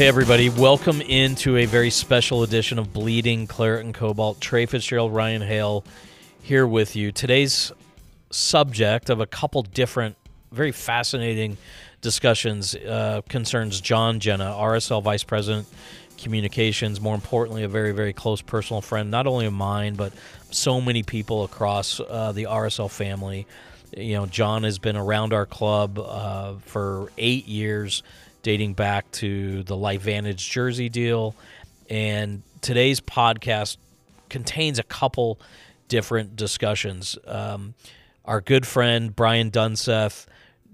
Hey, 0.00 0.08
everybody. 0.08 0.48
Welcome 0.48 1.02
into 1.02 1.58
a 1.58 1.66
very 1.66 1.90
special 1.90 2.42
edition 2.42 2.78
of 2.78 2.90
Bleeding 2.90 3.46
Claret 3.46 3.84
and 3.84 3.92
Cobalt. 3.92 4.40
Trey 4.40 4.64
Fitzgerald, 4.64 5.12
Ryan 5.12 5.42
Hale 5.42 5.84
here 6.40 6.66
with 6.66 6.96
you. 6.96 7.12
Today's 7.12 7.70
subject 8.30 9.10
of 9.10 9.20
a 9.20 9.26
couple 9.26 9.60
different, 9.60 10.16
very 10.52 10.72
fascinating 10.72 11.58
discussions 12.00 12.74
uh, 12.74 13.20
concerns 13.28 13.78
John 13.82 14.20
Genna, 14.20 14.58
RSL 14.58 15.02
Vice 15.02 15.22
President 15.22 15.66
Communications. 16.16 16.98
More 16.98 17.14
importantly, 17.14 17.64
a 17.64 17.68
very, 17.68 17.92
very 17.92 18.14
close 18.14 18.40
personal 18.40 18.80
friend, 18.80 19.10
not 19.10 19.26
only 19.26 19.44
of 19.44 19.52
mine, 19.52 19.96
but 19.96 20.14
so 20.50 20.80
many 20.80 21.02
people 21.02 21.44
across 21.44 22.00
uh, 22.00 22.32
the 22.32 22.44
RSL 22.44 22.90
family. 22.90 23.46
You 23.94 24.14
know, 24.14 24.24
John 24.24 24.62
has 24.62 24.78
been 24.78 24.96
around 24.96 25.34
our 25.34 25.44
club 25.44 25.98
uh, 25.98 26.54
for 26.64 27.12
eight 27.18 27.46
years 27.46 28.02
dating 28.42 28.74
back 28.74 29.10
to 29.12 29.62
the 29.64 29.76
LifeVantage 29.76 30.50
jersey 30.50 30.88
deal. 30.88 31.34
And 31.88 32.42
today's 32.60 33.00
podcast 33.00 33.76
contains 34.28 34.78
a 34.78 34.82
couple 34.84 35.40
different 35.88 36.36
discussions. 36.36 37.18
Um, 37.26 37.74
our 38.24 38.40
good 38.40 38.66
friend 38.66 39.14
Brian 39.14 39.50
Dunseth 39.50 40.26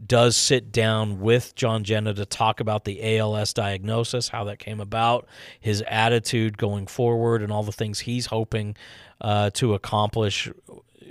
does 0.06 0.37
sit 0.37 0.73
down 0.73 1.20
with 1.20 1.55
John 1.55 1.84
Genna 1.84 2.15
to 2.16 2.27
talk 2.27 2.61
about 2.61 2.84
the 2.84 3.19
ALS 3.19 3.52
diagnosis, 3.52 4.28
how 4.28 4.45
that 4.45 4.59
came 4.59 4.80
about, 4.80 5.27
his 5.59 5.83
attitude 5.89 6.59
going 6.59 6.87
forward, 6.87 7.42
and 7.42 7.51
all 7.51 7.62
the 7.62 7.73
things 7.73 8.01
he's 8.01 8.27
hoping 8.27 8.77
uh, 9.20 9.51
to 9.55 9.75
accomplish. 9.75 10.51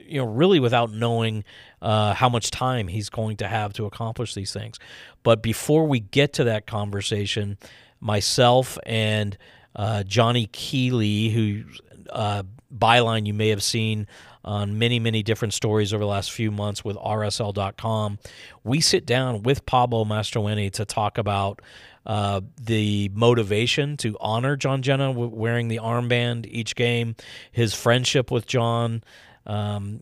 You 0.05 0.19
know, 0.19 0.25
really 0.25 0.59
without 0.59 0.91
knowing 0.91 1.43
uh, 1.81 2.13
how 2.13 2.29
much 2.29 2.51
time 2.51 2.87
he's 2.87 3.09
going 3.09 3.37
to 3.37 3.47
have 3.47 3.73
to 3.73 3.85
accomplish 3.85 4.33
these 4.33 4.53
things. 4.53 4.79
But 5.23 5.41
before 5.41 5.87
we 5.87 5.99
get 5.99 6.33
to 6.33 6.43
that 6.45 6.67
conversation, 6.67 7.57
myself 7.99 8.77
and 8.85 9.37
uh, 9.75 10.03
Johnny 10.03 10.47
Keeley, 10.47 11.29
who 11.29 11.63
uh, 12.11 12.43
byline 12.75 13.25
you 13.25 13.33
may 13.33 13.49
have 13.49 13.63
seen 13.63 14.07
on 14.43 14.77
many, 14.77 14.99
many 14.99 15.23
different 15.23 15.53
stories 15.53 15.93
over 15.93 16.03
the 16.03 16.09
last 16.09 16.31
few 16.31 16.51
months 16.51 16.85
with 16.85 16.95
RSL.com, 16.97 18.19
we 18.63 18.79
sit 18.79 19.05
down 19.05 19.41
with 19.43 19.65
Pablo 19.65 20.05
Mastroeni 20.05 20.71
to 20.73 20.85
talk 20.85 21.17
about 21.17 21.61
uh, 22.05 22.41
the 22.61 23.09
motivation 23.13 23.97
to 23.97 24.15
honor 24.19 24.55
John 24.55 24.83
Genna 24.83 25.13
wearing 25.13 25.67
the 25.67 25.77
armband 25.77 26.45
each 26.45 26.75
game, 26.75 27.15
his 27.51 27.73
friendship 27.73 28.29
with 28.29 28.45
John. 28.45 29.03
Um, 29.45 30.01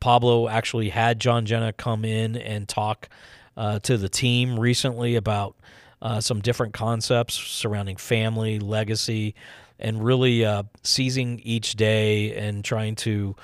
Pablo 0.00 0.48
actually 0.48 0.90
had 0.90 1.18
John 1.18 1.46
Genna 1.46 1.76
come 1.76 2.04
in 2.04 2.36
and 2.36 2.68
talk 2.68 3.08
uh, 3.56 3.78
to 3.80 3.96
the 3.96 4.08
team 4.08 4.58
recently 4.58 5.16
about 5.16 5.56
uh, 6.02 6.20
some 6.20 6.40
different 6.40 6.74
concepts 6.74 7.34
surrounding 7.34 7.96
family, 7.96 8.58
legacy, 8.58 9.34
and 9.78 10.04
really 10.04 10.44
uh, 10.44 10.64
seizing 10.82 11.40
each 11.40 11.74
day 11.74 12.34
and 12.36 12.64
trying 12.64 12.94
to 12.96 13.34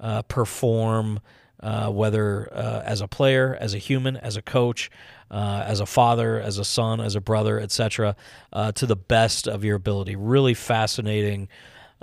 uh, 0.00 0.22
perform, 0.22 1.20
uh, 1.60 1.88
whether 1.88 2.52
uh, 2.52 2.82
as 2.84 3.00
a 3.00 3.08
player, 3.08 3.56
as 3.58 3.72
a 3.72 3.78
human, 3.78 4.16
as 4.16 4.36
a 4.36 4.42
coach, 4.42 4.90
as 5.30 5.80
a 5.80 5.86
father, 5.86 6.38
as 6.38 6.58
a 6.58 6.64
son, 6.64 7.00
as 7.00 7.14
a 7.14 7.20
brother, 7.20 7.58
etc., 7.58 8.14
to 8.74 8.84
the 8.84 8.96
best 8.96 9.48
of 9.48 9.64
your 9.64 9.76
ability. 9.76 10.14
Really 10.14 10.52
fascinating 10.52 11.48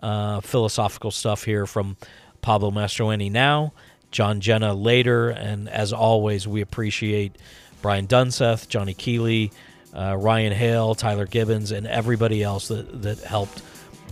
philosophical 0.02 1.11
stuff 1.11 1.44
here 1.44 1.67
from 1.67 1.97
Pablo 2.41 2.71
Mastroeni 2.71 3.31
now. 3.31 3.73
John 4.11 4.41
Genna 4.41 4.79
later. 4.81 5.29
And 5.29 5.69
as 5.69 5.93
always, 5.93 6.47
we 6.47 6.61
appreciate 6.61 7.35
Brian 7.81 8.07
Dunseth, 8.07 8.67
Johnny 8.67 8.93
Keeley, 8.93 9.52
uh, 9.93 10.15
Ryan 10.17 10.53
Hale, 10.53 10.95
Tyler 10.95 11.25
Gibbons, 11.25 11.71
and 11.71 11.87
everybody 11.87 12.43
else 12.43 12.67
that, 12.67 13.02
that 13.02 13.19
helped 13.19 13.61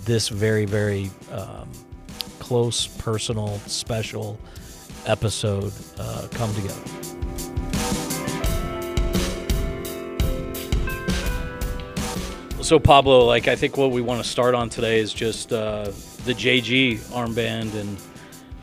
this 0.06 0.30
very, 0.30 0.66
very 0.66 1.12
um, 1.32 1.70
close, 2.40 2.88
personal, 2.88 3.60
special 3.66 4.40
episode 5.06 5.74
uh, 6.00 6.28
come 6.32 6.54
together. 6.54 6.82
So 12.62 12.80
Pablo, 12.80 13.26
like 13.26 13.48
I 13.48 13.56
think 13.56 13.78
what 13.78 13.92
we 13.92 14.02
want 14.02 14.22
to 14.22 14.30
start 14.30 14.54
on 14.54 14.70
today 14.70 15.00
is 15.00 15.14
just 15.14 15.54
uh, 15.54 15.86
the 16.26 16.34
JG 16.34 16.98
armband 17.12 17.74
and 17.76 17.98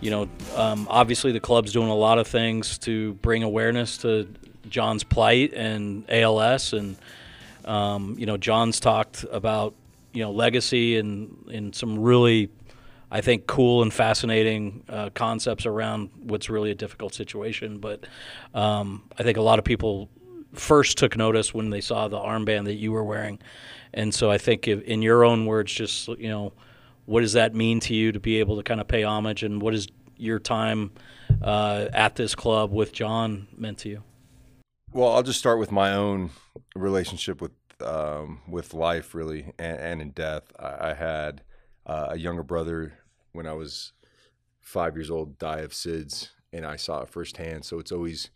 you 0.00 0.10
know, 0.10 0.28
um, 0.56 0.87
obviously 0.91 1.32
the 1.32 1.41
club's 1.41 1.72
doing 1.72 1.88
a 1.88 1.94
lot 1.94 2.19
of 2.19 2.27
things 2.27 2.78
to 2.78 3.15
bring 3.15 3.43
awareness 3.43 3.99
to 3.99 4.28
John's 4.69 5.05
plight 5.05 5.53
and 5.55 6.05
ALS, 6.09 6.72
and 6.72 6.97
um, 7.65 8.16
you 8.19 8.27
know, 8.27 8.37
John's 8.37 8.81
talked 8.81 9.25
about 9.31 9.75
you 10.12 10.22
know 10.22 10.31
legacy 10.31 10.97
and 10.99 11.49
in 11.50 11.72
some 11.72 11.99
really, 11.99 12.50
I 13.10 13.21
think, 13.21 13.47
cool 13.47 13.83
and 13.83 13.93
fascinating 13.93 14.84
uh, 14.88 15.10
concepts 15.15 15.66
around 15.66 16.10
what's 16.22 16.50
really 16.50 16.71
a 16.71 16.75
difficult 16.75 17.15
situation. 17.15 17.78
But 17.78 18.06
um, 18.54 19.03
I 19.19 19.22
think 19.22 19.38
a 19.38 19.43
lot 19.43 19.59
of 19.59 19.65
people 19.65 20.09
first 20.53 20.99
took 20.99 21.16
notice 21.16 21.53
when 21.53 21.71
they 21.71 21.81
saw 21.81 22.09
the 22.09 22.19
armband 22.19 22.66
that 22.66 22.75
you 22.75 22.93
were 22.93 23.04
wearing, 23.04 23.38
and 23.93 24.15
so 24.15 24.31
I 24.31 24.38
think, 24.38 24.69
if, 24.69 24.83
in 24.83 25.03
your 25.03 25.25
own 25.25 25.47
words, 25.47 25.72
just 25.72 26.09
you 26.09 26.28
know 26.28 26.53
what 27.06 27.20
does 27.20 27.34
that 27.34 27.54
mean 27.54 27.81
to 27.81 27.94
you 27.94 28.12
to 28.12 28.20
be 28.20 28.38
able 28.38 28.56
to 28.56 28.62
kind 28.62 28.81
of 28.81 28.88
pay 28.88 29.03
homage 29.03 29.42
and 29.42 29.60
what 29.60 29.75
is 29.75 29.88
your 30.16 30.38
time 30.38 30.92
uh, 31.42 31.87
at 31.92 32.16
this 32.16 32.34
club 32.34 32.72
with 32.72 32.92
John 32.92 33.48
meant 33.56 33.78
to 33.78 33.88
you? 33.88 34.03
Well, 34.92 35.12
I'll 35.12 35.22
just 35.22 35.38
start 35.38 35.59
with 35.59 35.72
my 35.72 35.92
own 35.92 36.31
relationship 36.76 37.41
with 37.41 37.53
um, 37.84 38.41
with 38.48 38.72
life, 38.72 39.15
really, 39.15 39.53
and, 39.59 39.78
and 39.78 40.00
in 40.00 40.10
death. 40.10 40.44
I, 40.59 40.91
I 40.91 40.94
had 40.94 41.42
uh, 41.87 42.09
a 42.10 42.16
younger 42.16 42.44
brother 42.44 42.94
when 43.32 43.47
I 43.47 43.53
was 43.53 43.92
five 44.60 44.97
years 44.97 45.10
old 45.10 45.38
die 45.38 45.59
of 45.59 45.72
SIDS, 45.72 46.31
and 46.53 46.65
I 46.65 46.76
saw 46.76 47.03
it 47.03 47.09
firsthand. 47.09 47.65
So 47.65 47.81
it's 47.81 47.91
always 47.92 48.31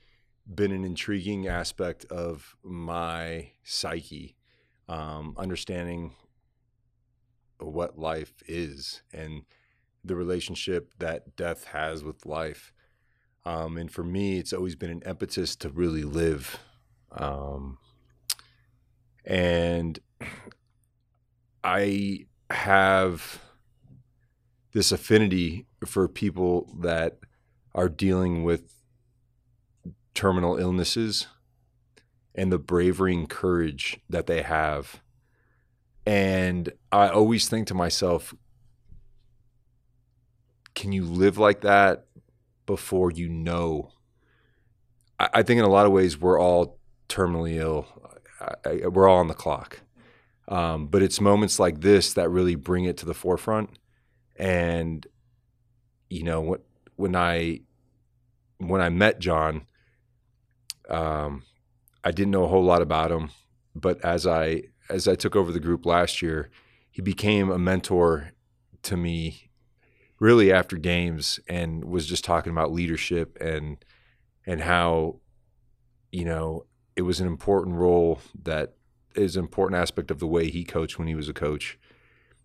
been 0.52 0.72
an 0.72 0.84
intriguing 0.84 1.46
aspect 1.46 2.04
of 2.06 2.56
my 2.62 3.50
psyche, 3.62 4.36
um, 4.88 5.34
understanding 5.38 6.16
what 7.58 7.98
life 7.98 8.42
is 8.46 9.02
and 9.12 9.42
the 10.04 10.16
relationship 10.16 10.92
that 10.98 11.36
death 11.36 11.64
has 11.64 12.04
with 12.04 12.26
life. 12.26 12.72
Um, 13.44 13.76
and 13.76 13.90
for 13.90 14.04
me, 14.04 14.38
it's 14.38 14.52
always 14.52 14.76
been 14.76 14.90
an 14.90 15.02
impetus 15.06 15.56
to 15.56 15.68
really 15.68 16.02
live. 16.02 16.58
Um, 17.12 17.78
and 19.24 19.98
I 21.64 22.26
have 22.50 23.40
this 24.72 24.92
affinity 24.92 25.66
for 25.84 26.08
people 26.08 26.68
that 26.80 27.18
are 27.74 27.88
dealing 27.88 28.44
with 28.44 28.72
terminal 30.14 30.56
illnesses 30.56 31.26
and 32.34 32.52
the 32.52 32.58
bravery 32.58 33.14
and 33.14 33.28
courage 33.28 34.00
that 34.08 34.26
they 34.26 34.42
have 34.42 35.00
and 36.08 36.72
I 36.90 37.08
always 37.10 37.50
think 37.50 37.66
to 37.66 37.74
myself, 37.74 38.34
can 40.74 40.90
you 40.90 41.04
live 41.04 41.36
like 41.36 41.60
that 41.60 42.06
before 42.64 43.10
you 43.10 43.28
know? 43.28 43.90
I, 45.20 45.28
I 45.34 45.42
think 45.42 45.58
in 45.58 45.66
a 45.66 45.68
lot 45.68 45.84
of 45.84 45.92
ways 45.92 46.18
we're 46.18 46.40
all 46.40 46.78
terminally 47.10 47.56
ill. 47.56 47.88
I, 48.40 48.54
I, 48.64 48.86
we're 48.86 49.06
all 49.06 49.18
on 49.18 49.28
the 49.28 49.34
clock. 49.34 49.82
Um, 50.48 50.86
but 50.86 51.02
it's 51.02 51.20
moments 51.20 51.58
like 51.58 51.82
this 51.82 52.14
that 52.14 52.30
really 52.30 52.54
bring 52.54 52.86
it 52.86 52.96
to 52.98 53.04
the 53.04 53.12
forefront. 53.12 53.78
And, 54.36 55.06
you 56.08 56.22
know, 56.22 56.40
when, 56.40 56.60
when 56.96 57.16
I 57.16 57.60
when 58.56 58.80
I 58.80 58.88
met 58.88 59.18
John, 59.18 59.66
um, 60.88 61.42
I 62.02 62.12
didn't 62.12 62.30
know 62.30 62.44
a 62.44 62.48
whole 62.48 62.64
lot 62.64 62.80
about 62.80 63.12
him, 63.12 63.28
but 63.74 64.02
as 64.02 64.26
I 64.26 64.62
as 64.88 65.08
I 65.08 65.14
took 65.14 65.36
over 65.36 65.52
the 65.52 65.60
group 65.60 65.86
last 65.86 66.22
year, 66.22 66.50
he 66.90 67.02
became 67.02 67.50
a 67.50 67.58
mentor 67.58 68.32
to 68.82 68.96
me 68.96 69.50
really 70.18 70.52
after 70.52 70.76
games 70.76 71.38
and 71.48 71.84
was 71.84 72.06
just 72.06 72.24
talking 72.24 72.50
about 72.50 72.72
leadership 72.72 73.36
and 73.40 73.84
and 74.46 74.62
how 74.62 75.20
you 76.10 76.24
know 76.24 76.64
it 76.96 77.02
was 77.02 77.20
an 77.20 77.26
important 77.26 77.76
role 77.76 78.20
that 78.42 78.74
is 79.14 79.36
an 79.36 79.44
important 79.44 79.80
aspect 79.80 80.10
of 80.10 80.18
the 80.18 80.26
way 80.26 80.50
he 80.50 80.64
coached 80.64 80.98
when 80.98 81.08
he 81.08 81.14
was 81.14 81.28
a 81.28 81.34
coach. 81.34 81.78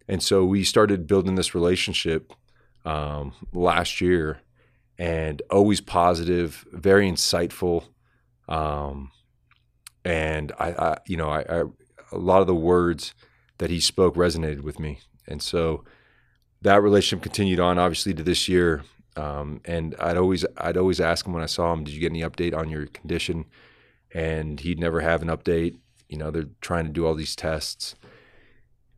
And 0.08 0.22
so 0.22 0.44
we 0.44 0.64
started 0.64 1.08
building 1.08 1.36
this 1.36 1.56
relationship 1.56 2.34
um, 2.86 3.34
last 3.54 4.02
year 4.02 4.42
and 4.98 5.42
always 5.50 5.82
positive 5.82 6.66
very 6.72 7.10
insightful 7.10 7.86
um, 8.48 9.12
and 10.06 10.52
I, 10.60 10.72
I, 10.72 10.98
you 11.08 11.18
know 11.18 11.30
I, 11.30 11.46
I 11.50 11.64
a 12.14 12.18
lot 12.18 12.42
of 12.42 12.48
the 12.48 12.56
words 12.56 13.14
that 13.58 13.70
he 13.70 13.80
spoke 13.80 14.16
resonated 14.16 14.62
with 14.62 14.80
me, 14.80 15.00
and 15.28 15.42
so 15.42 15.84
that 16.62 16.82
relationship 16.82 17.24
continued 17.24 17.60
on, 17.60 17.78
obviously, 17.78 18.14
to 18.14 18.24
this 18.24 18.48
year. 18.48 18.84
Um, 19.16 19.62
and 19.66 19.96
I'd 20.00 20.18
always 20.18 20.46
I'd 20.58 20.78
always 20.78 21.00
ask 21.00 21.26
him 21.26 21.34
when 21.34 21.44
I 21.44 21.48
saw 21.48 21.72
him, 21.74 21.84
"Did 21.84 21.94
you 21.94 22.00
get 22.02 22.12
any 22.12 22.22
update 22.22 22.56
on 22.56 22.70
your 22.70 22.88
condition?" 22.88 23.46
And 24.14 24.60
he'd 24.60 24.80
never 24.80 25.02
have 25.02 25.22
an 25.22 25.28
update. 25.28 25.78
You 26.08 26.18
know, 26.18 26.32
they're 26.32 26.50
trying 26.62 26.86
to 26.86 26.92
do 26.92 27.06
all 27.06 27.16
these 27.16 27.36
tests. 27.36 27.96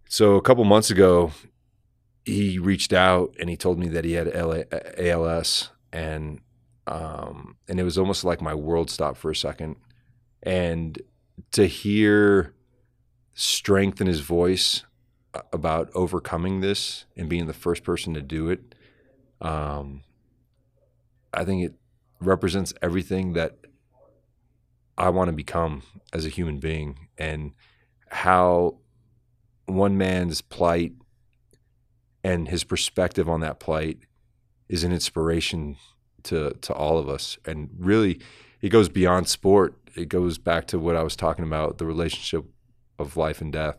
So 0.09 0.35
a 0.35 0.41
couple 0.41 0.63
months 0.65 0.89
ago, 0.89 1.31
he 2.25 2.59
reached 2.59 2.93
out 2.93 3.35
and 3.39 3.49
he 3.49 3.57
told 3.57 3.79
me 3.79 3.87
that 3.89 4.03
he 4.03 4.13
had 4.13 4.27
ALS 4.97 5.69
and 5.91 6.41
um, 6.87 7.55
and 7.67 7.79
it 7.79 7.83
was 7.83 7.97
almost 7.97 8.23
like 8.23 8.41
my 8.41 8.53
world 8.53 8.89
stopped 8.89 9.17
for 9.17 9.31
a 9.31 9.35
second. 9.35 9.77
And 10.43 11.01
to 11.51 11.65
hear 11.65 12.53
strength 13.35 14.01
in 14.01 14.07
his 14.07 14.21
voice 14.21 14.83
about 15.51 15.91
overcoming 15.93 16.61
this 16.61 17.05
and 17.15 17.29
being 17.29 17.45
the 17.45 17.53
first 17.53 17.83
person 17.83 18.13
to 18.13 18.21
do 18.21 18.49
it, 18.49 18.73
um, 19.41 20.01
I 21.33 21.43
think 21.43 21.65
it 21.65 21.73
represents 22.21 22.73
everything 22.81 23.33
that 23.33 23.57
I 24.97 25.09
want 25.09 25.27
to 25.27 25.33
become 25.33 25.83
as 26.13 26.25
a 26.25 26.29
human 26.29 26.59
being 26.59 27.09
and 27.17 27.51
how 28.09 28.77
one 29.65 29.97
man's 29.97 30.41
plight 30.41 30.93
and 32.23 32.47
his 32.47 32.63
perspective 32.63 33.27
on 33.27 33.41
that 33.41 33.59
plight 33.59 33.99
is 34.69 34.83
an 34.83 34.93
inspiration 34.93 35.75
to 36.23 36.51
to 36.61 36.73
all 36.73 36.97
of 36.97 37.09
us. 37.09 37.37
And 37.45 37.69
really 37.77 38.21
it 38.61 38.69
goes 38.69 38.87
beyond 38.87 39.27
sport. 39.27 39.75
It 39.95 40.07
goes 40.07 40.37
back 40.37 40.67
to 40.67 40.79
what 40.79 40.95
I 40.95 41.03
was 41.03 41.15
talking 41.15 41.45
about 41.45 41.77
the 41.77 41.85
relationship 41.85 42.45
of 42.99 43.17
life 43.17 43.41
and 43.41 43.51
death 43.53 43.77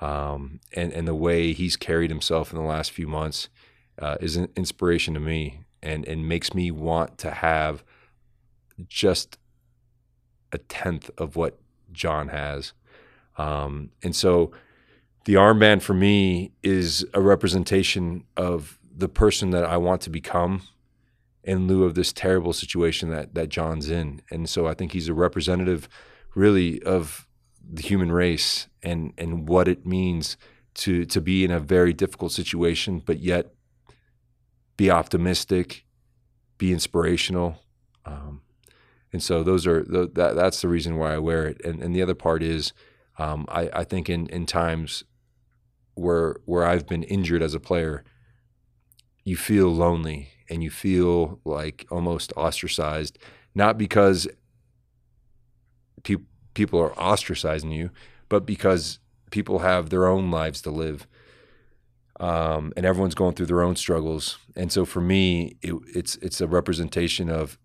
um, 0.00 0.60
and 0.72 0.92
and 0.92 1.06
the 1.06 1.14
way 1.14 1.52
he's 1.52 1.76
carried 1.76 2.10
himself 2.10 2.52
in 2.52 2.58
the 2.58 2.64
last 2.64 2.90
few 2.90 3.06
months 3.06 3.48
uh, 3.98 4.16
is 4.20 4.36
an 4.36 4.48
inspiration 4.56 5.14
to 5.14 5.20
me 5.20 5.60
and 5.82 6.06
and 6.06 6.28
makes 6.28 6.54
me 6.54 6.70
want 6.70 7.18
to 7.18 7.30
have 7.30 7.82
just 8.88 9.38
a 10.52 10.58
tenth 10.58 11.10
of 11.18 11.36
what 11.36 11.58
John 11.92 12.28
has 12.28 12.72
um, 13.36 13.90
and 14.02 14.14
so 14.14 14.52
the 15.24 15.34
armband 15.34 15.82
for 15.82 15.94
me 15.94 16.52
is 16.62 17.06
a 17.14 17.20
representation 17.20 18.24
of 18.36 18.78
the 18.96 19.08
person 19.08 19.50
that 19.50 19.64
I 19.64 19.76
want 19.76 20.00
to 20.02 20.10
become 20.10 20.62
in 21.44 21.66
lieu 21.66 21.84
of 21.84 21.94
this 21.94 22.12
terrible 22.12 22.52
situation 22.52 23.10
that 23.10 23.34
that 23.34 23.48
John's 23.48 23.90
in. 23.90 24.22
And 24.30 24.48
so 24.48 24.66
I 24.66 24.74
think 24.74 24.92
he's 24.92 25.08
a 25.08 25.14
representative 25.14 25.88
really 26.34 26.82
of 26.82 27.26
the 27.72 27.82
human 27.82 28.12
race 28.12 28.68
and 28.82 29.12
and 29.18 29.48
what 29.48 29.68
it 29.68 29.86
means 29.86 30.36
to 30.74 31.04
to 31.04 31.20
be 31.20 31.44
in 31.44 31.50
a 31.50 31.60
very 31.60 31.92
difficult 31.92 32.32
situation 32.32 33.02
but 33.04 33.18
yet 33.20 33.52
be 34.80 34.90
optimistic, 34.90 35.84
be 36.56 36.72
inspirational. 36.72 37.62
Um, 38.06 38.40
and 39.12 39.22
so 39.22 39.42
those 39.42 39.66
are 39.66 39.84
that 39.84 40.14
that's 40.14 40.62
the 40.62 40.68
reason 40.68 40.96
why 40.96 41.12
I 41.12 41.18
wear 41.18 41.46
it. 41.46 41.62
And 41.62 41.82
and 41.82 41.94
the 41.94 42.00
other 42.00 42.14
part 42.14 42.42
is 42.42 42.72
um, 43.18 43.44
I, 43.50 43.68
I 43.74 43.84
think 43.84 44.08
in 44.08 44.26
in 44.28 44.46
times 44.46 45.04
where 45.96 46.36
where 46.46 46.64
I've 46.64 46.86
been 46.86 47.02
injured 47.02 47.42
as 47.42 47.52
a 47.52 47.60
player, 47.60 48.04
you 49.22 49.36
feel 49.36 49.68
lonely 49.68 50.30
and 50.48 50.62
you 50.62 50.70
feel 50.70 51.40
like 51.44 51.86
almost 51.90 52.32
ostracized, 52.34 53.18
not 53.54 53.76
because 53.76 54.28
pe- 56.04 56.24
people 56.54 56.80
are 56.80 56.90
ostracizing 56.90 57.74
you, 57.74 57.90
but 58.28 58.46
because 58.46 58.98
people 59.30 59.60
have 59.60 59.90
their 59.90 60.06
own 60.06 60.30
lives 60.30 60.62
to 60.62 60.70
live. 60.70 61.06
Um, 62.18 62.72
and 62.76 62.84
everyone's 62.84 63.14
going 63.14 63.34
through 63.34 63.46
their 63.46 63.62
own 63.62 63.76
struggles. 63.76 64.38
And 64.54 64.70
so 64.70 64.84
for 64.84 65.00
me, 65.00 65.56
it, 65.62 65.74
it's 65.94 66.16
it's 66.16 66.40
a 66.40 66.46
representation 66.46 67.30
of 67.30 67.58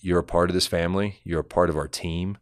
you're 0.00 0.20
a 0.20 0.24
part 0.24 0.48
of 0.48 0.54
this 0.54 0.66
family. 0.66 1.20
You're 1.22 1.40
a 1.40 1.44
part 1.44 1.68
of 1.68 1.76
our 1.76 1.88
team. 1.88 2.38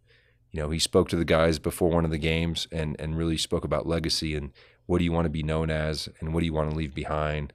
You 0.52 0.60
know, 0.60 0.70
he 0.70 0.78
spoke 0.78 1.08
to 1.08 1.16
the 1.16 1.24
guys 1.24 1.58
before 1.58 1.90
one 1.90 2.04
of 2.04 2.12
the 2.12 2.18
games 2.18 2.68
and 2.70 2.94
and 3.00 3.16
really 3.16 3.36
spoke 3.36 3.64
about 3.64 3.86
legacy 3.86 4.36
and 4.36 4.52
what 4.86 4.98
do 4.98 5.04
you 5.04 5.12
want 5.12 5.24
to 5.24 5.30
be 5.30 5.42
known 5.42 5.70
as 5.70 6.08
and 6.20 6.32
what 6.32 6.40
do 6.40 6.46
you 6.46 6.52
want 6.52 6.70
to 6.70 6.76
leave 6.76 6.94
behind 6.94 7.52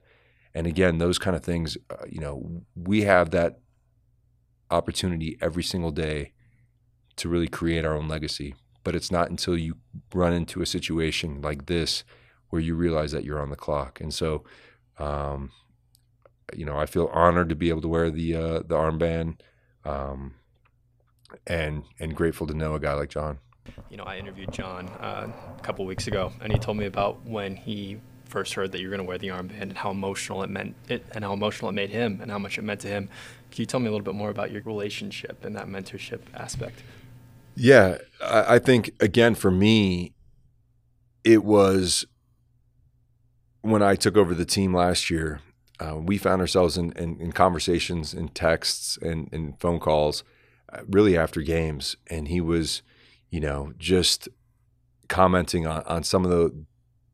and 0.54 0.66
again 0.66 0.98
those 0.98 1.18
kind 1.18 1.36
of 1.36 1.42
things 1.42 1.76
uh, 1.90 2.04
you 2.08 2.20
know 2.20 2.62
we 2.74 3.02
have 3.02 3.30
that 3.30 3.60
opportunity 4.70 5.38
every 5.40 5.62
single 5.62 5.90
day 5.90 6.32
to 7.18 7.28
really 7.28 7.48
create 7.48 7.84
our 7.84 7.94
own 7.94 8.08
legacy 8.08 8.54
but 8.84 8.94
it's 8.94 9.10
not 9.10 9.30
until 9.30 9.56
you 9.56 9.76
run 10.14 10.32
into 10.32 10.62
a 10.62 10.66
situation 10.66 11.42
like 11.42 11.66
this 11.66 12.04
where 12.50 12.62
you 12.62 12.74
realize 12.74 13.12
that 13.12 13.24
you're 13.24 13.40
on 13.40 13.50
the 13.50 13.56
clock 13.56 14.00
and 14.00 14.14
so 14.14 14.44
um, 14.98 15.50
you 16.54 16.64
know 16.64 16.76
i 16.76 16.86
feel 16.86 17.10
honored 17.12 17.48
to 17.48 17.54
be 17.54 17.68
able 17.68 17.82
to 17.82 17.88
wear 17.88 18.10
the 18.10 18.34
uh, 18.34 18.58
the 18.60 18.74
armband 18.74 19.40
um, 19.84 20.34
and 21.46 21.82
and 21.98 22.14
grateful 22.14 22.46
to 22.46 22.54
know 22.54 22.74
a 22.74 22.80
guy 22.80 22.94
like 22.94 23.10
john 23.10 23.38
you 23.90 23.96
know, 23.96 24.04
I 24.04 24.16
interviewed 24.16 24.52
John 24.52 24.88
uh, 24.88 25.30
a 25.56 25.62
couple 25.62 25.84
weeks 25.86 26.06
ago, 26.06 26.32
and 26.40 26.52
he 26.52 26.58
told 26.58 26.76
me 26.76 26.86
about 26.86 27.24
when 27.24 27.56
he 27.56 28.00
first 28.24 28.54
heard 28.54 28.72
that 28.72 28.80
you 28.80 28.88
were 28.88 28.94
going 28.94 29.04
to 29.04 29.08
wear 29.08 29.18
the 29.18 29.28
armband 29.28 29.62
and 29.62 29.78
how 29.78 29.90
emotional 29.90 30.42
it 30.42 30.50
meant 30.50 30.74
it 30.88 31.04
and 31.12 31.24
how 31.24 31.32
emotional 31.32 31.70
it 31.70 31.72
made 31.72 31.88
him 31.88 32.18
and 32.20 32.30
how 32.30 32.38
much 32.38 32.58
it 32.58 32.62
meant 32.62 32.80
to 32.80 32.88
him. 32.88 33.08
Can 33.50 33.62
you 33.62 33.66
tell 33.66 33.80
me 33.80 33.88
a 33.88 33.90
little 33.90 34.04
bit 34.04 34.14
more 34.14 34.28
about 34.28 34.50
your 34.50 34.62
relationship 34.62 35.44
and 35.44 35.56
that 35.56 35.66
mentorship 35.66 36.20
aspect? 36.34 36.82
Yeah, 37.60 37.98
I 38.22 38.60
think 38.60 38.92
again 39.00 39.34
for 39.34 39.50
me, 39.50 40.14
it 41.24 41.42
was 41.42 42.06
when 43.62 43.82
I 43.82 43.96
took 43.96 44.16
over 44.16 44.32
the 44.32 44.44
team 44.44 44.72
last 44.72 45.10
year. 45.10 45.40
Uh, 45.80 45.96
we 45.96 46.18
found 46.18 46.40
ourselves 46.40 46.78
in, 46.78 46.92
in, 46.92 47.20
in 47.20 47.32
conversations 47.32 48.14
and 48.14 48.32
texts 48.32 48.96
and, 49.02 49.28
and 49.32 49.58
phone 49.60 49.80
calls, 49.80 50.22
uh, 50.72 50.82
really 50.88 51.18
after 51.18 51.40
games, 51.40 51.96
and 52.08 52.28
he 52.28 52.40
was, 52.40 52.82
you 53.28 53.40
know, 53.40 53.72
just 53.76 54.28
commenting 55.08 55.66
on, 55.66 55.82
on 55.82 56.04
some 56.04 56.24
of 56.24 56.30
the 56.30 56.64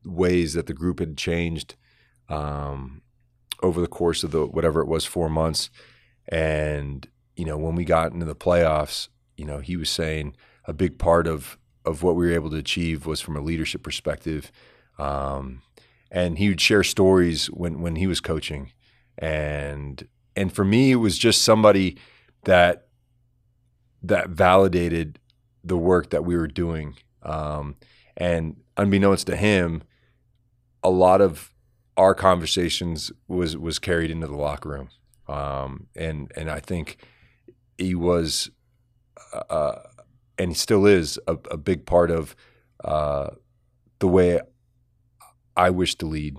ways 0.05 0.52
that 0.52 0.67
the 0.67 0.75
group 0.75 0.99
had 0.99 1.17
changed 1.17 1.75
um, 2.29 3.00
over 3.62 3.81
the 3.81 3.87
course 3.87 4.23
of 4.23 4.31
the 4.31 4.44
whatever 4.44 4.82
it 4.82 4.88
was 4.88 5.06
four 5.06 5.31
months. 5.31 5.70
And 6.29 7.08
you 7.35 7.47
know, 7.47 7.56
when 7.56 7.75
we 7.75 7.87
got 7.87 8.12
into 8.12 8.26
the 8.26 8.37
playoffs, 8.37 9.08
you 9.36 9.44
know, 9.44 9.58
he 9.58 9.76
was 9.76 9.90
saying 9.90 10.36
a 10.64 10.72
big 10.72 10.98
part 10.98 11.26
of 11.26 11.58
of 11.84 12.02
what 12.02 12.16
we 12.16 12.26
were 12.26 12.32
able 12.32 12.50
to 12.50 12.56
achieve 12.56 13.04
was 13.04 13.20
from 13.20 13.36
a 13.36 13.40
leadership 13.40 13.82
perspective. 13.82 14.50
Um, 14.98 15.60
and 16.10 16.38
he 16.38 16.48
would 16.48 16.60
share 16.60 16.82
stories 16.82 17.46
when 17.46 17.81
when 17.81 17.96
he 17.96 18.06
was 18.06 18.20
coaching, 18.20 18.72
and 19.19 20.06
and 20.37 20.52
for 20.52 20.64
me, 20.64 20.92
it 20.92 20.97
was 20.97 21.18
just 21.18 21.42
somebody 21.42 21.99
that 22.44 22.88
that 24.02 24.30
validated 24.30 25.18
the 25.62 25.76
work 25.76 26.11
that 26.11 26.25
we 26.25 26.37
were 26.37 26.47
doing. 26.47 26.94
Um, 27.23 27.76
and 28.16 28.56
unbeknownst 28.76 29.26
to 29.26 29.37
him, 29.37 29.82
a 30.82 30.90
lot 30.90 31.20
of 31.20 31.52
our 31.97 32.14
conversations 32.14 33.11
was 33.26 33.56
was 33.56 33.78
carried 33.78 34.11
into 34.11 34.26
the 34.26 34.37
locker 34.37 34.68
room, 34.68 34.88
um, 35.26 35.88
and 35.97 36.30
and 36.37 36.50
I 36.50 36.61
think 36.61 36.99
he 37.78 37.94
was, 37.94 38.50
uh, 39.50 39.83
and 40.38 40.57
still 40.57 40.87
is 40.87 41.19
a, 41.26 41.37
a 41.50 41.57
big 41.57 41.87
part 41.87 42.11
of 42.11 42.35
uh, 42.85 43.31
the 43.99 44.09
way 44.09 44.41
I 45.57 45.71
wish 45.71 45.95
to 45.97 46.07
lead 46.07 46.37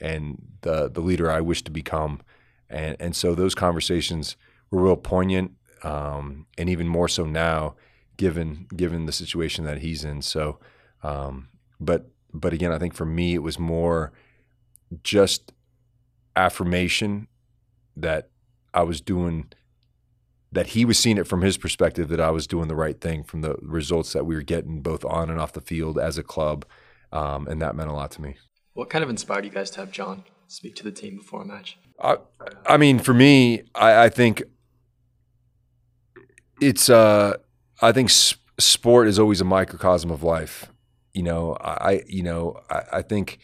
and 0.00 0.42
the 0.62 0.90
the 0.90 1.00
leader 1.00 1.30
I 1.30 1.40
wish 1.40 1.62
to 1.62 1.70
become, 1.70 2.20
and 2.68 2.96
and 3.00 3.16
so 3.16 3.34
those 3.34 3.54
conversations 3.54 4.36
were 4.70 4.82
real 4.82 4.96
poignant, 4.96 5.52
um, 5.82 6.46
and 6.58 6.68
even 6.68 6.88
more 6.88 7.08
so 7.08 7.24
now, 7.24 7.76
given 8.16 8.66
given 8.76 9.06
the 9.06 9.12
situation 9.12 9.64
that 9.64 9.78
he's 9.78 10.04
in. 10.04 10.22
So, 10.22 10.58
um, 11.02 11.48
but 11.80 12.10
but 12.32 12.52
again, 12.52 12.72
I 12.72 12.78
think 12.78 12.94
for 12.94 13.06
me, 13.06 13.34
it 13.34 13.42
was 13.42 13.58
more 13.58 14.12
just 15.02 15.52
affirmation 16.34 17.28
that 17.96 18.28
I 18.74 18.82
was 18.82 19.00
doing, 19.00 19.50
that 20.52 20.68
he 20.68 20.84
was 20.84 20.98
seeing 20.98 21.18
it 21.18 21.26
from 21.26 21.42
his 21.42 21.58
perspective 21.58 22.08
that 22.08 22.20
I 22.20 22.30
was 22.30 22.46
doing 22.46 22.68
the 22.68 22.76
right 22.76 23.00
thing 23.00 23.24
from 23.24 23.40
the 23.40 23.56
results 23.60 24.12
that 24.12 24.24
we 24.24 24.34
were 24.34 24.42
getting 24.42 24.80
both 24.80 25.04
on 25.04 25.28
and 25.28 25.40
off 25.40 25.52
the 25.52 25.60
field 25.60 25.98
as 25.98 26.18
a 26.18 26.22
club. 26.22 26.64
Um, 27.12 27.46
and 27.48 27.60
that 27.60 27.74
meant 27.74 27.90
a 27.90 27.92
lot 27.92 28.10
to 28.12 28.22
me. 28.22 28.36
What 28.74 28.90
kind 28.90 29.02
of 29.02 29.10
inspired 29.10 29.44
you 29.44 29.50
guys 29.50 29.70
to 29.72 29.80
have 29.80 29.90
John 29.90 30.24
speak 30.48 30.76
to 30.76 30.84
the 30.84 30.92
team 30.92 31.16
before 31.16 31.42
a 31.42 31.44
match? 31.44 31.78
I, 32.00 32.18
I 32.66 32.76
mean, 32.76 32.98
for 32.98 33.14
me, 33.14 33.62
I, 33.74 34.04
I 34.04 34.08
think 34.08 34.42
it's, 36.60 36.88
uh, 36.88 37.36
I 37.80 37.92
think 37.92 38.10
sp- 38.10 38.40
sport 38.58 39.08
is 39.08 39.18
always 39.18 39.40
a 39.40 39.44
microcosm 39.44 40.10
of 40.10 40.22
life 40.22 40.70
you 41.16 41.22
know, 41.22 41.56
I 41.58 42.02
you 42.06 42.22
know, 42.22 42.60
I, 42.68 42.82
I 42.92 43.02
think 43.02 43.38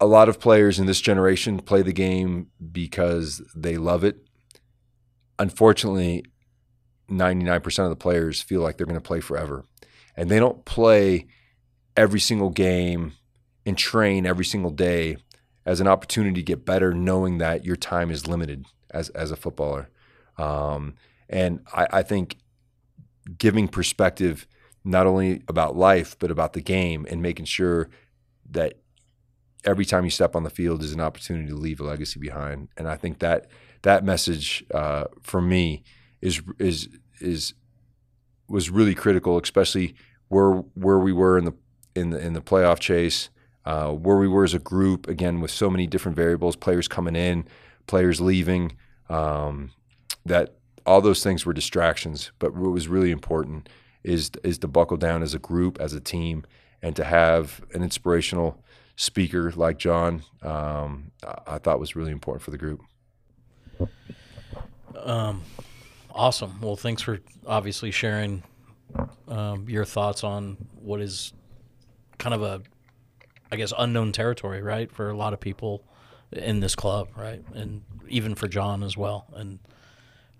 a 0.00 0.06
lot 0.06 0.28
of 0.28 0.40
players 0.40 0.80
in 0.80 0.86
this 0.86 1.00
generation 1.00 1.60
play 1.60 1.80
the 1.82 1.92
game 1.92 2.48
because 2.72 3.40
they 3.54 3.76
love 3.76 4.02
it. 4.02 4.25
Unfortunately, 5.38 6.24
99% 7.10 7.84
of 7.84 7.90
the 7.90 7.96
players 7.96 8.42
feel 8.42 8.60
like 8.60 8.76
they're 8.76 8.86
going 8.86 8.94
to 8.94 9.00
play 9.00 9.20
forever. 9.20 9.64
And 10.16 10.30
they 10.30 10.38
don't 10.38 10.64
play 10.64 11.26
every 11.96 12.20
single 12.20 12.50
game 12.50 13.12
and 13.64 13.76
train 13.76 14.26
every 14.26 14.44
single 14.44 14.70
day 14.70 15.16
as 15.64 15.80
an 15.80 15.88
opportunity 15.88 16.34
to 16.34 16.42
get 16.42 16.64
better, 16.64 16.94
knowing 16.94 17.38
that 17.38 17.64
your 17.64 17.76
time 17.76 18.10
is 18.10 18.26
limited 18.26 18.66
as, 18.90 19.08
as 19.10 19.30
a 19.30 19.36
footballer. 19.36 19.90
Um, 20.38 20.94
and 21.28 21.60
I, 21.72 21.86
I 21.92 22.02
think 22.02 22.38
giving 23.38 23.66
perspective 23.66 24.46
not 24.84 25.06
only 25.06 25.42
about 25.48 25.76
life 25.76 26.16
but 26.18 26.30
about 26.30 26.52
the 26.52 26.60
game 26.60 27.06
and 27.10 27.20
making 27.20 27.44
sure 27.44 27.90
that 28.48 28.74
every 29.64 29.84
time 29.84 30.04
you 30.04 30.10
step 30.10 30.36
on 30.36 30.44
the 30.44 30.50
field 30.50 30.82
is 30.82 30.92
an 30.92 31.00
opportunity 31.00 31.48
to 31.48 31.56
leave 31.56 31.80
a 31.80 31.84
legacy 31.84 32.20
behind. 32.20 32.68
And 32.76 32.86
I 32.86 32.96
think 32.96 33.18
that 33.18 33.48
that 33.86 34.04
message 34.04 34.64
uh, 34.74 35.04
for 35.22 35.40
me 35.40 35.84
is 36.20 36.42
is 36.58 36.88
is 37.20 37.54
was 38.48 38.68
really 38.68 38.96
critical, 38.96 39.38
especially 39.38 39.94
where 40.26 40.54
where 40.74 40.98
we 40.98 41.12
were 41.12 41.38
in 41.38 41.44
the 41.44 41.54
in 41.94 42.10
the 42.10 42.18
in 42.18 42.32
the 42.32 42.40
playoff 42.40 42.80
chase, 42.80 43.30
uh, 43.64 43.92
where 43.92 44.16
we 44.16 44.26
were 44.26 44.42
as 44.42 44.54
a 44.54 44.58
group. 44.58 45.06
Again, 45.06 45.40
with 45.40 45.52
so 45.52 45.70
many 45.70 45.86
different 45.86 46.16
variables, 46.16 46.56
players 46.56 46.88
coming 46.88 47.14
in, 47.14 47.46
players 47.86 48.20
leaving. 48.20 48.76
Um, 49.08 49.70
that 50.24 50.56
all 50.84 51.00
those 51.00 51.22
things 51.22 51.46
were 51.46 51.52
distractions. 51.52 52.32
But 52.40 52.54
what 52.54 52.72
was 52.72 52.88
really 52.88 53.12
important 53.12 53.68
is 54.02 54.32
is 54.42 54.58
to 54.58 54.68
buckle 54.68 54.96
down 54.96 55.22
as 55.22 55.32
a 55.32 55.38
group, 55.38 55.80
as 55.80 55.92
a 55.92 56.00
team, 56.00 56.44
and 56.82 56.96
to 56.96 57.04
have 57.04 57.64
an 57.72 57.84
inspirational 57.84 58.64
speaker 58.96 59.52
like 59.54 59.78
John. 59.78 60.24
Um, 60.42 61.12
I 61.46 61.58
thought 61.58 61.78
was 61.78 61.94
really 61.94 62.10
important 62.10 62.42
for 62.42 62.50
the 62.50 62.58
group. 62.58 62.80
Um, 64.96 65.42
awesome. 66.10 66.60
Well, 66.60 66.76
thanks 66.76 67.02
for 67.02 67.20
obviously 67.46 67.90
sharing 67.90 68.42
um, 69.28 69.68
your 69.68 69.84
thoughts 69.84 70.24
on 70.24 70.56
what 70.80 71.00
is 71.00 71.32
kind 72.18 72.34
of 72.34 72.42
a, 72.42 72.62
I 73.52 73.56
guess, 73.56 73.72
unknown 73.76 74.12
territory, 74.12 74.62
right, 74.62 74.90
for 74.90 75.10
a 75.10 75.16
lot 75.16 75.32
of 75.32 75.40
people 75.40 75.84
in 76.32 76.60
this 76.60 76.74
club, 76.74 77.08
right, 77.16 77.42
and 77.54 77.82
even 78.08 78.34
for 78.34 78.48
John 78.48 78.82
as 78.82 78.96
well. 78.96 79.26
And 79.34 79.58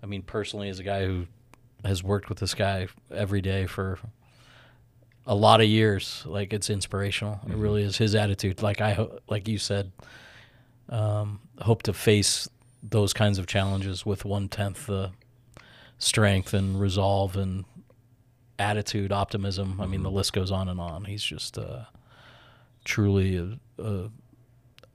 I 0.03 0.05
mean, 0.05 0.21
personally, 0.21 0.69
as 0.69 0.79
a 0.79 0.83
guy 0.83 1.05
who 1.05 1.27
has 1.85 2.03
worked 2.03 2.29
with 2.29 2.39
this 2.39 2.53
guy 2.53 2.87
every 3.11 3.41
day 3.41 3.65
for 3.65 3.99
a 5.25 5.35
lot 5.35 5.61
of 5.61 5.67
years, 5.67 6.23
like 6.25 6.53
it's 6.53 6.69
inspirational. 6.69 7.35
Mm-hmm. 7.35 7.51
It 7.51 7.57
really 7.57 7.83
is 7.83 7.97
his 7.97 8.15
attitude. 8.15 8.61
Like 8.61 8.81
I, 8.81 9.07
like 9.29 9.47
you 9.47 9.57
said, 9.57 9.91
um, 10.89 11.39
hope 11.59 11.83
to 11.83 11.93
face 11.93 12.47
those 12.89 13.13
kinds 13.13 13.37
of 13.37 13.47
challenges 13.47 14.05
with 14.05 14.25
one 14.25 14.47
tenth 14.49 14.87
the 14.87 15.11
strength 15.97 16.53
and 16.53 16.79
resolve 16.79 17.35
and 17.35 17.65
attitude, 18.59 19.11
optimism. 19.11 19.73
Mm-hmm. 19.73 19.81
I 19.81 19.85
mean, 19.87 20.03
the 20.03 20.09
mm-hmm. 20.09 20.17
list 20.17 20.33
goes 20.33 20.51
on 20.51 20.67
and 20.69 20.79
on. 20.79 21.05
He's 21.05 21.23
just 21.23 21.57
uh, 21.57 21.85
truly 22.83 23.37
a, 23.37 23.83
a, 23.83 24.09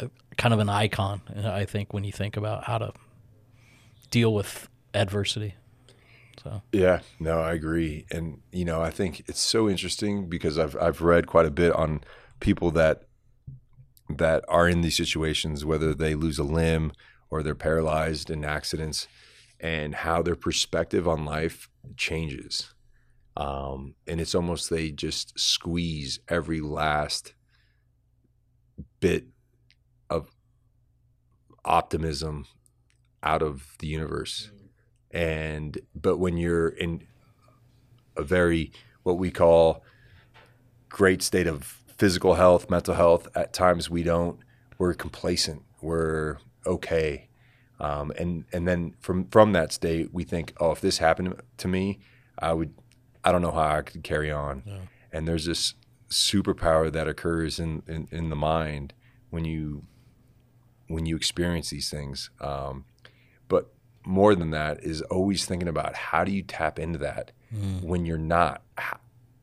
a, 0.01 0.11
kind 0.37 0.55
of 0.55 0.61
an 0.61 0.69
icon. 0.69 1.23
I 1.45 1.65
think 1.65 1.93
when 1.93 2.05
you 2.05 2.13
think 2.13 2.37
about 2.37 2.65
how 2.65 2.79
to 2.79 2.93
deal 4.11 4.33
with 4.35 4.69
adversity. 4.95 5.55
So 6.43 6.63
yeah, 6.73 7.01
no, 7.21 7.41
I 7.41 7.53
agree, 7.53 8.07
and 8.11 8.41
you 8.51 8.65
know, 8.65 8.83
I 8.83 8.91
think 8.91 9.23
it's 9.29 9.41
so 9.41 9.69
interesting 9.69 10.29
because 10.29 10.59
I've 10.59 10.77
I've 10.81 11.01
read 11.01 11.27
quite 11.27 11.47
a 11.47 11.51
bit 11.51 11.73
on 11.73 12.03
people 12.41 12.73
that 12.73 13.05
that 14.09 14.45
are 14.49 14.69
in 14.69 14.81
these 14.81 14.97
situations, 14.97 15.65
whether 15.65 15.95
they 15.95 16.15
lose 16.15 16.39
a 16.39 16.43
limb 16.43 16.93
or 17.33 17.43
they're 17.43 17.55
paralyzed 17.55 18.29
in 18.29 18.45
accidents, 18.45 19.09
and 19.59 19.95
how 19.95 20.21
their 20.21 20.37
perspective 20.37 21.09
on 21.09 21.25
life 21.25 21.71
changes. 21.97 22.75
Um, 23.39 23.95
and 24.07 24.21
it's 24.21 24.35
almost 24.35 24.69
they 24.69 24.91
just 24.91 25.39
squeeze 25.41 26.21
every 26.29 26.61
last 26.61 27.33
bit 29.01 29.29
of 30.11 30.29
optimism 31.65 32.45
out 33.23 33.41
of 33.41 33.77
the 33.79 33.87
universe. 33.87 34.51
And 35.11 35.79
but 35.95 36.19
when 36.19 36.37
you're 36.37 36.69
in 36.69 37.07
a 38.15 38.23
very 38.23 38.73
what 39.05 39.17
we 39.17 39.31
call 39.31 39.83
great 40.91 41.23
state 41.23 41.47
of 41.47 41.83
physical 41.97 42.35
health, 42.35 42.69
mental 42.69 42.95
health, 42.95 43.27
at 43.35 43.55
times 43.55 43.89
we 43.89 44.03
don't. 44.03 44.39
We're 44.77 44.93
complacent. 44.93 45.63
We're 45.81 46.37
okay. 46.67 47.29
Um, 47.81 48.13
and 48.19 48.45
and 48.53 48.67
then 48.69 48.95
from 49.01 49.27
from 49.29 49.53
that 49.53 49.73
state, 49.73 50.11
we 50.13 50.25
think, 50.25 50.53
oh, 50.59 50.71
if 50.71 50.81
this 50.81 50.99
happened 50.99 51.35
to 51.57 51.69
me, 51.69 51.99
I 52.39 52.53
would, 52.53 52.75
I 53.25 53.33
don't 53.33 53.43
know 53.43 53.51
how 53.51 53.77
I 53.77 53.83
could 53.83 54.05
carry 54.05 54.31
on. 54.31 54.63
Yeah. 54.65 54.79
And 55.13 55.27
there's 55.27 55.47
this 55.47 55.75
superpower 56.09 56.93
that 56.93 57.09
occurs 57.09 57.59
in, 57.59 57.83
in, 57.89 58.07
in 58.11 58.31
the 58.31 58.37
mind 58.37 58.93
when 59.31 59.45
you 59.45 59.85
when 60.89 61.07
you 61.07 61.17
experience 61.17 61.71
these 61.71 61.91
things. 61.91 62.31
Um, 62.41 62.85
but 63.49 63.73
more 64.05 64.35
than 64.35 64.51
that 64.51 64.83
is 64.85 65.01
always 65.03 65.47
thinking 65.47 65.69
about 65.69 65.95
how 65.95 66.23
do 66.23 66.33
you 66.33 66.43
tap 66.43 66.79
into 66.79 66.99
that 66.99 67.33
mm. 67.55 67.83
when 67.83 68.05
you're 68.05 68.19
not 68.19 68.63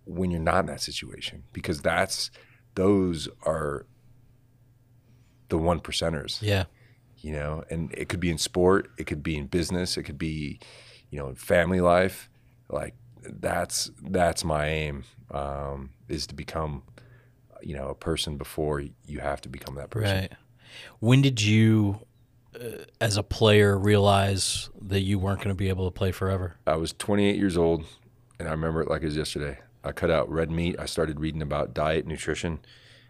when 0.06 0.32
you're 0.32 0.40
not 0.40 0.62
in 0.62 0.66
that 0.68 0.82
situation 0.82 1.44
because 1.54 1.82
that's 1.82 2.32
those 2.76 3.28
are 3.44 3.86
the 5.50 5.58
one 5.58 5.80
percenters. 5.80 6.42
Yeah. 6.42 6.66
You 7.22 7.34
know, 7.34 7.64
and 7.70 7.94
it 7.94 8.10
could 8.10 8.20
be 8.20 8.30
in 8.30 8.38
sport, 8.38 8.90
it 8.98 9.06
could 9.06 9.24
be 9.24 9.38
in 9.38 9.48
business, 9.48 9.98
it 9.98 10.04
could 10.04 10.18
be, 10.18 10.60
you 11.10 11.20
know, 11.20 11.28
in 11.28 11.36
family 11.36 11.82
life. 11.82 12.30
Like 12.70 12.96
that's 13.24 13.92
that's 14.02 14.44
my 14.44 14.68
aim 14.68 15.04
um, 15.32 15.92
is 16.08 16.28
to 16.28 16.36
become, 16.36 16.84
you 17.62 17.76
know, 17.76 17.90
a 17.90 17.96
person 17.96 18.38
before 18.38 18.84
you 19.06 19.20
have 19.20 19.42
to 19.42 19.50
become 19.50 19.76
that 19.76 19.90
person. 19.90 20.18
Right. 20.18 20.32
When 21.00 21.22
did 21.22 21.42
you 21.42 22.00
uh, 22.56 22.84
as 23.02 23.18
a 23.18 23.24
player 23.24 23.78
realize 23.78 24.70
that 24.82 25.02
you 25.02 25.20
weren't 25.20 25.40
going 25.40 25.50
to 25.50 25.56
be 25.56 25.70
able 25.70 25.86
to 25.86 25.92
play 25.92 26.12
forever? 26.12 26.56
I 26.66 26.78
was 26.78 26.94
28 26.94 27.36
years 27.36 27.58
old, 27.58 27.86
and 28.40 28.48
I 28.48 28.52
remember 28.52 28.82
it 28.82 28.90
like 28.90 29.02
it 29.02 29.06
was 29.06 29.18
yesterday. 29.18 29.60
I 29.84 29.92
cut 29.92 30.12
out 30.12 30.30
red 30.30 30.52
meat. 30.52 30.76
I 30.80 30.86
started 30.86 31.20
reading 31.20 31.42
about 31.42 31.74
diet, 31.74 32.06
nutrition, 32.06 32.60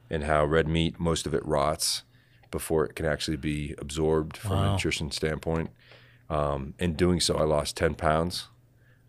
and 0.09 0.23
how 0.23 0.45
red 0.45 0.67
meat, 0.67 0.99
most 0.99 1.25
of 1.25 1.33
it 1.33 1.45
rots 1.45 2.03
before 2.51 2.85
it 2.85 2.95
can 2.95 3.05
actually 3.05 3.37
be 3.37 3.75
absorbed 3.77 4.37
from 4.37 4.51
wow. 4.51 4.69
a 4.69 4.71
nutrition 4.73 5.11
standpoint. 5.11 5.69
Um, 6.29 6.73
in 6.79 6.93
doing 6.93 7.19
so, 7.19 7.35
I 7.35 7.43
lost 7.43 7.75
10 7.77 7.95
pounds, 7.95 8.47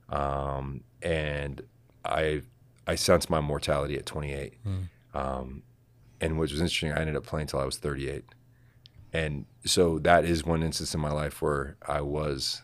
um, 0.08 0.82
and 1.02 1.62
I 2.04 2.42
I 2.86 2.94
sensed 2.94 3.30
my 3.30 3.40
mortality 3.40 3.96
at 3.96 4.06
28. 4.06 4.54
Mm. 4.66 4.88
Um, 5.14 5.62
and 6.20 6.38
what 6.38 6.50
was 6.50 6.60
interesting, 6.60 6.92
I 6.92 7.00
ended 7.00 7.16
up 7.16 7.24
playing 7.24 7.42
until 7.42 7.60
I 7.60 7.64
was 7.64 7.76
38 7.76 8.24
and 9.12 9.46
so 9.64 9.98
that 10.00 10.24
is 10.24 10.44
one 10.44 10.62
instance 10.62 10.94
in 10.94 11.00
my 11.00 11.10
life 11.10 11.42
where 11.42 11.76
I 11.86 12.00
was, 12.00 12.62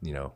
you 0.00 0.14
know, 0.14 0.34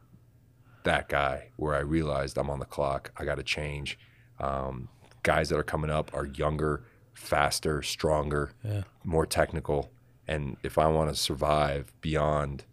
that 0.85 1.09
guy 1.09 1.51
where 1.57 1.75
I 1.75 1.81
realized 1.81 2.39
I'm 2.39 2.51
on 2.51 2.59
the 2.59 2.65
clock. 2.65 3.13
I 3.17 3.25
got 3.25 3.37
to 3.37 3.43
change. 3.43 3.99
Um, 4.41 4.89
guys 5.23 5.49
that 5.49 5.59
are 5.59 5.65
coming 5.65 5.91
up 5.91 6.11
are 6.15 6.27
younger, 6.27 6.85
faster, 7.19 7.83
stronger, 7.83 8.53
yeah. 8.65 8.83
more 9.05 9.27
technical. 9.27 9.91
And 10.27 10.57
if 10.63 10.79
I 10.79 10.87
want 10.87 11.11
to 11.11 11.17
survive 11.17 11.93
beyond 12.01 12.65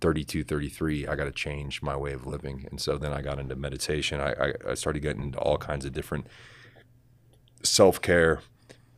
32, 0.00 0.44
33, 0.44 1.06
I 1.06 1.16
got 1.16 1.24
to 1.24 1.30
change 1.30 1.80
my 1.80 1.96
way 1.96 2.12
of 2.12 2.26
living. 2.26 2.66
And 2.70 2.80
so 2.80 2.98
then 2.98 3.12
I 3.12 3.22
got 3.22 3.38
into 3.38 3.56
meditation. 3.56 4.20
I, 4.20 4.32
I, 4.32 4.52
I 4.70 4.74
started 4.74 5.00
getting 5.00 5.22
into 5.22 5.38
all 5.38 5.58
kinds 5.58 5.84
of 5.84 5.92
different 5.92 6.26
self 7.62 8.02
care 8.02 8.40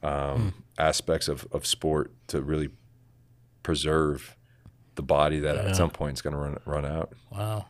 um, 0.03 0.11
mm. 0.13 0.53
aspects 0.79 1.29
of, 1.29 1.47
of 1.53 1.67
sport 1.67 2.13
to 2.29 2.41
really 2.41 2.71
preserve 3.63 4.37
the 4.95 5.03
body 5.03 5.39
that 5.41 5.57
yeah. 5.57 5.71
at 5.71 5.77
some 5.77 5.91
point 5.91 6.15
is 6.15 6.23
going 6.23 6.33
to 6.33 6.39
run 6.39 6.59
run 6.65 6.85
out. 6.85 7.13
Wow. 7.31 7.67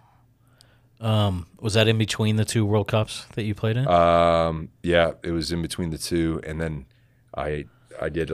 Um, 1.01 1.47
was 1.59 1.75
that 1.75 1.89
in 1.89 1.97
between 1.97 2.37
the 2.37 2.45
two 2.45 2.67
World 2.67 2.89
Cups 2.89 3.27
that 3.35 3.45
you 3.45 3.55
played 3.55 3.77
in? 3.77 3.89
Um, 3.89 4.69
yeah, 4.83 5.13
it 5.23 5.33
was 5.33 5.51
in 5.51 5.63
between 5.63 5.91
the 5.91 5.99
two, 5.99 6.41
and 6.45 6.61
then 6.61 6.87
I 7.37 7.67
I 8.01 8.09
did 8.09 8.33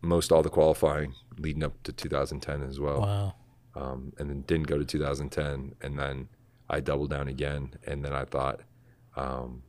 most 0.00 0.32
all 0.32 0.42
the 0.42 0.50
qualifying 0.50 1.14
leading 1.38 1.62
up 1.62 1.82
to 1.82 1.92
2010 1.92 2.62
as 2.62 2.78
well. 2.78 3.00
Wow. 3.00 3.34
Um, 3.76 4.12
and 4.18 4.30
then 4.30 4.42
didn't 4.42 4.68
go 4.68 4.78
to 4.78 4.84
2010, 4.84 5.74
and 5.82 5.98
then 5.98 6.28
I 6.70 6.78
doubled 6.78 7.10
down 7.10 7.26
again, 7.26 7.74
and 7.84 8.04
then 8.04 8.12
I 8.12 8.24
thought 8.24 8.60
um, 9.16 9.62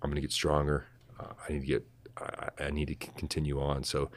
I'm 0.00 0.10
going 0.10 0.14
to 0.14 0.20
get 0.20 0.30
stronger. 0.32 0.86
Uh, 1.18 1.32
I 1.48 1.52
need 1.52 1.60
to 1.60 1.66
get 1.66 1.86
I, 2.16 2.48
I 2.66 2.70
need 2.70 2.88
to 2.88 2.94
continue 2.94 3.60
on. 3.60 3.84
So 3.84 4.10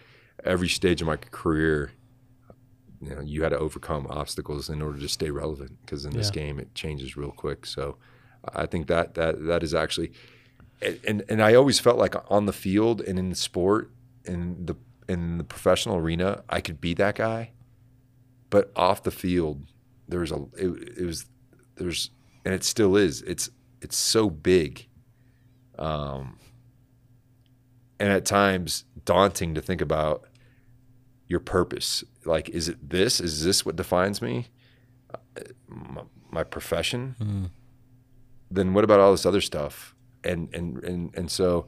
every 0.43 0.69
stage 0.69 1.01
of 1.01 1.07
my 1.07 1.17
career, 1.17 1.91
you 3.01 3.15
know, 3.15 3.21
you 3.21 3.43
had 3.43 3.49
to 3.49 3.57
overcome 3.57 4.07
obstacles 4.09 4.69
in 4.69 4.81
order 4.81 4.99
to 4.99 5.09
stay 5.09 5.29
relevant 5.29 5.77
because 5.81 6.05
in 6.05 6.11
this 6.11 6.29
game 6.29 6.59
it 6.59 6.73
changes 6.75 7.17
real 7.17 7.31
quick. 7.31 7.65
So 7.65 7.97
I 8.53 8.65
think 8.65 8.87
that 8.87 9.15
that 9.15 9.45
that 9.45 9.63
is 9.63 9.73
actually, 9.73 10.11
and 11.05 11.23
and 11.29 11.41
I 11.41 11.55
always 11.55 11.79
felt 11.79 11.97
like 11.97 12.15
on 12.31 12.45
the 12.45 12.53
field 12.53 13.01
and 13.01 13.17
in 13.19 13.29
the 13.29 13.35
sport 13.35 13.91
in 14.25 14.65
the 14.65 14.75
in 15.07 15.37
the 15.37 15.43
professional 15.43 15.97
arena 15.97 16.43
I 16.49 16.61
could 16.61 16.79
be 16.79 16.93
that 16.95 17.15
guy, 17.15 17.51
but 18.49 18.71
off 18.75 19.03
the 19.03 19.11
field 19.11 19.65
there's 20.07 20.31
a 20.31 20.45
it, 20.57 20.97
it 20.97 21.05
was 21.05 21.25
there's 21.75 22.09
and 22.45 22.53
it 22.53 22.63
still 22.63 22.95
is 22.95 23.21
it's 23.23 23.49
it's 23.81 23.97
so 23.97 24.29
big. 24.29 24.87
Um, 25.77 26.37
and 27.99 28.11
at 28.11 28.25
times 28.25 28.85
daunting 29.05 29.55
to 29.55 29.61
think 29.61 29.81
about 29.81 30.27
your 31.27 31.39
purpose. 31.39 32.03
Like, 32.25 32.49
is 32.49 32.69
it 32.69 32.89
this? 32.89 33.19
Is 33.19 33.43
this 33.43 33.65
what 33.65 33.75
defines 33.75 34.21
me? 34.21 34.47
My, 35.67 36.03
my 36.31 36.43
profession? 36.43 37.15
Mm. 37.19 37.49
Then 38.51 38.73
what 38.73 38.83
about 38.83 38.99
all 38.99 39.11
this 39.11 39.25
other 39.25 39.41
stuff? 39.41 39.95
And 40.23 40.53
and 40.53 40.83
and 40.83 41.15
and 41.15 41.31
so 41.31 41.67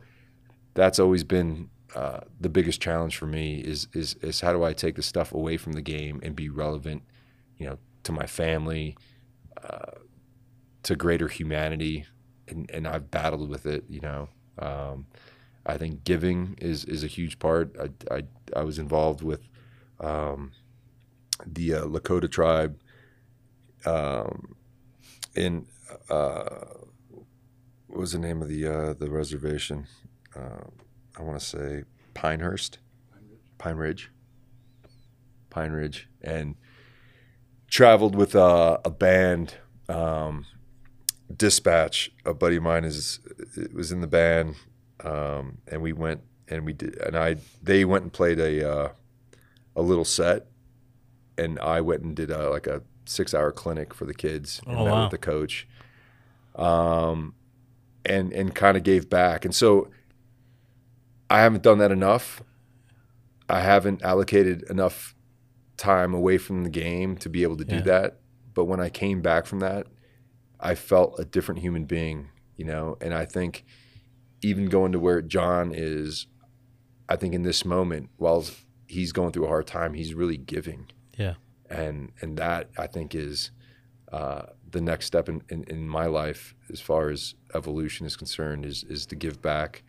that's 0.73 0.99
always 0.99 1.23
been 1.23 1.69
uh, 1.95 2.19
the 2.39 2.49
biggest 2.49 2.81
challenge 2.81 3.15
for 3.15 3.25
me 3.25 3.59
is 3.59 3.87
is 3.93 4.15
is 4.15 4.41
how 4.41 4.51
do 4.51 4.63
I 4.63 4.73
take 4.73 4.95
the 4.95 5.01
stuff 5.01 5.33
away 5.33 5.57
from 5.57 5.73
the 5.73 5.81
game 5.81 6.19
and 6.23 6.35
be 6.35 6.49
relevant, 6.49 7.03
you 7.57 7.65
know, 7.65 7.77
to 8.03 8.11
my 8.11 8.25
family, 8.25 8.97
uh, 9.63 9.99
to 10.83 10.95
greater 10.95 11.27
humanity, 11.27 12.05
and 12.47 12.69
and 12.71 12.87
I've 12.87 13.09
battled 13.11 13.49
with 13.49 13.65
it, 13.65 13.85
you 13.89 14.01
know. 14.01 14.29
Um, 14.59 15.07
I 15.65 15.77
think 15.77 16.03
giving 16.03 16.57
is 16.59 16.85
is 16.85 17.03
a 17.03 17.07
huge 17.07 17.39
part. 17.39 17.75
I 17.79 18.15
I, 18.15 18.23
I 18.55 18.63
was 18.63 18.77
involved 18.77 19.21
with 19.21 19.47
um, 20.01 20.51
the 21.45 21.75
uh, 21.75 21.85
Lakota 21.85 22.29
tribe 22.29 22.77
um, 23.85 24.55
in 25.35 25.65
uh, 26.09 26.65
what 27.95 28.01
was 28.01 28.11
the 28.11 28.19
name 28.19 28.41
of 28.41 28.49
the 28.49 28.67
uh, 28.67 28.93
the 28.93 29.09
reservation? 29.09 29.87
Uh, 30.35 30.65
I 31.17 31.21
want 31.23 31.39
to 31.39 31.45
say 31.45 31.83
Pinehurst, 32.13 32.79
Pine 33.57 33.77
Ridge, 33.77 34.11
Pine 35.49 35.71
Ridge, 35.71 36.09
and 36.21 36.55
traveled 37.69 38.13
with 38.13 38.35
a, 38.35 38.81
a 38.83 38.89
band. 38.89 39.55
Um, 39.87 40.45
Dispatch, 41.33 42.11
a 42.25 42.33
buddy 42.33 42.57
of 42.57 42.63
mine 42.63 42.83
is 42.83 43.21
was 43.73 43.93
in 43.93 44.01
the 44.01 44.07
band, 44.07 44.55
um, 45.01 45.59
and 45.65 45.81
we 45.81 45.93
went 45.93 46.19
and 46.49 46.65
we 46.65 46.73
did, 46.73 46.97
and 46.97 47.17
I 47.17 47.37
they 47.63 47.85
went 47.85 48.03
and 48.03 48.11
played 48.11 48.39
a 48.39 48.69
uh, 48.69 48.89
a 49.73 49.81
little 49.81 50.03
set, 50.05 50.47
and 51.37 51.57
I 51.61 51.79
went 51.79 52.03
and 52.03 52.13
did 52.13 52.29
a, 52.29 52.49
like 52.49 52.67
a 52.67 52.81
six 53.05 53.33
hour 53.33 53.53
clinic 53.53 53.93
for 53.93 54.03
the 54.03 54.13
kids. 54.13 54.61
And 54.67 54.75
Oh, 54.77 54.83
met 54.83 54.91
wow. 54.91 55.01
with 55.03 55.11
the 55.11 55.17
coach, 55.17 55.65
um, 56.55 57.33
and 58.05 58.31
and 58.33 58.53
kind 58.55 58.77
of 58.77 58.83
gave 58.83 59.09
back, 59.09 59.45
and 59.45 59.53
so 59.55 59.89
I 61.29 61.39
haven't 61.41 61.63
done 61.63 61.79
that 61.79 61.91
enough. 61.91 62.41
I 63.49 63.61
haven't 63.61 64.01
allocated 64.03 64.63
enough 64.69 65.15
time 65.77 66.13
away 66.13 66.37
from 66.37 66.63
the 66.63 66.69
game 66.69 67.17
to 67.17 67.29
be 67.29 67.43
able 67.43 67.57
to 67.57 67.65
do 67.65 67.75
Yeah. 67.75 67.81
that. 67.81 68.19
But 68.53 68.65
when 68.65 68.79
I 68.79 68.89
came 68.89 69.21
back 69.21 69.45
from 69.45 69.59
that, 69.59 69.87
I 70.59 70.73
felt 70.75 71.19
a 71.19 71.25
different 71.25 71.59
human 71.61 71.85
being, 71.85 72.29
you 72.55 72.63
know, 72.65 72.97
and 73.01 73.13
I 73.13 73.25
think 73.25 73.65
even 74.41 74.67
going 74.67 74.93
to 74.93 74.99
where 74.99 75.21
John 75.21 75.71
is, 75.73 76.27
I 77.09 77.15
think 77.17 77.33
in 77.33 77.43
this 77.43 77.65
moment, 77.65 78.09
while 78.17 78.45
he's 78.87 79.11
going 79.11 79.31
through 79.31 79.45
a 79.45 79.49
hard 79.49 79.67
time, 79.67 79.93
he's 79.93 80.13
really 80.13 80.37
giving. 80.37 80.87
Yeah. 81.17 81.35
And 81.69 82.11
and 82.21 82.37
that 82.37 82.69
I 82.77 82.87
think 82.87 83.13
is 83.15 83.51
uh, 84.11 84.43
the 84.75 84.81
next 84.81 85.05
step 85.05 85.29
in, 85.29 85.41
in, 85.47 85.63
in 85.69 85.87
my 85.87 86.05
life 86.05 86.53
as 86.69 86.81
far 86.81 87.09
as 87.09 87.33
evolution 87.53 88.05
is 88.05 88.17
concerned 88.17 88.65
is 88.65 88.83
is 88.83 89.05
to 89.05 89.15
give 89.15 89.41
back 89.41 89.83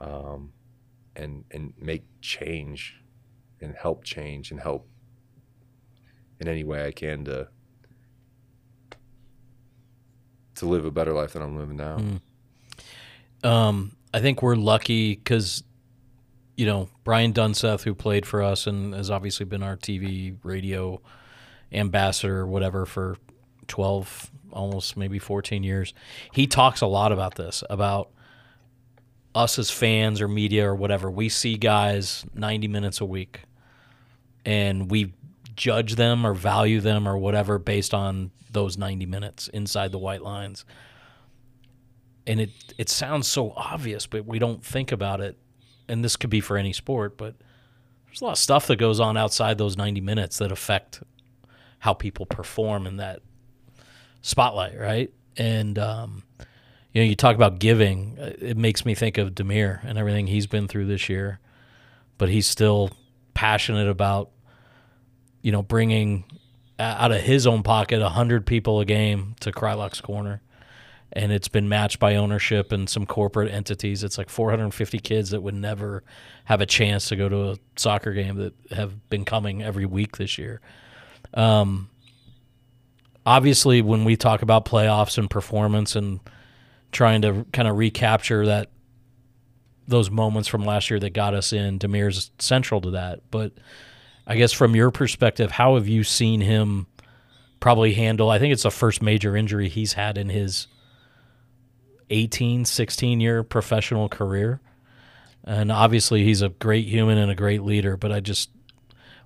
um, 0.00 0.54
and 1.14 1.44
and 1.50 1.74
make 1.78 2.04
change 2.22 2.96
and 3.60 3.74
help 3.74 4.02
change 4.02 4.50
and 4.50 4.58
help 4.58 4.88
in 6.40 6.48
any 6.48 6.64
way 6.64 6.86
I 6.86 6.90
can 6.90 7.22
to 7.26 7.48
to 10.54 10.66
live 10.66 10.86
a 10.86 10.90
better 10.90 11.12
life 11.12 11.34
than 11.34 11.42
I'm 11.42 11.58
living 11.58 11.76
now. 11.76 11.98
Mm. 11.98 13.46
Um, 13.46 13.96
I 14.14 14.20
think 14.20 14.42
we're 14.42 14.56
lucky 14.56 15.16
because, 15.16 15.62
you 16.56 16.64
know, 16.64 16.88
Brian 17.04 17.34
Dunseth, 17.34 17.82
who 17.82 17.94
played 17.94 18.24
for 18.24 18.42
us 18.42 18.66
and 18.66 18.94
has 18.94 19.10
obviously 19.10 19.44
been 19.44 19.62
our 19.62 19.76
TV, 19.76 20.36
radio 20.42 21.00
ambassador, 21.72 22.38
or 22.38 22.46
whatever, 22.46 22.84
for 22.86 23.16
12, 23.70 24.30
almost 24.52 24.96
maybe 24.96 25.18
14 25.18 25.62
years, 25.62 25.94
he 26.32 26.46
talks 26.46 26.80
a 26.80 26.86
lot 26.86 27.12
about 27.12 27.36
this, 27.36 27.64
about 27.70 28.10
us 29.34 29.58
as 29.58 29.70
fans 29.70 30.20
or 30.20 30.28
media 30.28 30.68
or 30.68 30.74
whatever. 30.74 31.10
We 31.10 31.28
see 31.28 31.56
guys 31.56 32.26
90 32.34 32.68
minutes 32.68 33.00
a 33.00 33.04
week 33.06 33.40
and 34.44 34.90
we 34.90 35.14
judge 35.56 35.94
them 35.94 36.26
or 36.26 36.34
value 36.34 36.80
them 36.80 37.06
or 37.08 37.16
whatever 37.16 37.58
based 37.58 37.94
on 37.94 38.30
those 38.50 38.76
90 38.76 39.06
minutes 39.06 39.48
inside 39.48 39.92
the 39.92 39.98
white 39.98 40.22
lines 40.22 40.64
and 42.30 42.40
it 42.40 42.50
it 42.78 42.88
sounds 42.88 43.26
so 43.26 43.52
obvious, 43.56 44.06
but 44.06 44.24
we 44.24 44.38
don't 44.38 44.64
think 44.64 44.92
about 44.92 45.20
it. 45.20 45.36
And 45.88 46.04
this 46.04 46.16
could 46.16 46.30
be 46.30 46.40
for 46.40 46.56
any 46.56 46.72
sport, 46.72 47.18
but 47.18 47.34
there's 48.06 48.20
a 48.20 48.24
lot 48.24 48.32
of 48.32 48.38
stuff 48.38 48.68
that 48.68 48.76
goes 48.76 49.00
on 49.00 49.16
outside 49.16 49.58
those 49.58 49.76
90 49.76 50.00
minutes 50.00 50.38
that 50.38 50.52
affect 50.52 51.02
how 51.80 51.92
people 51.92 52.26
perform 52.26 52.86
in 52.86 52.98
that 52.98 53.20
spotlight, 54.22 54.78
right? 54.78 55.12
And 55.36 55.78
um, 55.78 56.22
you 56.92 57.02
know, 57.02 57.08
you 57.08 57.14
talk 57.14 57.36
about 57.36 57.58
giving. 57.58 58.16
It 58.18 58.56
makes 58.56 58.84
me 58.84 58.94
think 58.94 59.18
of 59.18 59.30
Damir 59.30 59.80
and 59.84 59.98
everything 59.98 60.26
he's 60.26 60.46
been 60.46 60.68
through 60.68 60.86
this 60.86 61.08
year, 61.08 61.40
but 62.18 62.28
he's 62.28 62.46
still 62.46 62.90
passionate 63.34 63.88
about 63.88 64.30
you 65.42 65.52
know 65.52 65.62
bringing 65.62 66.24
out 66.78 67.12
of 67.12 67.20
his 67.20 67.46
own 67.46 67.62
pocket 67.62 68.00
100 68.00 68.46
people 68.46 68.80
a 68.80 68.84
game 68.84 69.34
to 69.40 69.52
Kreilach's 69.52 70.00
corner 70.00 70.40
and 71.12 71.32
it's 71.32 71.48
been 71.48 71.68
matched 71.68 71.98
by 71.98 72.16
ownership 72.16 72.72
and 72.72 72.88
some 72.88 73.04
corporate 73.04 73.50
entities. 73.52 74.04
It's 74.04 74.16
like 74.16 74.28
450 74.28 74.98
kids 75.00 75.30
that 75.30 75.42
would 75.42 75.54
never 75.54 76.04
have 76.44 76.60
a 76.60 76.66
chance 76.66 77.08
to 77.08 77.16
go 77.16 77.28
to 77.28 77.50
a 77.50 77.56
soccer 77.76 78.12
game 78.12 78.36
that 78.36 78.54
have 78.70 79.08
been 79.10 79.24
coming 79.24 79.62
every 79.62 79.86
week 79.86 80.18
this 80.18 80.38
year. 80.38 80.60
Um, 81.34 81.88
obviously, 83.24 83.82
when 83.82 84.04
we 84.04 84.16
talk 84.16 84.42
about 84.42 84.64
playoffs 84.64 85.18
and 85.18 85.28
performance 85.28 85.96
and 85.96 86.20
trying 86.92 87.22
to 87.22 87.46
kind 87.52 87.68
of 87.68 87.76
recapture 87.76 88.46
that 88.46 88.70
those 89.86 90.10
moments 90.10 90.48
from 90.48 90.64
last 90.64 90.90
year 90.90 91.00
that 91.00 91.10
got 91.10 91.34
us 91.34 91.52
in, 91.52 91.78
Damir's 91.78 92.30
central 92.38 92.80
to 92.80 92.90
that. 92.92 93.20
But 93.30 93.52
I 94.26 94.36
guess 94.36 94.52
from 94.52 94.76
your 94.76 94.90
perspective, 94.90 95.50
how 95.50 95.74
have 95.74 95.88
you 95.88 96.04
seen 96.04 96.40
him 96.40 96.86
probably 97.58 97.92
handle? 97.94 98.30
I 98.30 98.38
think 98.38 98.52
it's 98.52 98.62
the 98.62 98.70
first 98.70 99.02
major 99.02 99.36
injury 99.36 99.68
he's 99.68 99.94
had 99.94 100.16
in 100.16 100.28
his 100.28 100.68
18, 102.10 102.64
16 102.64 103.20
year 103.20 103.42
professional 103.42 104.08
career. 104.08 104.60
And 105.44 105.72
obviously, 105.72 106.24
he's 106.24 106.42
a 106.42 106.50
great 106.50 106.86
human 106.86 107.18
and 107.18 107.30
a 107.30 107.34
great 107.34 107.62
leader, 107.62 107.96
but 107.96 108.12
I 108.12 108.20
just 108.20 108.50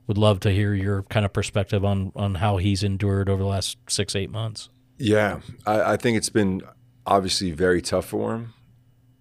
would 0.06 0.18
love 0.18 0.40
to 0.40 0.50
hear 0.50 0.74
your 0.74 1.02
kind 1.04 1.24
of 1.24 1.32
perspective 1.32 1.84
on, 1.84 2.12
on 2.14 2.36
how 2.36 2.58
he's 2.58 2.82
endured 2.82 3.28
over 3.28 3.42
the 3.42 3.48
last 3.48 3.78
six, 3.88 4.14
eight 4.14 4.30
months. 4.30 4.68
Yeah, 4.98 5.40
I, 5.66 5.92
I 5.92 5.96
think 5.96 6.16
it's 6.16 6.28
been 6.28 6.62
obviously 7.06 7.50
very 7.50 7.82
tough 7.82 8.06
for 8.06 8.34
him, 8.34 8.54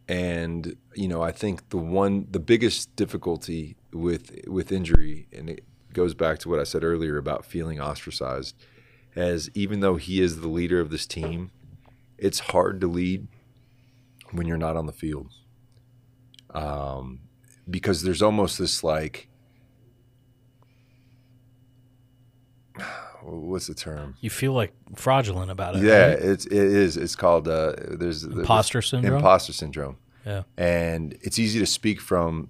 and 0.07 0.75
you 0.95 1.07
know 1.07 1.21
I 1.21 1.31
think 1.31 1.69
the 1.69 1.77
one 1.77 2.27
the 2.29 2.39
biggest 2.39 2.95
difficulty 2.95 3.75
with 3.91 4.35
with 4.47 4.71
injury, 4.71 5.27
and 5.33 5.49
it 5.49 5.63
goes 5.93 6.13
back 6.13 6.39
to 6.39 6.49
what 6.49 6.59
I 6.59 6.63
said 6.63 6.83
earlier 6.83 7.17
about 7.17 7.45
feeling 7.45 7.79
ostracized, 7.79 8.55
as 9.15 9.49
even 9.53 9.79
though 9.79 9.95
he 9.95 10.21
is 10.21 10.41
the 10.41 10.47
leader 10.47 10.79
of 10.79 10.89
this 10.89 11.05
team, 11.05 11.51
it's 12.17 12.39
hard 12.39 12.79
to 12.81 12.87
lead 12.87 13.27
when 14.31 14.47
you're 14.47 14.57
not 14.57 14.75
on 14.75 14.85
the 14.85 14.93
field, 14.93 15.31
um, 16.51 17.21
because 17.69 18.03
there's 18.03 18.21
almost 18.21 18.59
this 18.59 18.83
like. 18.83 19.27
What's 23.23 23.67
the 23.67 23.73
term? 23.73 24.15
You 24.19 24.29
feel 24.29 24.53
like 24.53 24.73
fraudulent 24.95 25.49
about 25.51 25.75
it. 25.75 25.83
Yeah, 25.83 26.07
right? 26.09 26.19
it's 26.19 26.45
it 26.45 26.53
is. 26.53 26.97
It's 26.97 27.15
called 27.15 27.47
uh, 27.47 27.73
there's 27.77 28.21
the- 28.23 28.41
Imposter 28.41 28.81
syndrome? 28.81 29.15
Imposter 29.17 29.53
syndrome. 29.53 29.97
Yeah. 30.25 30.43
and 30.57 31.17
it's 31.21 31.37
easy 31.37 31.59
to 31.59 31.65
speak 31.65 31.99
from 31.99 32.49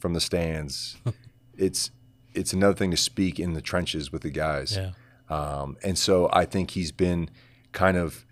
from 0.00 0.14
the 0.14 0.20
stands. 0.20 0.96
it's 1.56 1.90
it's 2.34 2.52
another 2.52 2.74
thing 2.74 2.90
to 2.90 2.96
speak 2.96 3.38
in 3.40 3.52
the 3.54 3.60
trenches 3.62 4.12
with 4.12 4.22
the 4.22 4.30
guys. 4.30 4.76
Yeah. 4.76 4.90
Um, 5.28 5.76
and 5.82 5.98
so 5.98 6.28
I 6.32 6.44
think 6.44 6.72
he's 6.72 6.90
been 6.92 7.30
kind 7.72 7.96
of 7.96 8.24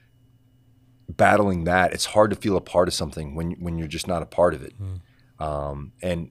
battling 1.08 1.64
that. 1.64 1.92
It's 1.92 2.06
hard 2.06 2.30
to 2.30 2.36
feel 2.36 2.56
a 2.56 2.60
part 2.60 2.88
of 2.88 2.94
something 2.94 3.34
when 3.34 3.52
when 3.52 3.78
you're 3.78 3.88
just 3.88 4.06
not 4.08 4.22
a 4.22 4.26
part 4.26 4.54
of 4.54 4.62
it. 4.62 4.72
Um, 5.38 5.92
and 6.02 6.30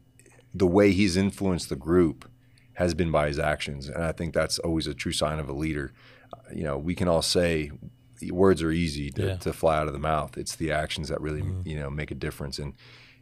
the 0.54 0.68
way 0.68 0.92
he's 0.92 1.16
influenced 1.18 1.70
the 1.70 1.76
group 1.76 2.30
has 2.76 2.94
been 2.94 3.12
by 3.12 3.28
his 3.28 3.40
actions, 3.40 3.88
and 3.90 4.04
I 4.04 4.12
think 4.12 4.34
that's 4.34 4.60
always 4.60 4.88
a 4.88 4.94
true 4.94 5.12
sign 5.14 5.40
of 5.40 5.50
a 5.50 5.54
leader. 5.54 5.92
You 6.54 6.64
know, 6.64 6.78
we 6.78 6.96
can 6.96 7.08
all 7.08 7.22
say 7.22 7.72
words 8.32 8.62
are 8.64 8.72
easy 8.72 9.12
to, 9.12 9.26
Yeah. 9.28 9.36
to 9.38 9.52
fly 9.54 9.78
out 9.78 9.88
of 9.88 9.94
the 9.94 10.00
mouth. 10.00 10.38
It's 10.38 10.56
the 10.56 10.72
actions 10.72 11.10
that 11.10 11.20
really 11.22 11.44
you 11.66 11.78
know 11.80 11.90
make 11.90 12.12
a 12.12 12.16
difference. 12.16 12.60
And 12.60 12.74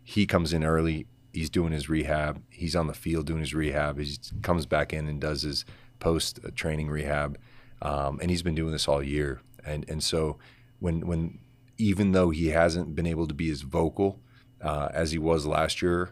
he 0.03 0.25
comes 0.25 0.53
in 0.53 0.63
early. 0.63 1.07
He's 1.31 1.49
doing 1.49 1.71
his 1.73 1.89
rehab. 1.89 2.41
He's 2.49 2.75
on 2.75 2.87
the 2.87 2.93
field 2.93 3.25
doing 3.25 3.39
his 3.39 3.53
rehab. 3.55 3.99
He 3.99 4.17
comes 4.43 4.65
back 4.67 4.93
in 4.93 5.07
and 5.07 5.19
does 5.19 5.41
his 5.41 5.65
post 5.99 6.39
uh, 6.45 6.49
training 6.55 6.89
rehab, 6.89 7.37
um, 7.81 8.19
and 8.21 8.29
he's 8.29 8.43
been 8.43 8.55
doing 8.55 8.71
this 8.71 8.87
all 8.87 9.01
year. 9.01 9.41
And 9.65 9.85
and 9.89 10.03
so 10.03 10.37
when 10.79 11.07
when 11.07 11.39
even 11.77 12.11
though 12.11 12.29
he 12.29 12.47
hasn't 12.49 12.95
been 12.95 13.07
able 13.07 13.27
to 13.27 13.33
be 13.33 13.49
as 13.49 13.61
vocal 13.61 14.19
uh, 14.61 14.89
as 14.93 15.11
he 15.11 15.17
was 15.17 15.45
last 15.45 15.81
year, 15.81 16.11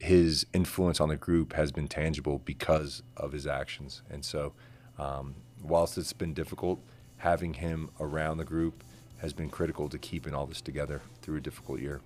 his 0.00 0.46
influence 0.54 0.98
on 0.98 1.10
the 1.10 1.16
group 1.16 1.52
has 1.52 1.70
been 1.70 1.86
tangible 1.86 2.40
because 2.44 3.02
of 3.16 3.32
his 3.32 3.46
actions. 3.46 4.02
And 4.10 4.24
so, 4.24 4.54
um, 4.98 5.34
whilst 5.62 5.98
it's 5.98 6.14
been 6.14 6.32
difficult, 6.32 6.80
having 7.18 7.54
him 7.54 7.90
around 8.00 8.38
the 8.38 8.44
group 8.44 8.82
has 9.18 9.34
been 9.34 9.50
critical 9.50 9.90
to 9.90 9.98
keeping 9.98 10.34
all 10.34 10.46
this 10.46 10.62
together 10.62 11.02
through 11.20 11.36
a 11.36 11.40
difficult 11.40 11.80
year. 11.80 12.00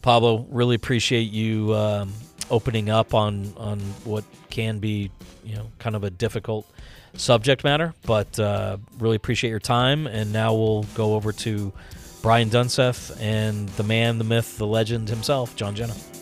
Pablo, 0.00 0.46
really 0.48 0.74
appreciate 0.74 1.30
you 1.30 1.74
um, 1.74 2.12
opening 2.50 2.88
up 2.88 3.12
on 3.12 3.52
on 3.58 3.78
what 4.04 4.24
can 4.48 4.78
be, 4.78 5.10
you 5.44 5.56
know, 5.56 5.70
kind 5.78 5.96
of 5.96 6.04
a 6.04 6.10
difficult 6.10 6.66
subject 7.14 7.62
matter, 7.64 7.92
but 8.06 8.38
uh, 8.38 8.78
really 8.98 9.16
appreciate 9.16 9.50
your 9.50 9.58
time. 9.58 10.06
And 10.06 10.32
now 10.32 10.54
we'll 10.54 10.84
go 10.94 11.14
over 11.14 11.32
to 11.32 11.72
Brian 12.22 12.48
Dunseth 12.48 13.20
and 13.20 13.68
the 13.70 13.82
man, 13.82 14.16
the 14.18 14.24
myth, 14.24 14.56
the 14.56 14.66
legend 14.66 15.08
himself, 15.08 15.56
John 15.56 15.74
Genna. 15.74 16.17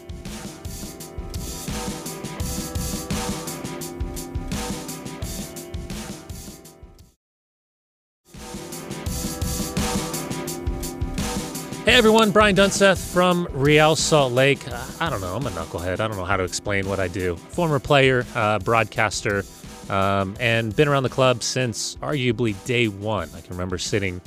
Everyone, 11.97 12.31
Brian 12.31 12.55
Dunseth 12.55 12.99
from 13.15 13.49
Real 13.53 13.97
Salt 13.97 14.35
Lake. 14.35 14.69
Uh, 14.69 14.85
I 15.01 15.09
don't 15.09 15.23
know, 15.23 15.35
I'm 15.35 15.47
a 15.47 15.51
knucklehead. 15.51 15.99
I 15.99 16.07
don't 16.07 16.19
know 16.19 16.27
how 16.27 16.37
to 16.37 16.45
explain 16.45 16.87
what 16.87 17.01
I 17.01 17.09
do. 17.09 17.37
Former 17.37 17.79
player, 17.79 18.27
uh, 18.35 18.59
broadcaster, 18.59 19.45
um, 19.89 20.37
and 20.39 20.77
been 20.77 20.89
around 20.89 21.05
the 21.05 21.09
club 21.09 21.43
since 21.43 21.97
arguably 21.97 22.55
day 22.67 22.89
one. 22.89 23.31
I 23.35 23.41
can 23.41 23.53
remember 23.53 23.79
sitting 23.79 24.21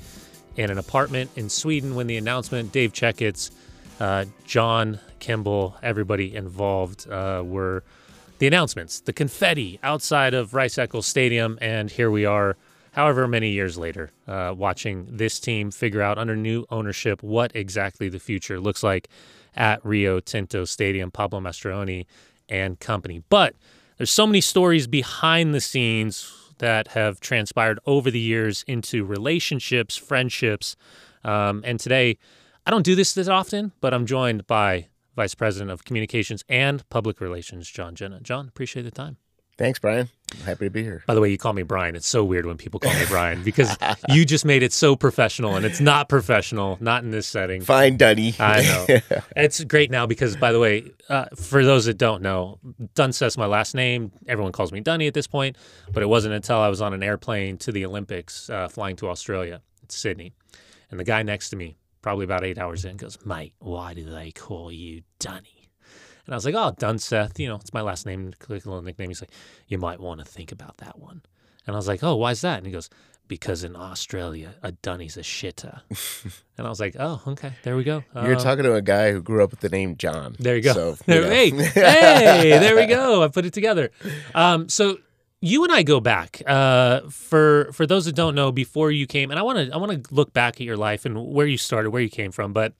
in 0.57 0.71
an 0.71 0.79
apartment 0.79 1.29
in 1.35 1.47
Sweden 1.47 1.93
when 1.93 2.07
the 2.07 2.17
announcement, 2.17 2.71
Dave 2.71 2.91
Checketts, 2.91 3.51
uh, 3.99 4.25
John 4.45 4.99
Kimball, 5.19 5.75
everybody 5.83 6.35
involved 6.35 7.07
uh, 7.07 7.43
were 7.45 7.83
the 8.39 8.47
announcements, 8.47 8.99
the 8.99 9.13
confetti 9.13 9.77
outside 9.83 10.33
of 10.33 10.55
Rice 10.55 10.79
Eccles 10.79 11.05
Stadium, 11.05 11.59
and 11.61 11.91
here 11.91 12.09
we 12.09 12.25
are 12.25 12.57
however 12.99 13.29
many 13.29 13.49
years 13.51 13.77
later, 13.77 14.11
uh, 14.27 14.53
watching 14.53 15.07
this 15.09 15.39
team 15.39 15.71
figure 15.71 16.01
out 16.01 16.17
under 16.17 16.35
new 16.35 16.65
ownership 16.69 17.23
what 17.23 17.49
exactly 17.55 18.09
the 18.09 18.19
future 18.19 18.59
looks 18.59 18.83
like 18.83 19.07
at 19.55 19.79
Rio 19.85 20.19
Tinto 20.19 20.65
Stadium, 20.65 21.09
Pablo 21.09 21.39
Mastroeni 21.39 22.05
and 22.49 22.77
company. 22.81 23.23
But 23.29 23.55
there's 23.95 24.11
so 24.11 24.27
many 24.27 24.41
stories 24.41 24.85
behind 24.85 25.55
the 25.55 25.61
scenes 25.61 26.29
that 26.57 26.89
have 26.89 27.21
transpired 27.21 27.79
over 27.85 28.11
the 28.11 28.19
years 28.19 28.65
into 28.67 29.05
relationships, 29.05 29.95
friendships, 29.95 30.75
um, 31.23 31.61
and 31.63 31.79
today 31.79 32.17
I 32.65 32.71
don't 32.71 32.83
do 32.83 32.95
this 32.95 33.13
this 33.13 33.29
often, 33.29 33.71
but 33.79 33.93
I'm 33.93 34.05
joined 34.05 34.45
by 34.45 34.89
Vice 35.15 35.35
President 35.35 35.71
of 35.71 35.85
Communications 35.85 36.43
and 36.49 36.87
Public 36.89 37.21
Relations, 37.21 37.69
John 37.69 37.95
Genna. 37.95 38.21
John, 38.21 38.49
appreciate 38.49 38.83
the 38.83 38.91
time. 38.91 39.15
Thanks, 39.59 39.77
Brian. 39.77 40.07
I'm 40.31 40.45
happy 40.45 40.67
to 40.67 40.69
be 40.69 40.83
here. 40.83 41.03
By 41.05 41.13
the 41.13 41.19
way, 41.19 41.29
you 41.29 41.37
call 41.37 41.51
me 41.51 41.63
Brian. 41.63 41.97
It's 41.97 42.07
so 42.07 42.23
weird 42.23 42.45
when 42.45 42.55
people 42.55 42.79
call 42.79 42.93
me 42.93 43.03
Brian 43.09 43.43
because 43.43 43.75
you 44.07 44.23
just 44.23 44.45
made 44.45 44.63
it 44.63 44.71
so 44.71 44.95
professional, 44.95 45.57
and 45.57 45.65
it's 45.65 45.81
not 45.81 46.07
professional, 46.07 46.77
not 46.79 47.03
in 47.03 47.11
this 47.11 47.27
setting. 47.27 47.61
Fine, 47.61 47.97
Dunny. 47.97 48.33
I 48.39 48.61
know. 48.61 49.19
it's 49.35 49.61
great 49.65 49.91
now 49.91 50.05
because, 50.05 50.37
by 50.37 50.53
the 50.53 50.61
way, 50.61 50.89
uh, 51.09 51.25
for 51.35 51.65
those 51.65 51.85
that 51.85 51.97
don't 51.97 52.21
know, 52.21 52.57
Dunseth's 52.95 53.37
my 53.37 53.47
last 53.47 53.75
name. 53.75 54.13
Everyone 54.29 54.53
calls 54.53 54.71
me 54.71 54.79
Dunny 54.79 55.07
at 55.07 55.13
this 55.13 55.27
point, 55.27 55.57
but 55.91 56.03
it 56.03 56.07
wasn't 56.07 56.35
until 56.35 56.59
I 56.59 56.69
was 56.69 56.79
on 56.79 56.93
an 56.93 57.03
airplane 57.03 57.57
to 57.57 57.73
the 57.73 57.85
Olympics, 57.85 58.49
uh, 58.49 58.69
flying 58.69 58.95
to 58.95 59.09
Australia, 59.09 59.59
Sydney, 59.89 60.31
and 60.89 60.97
the 60.97 61.03
guy 61.03 61.21
next 61.21 61.49
to 61.49 61.57
me, 61.57 61.75
probably 62.01 62.23
about 62.23 62.45
eight 62.45 62.57
hours 62.57 62.85
in, 62.85 62.95
goes, 62.95 63.17
"Mate, 63.25 63.55
why 63.59 63.93
do 63.93 64.09
they 64.09 64.31
call 64.31 64.71
you 64.71 65.01
Dunny?" 65.19 65.58
And 66.29 66.35
I 66.35 66.37
was 66.37 66.45
like, 66.45 66.53
oh, 66.53 66.75
Dunseth, 66.77 67.39
you 67.39 67.47
know, 67.47 67.55
it's 67.55 67.73
my 67.73 67.81
last 67.81 68.05
name, 68.05 68.33
little 68.47 68.83
nickname. 68.83 69.09
He's 69.09 69.19
like, 69.19 69.31
you 69.67 69.79
might 69.79 69.99
want 69.99 70.19
to 70.19 70.25
think 70.27 70.51
about 70.51 70.77
that 70.77 70.99
one. 70.99 71.23
And 71.65 71.75
I 71.75 71.79
was 71.79 71.87
like, 71.87 72.03
oh, 72.03 72.15
why 72.17 72.29
is 72.29 72.41
that? 72.41 72.59
And 72.59 72.67
he 72.67 72.71
goes, 72.71 72.87
because 73.27 73.63
in 73.63 73.75
Australia, 73.75 74.53
a 74.61 74.71
dunny's 74.71 75.17
a 75.17 75.21
shitter. 75.21 75.81
and 76.55 76.67
I 76.67 76.69
was 76.69 76.79
like, 76.79 76.95
oh, 76.99 77.19
okay, 77.29 77.53
there 77.63 77.75
we 77.75 77.83
go. 77.83 78.03
You're 78.13 78.35
uh, 78.35 78.39
talking 78.39 78.63
to 78.63 78.75
a 78.75 78.81
guy 78.83 79.11
who 79.11 79.23
grew 79.23 79.43
up 79.43 79.49
with 79.49 79.61
the 79.61 79.69
name 79.69 79.97
John. 79.97 80.35
There 80.37 80.55
you 80.55 80.61
go. 80.61 80.73
So, 80.73 80.89
you 81.07 81.23
hey, 81.23 81.49
hey, 81.49 82.59
there 82.59 82.75
we 82.75 82.85
go. 82.85 83.23
I 83.23 83.29
put 83.29 83.45
it 83.45 83.53
together. 83.53 83.89
Um, 84.35 84.69
so 84.69 84.99
you 85.41 85.63
and 85.63 85.73
I 85.73 85.81
go 85.81 85.99
back. 85.99 86.43
Uh, 86.45 87.09
for 87.09 87.71
for 87.73 87.87
those 87.87 88.05
that 88.05 88.13
don't 88.13 88.35
know, 88.35 88.51
before 88.51 88.91
you 88.91 89.07
came, 89.07 89.31
and 89.31 89.39
I 89.39 89.41
want 89.41 89.57
to 89.57 89.73
I 89.73 89.77
want 89.77 90.03
to 90.03 90.13
look 90.13 90.31
back 90.31 90.61
at 90.61 90.61
your 90.61 90.77
life 90.77 91.05
and 91.05 91.25
where 91.25 91.47
you 91.47 91.57
started, 91.57 91.89
where 91.89 92.03
you 92.03 92.09
came 92.09 92.31
from. 92.31 92.53
But 92.53 92.73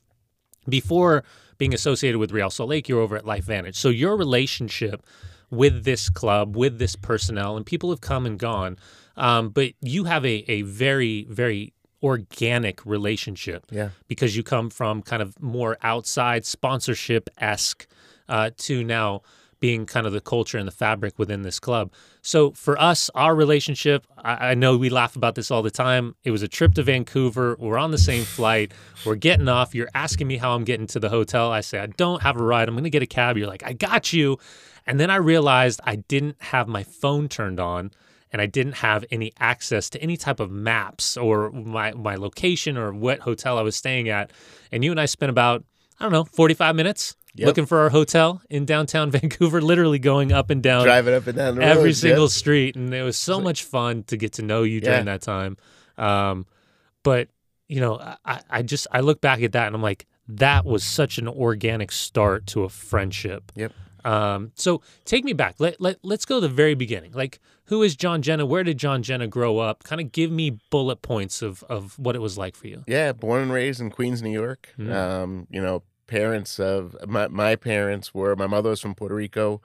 before 0.68 1.24
being 1.60 1.74
associated 1.74 2.18
with 2.18 2.32
Real 2.32 2.50
Salt 2.50 2.70
Lake, 2.70 2.90
you're 2.90 3.02
over 3.02 3.16
at 3.16 3.26
Life 3.26 3.44
Vantage. 3.44 3.76
So 3.76 3.90
your 3.90 4.18
relationship 4.18 5.06
with 5.52 5.84
this 5.84 6.10
club, 6.10 6.56
with 6.56 6.80
this 6.80 6.96
personnel, 6.96 7.56
and 7.56 7.66
people 7.66 7.92
have 7.92 8.02
come 8.02 8.26
and 8.26 8.40
gone, 8.40 8.78
um, 9.18 9.50
but 9.50 9.74
you 9.82 10.06
have 10.06 10.26
a, 10.26 10.46
a 10.50 10.64
very, 10.64 11.26
very 11.30 11.74
organic 12.02 12.84
relationship. 12.86 13.66
Yeah. 13.70 13.90
Because 14.08 14.36
you 14.36 14.42
come 14.42 14.70
from 14.70 15.02
kind 15.04 15.22
of 15.22 15.40
more 15.42 15.78
outside 15.84 16.46
sponsorship 16.46 17.30
esque 17.38 17.86
uh, 18.30 18.52
to 18.58 18.84
now 18.84 19.22
being 19.60 19.86
kind 19.86 20.08
of 20.08 20.14
the 20.14 20.22
culture 20.22 20.58
and 20.58 20.68
the 20.68 20.72
fabric 20.72 21.20
within 21.20 21.42
this 21.42 21.60
club. 21.60 21.92
So 22.22 22.52
for 22.52 22.80
us, 22.80 23.10
our 23.16 23.36
relationship, 23.36 24.06
I, 24.18 24.52
I, 24.52 24.54
know 24.54 24.78
we 24.78 24.90
laugh 24.90 25.16
about 25.16 25.36
this 25.36 25.52
all 25.52 25.62
the 25.62 25.72
time. 25.72 26.16
It 26.24 26.32
was 26.32 26.42
a 26.42 26.48
trip 26.48 26.74
to 26.76 26.84
Vancouver. 26.84 27.58
We're 27.60 27.78
on 27.78 27.92
the 27.92 27.98
same 27.98 28.24
flight. 28.24 28.72
We're 29.06 29.16
getting 29.16 29.48
off. 29.48 29.76
You're 29.76 29.90
asking 29.94 30.28
me 30.28 30.38
how 30.38 30.56
I'm 30.56 30.64
getting 30.64 30.88
to 30.88 31.00
the 31.00 31.10
hotel. 31.10 31.52
I 31.52 31.62
say, 31.62 31.80
I 31.80 31.88
don't 31.88 32.22
have 32.22 32.40
a 32.40 32.44
ride. 32.44 32.68
I'm 32.68 32.76
going 32.76 32.84
to 32.84 32.90
get 32.90 33.04
a 33.04 33.08
cab. 33.08 33.38
You're 33.38 33.48
like, 33.48 33.64
I 33.64 33.74
got 33.74 34.14
you. 34.14 34.38
And 34.86 35.00
then 35.00 35.10
I 35.10 35.18
realized 35.18 35.82
I 35.84 35.98
didn't 35.98 36.38
have 36.40 36.68
my 36.68 36.84
phone 36.84 37.28
turned 37.28 37.60
on 37.60 37.92
and 38.32 38.42
I 38.42 38.46
didn't 38.46 38.74
have 38.74 39.06
any 39.12 39.34
access 39.40 39.90
to 39.92 40.02
any 40.02 40.18
type 40.18 40.40
of 40.40 40.52
maps 40.52 41.18
or 41.18 41.52
my, 41.52 41.92
my 41.94 42.16
location 42.16 42.78
or 42.78 42.94
what 42.94 43.20
hotel 43.20 43.58
I 43.58 43.62
was 43.62 43.76
staying 43.76 44.10
at. 44.10 44.32
And 44.72 44.84
you 44.84 44.92
and 44.92 45.00
I 45.00 45.06
spent 45.06 45.30
about, 45.30 45.64
I 46.00 46.04
don't 46.04 46.12
know, 46.12 46.24
45 46.24 46.76
minutes 46.76 47.16
Yep. 47.40 47.48
looking 47.48 47.66
for 47.66 47.80
our 47.80 47.90
hotel 47.90 48.42
in 48.50 48.66
downtown 48.66 49.12
Vancouver, 49.12 49.62
literally 49.62 50.00
going 50.00 50.32
up 50.32 50.50
and 50.50 50.62
down, 50.62 50.84
driving 50.84 51.14
up 51.14 51.28
and 51.28 51.38
down 51.38 51.62
every 51.62 51.86
roads, 51.86 52.02
single 52.02 52.26
yep. 52.26 52.32
street, 52.32 52.76
and 52.76 52.94
it 52.94 53.04
was 53.04 53.18
so 53.18 53.40
much 53.40 53.64
fun 53.64 54.04
to 54.04 54.18
get 54.18 54.34
to 54.34 54.42
know 54.42 54.64
you 54.64 54.82
during 54.82 55.08
yeah. 55.08 55.18
that 55.18 55.22
time. 55.22 55.58
Um, 55.98 56.46
but 57.04 57.30
you 57.68 57.80
know, 57.80 58.00
I, 58.26 58.42
I 58.50 58.62
just 58.62 58.88
I 58.92 59.02
look 59.02 59.22
back 59.22 59.42
at 59.42 59.54
that 59.54 59.68
and 59.68 59.76
I'm 59.76 59.82
like, 59.82 60.06
that 60.28 60.66
was 60.66 60.84
such 60.84 61.18
an 61.18 61.28
organic 61.28 61.92
start 61.92 62.48
to 62.48 62.64
a 62.64 62.70
friendship. 62.70 63.52
Yep. 63.56 63.74
Um, 64.06 64.52
so 64.56 64.82
take 65.06 65.24
me 65.24 65.34
back. 65.34 65.56
Let, 65.60 65.80
let, 65.82 65.98
let's 66.04 66.26
go 66.26 66.36
to 66.40 66.48
the 66.48 66.54
very 66.54 66.76
beginning. 66.76 67.12
Like, 67.12 67.40
who 67.66 67.84
is 67.84 67.96
John 67.96 68.22
Genna? 68.22 68.48
Where 68.48 68.64
did 68.64 68.78
John 68.78 69.04
Genna 69.04 69.30
grow 69.30 69.60
up? 69.60 69.84
Kind 69.84 70.02
of 70.02 70.12
give 70.12 70.32
me 70.32 70.58
bullet 70.70 71.02
points 71.02 71.42
of, 71.42 71.64
of 71.64 71.98
what 72.00 72.16
it 72.16 72.20
was 72.20 72.38
like 72.38 72.56
for 72.56 72.68
you. 72.68 72.84
Yeah, 72.88 73.12
born 73.12 73.44
and 73.44 73.52
raised 73.52 73.82
in 73.82 73.90
Queens, 73.90 74.22
New 74.22 74.32
York. 74.32 74.74
Mm. 74.78 74.94
Um, 74.94 75.48
you 75.50 75.62
know, 75.62 75.84
parents 76.10 76.60
of 76.60 76.96
my, 77.08 77.28
my 77.28 77.56
parents 77.56 78.14
were 78.14 78.36
my 78.36 78.48
mother 78.48 78.72
was 78.72 78.82
from 78.82 78.96
Puerto 78.96 79.16
Rico. 79.16 79.62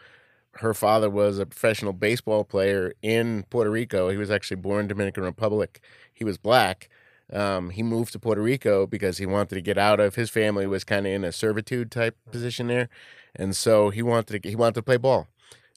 Her 0.59 0.75
father 0.75 1.11
was 1.11 1.39
a 1.39 1.47
professional 1.47 1.93
baseball 1.95 2.45
player 2.45 2.93
in 3.03 3.45
Puerto 3.51 3.71
Rico. 3.71 4.11
He 4.11 4.17
was 4.17 4.31
actually 4.31 4.59
born 4.59 4.87
Dominican 4.87 5.25
Republic. 5.25 5.81
He 6.13 6.23
was 6.23 6.39
black. 6.39 6.89
Um, 7.33 7.71
he 7.71 7.83
moved 7.83 8.13
to 8.13 8.19
Puerto 8.19 8.43
Rico 8.43 8.87
because 8.87 9.17
he 9.19 9.27
wanted 9.27 9.55
to 9.55 9.63
get 9.63 9.79
out 9.79 9.99
of 9.99 10.15
his 10.15 10.29
family 10.31 10.67
was 10.67 10.85
kind 10.85 11.07
of 11.07 11.13
in 11.13 11.25
a 11.25 11.33
servitude 11.33 11.91
type 11.91 12.17
position 12.31 12.67
there, 12.67 12.91
and 13.35 13.57
so 13.57 13.89
he 13.89 14.03
wanted 14.03 14.43
to 14.43 14.49
he 14.49 14.55
wanted 14.55 14.75
to 14.75 14.83
play 14.83 14.99
ball. 14.99 15.27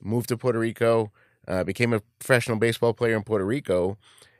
Moved 0.03 0.29
to 0.29 0.37
Puerto 0.37 0.59
Rico, 0.59 1.11
uh, 1.47 1.63
became 1.63 1.93
a 1.93 2.01
professional 2.19 2.57
baseball 2.57 2.93
player 2.93 3.15
in 3.15 3.23
Puerto 3.23 3.45
Rico, 3.45 3.97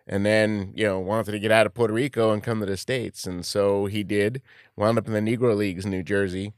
and 0.07 0.25
then 0.25 0.71
you 0.75 0.85
know 0.85 0.99
wanted 0.99 1.33
to 1.33 1.39
get 1.39 1.51
out 1.51 1.65
of 1.65 1.73
Puerto 1.73 1.93
Rico 1.93 2.31
and 2.31 2.41
come 2.41 2.61
to 2.61 2.65
the 2.65 2.77
states, 2.77 3.25
and 3.25 3.45
so 3.45 3.85
he 3.85 4.03
did. 4.03 4.41
Wound 4.75 4.97
up 4.97 5.07
in 5.07 5.13
the 5.13 5.37
Negro 5.37 5.55
Leagues 5.55 5.85
in 5.85 5.91
New 5.91 6.03
Jersey. 6.03 6.53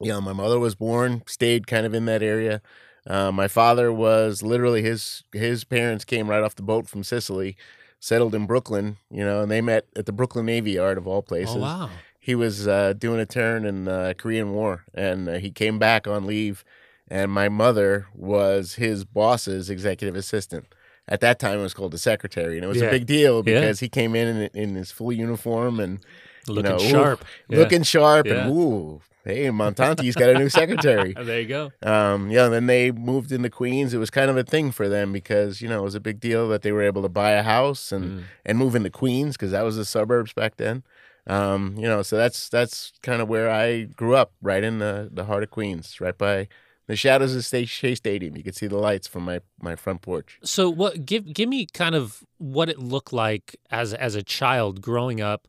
You 0.00 0.12
know, 0.12 0.20
my 0.20 0.32
mother 0.32 0.58
was 0.58 0.74
born, 0.74 1.22
stayed 1.26 1.66
kind 1.66 1.84
of 1.84 1.94
in 1.94 2.04
that 2.04 2.22
area. 2.22 2.62
Uh, 3.06 3.32
my 3.32 3.48
father 3.48 3.92
was 3.92 4.42
literally 4.42 4.82
his 4.82 5.24
his 5.32 5.64
parents 5.64 6.04
came 6.04 6.28
right 6.28 6.42
off 6.42 6.54
the 6.54 6.62
boat 6.62 6.88
from 6.88 7.02
Sicily, 7.02 7.56
settled 7.98 8.34
in 8.34 8.46
Brooklyn. 8.46 8.98
You 9.10 9.24
know, 9.24 9.42
and 9.42 9.50
they 9.50 9.60
met 9.60 9.86
at 9.96 10.06
the 10.06 10.12
Brooklyn 10.12 10.46
Navy 10.46 10.72
Yard 10.72 10.98
of 10.98 11.06
all 11.06 11.22
places. 11.22 11.56
Oh 11.56 11.60
wow! 11.60 11.90
He 12.18 12.34
was 12.34 12.68
uh, 12.68 12.92
doing 12.92 13.20
a 13.20 13.26
turn 13.26 13.64
in 13.64 13.86
the 13.86 14.14
Korean 14.18 14.52
War, 14.52 14.84
and 14.94 15.28
uh, 15.28 15.34
he 15.38 15.50
came 15.50 15.78
back 15.78 16.06
on 16.06 16.26
leave. 16.26 16.64
And 17.10 17.32
my 17.32 17.48
mother 17.48 18.06
was 18.14 18.74
his 18.74 19.06
boss's 19.06 19.70
executive 19.70 20.14
assistant 20.14 20.66
at 21.08 21.20
that 21.20 21.38
time 21.38 21.58
it 21.58 21.62
was 21.62 21.74
called 21.74 21.92
the 21.92 21.98
secretary, 21.98 22.56
and 22.56 22.64
it 22.64 22.68
was 22.68 22.80
yeah. 22.80 22.88
a 22.88 22.90
big 22.90 23.06
deal 23.06 23.42
because 23.42 23.80
yeah. 23.80 23.86
he 23.86 23.88
came 23.88 24.14
in, 24.14 24.28
in 24.28 24.50
in 24.54 24.74
his 24.74 24.90
full 24.90 25.12
uniform 25.12 25.80
and 25.80 26.00
looking 26.46 26.70
know, 26.70 26.78
sharp, 26.78 27.22
ooh, 27.22 27.54
yeah. 27.54 27.58
looking 27.58 27.82
sharp, 27.82 28.26
and 28.26 28.50
ooh, 28.50 29.00
hey, 29.24 29.50
Montante's 29.50 30.14
got 30.14 30.30
a 30.30 30.38
new 30.38 30.48
secretary. 30.48 31.14
there 31.20 31.40
you 31.40 31.46
go. 31.46 31.72
Um, 31.82 32.30
yeah, 32.30 32.48
then 32.48 32.66
they 32.66 32.90
moved 32.90 33.32
into 33.32 33.50
Queens. 33.50 33.94
It 33.94 33.98
was 33.98 34.10
kind 34.10 34.30
of 34.30 34.36
a 34.36 34.44
thing 34.44 34.70
for 34.70 34.88
them 34.88 35.12
because 35.12 35.60
you 35.60 35.68
know 35.68 35.80
it 35.80 35.84
was 35.84 35.94
a 35.94 36.00
big 36.00 36.20
deal 36.20 36.48
that 36.48 36.62
they 36.62 36.72
were 36.72 36.82
able 36.82 37.02
to 37.02 37.08
buy 37.08 37.32
a 37.32 37.42
house 37.42 37.90
and 37.92 38.20
mm. 38.20 38.24
and 38.44 38.58
move 38.58 38.74
into 38.74 38.90
Queens 38.90 39.36
because 39.36 39.52
that 39.52 39.62
was 39.62 39.76
the 39.76 39.84
suburbs 39.84 40.32
back 40.32 40.56
then. 40.56 40.82
Um, 41.26 41.74
you 41.76 41.86
know, 41.86 42.02
so 42.02 42.16
that's 42.16 42.48
that's 42.48 42.92
kind 43.02 43.20
of 43.20 43.28
where 43.28 43.50
I 43.50 43.84
grew 43.84 44.14
up, 44.14 44.32
right 44.42 44.64
in 44.64 44.78
the 44.78 45.08
the 45.12 45.24
heart 45.24 45.42
of 45.42 45.50
Queens, 45.50 46.00
right 46.00 46.16
by 46.16 46.48
the 46.88 46.96
shadows 46.96 47.36
of 47.36 47.44
State 47.44 47.68
Shea 47.68 47.94
Stadium. 47.94 48.36
You 48.36 48.42
could 48.42 48.56
see 48.56 48.66
the 48.66 48.78
lights 48.78 49.06
from 49.06 49.24
my, 49.24 49.40
my 49.62 49.76
front 49.76 50.02
porch. 50.02 50.38
So 50.42 50.68
what? 50.68 51.06
Give 51.06 51.32
give 51.32 51.48
me 51.48 51.66
kind 51.72 51.94
of 51.94 52.24
what 52.38 52.68
it 52.68 52.78
looked 52.80 53.12
like 53.12 53.56
as 53.70 53.94
as 53.94 54.16
a 54.16 54.22
child 54.22 54.80
growing 54.82 55.20
up. 55.20 55.46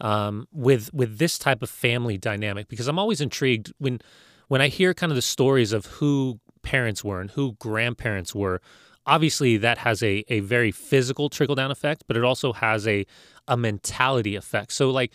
um, 0.00 0.46
with 0.52 0.92
with 0.94 1.18
this 1.18 1.38
type 1.38 1.62
of 1.62 1.70
family 1.70 2.16
dynamic 2.18 2.68
because 2.68 2.88
I'm 2.88 2.98
always 2.98 3.20
intrigued 3.20 3.72
when 3.78 4.00
when 4.48 4.60
I 4.60 4.68
hear 4.68 4.94
kind 4.94 5.12
of 5.12 5.16
the 5.16 5.22
stories 5.22 5.72
of 5.72 5.86
who 5.86 6.40
parents 6.62 7.04
were 7.04 7.20
and 7.20 7.30
who 7.30 7.52
grandparents 7.58 8.34
were. 8.34 8.60
Obviously, 9.06 9.56
that 9.58 9.78
has 9.78 10.02
a, 10.02 10.24
a 10.28 10.40
very 10.40 10.70
physical 10.70 11.28
trickle 11.28 11.54
down 11.54 11.70
effect, 11.70 12.04
but 12.06 12.16
it 12.16 12.24
also 12.24 12.52
has 12.52 12.86
a 12.86 13.04
a 13.48 13.56
mentality 13.56 14.36
effect. 14.36 14.72
So, 14.72 14.90
like, 14.90 15.12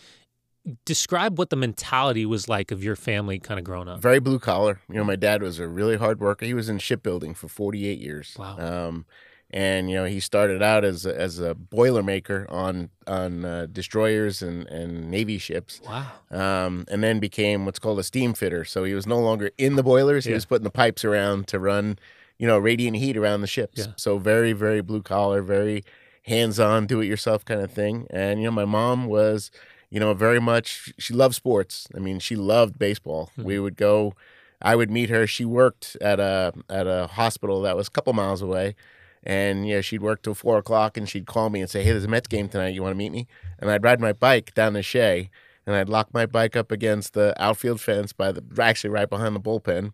describe 0.85 1.37
what 1.37 1.49
the 1.49 1.55
mentality 1.55 2.25
was 2.25 2.49
like 2.49 2.71
of 2.71 2.83
your 2.83 2.95
family 2.95 3.39
kind 3.39 3.59
of 3.59 3.63
growing 3.63 3.87
up. 3.87 4.01
Very 4.01 4.19
blue 4.19 4.39
collar. 4.39 4.81
You 4.89 4.95
know, 4.95 5.03
my 5.03 5.15
dad 5.15 5.41
was 5.41 5.59
a 5.59 5.67
really 5.67 5.97
hard 5.97 6.19
worker. 6.19 6.45
He 6.45 6.53
was 6.53 6.69
in 6.69 6.79
shipbuilding 6.79 7.35
for 7.35 7.47
48 7.47 7.99
years. 7.99 8.35
Wow. 8.37 8.57
Um, 8.57 9.05
and 9.51 9.89
you 9.89 9.95
know, 9.95 10.05
he 10.05 10.19
started 10.19 10.63
out 10.63 10.83
as 10.83 11.05
a, 11.05 11.15
as 11.19 11.39
a 11.39 11.53
boiler 11.53 12.01
maker 12.01 12.47
on 12.49 12.89
on 13.05 13.45
uh, 13.45 13.67
destroyers 13.71 14.41
and, 14.41 14.65
and 14.67 15.11
navy 15.11 15.37
ships. 15.37 15.79
Wow. 15.85 16.07
Um, 16.31 16.85
and 16.89 17.03
then 17.03 17.19
became 17.19 17.65
what's 17.65 17.77
called 17.79 17.99
a 17.99 18.03
steam 18.03 18.33
fitter. 18.33 18.65
So 18.65 18.83
he 18.83 18.95
was 18.95 19.05
no 19.05 19.19
longer 19.19 19.51
in 19.59 19.75
the 19.75 19.83
boilers. 19.83 20.25
He 20.25 20.31
Yeah. 20.31 20.37
was 20.37 20.45
putting 20.45 20.63
the 20.63 20.71
pipes 20.71 21.05
around 21.05 21.47
to 21.49 21.59
run, 21.59 21.99
you 22.39 22.47
know, 22.47 22.57
radiant 22.57 22.97
heat 22.97 23.15
around 23.15 23.41
the 23.41 23.47
ships. 23.47 23.77
Yeah. 23.77 23.93
So 23.97 24.17
very, 24.17 24.51
very 24.51 24.81
blue 24.81 25.03
collar, 25.03 25.43
very 25.43 25.83
hands 26.23 26.59
on, 26.59 26.87
do 26.87 26.99
it 27.01 27.05
yourself 27.05 27.45
kind 27.45 27.61
of 27.61 27.71
thing. 27.71 28.07
And 28.09 28.39
you 28.41 28.45
know, 28.47 28.51
my 28.51 28.65
mom 28.65 29.05
was, 29.05 29.51
you 29.95 30.01
know, 30.01 30.13
very 30.13 30.41
much. 30.41 30.93
She 30.99 31.13
loved 31.13 31.35
sports. 31.35 31.87
I 31.95 31.99
mean, 31.99 32.19
she 32.19 32.35
loved 32.35 32.77
baseball. 32.77 33.31
We 33.37 33.55
hmm. 33.55 33.63
would 33.63 33.77
go. 33.77 34.13
I 34.61 34.75
would 34.75 34.91
meet 34.91 35.09
her. 35.09 35.25
She 35.25 35.45
worked 35.45 35.95
at 36.01 36.19
a 36.19 36.51
at 36.69 36.85
a 36.85 37.07
hospital 37.07 37.61
that 37.61 37.77
was 37.77 37.87
a 37.87 37.91
couple 37.91 38.11
miles 38.11 38.41
away. 38.41 38.75
And 39.23 39.65
yeah, 39.65 39.79
she'd 39.79 40.01
work 40.01 40.21
till 40.21 40.35
four 40.35 40.57
o'clock, 40.57 40.97
and 40.97 41.07
she'd 41.07 41.25
call 41.25 41.49
me 41.49 41.61
and 41.61 41.69
say, 41.69 41.81
"Hey, 41.81 41.91
there's 41.91 42.03
a 42.03 42.09
Mets 42.09 42.27
game 42.27 42.49
tonight. 42.49 42.73
You 42.73 42.83
want 42.83 42.91
to 42.91 42.97
meet 42.97 43.13
me?" 43.13 43.25
And 43.57 43.71
I'd 43.71 43.85
ride 43.85 44.01
my 44.01 44.11
bike 44.11 44.53
down 44.53 44.73
the 44.73 44.83
Shea, 44.83 45.29
and 45.65 45.77
I'd 45.77 45.87
lock 45.87 46.13
my 46.13 46.25
bike 46.25 46.57
up 46.57 46.73
against 46.73 47.13
the 47.13 47.33
outfield 47.41 47.79
fence 47.79 48.11
by 48.11 48.33
the 48.33 48.43
actually 48.61 48.89
right 48.89 49.09
behind 49.09 49.33
the 49.33 49.39
bullpen, 49.39 49.93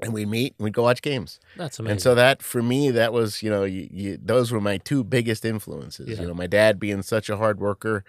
and 0.00 0.14
we'd 0.14 0.28
meet 0.28 0.54
and 0.58 0.64
we'd 0.64 0.72
go 0.72 0.84
watch 0.84 1.02
games. 1.02 1.38
That's 1.58 1.78
amazing. 1.78 1.92
And 1.92 2.02
so 2.02 2.14
that 2.14 2.42
for 2.42 2.62
me, 2.62 2.90
that 2.90 3.12
was 3.12 3.42
you 3.42 3.50
know, 3.50 3.64
you, 3.64 3.88
you, 3.90 4.18
those 4.20 4.50
were 4.50 4.60
my 4.60 4.78
two 4.78 5.04
biggest 5.04 5.44
influences. 5.44 6.08
Yeah. 6.08 6.22
You 6.22 6.28
know, 6.28 6.34
my 6.34 6.46
dad 6.46 6.80
being 6.80 7.02
such 7.02 7.28
a 7.28 7.36
hard 7.36 7.60
worker, 7.60 8.04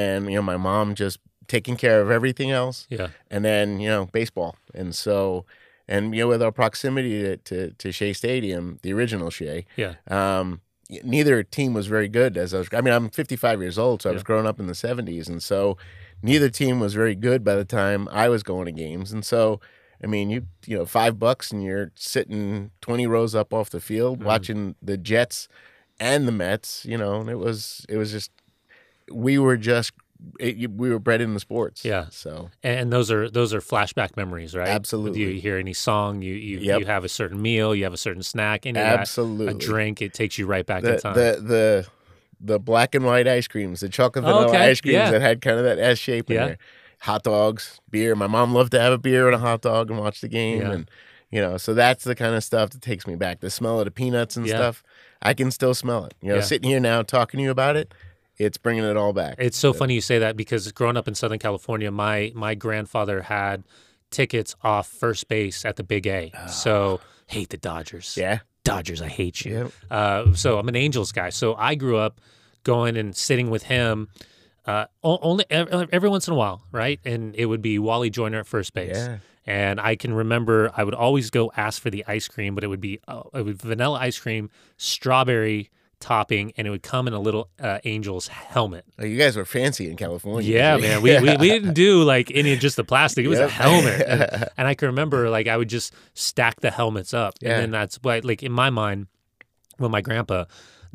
and 0.00 0.26
you 0.30 0.36
know, 0.38 0.42
my 0.42 0.56
mom 0.56 0.94
just 0.94 1.18
taking 1.48 1.76
care 1.76 2.00
of 2.00 2.10
everything 2.10 2.50
else 2.50 2.86
yeah. 2.88 3.08
and 3.30 3.44
then 3.44 3.78
you 3.80 3.88
know 3.88 4.06
baseball 4.06 4.56
and 4.74 4.94
so 4.94 5.44
and 5.88 6.14
you 6.14 6.22
know 6.22 6.28
with 6.28 6.42
our 6.42 6.52
proximity 6.52 7.20
to 7.22 7.36
to, 7.48 7.70
to 7.82 7.92
Shea 7.92 8.12
Stadium 8.14 8.78
the 8.82 8.92
original 8.92 9.28
Shea 9.28 9.66
Yeah. 9.76 9.94
um 10.08 10.60
neither 11.04 11.42
team 11.42 11.74
was 11.74 11.86
very 11.88 12.08
good 12.08 12.36
as 12.36 12.54
I 12.54 12.58
was 12.58 12.68
I 12.72 12.80
mean 12.80 12.94
I'm 12.94 13.10
55 13.10 13.60
years 13.60 13.78
old 13.78 14.00
so 14.02 14.10
I 14.10 14.12
was 14.12 14.20
Yeah. 14.22 14.30
growing 14.30 14.46
up 14.46 14.58
in 14.60 14.66
the 14.66 14.72
70s 14.86 15.28
and 15.28 15.42
so 15.42 15.76
neither 16.22 16.48
team 16.48 16.80
was 16.80 16.94
very 16.94 17.16
good 17.16 17.42
by 17.44 17.56
the 17.56 17.64
time 17.66 18.08
I 18.24 18.28
was 18.28 18.42
going 18.42 18.66
to 18.66 18.72
games 18.72 19.12
and 19.12 19.24
so 19.24 19.60
I 20.02 20.06
mean 20.06 20.30
you 20.30 20.46
you 20.64 20.78
know 20.78 20.86
5 20.86 21.18
bucks 21.18 21.50
and 21.52 21.62
you're 21.62 21.90
sitting 21.96 22.70
20 22.80 23.06
rows 23.06 23.34
up 23.34 23.52
off 23.52 23.68
the 23.70 23.80
field 23.80 24.20
Mm. 24.20 24.24
watching 24.24 24.74
the 24.80 24.96
Jets 24.96 25.48
and 26.00 26.26
the 26.28 26.32
Mets 26.32 26.84
you 26.86 26.96
know 26.96 27.20
and 27.20 27.28
it 27.28 27.38
was 27.38 27.84
it 27.88 27.96
was 27.96 28.12
just 28.12 28.30
we 29.10 29.38
were 29.38 29.56
just 29.56 29.92
it, 30.38 30.70
we 30.70 30.88
were 30.88 31.00
bred 31.00 31.20
in 31.20 31.34
the 31.34 31.40
sports 31.40 31.84
Yeah. 31.84 32.06
so 32.10 32.50
And 32.62 32.92
those 32.92 33.10
are 33.10 33.28
those 33.28 33.52
are 33.52 33.60
flashback 33.60 34.16
memories, 34.16 34.54
right? 34.54 34.68
Absolutely. 34.68 35.20
You 35.20 35.40
hear 35.40 35.58
any 35.58 35.72
song, 35.72 36.22
you 36.22 36.34
you, 36.34 36.58
Yep. 36.60 36.80
you 36.80 36.86
have 36.86 37.04
a 37.04 37.08
certain 37.08 37.42
meal, 37.42 37.74
you 37.74 37.82
have 37.84 37.92
a 37.92 37.96
certain 37.96 38.22
snack, 38.22 38.64
any 38.64 38.74
that, 38.78 39.00
Absolutely. 39.00 39.48
a 39.48 39.54
drink, 39.54 40.00
it 40.00 40.14
takes 40.14 40.38
you 40.38 40.46
right 40.46 40.64
back 40.64 40.84
in 40.84 40.92
the, 40.92 40.98
time. 40.98 41.14
the 41.14 41.40
the 41.42 41.86
the 42.44 42.58
black 42.60 42.94
and 42.94 43.04
white 43.04 43.26
ice 43.28 43.48
creams, 43.48 43.80
the 43.80 43.88
chocolate 43.88 44.24
Oh, 44.24 44.28
vanilla 44.28 44.48
okay. 44.48 44.70
ice 44.70 44.80
creams 44.80 44.94
Yeah. 44.94 45.10
that 45.10 45.20
had 45.20 45.40
kind 45.40 45.58
of 45.58 45.64
that 45.64 45.78
S 45.78 45.98
shape 45.98 46.30
in 46.30 46.36
Yeah. 46.36 46.46
there. 46.46 46.58
Hot 47.00 47.24
dogs, 47.24 47.80
beer. 47.90 48.14
My 48.14 48.28
mom 48.28 48.54
loved 48.54 48.70
to 48.72 48.80
have 48.80 48.92
a 48.92 48.98
beer 48.98 49.26
and 49.26 49.34
a 49.34 49.38
hot 49.38 49.62
dog 49.62 49.90
and 49.90 49.98
watch 49.98 50.20
the 50.20 50.28
game, 50.28 50.60
Yeah. 50.60 50.70
and 50.72 50.90
you 51.32 51.40
know, 51.40 51.56
so 51.56 51.72
that's 51.74 52.04
the 52.04 52.14
kind 52.14 52.34
of 52.36 52.44
stuff 52.44 52.70
that 52.70 52.80
takes 52.82 53.06
me 53.08 53.16
back. 53.16 53.40
The 53.40 53.50
smell 53.50 53.78
of 53.80 53.86
the 53.86 53.90
peanuts 53.90 54.36
and 54.36 54.46
stuff, 54.46 54.84
I 55.20 55.34
can 55.34 55.50
still 55.50 55.74
smell 55.74 56.04
it. 56.04 56.14
You 56.20 56.34
know, 56.34 56.40
sitting 56.40 56.68
here 56.70 56.78
now 56.78 57.02
talking 57.02 57.38
to 57.38 57.42
you 57.44 57.50
about 57.50 57.74
it, 57.74 57.92
it's 58.44 58.58
bringing 58.58 58.84
it 58.84 58.96
all 58.96 59.12
back. 59.12 59.36
It's 59.38 59.56
so 59.56 59.72
funny 59.72 59.94
you 59.94 60.00
say 60.00 60.18
that 60.18 60.36
because 60.36 60.70
growing 60.72 60.96
up 60.96 61.08
in 61.08 61.14
Southern 61.14 61.38
California, 61.38 61.90
my 61.90 62.32
my 62.34 62.54
grandfather 62.54 63.22
had 63.22 63.64
tickets 64.10 64.54
off 64.62 64.86
first 64.88 65.28
base 65.28 65.64
at 65.64 65.76
the 65.76 65.82
Big 65.82 66.06
A. 66.06 66.32
So 66.48 67.00
hate 67.26 67.48
the 67.50 67.56
Dodgers. 67.56 68.14
Ah. 68.18 68.20
yeah, 68.20 68.38
Dodgers, 68.64 69.02
I 69.02 69.08
hate 69.08 69.44
you. 69.44 69.52
Yep. 69.52 69.72
Uh, 69.90 70.34
so 70.34 70.58
I'm 70.58 70.68
an 70.68 70.76
Angels 70.76 71.12
guy. 71.12 71.30
So 71.30 71.54
I 71.54 71.74
grew 71.74 71.96
up 71.96 72.20
going 72.64 72.96
and 72.96 73.16
sitting 73.16 73.50
with 73.50 73.64
him 73.64 74.08
uh, 74.66 74.86
only 75.02 75.44
every, 75.50 76.08
once 76.08 76.28
in 76.28 76.34
a 76.34 76.36
while, 76.36 76.62
right? 76.70 77.00
And 77.04 77.34
it 77.34 77.46
would 77.46 77.62
be 77.62 77.78
Wally 77.78 78.10
Joyner 78.10 78.40
at 78.40 78.46
first 78.46 78.74
base. 78.74 78.96
Yeah. 78.96 79.18
And 79.44 79.80
I 79.80 79.96
can 79.96 80.14
remember 80.14 80.70
I 80.76 80.84
would 80.84 80.94
always 80.94 81.30
go 81.30 81.50
ask 81.56 81.82
for 81.82 81.90
the 81.90 82.04
ice 82.06 82.28
cream, 82.28 82.54
but 82.54 82.62
it 82.62 82.68
would 82.68 82.80
be 82.80 83.00
uh, 83.08 83.22
it 83.34 83.42
would 83.42 83.60
vanilla 83.60 83.98
ice 83.98 84.18
cream, 84.18 84.50
strawberry 84.76 85.70
topping, 86.02 86.52
and 86.58 86.66
it 86.66 86.70
would 86.70 86.82
come 86.82 87.06
in 87.08 87.14
a 87.14 87.18
little 87.20 87.48
uh, 87.58 87.78
Angels 87.84 88.28
helmet. 88.28 88.84
Oh, 88.98 89.04
you 89.04 89.16
guys 89.16 89.36
were 89.36 89.44
fancy 89.46 89.88
in 89.88 89.96
California. 89.96 90.42
Yeah, 90.52 90.76
man. 90.76 91.00
We, 91.00 91.18
we, 91.20 91.36
we 91.38 91.48
didn't 91.48 91.72
do 91.86 92.02
like 92.02 92.30
any 92.34 92.52
of 92.52 92.58
just 92.58 92.76
the 92.76 92.84
plastic. 92.84 93.24
It 93.24 93.28
was 93.28 93.38
Yep. 93.38 93.48
a 93.48 93.52
helmet. 93.52 94.02
And, 94.06 94.48
and 94.58 94.68
I 94.68 94.74
can 94.74 94.86
remember 94.88 95.30
like 95.30 95.46
I 95.46 95.56
would 95.56 95.68
just 95.68 95.94
stack 96.14 96.60
the 96.60 96.70
helmets 96.70 97.14
up. 97.14 97.34
Yeah. 97.40 97.52
And 97.52 97.62
then 97.62 97.70
that's 97.70 97.96
why 98.02 98.20
like 98.22 98.42
in 98.42 98.52
my 98.52 98.68
mind, 98.68 99.06
with 99.78 99.90
my 99.90 100.00
grandpa, 100.02 100.44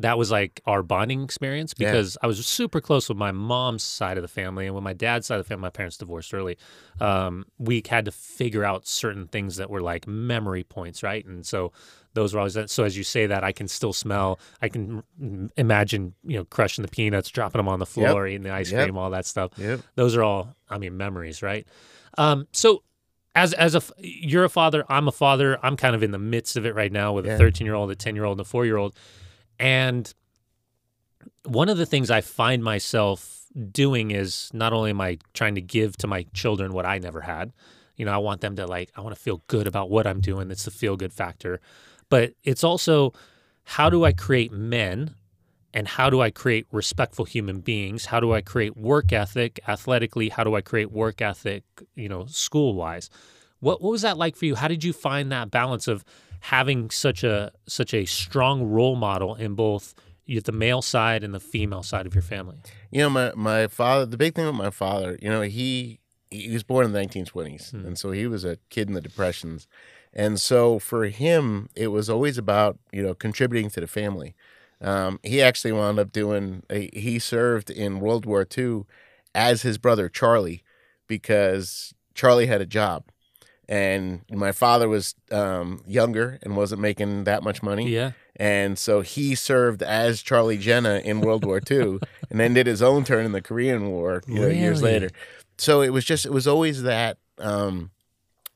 that 0.00 0.16
was 0.16 0.30
like 0.30 0.60
our 0.64 0.84
bonding 0.84 1.24
experience 1.24 1.74
Yeah. 1.76 1.90
because 1.90 2.16
I 2.22 2.28
was 2.28 2.46
super 2.46 2.80
close 2.80 3.08
with 3.08 3.18
my 3.18 3.32
mom's 3.32 3.82
side 3.82 4.16
of 4.16 4.22
the 4.22 4.28
family. 4.28 4.66
And 4.66 4.74
with 4.76 4.84
my 4.84 4.92
dad's 4.92 5.26
side 5.26 5.40
of 5.40 5.44
the 5.44 5.48
family, 5.48 5.62
my 5.62 5.70
parents 5.70 5.96
divorced 5.96 6.32
early. 6.32 6.56
Um, 7.00 7.46
we 7.58 7.82
had 7.88 8.04
to 8.04 8.12
figure 8.12 8.64
out 8.64 8.86
certain 8.86 9.26
things 9.26 9.56
that 9.56 9.70
were 9.70 9.80
like 9.80 10.06
memory 10.06 10.62
points, 10.62 11.02
right? 11.02 11.24
And 11.26 11.44
so 11.44 11.72
those 12.14 12.34
were 12.34 12.40
always 12.40 12.56
so 12.70 12.84
as 12.84 12.96
you 12.96 13.04
say 13.04 13.26
that 13.26 13.44
I 13.44 13.52
can 13.52 13.68
still 13.68 13.92
smell 13.92 14.38
I 14.62 14.68
can 14.68 15.02
imagine 15.56 16.14
you 16.24 16.38
know 16.38 16.44
crushing 16.44 16.82
the 16.82 16.88
peanuts 16.88 17.28
dropping 17.30 17.58
them 17.58 17.68
on 17.68 17.78
the 17.78 17.86
floor 17.86 18.26
eating 18.26 18.42
the 18.42 18.50
ice 18.52 18.70
Yep. 18.72 18.84
cream 18.84 18.96
all 18.98 19.10
that 19.10 19.26
stuff. 19.26 19.52
Yep. 19.56 19.80
those 19.94 20.16
are 20.16 20.22
all 20.22 20.54
i 20.68 20.78
mean 20.78 20.96
memories 20.96 21.42
right? 21.42 21.66
Um 22.16 22.46
so 22.52 22.82
as 23.34 23.52
as 23.52 23.74
a 23.74 23.82
you're 23.98 24.44
a 24.44 24.48
father 24.48 24.84
i'm 24.88 25.06
a 25.06 25.12
father 25.12 25.58
i'm 25.62 25.76
kind 25.76 25.94
of 25.94 26.02
in 26.02 26.10
the 26.10 26.18
midst 26.18 26.56
of 26.56 26.64
it 26.66 26.74
right 26.74 26.90
now 26.90 27.12
with 27.12 27.26
a 27.26 27.38
13 27.38 27.64
year 27.66 27.74
old 27.74 27.90
a 27.90 27.94
10 27.94 28.16
year 28.16 28.24
old 28.24 28.38
and 28.38 28.46
a 28.46 28.48
4 28.48 28.64
year 28.64 28.76
old 28.78 28.96
and 29.60 30.12
one 31.44 31.68
of 31.68 31.76
the 31.78 31.86
things 31.86 32.10
i 32.10 32.20
find 32.20 32.62
myself 32.64 33.44
doing 33.72 34.10
is 34.10 34.50
not 34.52 34.72
only 34.72 34.90
am 34.90 35.00
i 35.00 35.18
trying 35.34 35.54
to 35.54 35.60
give 35.60 35.96
to 35.98 36.06
my 36.06 36.24
children 36.32 36.72
what 36.72 36.86
i 36.86 36.98
never 36.98 37.20
had 37.22 37.52
you 37.96 38.04
know 38.04 38.12
i 38.12 38.16
want 38.18 38.40
them 38.40 38.56
to 38.56 38.66
like 38.66 38.90
i 38.96 39.00
want 39.00 39.14
to 39.14 39.20
feel 39.20 39.42
good 39.46 39.66
about 39.66 39.90
what 39.90 40.06
i'm 40.06 40.20
doing. 40.20 40.50
It's 40.50 40.64
the 40.64 40.70
feel 40.70 40.96
good 40.96 41.12
factor 41.12 41.60
but 42.08 42.32
it's 42.44 42.64
also 42.64 43.12
how 43.64 43.90
do 43.90 44.04
i 44.04 44.12
create 44.12 44.52
men 44.52 45.14
and 45.74 45.86
how 45.86 46.08
do 46.08 46.22
I 46.22 46.30
create 46.30 46.66
respectful 46.72 47.26
human 47.26 47.60
beings? 47.60 48.06
How 48.06 48.20
do 48.20 48.32
I 48.32 48.40
create 48.40 48.76
work 48.76 49.12
ethic 49.12 49.60
athletically? 49.68 50.30
How 50.30 50.42
do 50.42 50.56
I 50.56 50.62
create 50.62 50.90
work 50.90 51.20
ethic, 51.20 51.62
you 51.94 52.08
know, 52.08 52.24
school 52.26 52.74
wise? 52.74 53.10
What 53.60 53.82
what 53.82 53.90
was 53.90 54.02
that 54.02 54.16
like 54.16 54.34
for 54.34 54.46
you? 54.46 54.54
How 54.54 54.68
did 54.68 54.82
you 54.82 54.92
find 54.92 55.30
that 55.30 55.50
balance 55.50 55.86
of 55.86 56.04
having 56.40 56.90
such 56.90 57.22
a 57.22 57.52
such 57.66 57.92
a 57.92 58.06
strong 58.06 58.64
role 58.64 58.96
model 58.96 59.34
in 59.34 59.54
both 59.54 59.94
the 60.26 60.52
male 60.52 60.82
side 60.82 61.22
and 61.22 61.34
the 61.34 61.40
female 61.40 61.82
side 61.82 62.06
of 62.06 62.14
your 62.14 62.22
family? 62.22 62.56
You 62.90 63.00
know, 63.02 63.10
my 63.10 63.32
my 63.34 63.66
father. 63.66 64.06
The 64.06 64.16
big 64.16 64.34
thing 64.34 64.46
with 64.46 64.54
my 64.54 64.70
father, 64.70 65.18
you 65.20 65.28
know, 65.28 65.42
he 65.42 66.00
he 66.30 66.50
was 66.52 66.62
born 66.62 66.86
in 66.86 66.92
the 66.92 66.98
1920s, 66.98 67.70
Hmm. 67.72 67.86
and 67.86 67.98
so 67.98 68.10
he 68.12 68.26
was 68.26 68.44
a 68.44 68.56
kid 68.70 68.88
in 68.88 68.94
the 68.94 69.00
depressions, 69.00 69.68
and 70.18 70.40
so 70.40 70.80
for 70.80 71.04
him, 71.04 71.68
it 71.76 71.88
was 71.88 72.10
always 72.10 72.36
about 72.36 72.76
you 72.92 73.02
know 73.02 73.14
contributing 73.14 73.70
to 73.70 73.80
the 73.80 73.86
family. 73.86 74.34
Um, 74.80 75.20
he 75.22 75.40
actually 75.40 75.72
wound 75.72 75.98
up 75.98 76.12
doing. 76.12 76.64
He 76.70 77.18
served 77.20 77.70
in 77.70 78.00
World 78.00 78.26
War 78.26 78.46
II 78.56 78.82
as 79.32 79.62
his 79.62 79.78
brother 79.78 80.08
Charlie, 80.08 80.64
because 81.06 81.94
Charlie 82.14 82.46
had 82.46 82.60
a 82.60 82.66
job, 82.66 83.04
and 83.68 84.22
my 84.28 84.50
father 84.50 84.88
was 84.88 85.14
um, 85.30 85.82
younger 85.86 86.40
and 86.42 86.56
wasn't 86.56 86.80
making 86.80 87.24
that 87.24 87.44
much 87.44 87.62
money. 87.62 87.88
Yeah. 87.88 88.12
And 88.34 88.78
so 88.78 89.00
he 89.02 89.34
served 89.34 89.82
as 89.82 90.22
Charlie 90.22 90.58
Genna 90.58 91.02
in 91.02 91.20
World 91.20 91.44
War 91.44 91.60
II 91.68 91.98
and 92.30 92.40
then 92.40 92.54
did 92.54 92.68
his 92.68 92.80
own 92.80 93.04
turn 93.04 93.24
in 93.26 93.32
the 93.32 93.42
Korean 93.42 93.90
War, 93.90 94.22
you 94.28 94.40
know, 94.40 94.46
years 94.46 94.80
later. 94.80 95.10
So 95.58 95.80
it 95.80 95.88
was 95.88 96.04
just, 96.04 96.24
it 96.24 96.32
was 96.32 96.46
always 96.46 96.84
that, 96.84 97.18
um, 97.38 97.90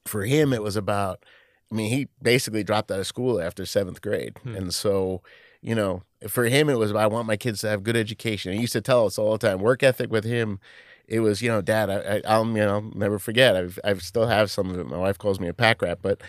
for 0.04 0.24
him, 0.24 0.52
it 0.52 0.62
was 0.62 0.76
about, 0.76 1.24
I 1.72 1.74
mean, 1.74 1.90
he 1.90 2.08
basically 2.20 2.62
dropped 2.62 2.90
out 2.90 3.00
of 3.00 3.06
school 3.06 3.40
after 3.40 3.64
seventh 3.64 4.02
grade. 4.02 4.36
Hmm. 4.42 4.54
And 4.54 4.74
so, 4.74 5.22
you 5.62 5.74
know, 5.74 6.02
for 6.28 6.44
him, 6.44 6.68
it 6.68 6.78
was, 6.78 6.92
I 6.92 7.06
want 7.06 7.26
my 7.26 7.36
kids 7.36 7.62
to 7.62 7.68
have 7.68 7.82
good 7.82 7.96
education. 7.96 8.52
He 8.52 8.60
used 8.60 8.74
to 8.74 8.82
tell 8.82 9.06
us 9.06 9.18
all 9.18 9.32
the 9.32 9.48
time, 9.48 9.58
work 9.58 9.82
ethic 9.82 10.10
with 10.10 10.24
him. 10.24 10.60
It 11.08 11.20
was, 11.20 11.40
you 11.42 11.48
know, 11.48 11.62
Dad. 11.62 11.88
I, 11.90 12.16
I, 12.16 12.22
I'll, 12.26 12.46
you 12.46 12.52
know, 12.64 12.90
never 12.94 13.18
forget. 13.18 13.56
I've, 13.56 13.78
I 13.82 13.94
still 13.94 14.26
have 14.26 14.50
some 14.50 14.70
of 14.70 14.78
it. 14.78 14.86
My 14.86 14.98
wife 14.98 15.16
calls 15.18 15.40
me 15.40 15.48
a 15.48 15.54
pack 15.54 15.80
rat, 15.82 15.98
but 16.02 16.20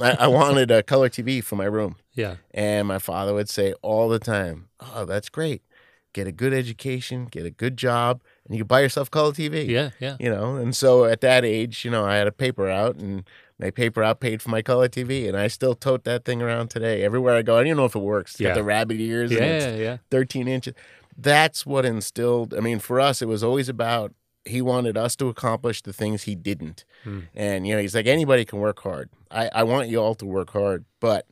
I, 0.00 0.12
I 0.20 0.26
wanted 0.28 0.70
a 0.70 0.82
color 0.82 1.08
TV 1.08 1.42
for 1.44 1.56
my 1.56 1.66
room. 1.66 1.96
Yeah. 2.14 2.36
And 2.52 2.86
my 2.88 2.98
father 2.98 3.34
would 3.34 3.48
say 3.48 3.74
all 3.82 4.08
the 4.08 4.18
time, 4.20 4.68
Oh, 4.80 5.04
that's 5.04 5.28
great. 5.28 5.62
get 6.12 6.26
a 6.26 6.32
good 6.32 6.52
education, 6.52 7.26
get 7.26 7.44
a 7.46 7.50
good 7.50 7.76
job, 7.76 8.22
and 8.46 8.54
you 8.54 8.62
can 8.62 8.68
buy 8.68 8.80
yourself 8.80 9.10
color 9.10 9.32
TV. 9.32 9.66
Yeah, 9.68 9.90
yeah. 10.00 10.16
You 10.20 10.30
know, 10.30 10.56
and 10.56 10.74
so 10.76 11.04
at 11.04 11.20
that 11.22 11.44
age, 11.44 11.84
you 11.84 11.90
know, 11.90 12.04
I 12.04 12.16
had 12.16 12.26
a 12.26 12.32
paper 12.32 12.68
out 12.68 12.96
and 12.96 13.24
my 13.58 13.70
paper 13.70 14.02
out 14.02 14.20
paid 14.20 14.42
for 14.42 14.50
my 14.50 14.62
color 14.62 14.88
TV, 14.88 15.28
and 15.28 15.36
I 15.36 15.46
still 15.48 15.74
tote 15.74 16.04
that 16.04 16.24
thing 16.24 16.42
around 16.42 16.68
today. 16.68 17.02
Everywhere 17.02 17.34
I 17.36 17.42
go, 17.42 17.54
I 17.56 17.58
don't 17.60 17.66
even 17.68 17.76
know 17.78 17.84
if 17.84 17.94
it 17.94 18.00
works. 18.00 18.32
It's 18.32 18.40
Yeah. 18.40 18.48
got 18.50 18.54
the 18.56 18.64
rabbit 18.64 19.00
ears 19.00 19.30
and 19.30 19.40
it's 19.40 19.64
Yeah, 19.66 19.74
yeah. 19.76 19.96
13 20.10 20.48
inches. 20.48 20.74
That's 21.16 21.64
what 21.66 21.84
instilled. 21.84 22.54
I 22.54 22.60
mean, 22.60 22.78
for 22.78 22.98
us, 22.98 23.20
it 23.22 23.28
was 23.28 23.44
always 23.44 23.68
about 23.68 24.14
he 24.44 24.60
wanted 24.60 24.96
us 24.96 25.14
to 25.16 25.28
accomplish 25.28 25.82
the 25.82 25.92
things 25.92 26.24
he 26.24 26.34
didn't. 26.34 26.84
Hmm. 27.04 27.20
And, 27.34 27.64
you 27.66 27.74
know, 27.76 27.80
he's 27.80 27.94
like, 27.94 28.06
anybody 28.06 28.44
can 28.44 28.58
work 28.58 28.80
hard. 28.80 29.08
I, 29.30 29.48
I 29.54 29.62
want 29.62 29.88
you 29.88 29.98
all 29.98 30.16
to 30.16 30.26
work 30.26 30.50
hard, 30.50 30.84
but 30.98 31.26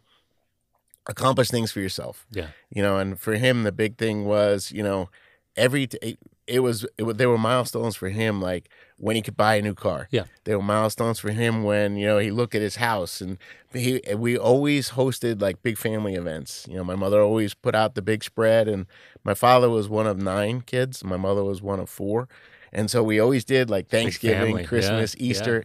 accomplish 1.06 1.48
things 1.48 1.72
for 1.72 1.80
yourself. 1.80 2.26
Yeah. 2.30 2.48
You 2.70 2.82
know, 2.82 2.98
and 2.98 3.18
for 3.18 3.34
him, 3.34 3.62
the 3.64 3.72
big 3.72 3.96
thing 3.98 4.24
was, 4.26 4.70
you 4.70 4.82
know, 4.82 5.10
every, 5.56 5.86
t- 5.88 6.18
it, 6.46 6.60
was, 6.60 6.86
it, 6.98 7.16
there 7.16 7.28
were 7.28 7.38
milestones 7.38 7.96
for 7.96 8.10
him, 8.10 8.40
like 8.40 8.68
when 9.00 9.16
he 9.16 9.22
could 9.22 9.36
buy 9.36 9.54
a 9.54 9.62
new 9.62 9.74
car. 9.74 10.08
Yeah. 10.10 10.24
There 10.44 10.58
were 10.58 10.64
milestones 10.64 11.18
for 11.18 11.30
him 11.30 11.64
when, 11.64 11.96
you 11.96 12.06
know, 12.06 12.18
he 12.18 12.30
looked 12.30 12.54
at 12.54 12.60
his 12.60 12.76
house 12.76 13.22
and 13.22 13.38
he, 13.72 14.02
we 14.14 14.36
always 14.36 14.90
hosted 14.90 15.40
like 15.40 15.62
big 15.62 15.78
family 15.78 16.14
events. 16.14 16.66
You 16.68 16.76
know, 16.76 16.84
my 16.84 16.96
mother 16.96 17.22
always 17.22 17.54
put 17.54 17.74
out 17.74 17.94
the 17.94 18.02
big 18.02 18.22
spread 18.22 18.68
and 18.68 18.84
my 19.24 19.32
father 19.32 19.70
was 19.70 19.88
one 19.88 20.06
of 20.06 20.18
nine 20.18 20.60
kids. 20.60 21.02
My 21.02 21.16
mother 21.16 21.42
was 21.42 21.62
one 21.62 21.80
of 21.80 21.88
four. 21.88 22.28
And 22.74 22.90
so 22.90 23.02
we 23.02 23.18
always 23.18 23.44
did 23.44 23.70
like 23.70 23.88
Thanksgiving, 23.88 24.64
Christmas, 24.64 25.16
yeah. 25.18 25.30
Easter 25.30 25.64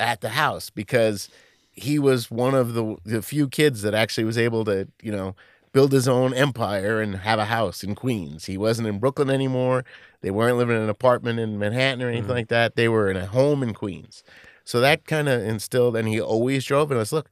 at 0.00 0.22
the 0.22 0.30
house 0.30 0.70
because 0.70 1.28
he 1.70 1.98
was 1.98 2.30
one 2.30 2.54
of 2.54 2.72
the 2.72 2.96
the 3.04 3.20
few 3.20 3.46
kids 3.46 3.82
that 3.82 3.94
actually 3.94 4.24
was 4.24 4.38
able 4.38 4.64
to, 4.64 4.88
you 5.02 5.12
know, 5.12 5.36
build 5.72 5.92
his 5.92 6.08
own 6.08 6.34
empire 6.34 7.00
and 7.00 7.16
have 7.16 7.38
a 7.38 7.44
house 7.46 7.84
in 7.84 7.94
Queens. 7.94 8.46
He 8.46 8.56
wasn't 8.58 8.88
in 8.88 8.98
Brooklyn 8.98 9.30
anymore. 9.30 9.84
They 10.20 10.30
weren't 10.30 10.56
living 10.58 10.76
in 10.76 10.82
an 10.82 10.88
apartment 10.88 11.38
in 11.38 11.58
Manhattan 11.58 12.02
or 12.02 12.08
anything 12.08 12.24
Mm-hmm. 12.24 12.32
like 12.32 12.48
that. 12.48 12.76
They 12.76 12.88
were 12.88 13.10
in 13.10 13.16
a 13.16 13.26
home 13.26 13.62
in 13.62 13.72
Queens. 13.74 14.22
So 14.64 14.80
that 14.80 15.04
kind 15.06 15.28
of 15.28 15.42
instilled, 15.42 15.96
and 15.96 16.06
he 16.08 16.20
always 16.20 16.64
drove 16.64 16.90
it. 16.92 16.98
us. 16.98 17.12
Look, 17.12 17.28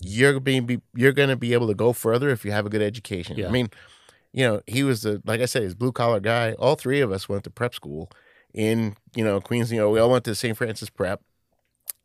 you're 0.00 0.40
being 0.40 0.66
be, 0.66 0.80
you're 0.94 1.12
going 1.12 1.28
to 1.28 1.36
be 1.36 1.52
able 1.52 1.68
to 1.68 1.74
go 1.74 1.92
further 1.92 2.30
if 2.30 2.44
you 2.44 2.50
have 2.52 2.66
a 2.66 2.70
good 2.70 2.82
education. 2.82 3.36
Yeah. 3.38 3.48
I 3.48 3.50
mean, 3.50 3.68
you 4.32 4.44
know, 4.46 4.62
he 4.66 4.82
was 4.82 5.02
the 5.02 5.22
like 5.24 5.40
I 5.40 5.44
said, 5.46 5.62
he's 5.62 5.74
blue 5.74 5.92
collar 5.92 6.18
guy. 6.20 6.52
All 6.54 6.74
three 6.74 7.00
of 7.00 7.12
us 7.12 7.28
went 7.28 7.44
to 7.44 7.50
prep 7.50 7.74
school 7.74 8.10
in 8.54 8.96
you 9.14 9.24
know 9.24 9.40
Queens. 9.40 9.70
You 9.70 9.78
know, 9.78 9.90
we 9.90 10.00
all 10.00 10.10
went 10.10 10.24
to 10.24 10.34
St. 10.34 10.56
Francis 10.56 10.90
Prep. 10.90 11.20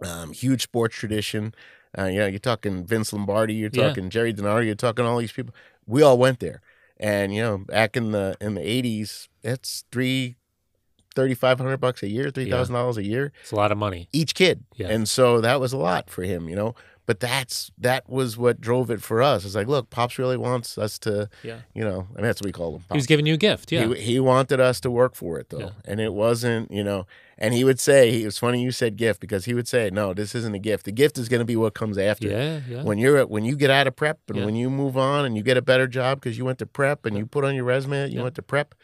Um, 0.04 0.32
huge 0.32 0.62
sports 0.63 0.95
tradition. 0.95 1.56
Uh, 1.97 2.06
you 2.06 2.19
know, 2.19 2.28
you're 2.28 2.38
talking 2.39 2.86
Vince 2.86 3.12
Lombardi, 3.13 3.56
you're 3.56 3.71
Yeah. 3.73 3.88
talking 3.88 4.10
Jerry 4.10 4.34
Denardi, 4.34 4.65
you're 4.67 4.76
talking 4.76 5.06
all 5.06 5.17
these 5.17 5.32
people. 5.32 5.56
We 5.88 6.02
all 6.04 6.17
went 6.17 6.39
there, 6.39 6.62
and 6.97 7.34
you 7.34 7.41
know, 7.41 7.58
back 7.60 7.97
in 7.97 8.12
the 8.12 8.36
in 8.41 8.54
the 8.56 8.62
'80s, 8.62 9.28
it's 9.43 9.84
three. 9.91 10.36
Thirty 11.15 11.34
five 11.34 11.58
hundred 11.58 11.78
bucks 11.78 12.04
a 12.04 12.08
year, 12.08 12.30
three 12.30 12.47
thousand 12.47 12.76
dollars 12.76 12.95
a 12.97 13.04
year 13.04 13.32
It's 13.41 13.52
a 13.52 13.56
lot 13.56 13.71
of 13.71 13.78
money. 13.80 14.08
each 14.13 14.36
kid. 14.36 14.63
Yeah. 14.76 14.89
And 14.89 15.10
so 15.10 15.41
that 15.41 15.60
was 15.60 15.73
a 15.73 15.78
lot 15.78 16.12
for 16.12 16.21
him, 16.21 16.47
you 16.47 16.56
know. 16.56 16.76
But 17.08 17.20
that's 17.22 17.72
that 17.80 18.08
was 18.10 18.38
what 18.38 18.62
drove 18.62 18.91
it 18.91 19.02
for 19.02 19.22
us. 19.24 19.46
It's 19.46 19.56
like, 19.56 19.67
look, 19.67 19.89
Pops 19.89 20.20
really 20.20 20.38
wants 20.38 20.78
us 20.78 21.00
to, 21.00 21.30
Yeah. 21.41 21.62
you 21.74 21.84
know, 21.84 22.06
I 22.13 22.17
mean 22.17 22.26
that's 22.28 22.41
what 22.41 22.46
we 22.48 22.52
call 22.52 22.76
him. 22.76 22.84
He 22.91 22.98
was 22.98 23.08
giving 23.08 23.26
you 23.26 23.34
a 23.36 23.38
gift. 23.38 23.72
Yeah. 23.72 23.88
He, 23.88 24.02
he 24.02 24.20
wanted 24.20 24.60
us 24.60 24.80
to 24.82 24.91
work 24.91 25.15
for 25.15 25.39
it 25.39 25.50
though, 25.50 25.60
Yeah. 25.60 25.70
and 25.86 26.00
it 26.02 26.13
wasn't, 26.13 26.70
you 26.70 26.84
know. 26.84 27.08
And 27.39 27.54
he 27.54 27.63
would 27.63 27.80
say, 27.80 28.22
it 28.24 28.26
was 28.26 28.38
funny 28.39 28.62
you 28.63 28.72
said 28.72 28.98
gift 28.98 29.20
because 29.22 29.46
he 29.46 29.54
would 29.54 29.67
say, 29.67 29.89
no, 29.91 30.12
this 30.13 30.34
isn't 30.36 30.56
a 30.56 30.60
gift. 30.60 30.86
The 30.86 30.91
gift 30.91 31.17
is 31.20 31.30
going 31.30 31.39
to 31.39 31.46
be 31.46 31.56
what 31.56 31.76
comes 31.76 31.98
after. 31.98 32.28
yeah, 32.28 32.60
yeah. 32.67 32.84
When 32.84 32.98
you're 32.98 33.26
when 33.26 33.46
you 33.46 33.56
get 33.56 33.70
out 33.70 33.88
of 33.88 33.96
prep 33.96 34.20
and 34.28 34.39
Yeah. 34.39 34.46
when 34.46 34.56
you 34.58 34.70
move 34.70 34.98
on 34.98 35.24
and 35.24 35.38
you 35.38 35.43
get 35.43 35.56
a 35.56 35.62
better 35.62 35.88
job 35.88 36.20
because 36.20 36.38
you 36.38 36.43
went 36.46 36.60
to 36.60 36.65
prep 36.65 37.06
and 37.06 37.17
you 37.17 37.26
put 37.26 37.46
on 37.46 37.56
your 37.56 37.63
resume 37.63 38.10
you 38.10 38.22
went 38.22 38.36
to 38.36 38.41
prep. 38.41 38.76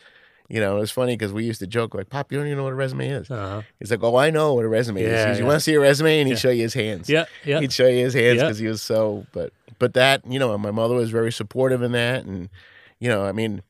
You 0.49 0.59
know, 0.59 0.77
it's 0.81 0.91
funny 0.91 1.15
because 1.15 1.31
we 1.33 1.45
used 1.45 1.59
to 1.59 1.67
joke 1.67 1.95
like, 1.95 2.09
"Pop, 2.09 2.31
you 2.31 2.37
don't 2.37 2.47
even 2.47 2.57
know 2.57 2.65
what 2.65 2.73
a 2.73 2.75
resume 2.75 3.07
is." 3.09 3.31
Uh-huh. 3.31 3.61
He's 3.79 3.89
like, 3.91 4.03
"Oh, 4.03 4.15
I 4.17 4.29
know 4.29 4.53
what 4.53 4.65
a 4.65 4.67
resume 4.67 5.01
is." 5.01 5.09
Yeah, 5.11 5.25
He 5.31 5.37
You 5.37 5.43
yeah. 5.43 5.47
want 5.47 5.55
to 5.57 5.59
see 5.61 5.73
a 5.73 5.79
resume? 5.79 6.19
And 6.19 6.27
he'd 6.27 6.33
Yeah. 6.33 6.39
show 6.39 6.49
you 6.49 6.63
his 6.63 6.73
hands. 6.73 7.09
Yeah, 7.09 7.25
yeah. 7.45 7.59
He'd 7.61 7.71
show 7.71 7.87
you 7.87 8.03
his 8.03 8.13
hands 8.13 8.41
because 8.41 8.59
he 8.59 8.67
was 8.67 8.81
so. 8.81 9.25
But 9.31 9.53
but 9.79 9.93
that 9.93 10.21
you 10.29 10.39
know, 10.39 10.55
my 10.57 10.71
mother 10.71 10.95
was 10.95 11.09
very 11.11 11.31
supportive 11.31 11.81
in 11.81 11.93
that, 11.93 12.25
and 12.25 12.49
you 12.99 13.09
know, 13.09 13.23
I 13.25 13.31
mean, 13.31 13.63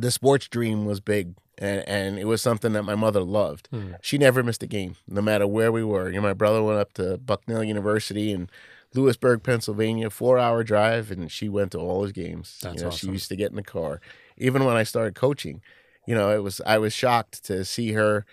the 0.00 0.10
sports 0.10 0.46
dream 0.46 0.84
was 0.84 1.00
big, 1.00 1.34
and 1.56 1.86
and 1.88 2.18
it 2.18 2.26
was 2.26 2.42
something 2.42 2.72
that 2.74 2.82
my 2.84 2.94
mother 2.94 3.20
loved. 3.22 3.68
Hmm. 3.72 3.92
She 4.02 4.18
never 4.18 4.42
missed 4.42 4.62
a 4.62 4.66
game, 4.66 4.96
no 5.08 5.22
matter 5.22 5.46
where 5.46 5.72
we 5.72 5.82
were. 5.82 6.08
You 6.08 6.16
know, 6.16 6.22
my 6.22 6.34
brother 6.34 6.62
went 6.62 6.78
up 6.78 6.92
to 6.94 7.16
Bucknell 7.16 7.64
University 7.64 8.30
in 8.30 8.48
Lewisburg, 8.94 9.42
Pennsylvania, 9.42 10.10
four 10.10 10.38
hour 10.38 10.62
drive, 10.62 11.10
and 11.10 11.30
she 11.32 11.48
went 11.48 11.72
to 11.72 11.78
all 11.78 12.02
his 12.02 12.12
games. 12.12 12.58
That's 12.62 12.76
you 12.76 12.82
know, 12.84 12.90
She 12.90 13.06
used 13.08 13.28
to 13.30 13.36
get 13.36 13.50
in 13.50 13.56
the 13.56 13.62
car, 13.62 14.00
even 14.36 14.64
when 14.64 14.76
I 14.76 14.82
started 14.82 15.14
coaching. 15.14 15.62
You 16.08 16.14
know, 16.14 16.30
it 16.30 16.42
was 16.42 16.62
I 16.64 16.78
was 16.78 16.94
shocked 16.94 17.44
to 17.44 17.66
see 17.66 17.92
her. 17.92 18.24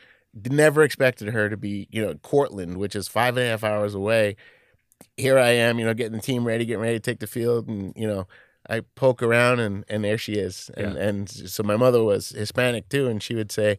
Never 0.49 0.81
expected 0.81 1.27
her 1.33 1.49
to 1.49 1.57
be, 1.57 1.89
you 1.91 2.01
know, 2.01 2.13
Cortland, 2.15 2.77
which 2.77 2.95
is 2.95 3.09
five 3.09 3.35
and 3.35 3.45
a 3.45 3.49
half 3.49 3.65
hours 3.65 3.93
away. 3.93 4.37
Here 5.17 5.37
I 5.37 5.49
am, 5.49 5.77
you 5.77 5.83
know, 5.85 5.93
getting 5.93 6.13
the 6.13 6.21
team 6.21 6.45
ready, 6.45 6.63
getting 6.63 6.81
ready 6.81 6.95
to 6.95 7.01
take 7.01 7.19
the 7.19 7.27
field, 7.27 7.67
and 7.67 7.91
you 7.97 8.07
know, 8.07 8.27
I 8.69 8.79
poke 8.95 9.21
around 9.21 9.59
and 9.59 9.83
and 9.89 10.05
there 10.05 10.17
she 10.17 10.35
is. 10.35 10.71
And 10.77 10.95
and 10.95 11.29
so 11.29 11.63
my 11.63 11.75
mother 11.75 12.01
was 12.01 12.29
Hispanic 12.29 12.87
too, 12.87 13.07
and 13.09 13.21
she 13.21 13.35
would 13.35 13.51
say, 13.51 13.77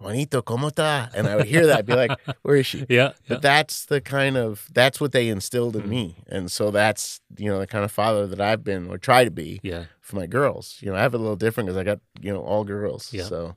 "Juanito, 0.00 0.42
cómo 0.42 0.70
está?" 0.70 1.10
And 1.14 1.26
I 1.26 1.36
would 1.36 1.46
hear 1.46 1.66
that, 1.66 1.78
I'd 1.78 1.86
be 1.86 1.94
like, 1.94 2.18
"Where 2.42 2.56
is 2.56 2.66
she?" 2.66 2.86
Yeah, 2.88 2.96
yeah. 2.96 3.12
But 3.28 3.42
that's 3.42 3.86
the 3.86 4.00
kind 4.00 4.36
of 4.36 4.68
that's 4.72 5.00
what 5.00 5.12
they 5.12 5.28
instilled 5.28 5.76
in 5.76 5.88
me, 5.88 6.16
and 6.28 6.50
so 6.50 6.70
that's 6.70 7.20
you 7.36 7.50
know 7.50 7.58
the 7.58 7.66
kind 7.66 7.84
of 7.84 7.90
father 7.90 8.26
that 8.26 8.40
I've 8.40 8.64
been 8.64 8.88
or 8.88 8.98
try 8.98 9.24
to 9.24 9.30
be 9.30 9.60
yeah. 9.62 9.84
for 10.00 10.16
my 10.16 10.26
girls. 10.26 10.78
You 10.80 10.90
know, 10.90 10.96
I 10.96 11.00
have 11.00 11.14
it 11.14 11.18
a 11.18 11.20
little 11.20 11.36
different 11.36 11.68
because 11.68 11.78
I 11.78 11.84
got 11.84 12.00
you 12.20 12.32
know 12.32 12.40
all 12.40 12.64
girls. 12.64 13.12
Yeah. 13.12 13.24
So 13.24 13.56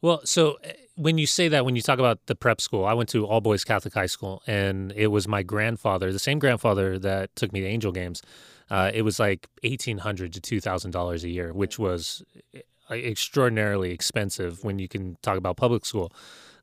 Well, 0.00 0.20
so 0.24 0.58
uh, 0.64 0.72
when 0.96 1.18
you 1.18 1.26
say 1.26 1.48
that, 1.48 1.64
when 1.64 1.76
you 1.76 1.82
talk 1.82 1.98
about 1.98 2.26
the 2.26 2.34
prep 2.34 2.60
school, 2.60 2.84
I 2.84 2.92
went 2.92 3.08
to 3.10 3.26
all 3.26 3.40
boys 3.40 3.64
Catholic 3.64 3.94
high 3.94 4.06
school, 4.06 4.42
and 4.46 4.92
it 4.96 5.08
was 5.08 5.28
my 5.28 5.42
grandfather, 5.42 6.12
the 6.12 6.18
same 6.18 6.38
grandfather 6.38 6.98
that 6.98 7.34
took 7.36 7.52
me 7.52 7.60
to 7.60 7.66
Angel 7.66 7.92
games. 7.92 8.22
Uh, 8.70 8.90
it 8.92 9.02
was 9.02 9.18
like 9.18 9.48
eighteen 9.62 9.98
hundred 9.98 10.32
to 10.34 10.40
two 10.40 10.60
thousand 10.60 10.90
dollars 10.90 11.24
a 11.24 11.28
year, 11.28 11.52
which 11.52 11.78
was 11.78 12.22
uh, 12.54 12.58
extraordinarily 12.90 13.92
expensive 13.92 14.64
when 14.64 14.78
you 14.78 14.88
can 14.88 15.16
talk 15.22 15.36
about 15.36 15.56
public 15.56 15.84
school. 15.84 16.12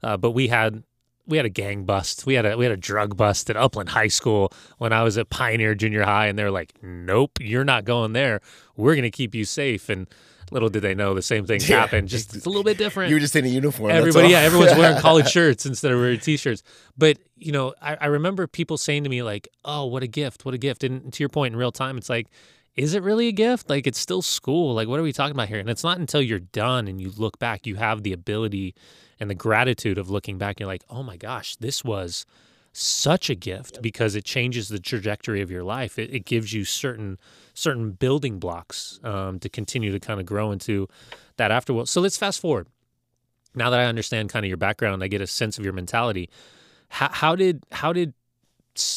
Uh, 0.03 0.17
but 0.17 0.31
we 0.31 0.47
had 0.47 0.83
we 1.27 1.37
had 1.37 1.45
a 1.45 1.49
gang 1.49 1.85
bust. 1.85 2.25
We 2.25 2.35
had 2.35 2.45
a 2.45 2.57
we 2.57 2.65
had 2.65 2.71
a 2.71 2.77
drug 2.77 3.17
bust 3.17 3.49
at 3.49 3.57
Upland 3.57 3.89
High 3.89 4.07
School 4.09 4.51
when 4.77 4.93
I 4.93 5.03
was 5.03 5.17
at 5.17 5.29
Pioneer 5.29 5.73
Junior 5.75 6.03
High, 6.03 6.27
and 6.27 6.37
they're 6.37 6.51
like, 6.51 6.73
"Nope, 6.83 7.39
you're 7.39 7.63
not 7.63 7.85
going 7.85 8.13
there. 8.13 8.41
We're 8.75 8.95
gonna 8.95 9.09
keep 9.11 9.33
you 9.33 9.45
safe." 9.45 9.89
And 9.89 10.07
little 10.51 10.69
did 10.69 10.83
they 10.83 10.93
know 10.93 11.15
the 11.15 11.23
same 11.23 11.43
thing 11.47 11.59
Yeah. 11.67 11.79
happened. 11.79 12.07
Just 12.07 12.35
it's 12.35 12.45
a 12.45 12.49
little 12.49 12.63
bit 12.63 12.77
different. 12.77 13.09
you 13.09 13.15
were 13.15 13.19
just 13.19 13.35
in 13.35 13.45
a 13.45 13.47
uniform. 13.47 13.89
Everybody, 13.89 14.27
yeah, 14.29 14.41
everyone's 14.41 14.73
wearing 14.77 14.99
collared 15.01 15.27
shirts 15.27 15.65
instead 15.65 15.91
of 15.91 15.97
wearing 15.99 16.19
t-shirts. 16.19 16.61
But 16.95 17.17
you 17.35 17.51
know, 17.51 17.73
I, 17.81 17.95
I 17.99 18.05
remember 18.05 18.45
people 18.45 18.77
saying 18.77 19.03
to 19.05 19.09
me 19.09 19.23
like, 19.23 19.47
"Oh, 19.63 19.85
what 19.85 20.03
a 20.03 20.07
gift! 20.07 20.45
What 20.45 20.53
a 20.53 20.59
gift!" 20.59 20.83
And 20.83 21.11
to 21.11 21.23
your 21.23 21.29
point, 21.29 21.53
in 21.53 21.57
real 21.59 21.71
time, 21.71 21.97
it's 21.97 22.09
like, 22.09 22.27
is 22.75 22.93
it 22.93 23.03
really 23.03 23.27
a 23.27 23.31
gift? 23.31 23.69
Like, 23.69 23.87
it's 23.87 23.99
still 23.99 24.21
school. 24.21 24.73
Like, 24.73 24.87
what 24.87 24.99
are 24.99 25.03
we 25.03 25.13
talking 25.13 25.35
about 25.35 25.47
here? 25.47 25.59
And 25.59 25.69
it's 25.69 25.83
not 25.83 25.97
until 25.97 26.21
you're 26.21 26.39
done 26.39 26.87
and 26.87 26.99
you 26.99 27.11
look 27.15 27.39
back, 27.39 27.65
you 27.65 27.75
have 27.75 28.03
the 28.03 28.13
ability 28.13 28.75
and 29.19 29.29
the 29.29 29.35
gratitude 29.35 29.97
of 29.97 30.09
looking 30.09 30.37
back. 30.37 30.55
And 30.55 30.61
you're 30.61 30.67
like, 30.67 30.83
oh 30.89 31.03
my 31.03 31.17
gosh, 31.17 31.55
this 31.55 31.83
was 31.83 32.25
such 32.73 33.29
a 33.29 33.35
gift 33.35 33.81
because 33.81 34.15
it 34.15 34.25
changes 34.25 34.67
the 34.67 34.79
trajectory 34.79 35.41
of 35.41 35.49
your 35.49 35.63
life. 35.63 35.97
It, 35.97 36.13
it 36.13 36.25
gives 36.25 36.51
you 36.51 36.65
certain 36.65 37.17
certain 37.53 37.91
building 37.91 38.37
blocks 38.37 38.99
um, 39.01 39.39
to 39.39 39.47
continue 39.47 39.93
to 39.93 39.99
kind 39.99 40.19
of 40.19 40.25
grow 40.25 40.51
into 40.51 40.89
that 41.37 41.51
afterworld. 41.51 41.87
So 41.87 42.01
let's 42.01 42.17
fast 42.17 42.41
forward 42.41 42.67
now 43.55 43.69
that 43.69 43.79
I 43.79 43.85
understand 43.85 44.29
kind 44.29 44.45
of 44.45 44.47
your 44.47 44.57
background, 44.57 45.03
I 45.03 45.07
get 45.07 45.21
a 45.21 45.27
sense 45.27 45.57
of 45.57 45.63
your 45.63 45.73
mentality. 45.73 46.29
How, 46.89 47.09
how 47.11 47.35
did 47.35 47.63
how 47.71 47.93
did 47.93 48.13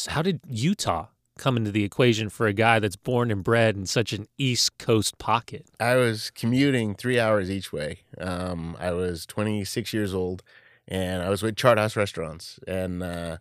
how 0.07 0.21
did 0.21 0.41
Utah 0.47 1.07
come 1.39 1.57
into 1.57 1.71
the 1.71 1.83
equation 1.83 2.29
for 2.29 2.45
a 2.45 2.53
guy 2.53 2.77
that's 2.79 2.95
born 2.95 3.31
and 3.31 3.43
bred 3.43 3.75
in 3.75 3.85
such 3.87 4.13
an 4.13 4.27
East 4.37 4.77
Coast 4.77 5.17
pocket? 5.17 5.65
I 5.79 5.95
was 5.95 6.29
commuting 6.29 6.93
three 6.93 7.19
hours 7.19 7.49
each 7.49 7.73
way. 7.73 8.01
Um, 8.19 8.77
I 8.79 8.91
was 8.91 9.25
26 9.25 9.93
years 9.93 10.13
old, 10.13 10.43
and 10.87 11.23
I 11.23 11.29
was 11.29 11.41
with 11.41 11.55
Chart 11.55 11.77
House 11.77 11.95
Restaurants. 11.95 12.59
And 12.67 13.01
uh, 13.01 13.37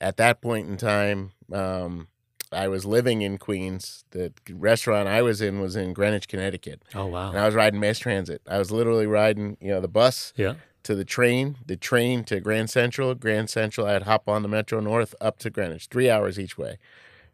at 0.00 0.16
that 0.16 0.40
point 0.40 0.68
in 0.68 0.76
time, 0.76 1.32
um, 1.52 2.08
I 2.50 2.68
was 2.68 2.84
living 2.84 3.22
in 3.22 3.38
Queens. 3.38 4.04
The 4.10 4.32
restaurant 4.50 5.08
I 5.08 5.22
was 5.22 5.40
in 5.40 5.60
was 5.60 5.76
in 5.76 5.92
Greenwich, 5.92 6.28
Connecticut, 6.28 6.82
Oh 6.94 7.06
wow! 7.06 7.30
and! 7.30 7.38
I 7.38 7.46
was 7.46 7.54
riding 7.54 7.80
mass 7.80 7.98
transit. 7.98 8.42
I 8.48 8.58
was 8.58 8.70
literally 8.70 9.06
riding, 9.06 9.56
you 9.60 9.70
know, 9.72 9.80
the 9.80 9.88
bus 9.88 10.32
Yeah, 10.36 10.54
to 10.84 10.94
the 10.94 11.04
train, 11.04 11.56
the 11.66 11.76
train 11.76 12.22
to 12.24 12.38
Grand 12.40 12.70
Central, 12.70 13.14
Grand 13.16 13.50
Central. 13.50 13.86
I'd 13.88 14.02
hop 14.02 14.28
on 14.28 14.42
the 14.42 14.48
Metro 14.48 14.78
North 14.80 15.14
up 15.20 15.38
to 15.40 15.50
Greenwich, 15.50 15.88
three 15.90 16.08
hours 16.08 16.38
each 16.38 16.56
way, 16.56 16.78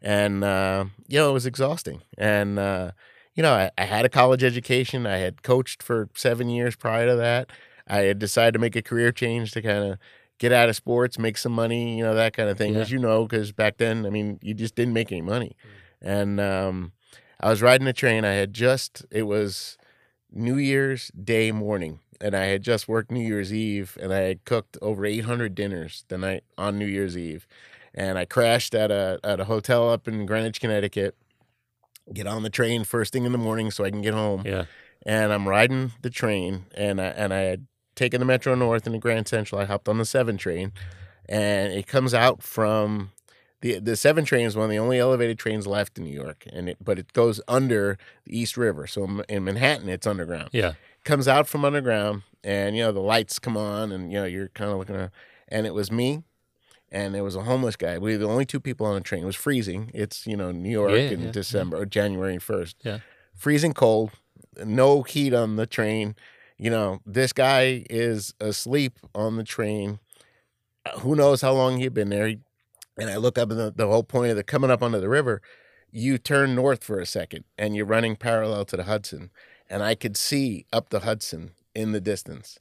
and 0.01 0.43
uh, 0.43 0.85
you 1.07 1.17
know 1.17 1.29
it 1.29 1.33
was 1.33 1.45
exhausting. 1.45 2.01
And 2.17 2.59
uh, 2.59 2.91
you 3.35 3.43
know, 3.43 3.53
I, 3.53 3.71
I 3.77 3.83
had 3.85 4.05
a 4.05 4.09
college 4.09 4.43
education. 4.43 5.05
I 5.05 5.17
had 5.17 5.43
coached 5.43 5.81
for 5.83 6.09
seven 6.15 6.49
years 6.49 6.75
prior 6.75 7.07
to 7.07 7.15
that. 7.15 7.49
I 7.87 7.99
had 8.01 8.19
decided 8.19 8.53
to 8.53 8.59
make 8.59 8.75
a 8.75 8.81
career 8.81 9.11
change 9.11 9.51
to 9.51 9.61
kind 9.61 9.83
of 9.91 9.97
get 10.37 10.51
out 10.51 10.69
of 10.69 10.75
sports, 10.75 11.19
make 11.19 11.37
some 11.37 11.51
money, 11.51 11.97
you 11.97 12.03
know, 12.03 12.15
that 12.15 12.33
kind 12.33 12.49
of 12.49 12.57
thing. 12.57 12.73
Yeah. 12.73 12.81
As 12.81 12.91
you 12.91 12.99
know, 12.99 13.23
because 13.23 13.51
back 13.51 13.77
then, 13.77 14.05
I 14.05 14.09
mean, 14.09 14.39
you 14.41 14.53
just 14.53 14.75
didn't 14.75 14.93
make 14.93 15.11
any 15.11 15.21
money. 15.21 15.55
And 16.01 16.39
um, 16.39 16.93
I 17.39 17.49
was 17.49 17.61
riding 17.61 17.85
the 17.85 17.93
train. 17.93 18.25
I 18.25 18.33
had 18.33 18.53
just 18.53 19.05
it 19.11 19.23
was 19.23 19.77
New 20.31 20.57
Year's 20.57 21.09
Day 21.09 21.51
morning, 21.51 21.99
and 22.19 22.35
I 22.35 22.45
had 22.45 22.63
just 22.63 22.87
worked 22.87 23.11
New 23.11 23.25
Year's 23.25 23.53
Eve, 23.53 23.97
and 24.01 24.13
I 24.13 24.21
had 24.21 24.45
cooked 24.45 24.77
over 24.81 25.05
800 25.05 25.53
dinners 25.53 26.05
the 26.07 26.17
night 26.17 26.43
on 26.57 26.79
New 26.79 26.85
Year's 26.85 27.17
Eve, 27.17 27.47
and 27.93 28.17
I 28.17 28.25
crashed 28.25 28.73
at 28.75 28.91
a 28.91 29.19
at 29.23 29.39
a 29.39 29.45
hotel 29.45 29.89
up 29.89 30.07
in 30.07 30.25
Greenwich, 30.25 30.59
Connecticut. 30.59 31.15
Get 32.13 32.27
on 32.27 32.43
the 32.43 32.49
train 32.49 32.83
first 32.83 33.13
thing 33.13 33.25
in 33.25 33.31
the 33.31 33.37
morning 33.37 33.71
so 33.71 33.85
I 33.85 33.89
can 33.91 34.01
get 34.01 34.13
home, 34.13 34.41
Yeah. 34.45 34.65
and 35.05 35.31
I'm 35.31 35.47
riding 35.47 35.91
the 36.01 36.09
train, 36.09 36.65
and 36.75 36.99
I 36.99 37.05
and 37.07 37.33
I 37.33 37.41
had 37.41 37.67
taken 37.95 38.19
the 38.19 38.25
Metro 38.25 38.55
North 38.55 38.85
and 38.85 38.95
the 38.95 38.99
Grand 38.99 39.27
Central. 39.27 39.61
I 39.61 39.65
hopped 39.65 39.87
on 39.87 39.97
the 39.97 40.05
seven 40.05 40.35
train, 40.37 40.71
and 41.29 41.71
it 41.71 41.87
comes 41.87 42.13
out 42.13 42.41
from 42.43 43.11
the 43.61 43.79
the 43.79 43.95
seven 43.95 44.25
train 44.25 44.45
is 44.47 44.55
one 44.55 44.65
of 44.65 44.71
the 44.71 44.79
only 44.79 44.97
elevated 44.99 45.37
trains 45.37 45.67
left 45.67 45.97
in 45.97 46.03
New 46.03 46.13
York, 46.13 46.43
and 46.51 46.67
it 46.69 46.77
but 46.83 46.97
it 46.99 47.13
goes 47.13 47.39
under 47.47 47.97
the 48.25 48.37
East 48.37 48.57
River. 48.57 48.87
So 48.87 49.03
in- 49.05 49.23
in 49.29 49.43
Manhattan, 49.43 49.87
it's 49.87 50.07
underground. 50.07 50.49
Yeah. 50.51 50.73
Comes 51.03 51.27
out 51.27 51.47
from 51.47 51.63
underground, 51.63 52.23
and 52.43 52.75
you 52.75 52.83
know 52.83 52.91
the 52.91 52.99
lights 52.99 53.37
come 53.39 53.55
on, 53.55 53.91
and 53.91 54.11
you 54.11 54.17
know 54.19 54.25
you're 54.25 54.49
kind 54.49 54.71
of 54.71 54.77
looking 54.79 54.95
around, 54.95 55.11
and 55.47 55.65
it 55.67 55.73
was 55.73 55.91
me. 55.91 56.23
And 56.91 57.15
there 57.15 57.23
was 57.23 57.35
a 57.37 57.43
homeless 57.43 57.75
guy. 57.77 57.97
We 57.97 58.11
were 58.13 58.17
the 58.17 58.27
only 58.27 58.45
two 58.45 58.59
people 58.59 58.85
on 58.85 58.95
the 58.95 59.01
train. 59.01 59.23
It 59.23 59.25
was 59.25 59.35
freezing. 59.35 59.91
It's 59.93 60.27
you 60.27 60.35
know 60.35 60.51
New 60.51 60.69
York 60.69 60.91
Yeah, 60.91 60.97
in 60.97 61.19
yeah, 61.21 61.25
yeah. 61.27 61.31
December 61.31 61.77
or 61.77 61.85
January 61.85 62.37
first. 62.37 62.75
Yeah. 62.83 62.99
freezing 63.33 63.73
cold, 63.73 64.11
no 64.63 65.01
heat 65.03 65.33
on 65.33 65.55
the 65.55 65.65
train. 65.65 66.15
You 66.57 66.69
know 66.69 66.99
this 67.05 67.31
guy 67.33 67.85
is 67.89 68.33
asleep 68.39 68.99
on 69.15 69.37
the 69.37 69.43
train. 69.43 69.99
Uh, 70.85 70.99
Who 70.99 71.15
knows 71.15 71.41
how 71.41 71.53
long 71.53 71.77
he'd 71.77 71.93
been 71.93 72.09
there? 72.09 72.27
He 72.27 72.39
and 72.97 73.09
I 73.09 73.15
look 73.15 73.37
up, 73.37 73.49
and 73.49 73.59
the, 73.59 73.71
the 73.75 73.87
whole 73.87 74.03
point 74.03 74.31
of 74.31 74.35
the 74.35 74.43
coming 74.43 74.69
up 74.69 74.83
onto 74.83 74.99
the 74.99 75.07
river, 75.09 75.41
you 75.91 76.17
turn 76.17 76.53
north 76.55 76.83
for 76.83 76.99
a 76.99 77.05
second, 77.05 77.45
and 77.57 77.73
you're 77.75 77.85
running 77.85 78.15
parallel 78.17 78.65
to 78.65 78.75
the 78.77 78.83
Hudson, 78.83 79.31
and 79.69 79.81
I 79.81 79.95
could 79.95 80.17
see 80.17 80.65
up 80.73 80.89
the 80.89 80.99
Hudson 80.99 81.51
in 81.73 81.93
the 81.93 82.01
distance, 82.01 82.59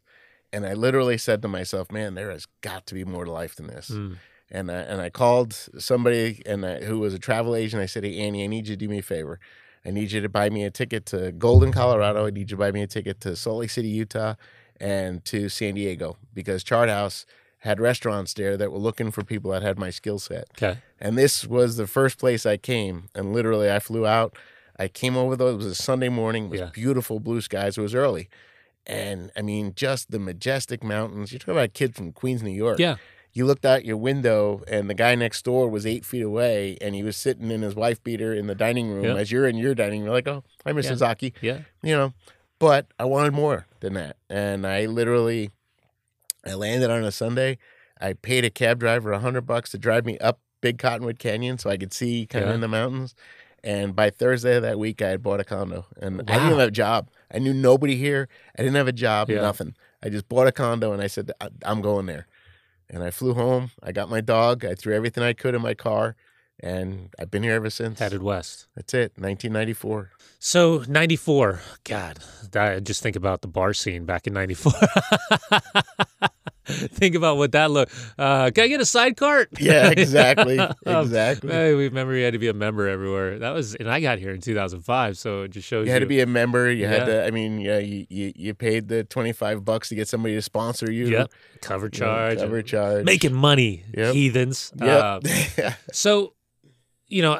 and 0.52 0.66
I 0.66 0.74
literally 0.74 1.18
said 1.18 1.42
to 1.42 1.48
myself, 1.48 1.90
"Man, 1.92 2.14
there 2.14 2.30
has 2.30 2.46
got 2.60 2.86
to 2.86 2.94
be 2.94 3.04
more 3.04 3.24
to 3.24 3.30
life 3.32 3.54
than 3.56 3.66
this." 3.68 3.90
Mm. 3.90 4.16
And 4.52 4.70
I, 4.70 4.74
and 4.80 5.00
I 5.00 5.10
called 5.10 5.52
somebody 5.78 6.42
and 6.44 6.66
I, 6.66 6.80
who 6.82 6.98
was 6.98 7.14
a 7.14 7.18
travel 7.18 7.54
agent. 7.54 7.82
I 7.82 7.86
said, 7.86 8.04
"Hey, 8.04 8.18
Annie, 8.18 8.44
I 8.44 8.46
need 8.48 8.66
you 8.66 8.74
to 8.74 8.78
do 8.78 8.88
me 8.88 8.98
a 8.98 9.02
favor. 9.02 9.38
I 9.84 9.90
need 9.90 10.12
you 10.12 10.20
to 10.20 10.28
buy 10.28 10.50
me 10.50 10.64
a 10.64 10.70
ticket 10.70 11.06
to 11.06 11.32
Golden, 11.32 11.72
Colorado. 11.72 12.26
I 12.26 12.30
need 12.30 12.40
you 12.50 12.56
to 12.56 12.56
buy 12.56 12.70
me 12.72 12.82
a 12.82 12.86
ticket 12.86 13.20
to 13.22 13.34
Salt 13.36 13.60
Lake 13.60 13.70
City, 13.70 13.88
Utah, 13.88 14.34
and 14.78 15.24
to 15.26 15.48
San 15.48 15.74
Diego 15.74 16.16
because 16.34 16.62
Chart 16.64 16.88
House 16.88 17.24
had 17.60 17.78
restaurants 17.80 18.34
there 18.34 18.56
that 18.56 18.72
were 18.72 18.78
looking 18.78 19.10
for 19.10 19.22
people 19.22 19.50
that 19.52 19.62
had 19.62 19.78
my 19.78 19.90
skill 19.90 20.18
set. 20.18 20.44
Okay. 20.56 20.78
And 20.98 21.16
this 21.16 21.46
was 21.46 21.76
the 21.76 21.86
first 21.86 22.18
place 22.18 22.44
I 22.46 22.56
came. 22.56 23.08
And 23.14 23.32
literally, 23.32 23.70
I 23.70 23.78
flew 23.78 24.06
out. 24.06 24.36
I 24.78 24.88
came 24.88 25.16
over 25.16 25.36
though. 25.36 25.48
It 25.50 25.56
was 25.56 25.66
a 25.66 25.74
Sunday 25.74 26.08
morning. 26.08 26.46
It 26.46 26.50
was 26.50 26.60
Yeah. 26.60 26.70
beautiful 26.72 27.20
blue 27.20 27.40
skies. 27.42 27.76
It 27.78 27.82
was 27.82 27.94
early. 27.94 28.28
And 28.90 29.30
I 29.36 29.42
mean, 29.42 29.72
just 29.74 30.10
the 30.10 30.18
majestic 30.18 30.82
mountains. 30.82 31.32
You're 31.32 31.38
talking 31.38 31.54
about 31.54 31.64
a 31.64 31.68
kid 31.68 31.94
from 31.94 32.12
Queens, 32.12 32.42
New 32.42 32.50
York. 32.50 32.78
Yeah. 32.78 32.96
You 33.32 33.46
looked 33.46 33.64
out 33.64 33.84
your 33.84 33.96
window, 33.96 34.62
and 34.66 34.90
the 34.90 34.94
guy 34.94 35.14
next 35.14 35.44
door 35.44 35.68
was 35.68 35.86
eight 35.86 36.04
feet 36.04 36.22
away, 36.22 36.76
and 36.80 36.96
he 36.96 37.04
was 37.04 37.16
sitting 37.16 37.50
in 37.52 37.62
his 37.62 37.76
wife 37.76 38.02
beater 38.02 38.34
in 38.34 38.48
the 38.48 38.56
dining 38.56 38.90
room 38.90 39.04
Yeah. 39.04 39.14
as 39.14 39.30
you're 39.30 39.46
in 39.46 39.56
your 39.56 39.72
dining 39.76 40.02
room. 40.02 40.12
Like, 40.12 40.26
oh, 40.26 40.42
hi, 40.66 40.72
Mr. 40.72 40.90
Yeah. 40.90 40.96
Zaki 40.96 41.34
Yeah. 41.40 41.58
you 41.82 41.94
know 41.96 42.12
but 42.58 42.86
i 42.98 43.04
wanted 43.06 43.32
more 43.32 43.64
than 43.80 43.94
that 43.94 44.16
and 44.28 44.66
i 44.66 44.84
literally 44.84 45.48
i 46.46 46.52
landed 46.52 46.90
on 46.90 47.02
a 47.02 47.10
sunday 47.10 47.56
i 47.98 48.12
paid 48.12 48.44
a 48.44 48.50
cab 48.50 48.78
driver 48.78 49.12
a 49.12 49.18
hundred 49.18 49.46
bucks 49.46 49.70
to 49.70 49.78
drive 49.78 50.04
me 50.04 50.18
up 50.18 50.40
big 50.60 50.76
cottonwood 50.76 51.18
canyon 51.18 51.56
so 51.56 51.70
i 51.70 51.78
could 51.78 51.94
see 51.94 52.26
kind 52.26 52.44
of 52.44 52.50
in 52.54 52.60
the 52.60 52.68
mountains 52.68 53.14
and 53.64 53.96
by 53.96 54.10
thursday 54.10 54.56
of 54.56 54.62
that 54.62 54.78
week 54.78 55.00
i 55.00 55.08
had 55.08 55.22
bought 55.22 55.40
a 55.40 55.44
condo 55.44 55.86
and 56.02 56.20
i 56.30 56.34
didn't 56.34 56.58
have 56.58 56.58
a 56.58 56.70
job 56.70 57.08
i 57.32 57.38
knew 57.38 57.52
nobody 57.54 57.96
here 57.96 58.28
i 58.58 58.62
didn't 58.62 58.76
have 58.76 58.88
a 58.88 58.92
job 58.92 59.28
Yeah. 59.30 59.40
nothing 59.42 59.74
i 60.02 60.08
just 60.08 60.28
bought 60.28 60.46
a 60.46 60.52
condo 60.52 60.92
and 60.92 61.02
i 61.02 61.06
said 61.06 61.30
"I- 61.40 61.48
i'm 61.64 61.80
going 61.80 62.06
there 62.06 62.26
and 62.88 63.02
i 63.02 63.10
flew 63.10 63.34
home 63.34 63.70
i 63.82 63.92
got 63.92 64.08
my 64.10 64.20
dog 64.20 64.64
i 64.64 64.74
threw 64.74 64.94
everything 64.94 65.22
i 65.24 65.32
could 65.32 65.54
in 65.54 65.62
my 65.62 65.74
car 65.74 66.16
and 66.62 67.08
i've 67.18 67.30
been 67.30 67.42
here 67.42 67.54
ever 67.54 67.70
since 67.70 67.98
Headed 67.98 68.22
west. 68.22 68.66
that's 68.76 68.92
it 68.94 69.12
1994 69.16 70.10
So 70.38 70.84
94. 70.88 71.60
God, 71.84 72.18
I 72.56 72.80
just 72.80 73.02
think 73.02 73.14
about 73.16 73.42
the 73.42 73.48
bar 73.48 73.74
scene 73.74 74.04
back 74.06 74.26
in 74.26 74.32
94. 74.32 74.72
think 76.92 77.14
about 77.14 77.36
what 77.36 77.52
that 77.52 77.70
looked. 77.70 77.92
Uh, 78.18 78.50
can 78.50 78.64
I 78.64 78.68
get 78.68 78.80
a 78.80 78.84
side 78.84 79.16
cart? 79.16 79.48
yeah 79.60 79.90
exactly 79.90 80.58
Um, 80.58 80.74
exactly 80.86 81.50
Hey, 81.52 81.74
we 81.74 81.84
remember 81.84 82.14
you 82.16 82.24
had 82.24 82.32
to 82.32 82.38
be 82.38 82.48
a 82.48 82.54
member 82.54 82.88
everywhere. 82.88 83.38
That 83.38 83.50
was, 83.50 83.74
and 83.74 83.90
I 83.90 84.00
got 84.00 84.18
here 84.18 84.30
in 84.30 84.40
2005, 84.40 85.18
so 85.18 85.42
it 85.42 85.50
just 85.50 85.66
shows 85.68 85.86
You 85.86 85.92
had 85.92 86.00
to 86.00 86.06
be 86.06 86.20
a 86.20 86.26
member. 86.26 86.70
You 86.70 86.86
had 86.86 87.06
to. 87.06 87.26
I 87.26 87.30
mean, 87.30 87.60
yeah, 87.60 87.78
you, 87.78 88.06
you 88.08 88.32
you 88.34 88.54
paid 88.54 88.88
the 88.88 89.04
twenty 89.04 89.32
five 89.32 89.64
bucks 89.64 89.88
to 89.90 89.94
get 89.94 90.08
somebody 90.08 90.34
to 90.34 90.42
sponsor 90.42 90.90
you. 90.90 91.06
Yep. 91.08 91.32
cover 91.60 91.86
you 91.92 92.00
know, 92.00 92.06
charge, 92.06 92.38
cover 92.38 92.62
charge. 92.62 93.04
making 93.04 93.34
money, 93.34 93.84
Yep. 93.96 94.14
heathens. 94.14 94.72
Yep. 94.80 95.24
Uh, 95.24 95.70
So, 95.92 96.34
you 97.08 97.22
know, 97.22 97.32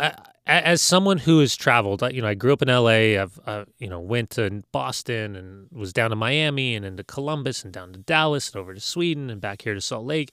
as 0.46 0.82
someone 0.82 1.18
who 1.18 1.40
has 1.40 1.56
traveled, 1.56 2.02
you 2.12 2.22
know, 2.22 2.28
I 2.28 2.34
grew 2.34 2.52
up 2.52 2.62
in 2.62 2.68
LA. 2.68 3.20
I've, 3.20 3.38
uh, 3.46 3.64
you 3.78 3.88
know, 3.88 4.00
went 4.00 4.30
to 4.30 4.62
Boston 4.72 5.36
and 5.36 5.68
was 5.70 5.92
down 5.92 6.10
to 6.10 6.16
Miami 6.16 6.74
and 6.74 6.84
into 6.84 7.04
Columbus 7.04 7.62
and 7.62 7.72
down 7.72 7.92
to 7.92 7.98
Dallas 7.98 8.50
and 8.50 8.60
over 8.60 8.74
to 8.74 8.80
Sweden 8.80 9.30
and 9.30 9.40
back 9.40 9.62
here 9.62 9.74
to 9.74 9.80
Salt 9.80 10.06
Lake. 10.06 10.32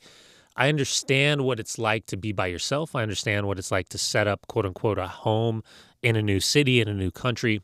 I 0.56 0.70
understand 0.70 1.42
what 1.42 1.60
it's 1.60 1.78
like 1.78 2.08
to 2.08 2.18
be 2.18 2.32
by 2.32 2.48
yourself. 2.48 2.96
I 2.96 3.04
understand 3.04 3.46
what 3.46 3.60
it's 3.60 3.72
like 3.72 3.90
to 3.90 3.98
set 4.00 4.28
up, 4.28 4.48
quote 4.48 4.66
unquote, 4.66 4.98
a 4.98 5.08
home 5.08 5.64
in 6.02 6.16
a 6.16 6.22
new 6.22 6.40
city, 6.40 6.82
in 6.82 6.88
a 6.88 6.94
new 6.94 7.12
country, 7.12 7.62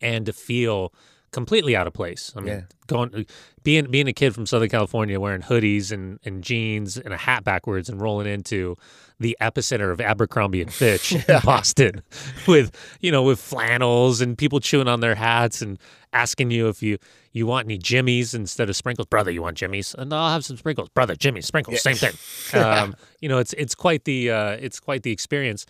and 0.00 0.24
to 0.26 0.32
feel 0.32 0.94
completely 1.32 1.76
out 1.76 1.86
of 1.86 1.92
place. 1.92 2.32
I 2.36 2.40
mean, 2.40 2.48
Yeah. 2.48 2.60
going 2.86 3.26
being 3.62 3.90
being 3.90 4.08
a 4.08 4.12
kid 4.12 4.34
from 4.34 4.46
Southern 4.46 4.68
California 4.68 5.20
wearing 5.20 5.42
hoodies 5.42 5.92
and, 5.92 6.18
and 6.24 6.42
jeans 6.42 6.96
and 6.96 7.12
a 7.14 7.16
hat 7.16 7.44
backwards 7.44 7.88
and 7.88 8.00
rolling 8.00 8.26
into 8.26 8.76
the 9.20 9.36
epicenter 9.40 9.92
of 9.92 10.00
Abercrombie 10.00 10.62
and 10.62 10.72
Fitch 10.72 11.12
in 11.28 11.40
Boston 11.44 12.02
with 12.48 12.70
you 13.00 13.12
know 13.12 13.22
with 13.22 13.38
flannels 13.40 14.20
and 14.20 14.36
people 14.36 14.60
chewing 14.60 14.88
on 14.88 15.00
their 15.00 15.14
hats 15.14 15.62
and 15.62 15.78
asking 16.12 16.50
you 16.50 16.68
if 16.68 16.82
you 16.82 16.98
you 17.32 17.46
want 17.46 17.66
any 17.66 17.78
jimmies 17.78 18.34
instead 18.34 18.68
of 18.68 18.74
sprinkles. 18.74 19.06
Brother 19.06 19.30
you 19.30 19.42
want 19.42 19.56
jimmies? 19.56 19.94
And 19.96 20.12
I'll 20.12 20.32
have 20.32 20.44
some 20.44 20.56
sprinkles. 20.56 20.88
Brother 20.88 21.14
jimmy 21.14 21.42
sprinkles 21.42 21.82
same 21.82 21.96
thing. 21.96 22.12
Um, 22.60 22.96
you 23.20 23.28
know 23.28 23.38
it's 23.38 23.52
it's 23.52 23.74
quite 23.76 24.04
the 24.04 24.30
uh, 24.30 24.50
it's 24.52 24.80
quite 24.80 25.02
the 25.04 25.12
experience 25.12 25.66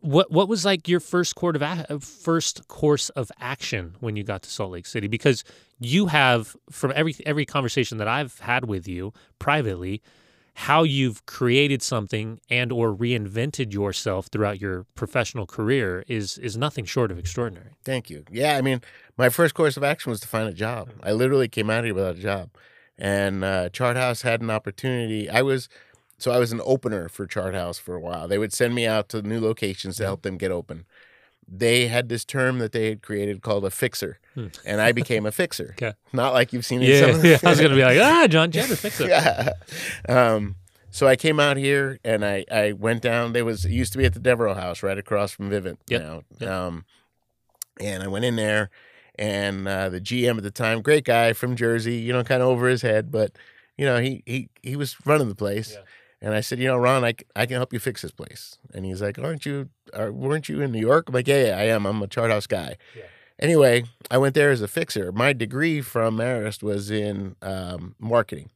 what 0.00 0.30
what 0.30 0.48
was 0.48 0.64
like 0.64 0.88
your 0.88 1.00
first 1.00 1.34
course 1.34 1.56
of 1.88 2.04
first 2.04 2.68
course 2.68 3.08
of 3.10 3.30
action 3.38 3.94
when 4.00 4.16
you 4.16 4.24
got 4.24 4.42
to 4.42 4.50
Salt 4.50 4.72
Lake 4.72 4.86
City? 4.86 5.08
Because 5.08 5.44
you 5.78 6.06
have 6.06 6.56
from 6.70 6.92
every 6.94 7.14
every 7.26 7.46
conversation 7.46 7.98
that 7.98 8.08
I've 8.08 8.38
had 8.40 8.66
with 8.66 8.88
you 8.88 9.12
privately, 9.38 10.02
how 10.54 10.82
you've 10.82 11.24
created 11.26 11.82
something 11.82 12.40
and 12.50 12.72
or 12.72 12.94
reinvented 12.94 13.72
yourself 13.72 14.26
throughout 14.26 14.60
your 14.60 14.86
professional 14.94 15.46
career 15.46 16.04
is 16.08 16.38
is 16.38 16.56
nothing 16.56 16.84
short 16.84 17.10
of 17.10 17.18
extraordinary. 17.18 17.70
Thank 17.84 18.10
you. 18.10 18.24
Yeah, 18.30 18.56
I 18.56 18.60
mean, 18.60 18.80
my 19.16 19.28
first 19.28 19.54
course 19.54 19.76
of 19.76 19.84
action 19.84 20.10
was 20.10 20.20
to 20.20 20.28
find 20.28 20.48
a 20.48 20.52
job. 20.52 20.90
I 21.02 21.12
literally 21.12 21.48
came 21.48 21.70
out 21.70 21.84
here 21.84 21.94
without 21.94 22.16
a 22.16 22.20
job, 22.20 22.50
and 22.98 23.44
uh, 23.44 23.68
Chart 23.70 23.96
House 23.96 24.22
had 24.22 24.40
an 24.40 24.50
opportunity. 24.50 25.30
I 25.30 25.42
was 25.42 25.68
so 26.20 26.30
I 26.30 26.38
was 26.38 26.52
an 26.52 26.60
opener 26.64 27.08
for 27.08 27.26
Chart 27.26 27.54
House 27.54 27.78
for 27.78 27.94
a 27.94 28.00
while. 28.00 28.28
They 28.28 28.38
would 28.38 28.52
send 28.52 28.74
me 28.74 28.86
out 28.86 29.08
to 29.10 29.22
new 29.22 29.40
locations 29.40 29.96
to 29.96 30.04
help 30.04 30.22
them 30.22 30.36
get 30.38 30.50
open. 30.52 30.84
They 31.52 31.88
had 31.88 32.08
this 32.08 32.24
term 32.24 32.58
that 32.60 32.70
they 32.70 32.88
had 32.90 33.02
created 33.02 33.42
called 33.42 33.64
a 33.64 33.70
fixer, 33.70 34.20
and 34.64 34.80
I 34.80 34.92
became 34.92 35.26
a 35.26 35.32
fixer. 35.32 35.74
Okay. 35.82 35.94
Not 36.12 36.32
like 36.32 36.52
you've 36.52 36.64
seen 36.66 36.80
Yeah, 36.82 37.20
yeah. 37.22 37.38
I 37.44 37.48
was 37.50 37.60
gonna 37.60 37.74
be 37.74 37.82
like, 37.90 37.98
ah, 37.98 38.26
John 38.28 38.50
Jenner, 38.52 38.76
fix 38.76 39.00
it. 39.00 39.08
yeah. 39.08 39.50
Um, 40.08 40.54
so 40.92 41.06
I 41.06 41.16
came 41.16 41.38
out 41.40 41.56
here 41.56 41.98
and 42.04 42.24
I, 42.24 42.44
I 42.50 42.72
went 42.72 43.00
down. 43.02 43.32
There 43.32 43.44
was 43.44 43.64
it 43.64 43.70
used 43.72 43.92
to 43.92 43.98
be 43.98 44.04
at 44.04 44.12
the 44.14 44.20
Devereaux 44.20 44.54
House 44.54 44.82
right 44.82 44.98
across 44.98 45.30
from 45.32 45.50
Vivint 45.50 45.78
Yep. 45.88 46.02
now. 46.02 46.22
Yep. 46.38 46.50
Um, 46.50 46.84
and 47.80 48.02
I 48.02 48.08
went 48.08 48.24
in 48.24 48.36
there, 48.36 48.70
and 49.18 49.66
uh, 49.66 49.88
the 49.88 50.00
GM 50.00 50.36
at 50.36 50.42
the 50.42 50.50
time, 50.50 50.82
great 50.82 51.04
guy 51.04 51.32
from 51.32 51.56
Jersey, 51.56 51.94
you 51.96 52.12
know, 52.12 52.22
kind 52.22 52.42
of 52.42 52.48
over 52.48 52.68
his 52.68 52.82
head, 52.82 53.10
but 53.10 53.32
you 53.76 53.84
know, 53.86 53.98
he 54.00 54.22
he 54.26 54.48
he 54.62 54.76
was 54.76 54.96
running 55.06 55.28
the 55.28 55.34
place. 55.34 55.72
Yeah. 55.72 55.82
And 56.22 56.34
I 56.34 56.40
said, 56.40 56.58
you 56.58 56.66
know, 56.66 56.76
Ron, 56.76 57.04
I, 57.04 57.14
I 57.34 57.46
can 57.46 57.56
help 57.56 57.72
you 57.72 57.78
fix 57.78 58.02
this 58.02 58.10
place. 58.12 58.58
And 58.74 58.84
he's 58.84 59.00
like, 59.00 59.18
aren't 59.18 59.46
you, 59.46 59.70
are, 59.94 60.12
weren't 60.12 60.48
you 60.48 60.60
in 60.60 60.70
New 60.70 60.80
York? 60.80 61.08
I'm 61.08 61.14
like, 61.14 61.26
yeah, 61.28 61.46
yeah, 61.46 61.56
I 61.56 61.62
am. 61.64 61.86
I'm 61.86 62.02
a 62.02 62.06
chart 62.06 62.30
house 62.30 62.46
guy. 62.46 62.76
Yeah. 62.94 63.04
Anyway, 63.38 63.84
I 64.10 64.18
went 64.18 64.34
there 64.34 64.50
as 64.50 64.60
a 64.60 64.68
fixer. 64.68 65.12
My 65.12 65.32
degree 65.32 65.80
from 65.80 66.18
Marist 66.18 66.62
was 66.62 66.90
in 66.90 67.36
um, 67.40 67.94
marketing. 67.98 68.50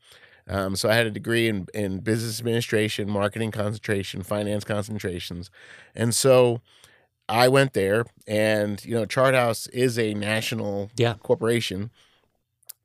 Um, 0.46 0.76
so 0.76 0.90
I 0.90 0.94
had 0.94 1.06
a 1.06 1.10
degree 1.10 1.48
in, 1.48 1.66
in 1.72 2.00
business 2.00 2.38
administration, 2.38 3.08
marketing 3.08 3.50
concentration, 3.50 4.22
finance 4.22 4.62
concentrations. 4.64 5.50
And 5.94 6.14
so 6.14 6.60
I 7.30 7.48
went 7.48 7.72
there 7.72 8.04
and, 8.26 8.84
you 8.84 8.94
know, 8.94 9.06
Chart 9.06 9.34
House 9.34 9.66
is 9.68 9.98
a 9.98 10.12
national 10.12 10.90
Yeah. 10.98 11.14
corporation. 11.22 11.90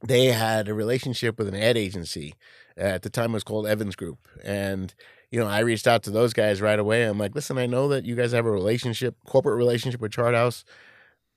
They 0.02 0.28
had 0.28 0.70
a 0.70 0.74
relationship 0.74 1.38
with 1.38 1.50
an 1.50 1.56
ad 1.56 1.76
agency. 1.76 2.34
At 2.80 3.02
the 3.02 3.10
time 3.10 3.32
it 3.32 3.34
was 3.34 3.44
called 3.44 3.68
Evans 3.68 3.96
Group. 3.96 4.20
And, 4.44 4.94
you 5.32 5.40
know, 5.40 5.48
I 5.48 5.60
reached 5.60 5.88
out 5.88 6.04
to 6.04 6.12
those 6.12 6.34
guys 6.34 6.62
right 6.62 6.80
away. 6.80 7.04
I'm 7.04 7.18
like, 7.18 7.36
listen, 7.36 7.58
I 7.58 7.66
know 7.66 7.90
that 7.90 8.06
you 8.06 8.16
guys 8.16 8.32
have 8.32 8.46
a 8.46 8.52
relationship, 8.52 9.16
corporate 9.26 9.58
relationship 9.58 10.02
with 10.02 10.12
Chart 10.12 10.34
House 10.34 10.64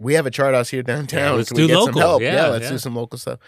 we 0.03 0.15
have 0.15 0.27
a 0.27 0.31
chart 0.31 0.55
house 0.55 0.69
here 0.69 0.83
downtown. 0.83 1.37
let's 1.37 1.49
Can 1.49 1.57
do 1.57 1.63
we 1.63 1.69
get 1.69 1.77
local. 1.77 1.93
some 1.93 2.01
help? 2.01 2.23
Yeah, 2.23 2.49
let's 2.49 2.65
yeah. 2.65 2.71
do 2.71 2.79
some 2.79 2.97
local 2.97 3.19
stuff. 3.19 3.39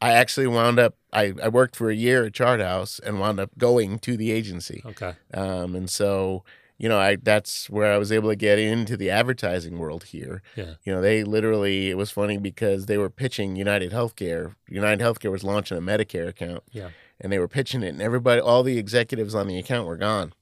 I 0.00 0.12
actually 0.14 0.48
wound 0.48 0.80
up. 0.80 0.96
I, 1.12 1.32
I 1.42 1.48
worked 1.48 1.76
for 1.76 1.88
a 1.88 1.94
year 1.94 2.24
at 2.24 2.34
Chart 2.34 2.60
House 2.60 2.98
and 2.98 3.20
wound 3.20 3.38
up 3.38 3.56
going 3.56 4.00
to 4.00 4.16
the 4.16 4.32
agency. 4.32 4.82
Okay. 4.84 5.14
Um, 5.32 5.76
and 5.76 5.88
so 5.88 6.42
you 6.76 6.88
know, 6.88 6.98
I 6.98 7.14
that's 7.14 7.70
where 7.70 7.92
I 7.92 7.98
was 7.98 8.10
able 8.10 8.28
to 8.30 8.34
get 8.34 8.58
into 8.58 8.96
the 8.96 9.10
advertising 9.10 9.78
world 9.78 10.04
here. 10.04 10.42
Yeah. 10.56 10.74
You 10.82 10.92
know, 10.92 11.00
they 11.00 11.22
literally 11.22 11.90
it 11.90 11.96
was 11.96 12.10
funny 12.10 12.38
because 12.38 12.86
they 12.86 12.98
were 12.98 13.10
pitching 13.10 13.54
United 13.54 13.92
Healthcare. 13.92 14.56
United 14.68 15.00
Healthcare 15.00 15.30
was 15.30 15.44
launching 15.44 15.78
a 15.78 15.80
Medicare 15.80 16.26
account. 16.26 16.64
Yeah. 16.72 16.88
And 17.22 17.32
they 17.32 17.38
were 17.38 17.48
pitching 17.48 17.82
it 17.82 17.88
and 17.90 18.02
everybody 18.02 18.40
all 18.40 18.62
the 18.64 18.76
executives 18.78 19.34
on 19.34 19.46
the 19.46 19.58
account 19.58 19.86
were 19.86 19.96
gone. 19.96 20.32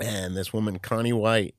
And 0.00 0.36
this 0.36 0.52
woman, 0.52 0.78
Connie 0.78 1.12
White, 1.12 1.54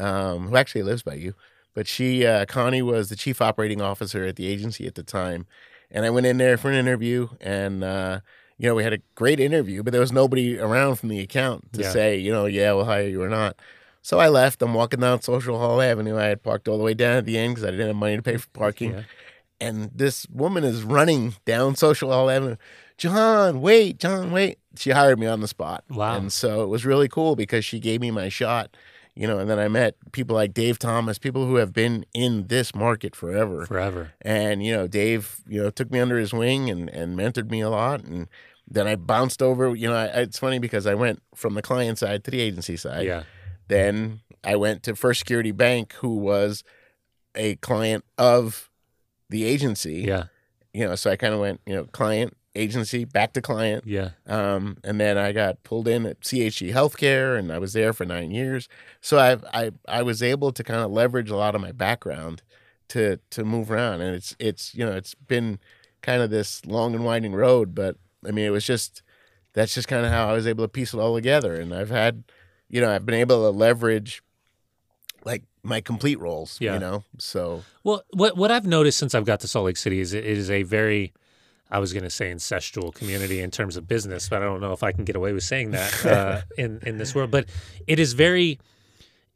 um, 0.00 0.48
who 0.48 0.56
actually 0.56 0.82
lives 0.82 1.02
by 1.02 1.14
you, 1.14 1.34
but 1.74 1.86
she 1.86 2.24
uh, 2.26 2.46
Connie 2.46 2.80
was 2.82 3.10
the 3.10 3.16
chief 3.16 3.42
operating 3.42 3.82
officer 3.82 4.24
at 4.24 4.36
the 4.36 4.46
agency 4.46 4.86
at 4.86 4.94
the 4.94 5.02
time. 5.02 5.46
And 5.90 6.06
I 6.06 6.10
went 6.10 6.24
in 6.26 6.38
there 6.38 6.56
for 6.56 6.70
an 6.70 6.76
interview 6.76 7.28
and 7.40 7.84
uh 7.84 8.20
you 8.58 8.68
know, 8.68 8.74
we 8.76 8.84
had 8.84 8.92
a 8.92 8.98
great 9.16 9.40
interview, 9.40 9.82
but 9.82 9.90
there 9.90 10.00
was 10.00 10.12
nobody 10.12 10.56
around 10.58 10.96
from 10.96 11.08
the 11.08 11.18
account 11.18 11.72
to 11.72 11.80
Yeah. 11.80 11.90
say, 11.90 12.16
you 12.18 12.30
know, 12.30 12.46
yeah, 12.46 12.72
we'll 12.72 12.84
hire 12.84 13.08
you 13.08 13.20
or 13.20 13.28
not. 13.28 13.56
So 14.02 14.20
I 14.20 14.28
left. 14.28 14.62
I'm 14.62 14.72
walking 14.72 15.00
down 15.00 15.20
Social 15.20 15.58
Hall 15.58 15.80
Avenue. 15.80 16.16
I 16.16 16.26
had 16.26 16.44
parked 16.44 16.68
all 16.68 16.78
the 16.78 16.84
way 16.84 16.94
down 16.94 17.16
at 17.16 17.24
the 17.24 17.38
end 17.38 17.54
because 17.54 17.66
I 17.66 17.72
didn't 17.72 17.88
have 17.88 17.96
money 17.96 18.16
to 18.16 18.22
pay 18.22 18.36
for 18.36 18.48
parking. 18.50 18.92
Yeah. 18.92 19.02
And 19.60 19.90
this 19.94 20.26
woman 20.30 20.62
is 20.64 20.82
running 20.84 21.34
down 21.44 21.74
Social 21.74 22.12
Hall 22.12 22.30
Avenue. 22.30 22.56
John, 23.02 23.60
wait, 23.60 23.98
John, 23.98 24.30
wait. 24.30 24.58
She 24.76 24.90
hired 24.90 25.18
me 25.18 25.26
on 25.26 25.40
the 25.40 25.48
spot. 25.48 25.82
Wow. 25.90 26.14
And 26.14 26.32
so 26.32 26.62
it 26.62 26.68
was 26.68 26.86
really 26.86 27.08
cool 27.08 27.34
because 27.34 27.64
she 27.64 27.80
gave 27.80 28.00
me 28.00 28.12
my 28.12 28.28
shot, 28.28 28.76
you 29.16 29.26
know, 29.26 29.40
and 29.40 29.50
then 29.50 29.58
I 29.58 29.66
met 29.66 29.96
people 30.12 30.36
like 30.36 30.54
Dave 30.54 30.78
Thomas, 30.78 31.18
people 31.18 31.44
who 31.44 31.56
have 31.56 31.72
been 31.72 32.06
in 32.14 32.46
this 32.46 32.76
market 32.76 33.16
forever. 33.16 33.66
Forever. 33.66 34.12
And 34.20 34.64
you 34.64 34.72
know, 34.72 34.86
Dave, 34.86 35.40
you 35.48 35.60
know, 35.60 35.70
took 35.70 35.90
me 35.90 35.98
under 35.98 36.16
his 36.16 36.32
wing 36.32 36.70
and 36.70 36.88
and 36.90 37.18
mentored 37.18 37.50
me 37.50 37.60
a 37.60 37.70
lot. 37.70 38.04
And 38.04 38.28
then 38.70 38.86
I 38.86 38.94
bounced 38.94 39.42
over. 39.42 39.74
You 39.74 39.88
know, 39.88 39.96
I, 39.96 40.04
it's 40.20 40.38
funny 40.38 40.60
because 40.60 40.86
I 40.86 40.94
went 40.94 41.24
from 41.34 41.54
the 41.54 41.62
client 41.62 41.98
side 41.98 42.22
to 42.22 42.30
the 42.30 42.40
agency 42.40 42.76
side. 42.76 43.04
Yeah. 43.04 43.24
Then 43.66 44.20
I 44.44 44.54
went 44.54 44.84
to 44.84 44.94
First 44.94 45.18
Security 45.18 45.50
Bank, 45.50 45.94
who 45.94 46.18
was 46.18 46.62
a 47.34 47.56
client 47.56 48.04
of 48.16 48.70
the 49.28 49.42
agency. 49.42 50.04
Yeah. 50.06 50.26
You 50.72 50.86
know, 50.86 50.94
so 50.94 51.10
I 51.10 51.16
kind 51.16 51.34
of 51.34 51.40
went, 51.40 51.60
you 51.66 51.74
know, 51.74 51.84
client, 51.86 52.36
agency, 52.54 53.04
back 53.04 53.32
to 53.32 53.40
client. 53.42 53.84
Yeah. 53.86 54.10
Um, 54.26 54.76
and 54.84 55.00
then 55.00 55.16
I 55.18 55.32
got 55.32 55.62
pulled 55.64 55.88
in 55.88 56.04
at 56.06 56.20
CHG 56.20 56.72
Healthcare, 56.72 57.38
and 57.38 57.50
I 57.52 57.58
was 57.58 57.72
there 57.72 57.92
for 57.92 58.04
nine 58.04 58.30
years. 58.30 58.68
So 59.00 59.18
I 59.18 59.38
I 59.64 59.70
I 59.88 60.02
was 60.02 60.22
able 60.22 60.52
to 60.52 60.62
kind 60.64 60.80
of 60.80 60.90
leverage 60.90 61.30
a 61.30 61.36
lot 61.36 61.54
of 61.54 61.60
my 61.60 61.72
background 61.72 62.42
to 62.88 63.18
to 63.30 63.44
move 63.44 63.70
around, 63.70 64.00
and 64.02 64.14
it's 64.14 64.36
it's 64.38 64.74
you 64.74 64.84
know 64.84 64.92
it's 64.92 65.14
been 65.14 65.58
kind 66.02 66.20
of 66.22 66.30
this 66.30 66.64
long 66.66 66.94
and 66.94 67.04
winding 67.04 67.32
road, 67.34 67.74
but 67.74 67.96
I 68.26 68.30
mean 68.32 68.44
it 68.44 68.50
was 68.50 68.66
just 68.66 69.02
that's 69.54 69.74
just 69.74 69.88
kind 69.88 70.04
of 70.04 70.12
how 70.12 70.28
I 70.28 70.32
was 70.32 70.46
able 70.46 70.64
to 70.64 70.68
piece 70.68 70.92
it 70.94 70.98
all 71.00 71.14
together, 71.14 71.54
and 71.54 71.72
I've 71.74 71.90
had 71.90 72.24
you 72.68 72.80
know 72.80 72.90
I've 72.94 73.06
been 73.06 73.14
able 73.14 73.42
to 73.50 73.56
leverage 73.56 74.22
like 75.24 75.44
my 75.62 75.80
complete 75.80 76.18
roles, 76.18 76.60
Yeah. 76.60 76.74
you 76.74 76.80
know. 76.80 77.04
So 77.18 77.62
Well, 77.84 78.02
what 78.10 78.36
what 78.36 78.50
I've 78.50 78.66
noticed 78.66 78.98
since 78.98 79.14
I've 79.14 79.24
got 79.24 79.40
to 79.40 79.48
Salt 79.48 79.66
Lake 79.66 79.76
City 79.76 80.00
is 80.00 80.12
it 80.12 80.24
is 80.26 80.50
a 80.50 80.64
very, 80.64 81.12
I 81.72 81.78
was 81.78 81.94
going 81.94 82.04
to 82.04 82.10
say 82.10 82.30
ancestral 82.30 82.92
community 82.92 83.40
in 83.40 83.50
terms 83.50 83.78
of 83.78 83.88
business, 83.88 84.28
but 84.28 84.42
I 84.42 84.44
don't 84.44 84.60
know 84.60 84.72
if 84.72 84.82
I 84.82 84.92
can 84.92 85.04
get 85.04 85.16
away 85.16 85.32
with 85.32 85.42
saying 85.42 85.70
that 85.70 86.06
uh, 86.06 86.42
in 86.58 86.80
in 86.82 86.98
this 86.98 87.14
world. 87.14 87.30
But 87.30 87.46
it 87.86 87.98
is 87.98 88.12
very, 88.12 88.60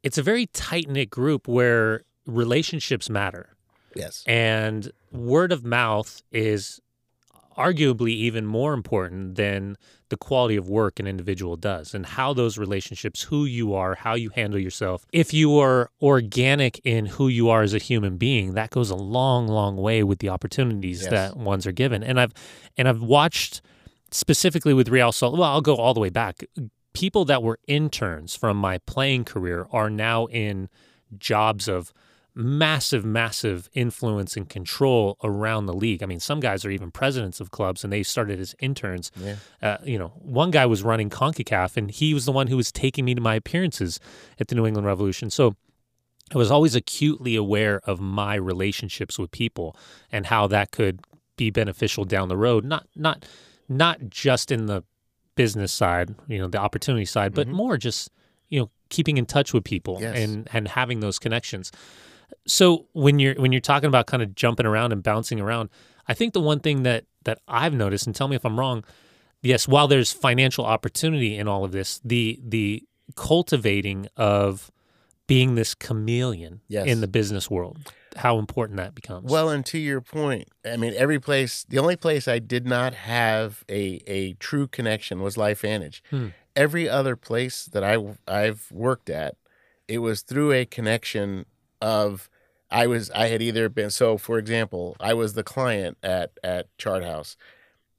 it's 0.03 0.19
a 0.19 0.23
very 0.23 0.45
tight 0.47 0.87
knit 0.89 1.09
group 1.09 1.49
where 1.49 2.03
relationships 2.27 3.09
matter, 3.09 3.57
yes, 3.95 4.23
and 4.27 4.93
word 5.13 5.51
of 5.51 5.65
mouth 5.65 6.23
is 6.31 6.79
arguably 7.57 8.11
even 8.11 8.47
more 8.47 8.73
important 8.75 9.37
than 9.37 9.77
the 10.09 10.17
quality 10.17 10.57
of 10.57 10.69
work 10.69 11.01
an 11.01 11.07
individual 11.07 11.57
does 11.57 11.95
and 11.95 12.07
how 12.07 12.33
those 12.33 12.59
relationships, 12.59 13.23
who 13.23 13.45
you 13.45 13.75
are, 13.75 13.95
how 13.97 14.15
you 14.15 14.31
handle 14.31 14.61
yourself. 14.61 15.05
If 15.13 15.35
you 15.35 15.59
are 15.59 15.91
organic 16.01 16.81
in 16.85 17.07
who 17.07 17.29
you 17.29 17.49
are 17.49 17.63
as 17.63 17.75
a 17.75 17.79
human 17.79 18.17
being, 18.17 18.55
that 18.55 18.71
goes 18.71 18.91
a 18.91 18.95
long, 18.97 19.49
long 19.49 19.77
way 19.77 20.03
with 20.05 20.21
the 20.21 20.29
opportunities 20.29 21.03
Yes. 21.03 21.11
that 21.11 21.37
ones 21.37 21.67
are 21.67 21.73
given. 21.73 22.03
And 22.05 22.21
I've 22.21 22.33
and 22.77 22.89
I've 22.89 23.03
watched 23.03 23.63
specifically 24.13 24.75
with 24.75 24.89
Real 24.89 25.11
Salt. 25.13 25.33
Well, 25.33 25.43
I'll 25.51 25.61
go 25.61 25.77
all 25.77 25.95
the 25.95 26.01
way 26.01 26.11
back. 26.11 26.45
People 26.93 27.25
that 27.27 27.43
were 27.43 27.59
interns 27.67 28.37
from 28.37 28.57
my 28.57 28.79
playing 28.79 29.25
career 29.25 29.67
are 29.73 29.91
now 29.91 30.27
in 30.27 30.69
jobs 31.19 31.69
of 31.69 31.93
massive, 32.37 33.05
massive 33.05 33.69
influence 33.73 34.37
and 34.37 34.49
control 34.49 35.17
around 35.25 35.65
the 35.67 35.73
league. 35.73 36.03
I 36.03 36.07
mean, 36.07 36.21
some 36.21 36.39
guys 36.39 36.65
are 36.65 36.71
even 36.71 36.91
presidents 36.91 37.41
of 37.41 37.51
clubs, 37.51 37.83
and 37.83 37.93
they 37.93 38.03
started 38.03 38.39
as 38.39 38.55
interns. 38.61 39.11
Yeah. 39.17 39.37
Uh, 39.63 39.79
you 39.85 39.99
know, 39.99 40.09
one 40.21 40.51
guy 40.51 40.67
was 40.67 40.83
running 40.83 41.09
Concacaf, 41.09 41.77
and 41.79 41.91
he 41.91 42.13
was 42.13 42.27
the 42.27 42.33
one 42.33 42.47
who 42.49 42.57
was 42.57 42.71
taking 42.71 43.05
me 43.07 43.15
to 43.15 43.21
my 43.23 43.35
appearances 43.35 43.99
at 44.39 44.49
the 44.49 44.55
New 44.55 44.67
England 44.67 44.87
Revolution. 44.87 45.31
So 45.31 45.57
I 46.35 46.39
was 46.39 46.51
always 46.51 46.75
acutely 46.75 47.37
aware 47.37 47.81
of 47.85 48.01
my 48.01 48.35
relationships 48.35 49.19
with 49.19 49.31
people 49.31 49.75
and 50.13 50.27
how 50.27 50.47
that 50.49 50.73
could 50.73 51.01
be 51.37 51.51
beneficial 51.51 52.05
down 52.05 52.29
the 52.29 52.37
road. 52.37 52.65
Not 52.65 52.87
not 52.95 53.25
not 53.69 54.11
just 54.11 54.53
in 54.53 54.67
the 54.67 54.85
business 55.37 55.73
side, 55.73 56.15
you 56.29 56.39
know, 56.39 56.49
the 56.49 56.59
opportunity 56.59 57.05
side, 57.05 57.35
but 57.35 57.47
Mhm. 57.49 57.53
more 57.53 57.77
just 57.79 58.11
you 58.49 58.61
know 58.61 58.71
keeping 58.91 59.17
in 59.19 59.27
touch 59.27 59.53
with 59.55 59.65
people 59.65 59.99
Yes. 60.01 60.17
and 60.19 60.49
and 60.53 60.69
having 60.69 61.01
those 61.01 61.19
connections. 61.19 61.73
So 62.47 62.87
when 62.93 63.19
you're 63.19 63.35
when 63.35 63.53
you're 63.53 63.61
talking 63.61 63.89
about 63.89 64.07
kind 64.07 64.23
of 64.23 64.35
jumping 64.35 64.67
around 64.67 64.93
and 64.93 65.03
bouncing 65.03 65.41
around, 65.41 65.69
I 66.09 66.15
think 66.15 66.33
the 66.33 66.41
one 66.41 66.61
thing 66.61 66.83
that 66.85 67.05
that 67.25 67.41
I've 67.49 67.75
noticed, 67.75 68.07
and 68.07 68.15
tell 68.15 68.29
me 68.29 68.37
if 68.37 68.45
I'm 68.45 68.59
wrong, 68.59 68.85
yes, 69.43 69.67
while 69.67 69.89
there's 69.89 70.13
financial 70.13 70.65
opportunity 70.65 71.37
in 71.37 71.49
all 71.49 71.65
of 71.65 71.73
this, 71.73 72.01
the 72.05 72.39
the 72.43 72.85
cultivating 73.17 74.09
of 74.17 74.71
being 75.27 75.57
this 75.57 75.75
chameleon 75.75 76.61
Yes. 76.69 76.87
in 76.87 77.01
the 77.01 77.09
business 77.09 77.51
world, 77.51 77.79
how 78.17 78.39
important 78.39 78.77
that 78.77 78.95
becomes. 78.95 79.31
Well, 79.31 79.49
and 79.49 79.67
to 79.67 79.79
your 79.79 80.01
point, 80.01 80.49
I 80.65 80.77
mean, 80.77 80.95
every 80.97 81.19
place, 81.19 81.65
the 81.69 81.79
only 81.81 81.97
place 81.97 82.29
I 82.29 82.39
did 82.39 82.65
not 82.65 82.95
have 82.95 83.65
a, 83.69 84.01
a 84.07 84.35
true 84.35 84.69
connection 84.69 85.21
was 85.23 85.35
LifeVantage. 85.37 86.01
Hmm. 86.11 86.29
Every 86.55 86.89
other 86.89 87.17
place 87.17 87.65
that 87.67 87.83
I, 87.83 87.99
I've 88.29 88.71
worked 88.71 89.11
at, 89.11 89.35
it 89.89 89.99
was 89.99 90.23
through 90.23 90.53
a 90.53 90.65
connection 90.65 91.45
of, 91.81 92.29
I 92.71 92.87
was, 92.87 93.11
I 93.13 93.29
had 93.29 93.43
either 93.43 93.69
been, 93.69 93.91
so 93.91 94.19
for 94.19 94.39
example, 94.39 94.97
I 95.01 95.15
was 95.15 95.35
the 95.35 95.43
client 95.45 95.99
at, 96.03 96.33
at 96.43 96.67
Chart 96.79 97.05
House. 97.05 97.37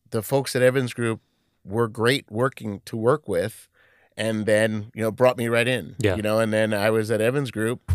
The 0.09 0.21
folks 0.21 0.55
at 0.55 0.61
Evans 0.61 0.93
Group 0.93 1.21
were 1.65 1.87
great 1.87 2.25
working 2.29 2.81
to 2.85 2.95
work 2.97 3.27
with 3.27 3.67
and 4.15 4.45
then, 4.45 4.91
you 4.95 5.01
know, 5.03 5.11
brought 5.11 5.37
me 5.37 5.47
right 5.47 5.67
in, 5.67 5.95
Yeah. 5.99 6.15
you 6.15 6.21
know, 6.21 6.39
and 6.39 6.51
then 6.51 6.73
I 6.73 6.89
was 6.89 7.11
at 7.11 7.21
Evans 7.21 7.51
Group 7.51 7.91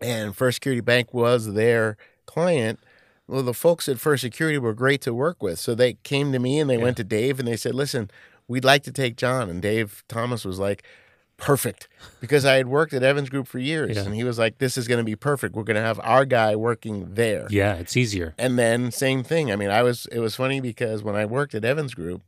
and 0.00 0.36
First 0.36 0.56
Security 0.56 0.80
Bank 0.80 1.12
was 1.14 1.54
their 1.54 1.96
client. 2.26 2.80
Well, 3.28 3.42
the 3.42 3.54
folks 3.54 3.88
at 3.88 3.98
First 3.98 4.22
Security 4.22 4.58
were 4.58 4.74
great 4.74 5.00
to 5.02 5.14
work 5.14 5.42
with. 5.42 5.58
So 5.58 5.74
they 5.74 5.94
came 6.04 6.32
to 6.32 6.38
me 6.38 6.58
and 6.58 6.68
they 6.70 6.76
Yeah. 6.76 6.82
went 6.84 6.96
to 6.98 7.04
Dave 7.04 7.38
and 7.38 7.46
they 7.48 7.56
said, 7.56 7.74
listen, 7.74 8.10
we'd 8.48 8.64
like 8.64 8.82
to 8.84 8.92
take 8.92 9.16
John. 9.16 9.48
And 9.50 9.60
Dave 9.62 10.04
Thomas 10.08 10.44
was 10.44 10.58
like, 10.58 10.82
perfect. 11.36 11.88
Because 12.20 12.44
I 12.44 12.54
had 12.54 12.66
worked 12.68 12.92
at 12.94 13.02
Evans 13.02 13.28
Group 13.28 13.46
for 13.46 13.58
years. 13.58 13.96
Yeah. 13.96 14.04
And 14.04 14.14
he 14.14 14.24
was 14.24 14.38
like, 14.38 14.58
this 14.58 14.76
is 14.76 14.88
going 14.88 14.98
to 14.98 15.04
be 15.04 15.16
perfect. 15.16 15.54
We're 15.54 15.64
going 15.64 15.76
to 15.76 15.82
have 15.82 16.00
our 16.02 16.24
guy 16.24 16.56
working 16.56 17.14
there. 17.14 17.46
yeah, 17.50 17.74
it's 17.74 17.96
easier. 17.96 18.34
And 18.38 18.58
then 18.58 18.90
same 18.90 19.22
thing. 19.22 19.52
I 19.52 19.56
mean, 19.56 19.70
I 19.70 19.82
was 19.82 20.06
it 20.12 20.20
was 20.20 20.36
funny 20.36 20.60
because 20.60 21.02
when 21.02 21.16
I 21.16 21.24
worked 21.26 21.54
at 21.54 21.64
Evans 21.64 21.94
Group, 21.94 22.22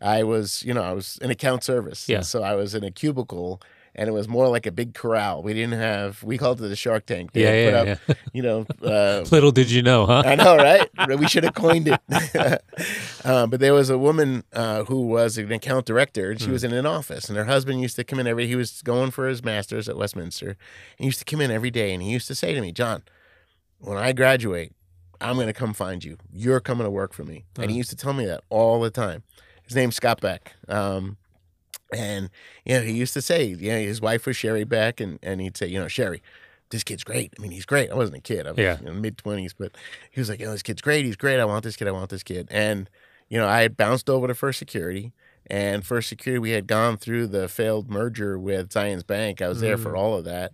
I 0.00 0.22
was, 0.24 0.62
you 0.64 0.74
know, 0.74 0.82
I 0.82 0.92
was 0.92 1.18
in 1.22 1.30
account 1.30 1.64
service. 1.64 2.08
Yeah. 2.08 2.22
So 2.22 2.42
I 2.42 2.54
was 2.54 2.74
in 2.74 2.82
a 2.84 2.90
cubicle 2.90 3.60
and 3.94 4.08
it 4.08 4.12
was 4.12 4.26
more 4.28 4.48
like 4.48 4.66
a 4.66 4.72
big 4.72 4.94
corral. 4.94 5.42
We 5.42 5.52
didn't 5.54 5.78
have 5.78 6.22
we 6.22 6.38
called 6.38 6.60
it 6.60 6.68
the 6.68 6.76
shark 6.76 7.06
tank. 7.06 7.32
They 7.32 7.42
Yeah, 7.42 7.52
yeah, 7.86 7.94
put 7.94 8.08
up, 8.10 8.18
you 8.32 8.42
know, 8.42 8.66
uh, 8.82 9.24
Little 9.30 9.52
did 9.52 9.70
you 9.70 9.82
know, 9.82 10.06
huh? 10.06 10.22
I 10.24 10.34
know, 10.34 10.56
right? 10.56 10.88
We 11.18 11.28
should 11.28 11.44
have 11.44 11.54
coined 11.54 11.88
it. 11.88 12.00
uh, 13.24 13.46
but 13.46 13.60
there 13.60 13.74
was 13.74 13.90
a 13.90 13.98
woman 13.98 14.44
uh, 14.52 14.84
who 14.84 15.06
was 15.06 15.38
an 15.38 15.52
account 15.52 15.86
director, 15.86 16.30
and 16.30 16.40
she 16.40 16.46
Hmm. 16.46 16.52
was 16.52 16.64
in 16.64 16.72
an 16.72 16.86
office, 16.86 17.28
and 17.28 17.36
her 17.38 17.44
husband 17.44 17.80
used 17.80 17.96
to 17.96 18.04
come 18.04 18.18
in 18.18 18.26
every. 18.26 18.46
He 18.46 18.56
was 18.56 18.82
going 18.82 19.10
for 19.10 19.28
his 19.28 19.42
master's 19.44 19.88
at 19.88 19.96
Westminster. 19.96 20.48
And 20.50 20.56
he 20.98 21.06
used 21.06 21.18
to 21.18 21.24
come 21.24 21.40
in 21.40 21.50
every 21.50 21.70
day, 21.70 21.92
and 21.92 22.02
he 22.02 22.10
used 22.10 22.28
to 22.28 22.34
say 22.34 22.54
to 22.54 22.60
me, 22.60 22.72
"John, 22.72 23.02
when 23.78 23.96
I 23.98 24.12
graduate, 24.12 24.72
I'm 25.20 25.34
going 25.36 25.46
to 25.48 25.52
come 25.52 25.72
find 25.74 26.02
you. 26.04 26.16
You're 26.32 26.60
coming 26.60 26.84
to 26.84 26.90
work 26.90 27.12
for 27.12 27.24
me." 27.24 27.44
And 27.58 27.70
he 27.70 27.76
used 27.76 27.90
to 27.90 27.96
tell 27.96 28.12
me 28.12 28.24
that 28.26 28.42
all 28.48 28.80
the 28.80 28.90
time. 28.90 29.22
His 29.64 29.76
name's 29.76 29.96
Scott 29.96 30.20
Beck. 30.20 30.54
Um, 30.68 31.16
and 31.92 32.30
you 32.64 32.74
know, 32.76 32.82
he 32.82 32.92
used 32.92 33.14
to 33.14 33.22
say, 33.22 33.44
you 33.44 33.70
know, 33.72 33.78
his 33.78 34.00
wife 34.00 34.26
was 34.26 34.36
Sherry 34.36 34.64
Beck, 34.64 35.00
and 35.00 35.18
and 35.22 35.40
he'd 35.40 35.56
say, 35.56 35.66
you 35.66 35.80
know, 35.80 35.88
Sherry, 35.88 36.22
this 36.70 36.84
kid's 36.84 37.04
great. 37.04 37.32
I 37.38 37.42
mean, 37.42 37.50
he's 37.50 37.66
great. 37.66 37.90
I 37.90 37.94
wasn't 37.94 38.18
a 38.18 38.20
kid. 38.20 38.46
I 38.46 38.50
was 38.50 38.58
Yeah. 38.58 38.78
know, 38.82 38.92
mid 38.92 39.18
twenties, 39.18 39.52
but 39.52 39.72
he 40.10 40.20
was 40.20 40.28
like, 40.28 40.40
you 40.40 40.46
know, 40.46 40.52
this 40.52 40.62
kid's 40.62 40.82
great. 40.82 41.04
He's 41.04 41.16
great. 41.16 41.40
I 41.40 41.44
want 41.44 41.64
this 41.64 41.76
kid. 41.76 41.88
I 41.88 41.92
want 41.92 42.10
this 42.10 42.22
kid. 42.22 42.48
And 42.50 42.88
you 43.28 43.38
know, 43.38 43.48
I 43.48 43.62
had 43.62 43.76
bounced 43.76 44.10
over 44.10 44.26
to 44.26 44.34
First 44.34 44.58
Security, 44.58 45.12
and 45.46 45.84
First 45.86 46.08
Security, 46.08 46.38
we 46.38 46.50
had 46.50 46.66
gone 46.66 46.96
through 46.98 47.28
the 47.28 47.48
failed 47.48 47.90
merger 47.90 48.38
with 48.38 48.68
Zions 48.70 49.06
Bank. 49.06 49.40
I 49.40 49.48
was 49.48 49.60
there 49.60 49.76
for 49.78 49.96
all 49.96 50.18
of 50.18 50.24
that. 50.24 50.52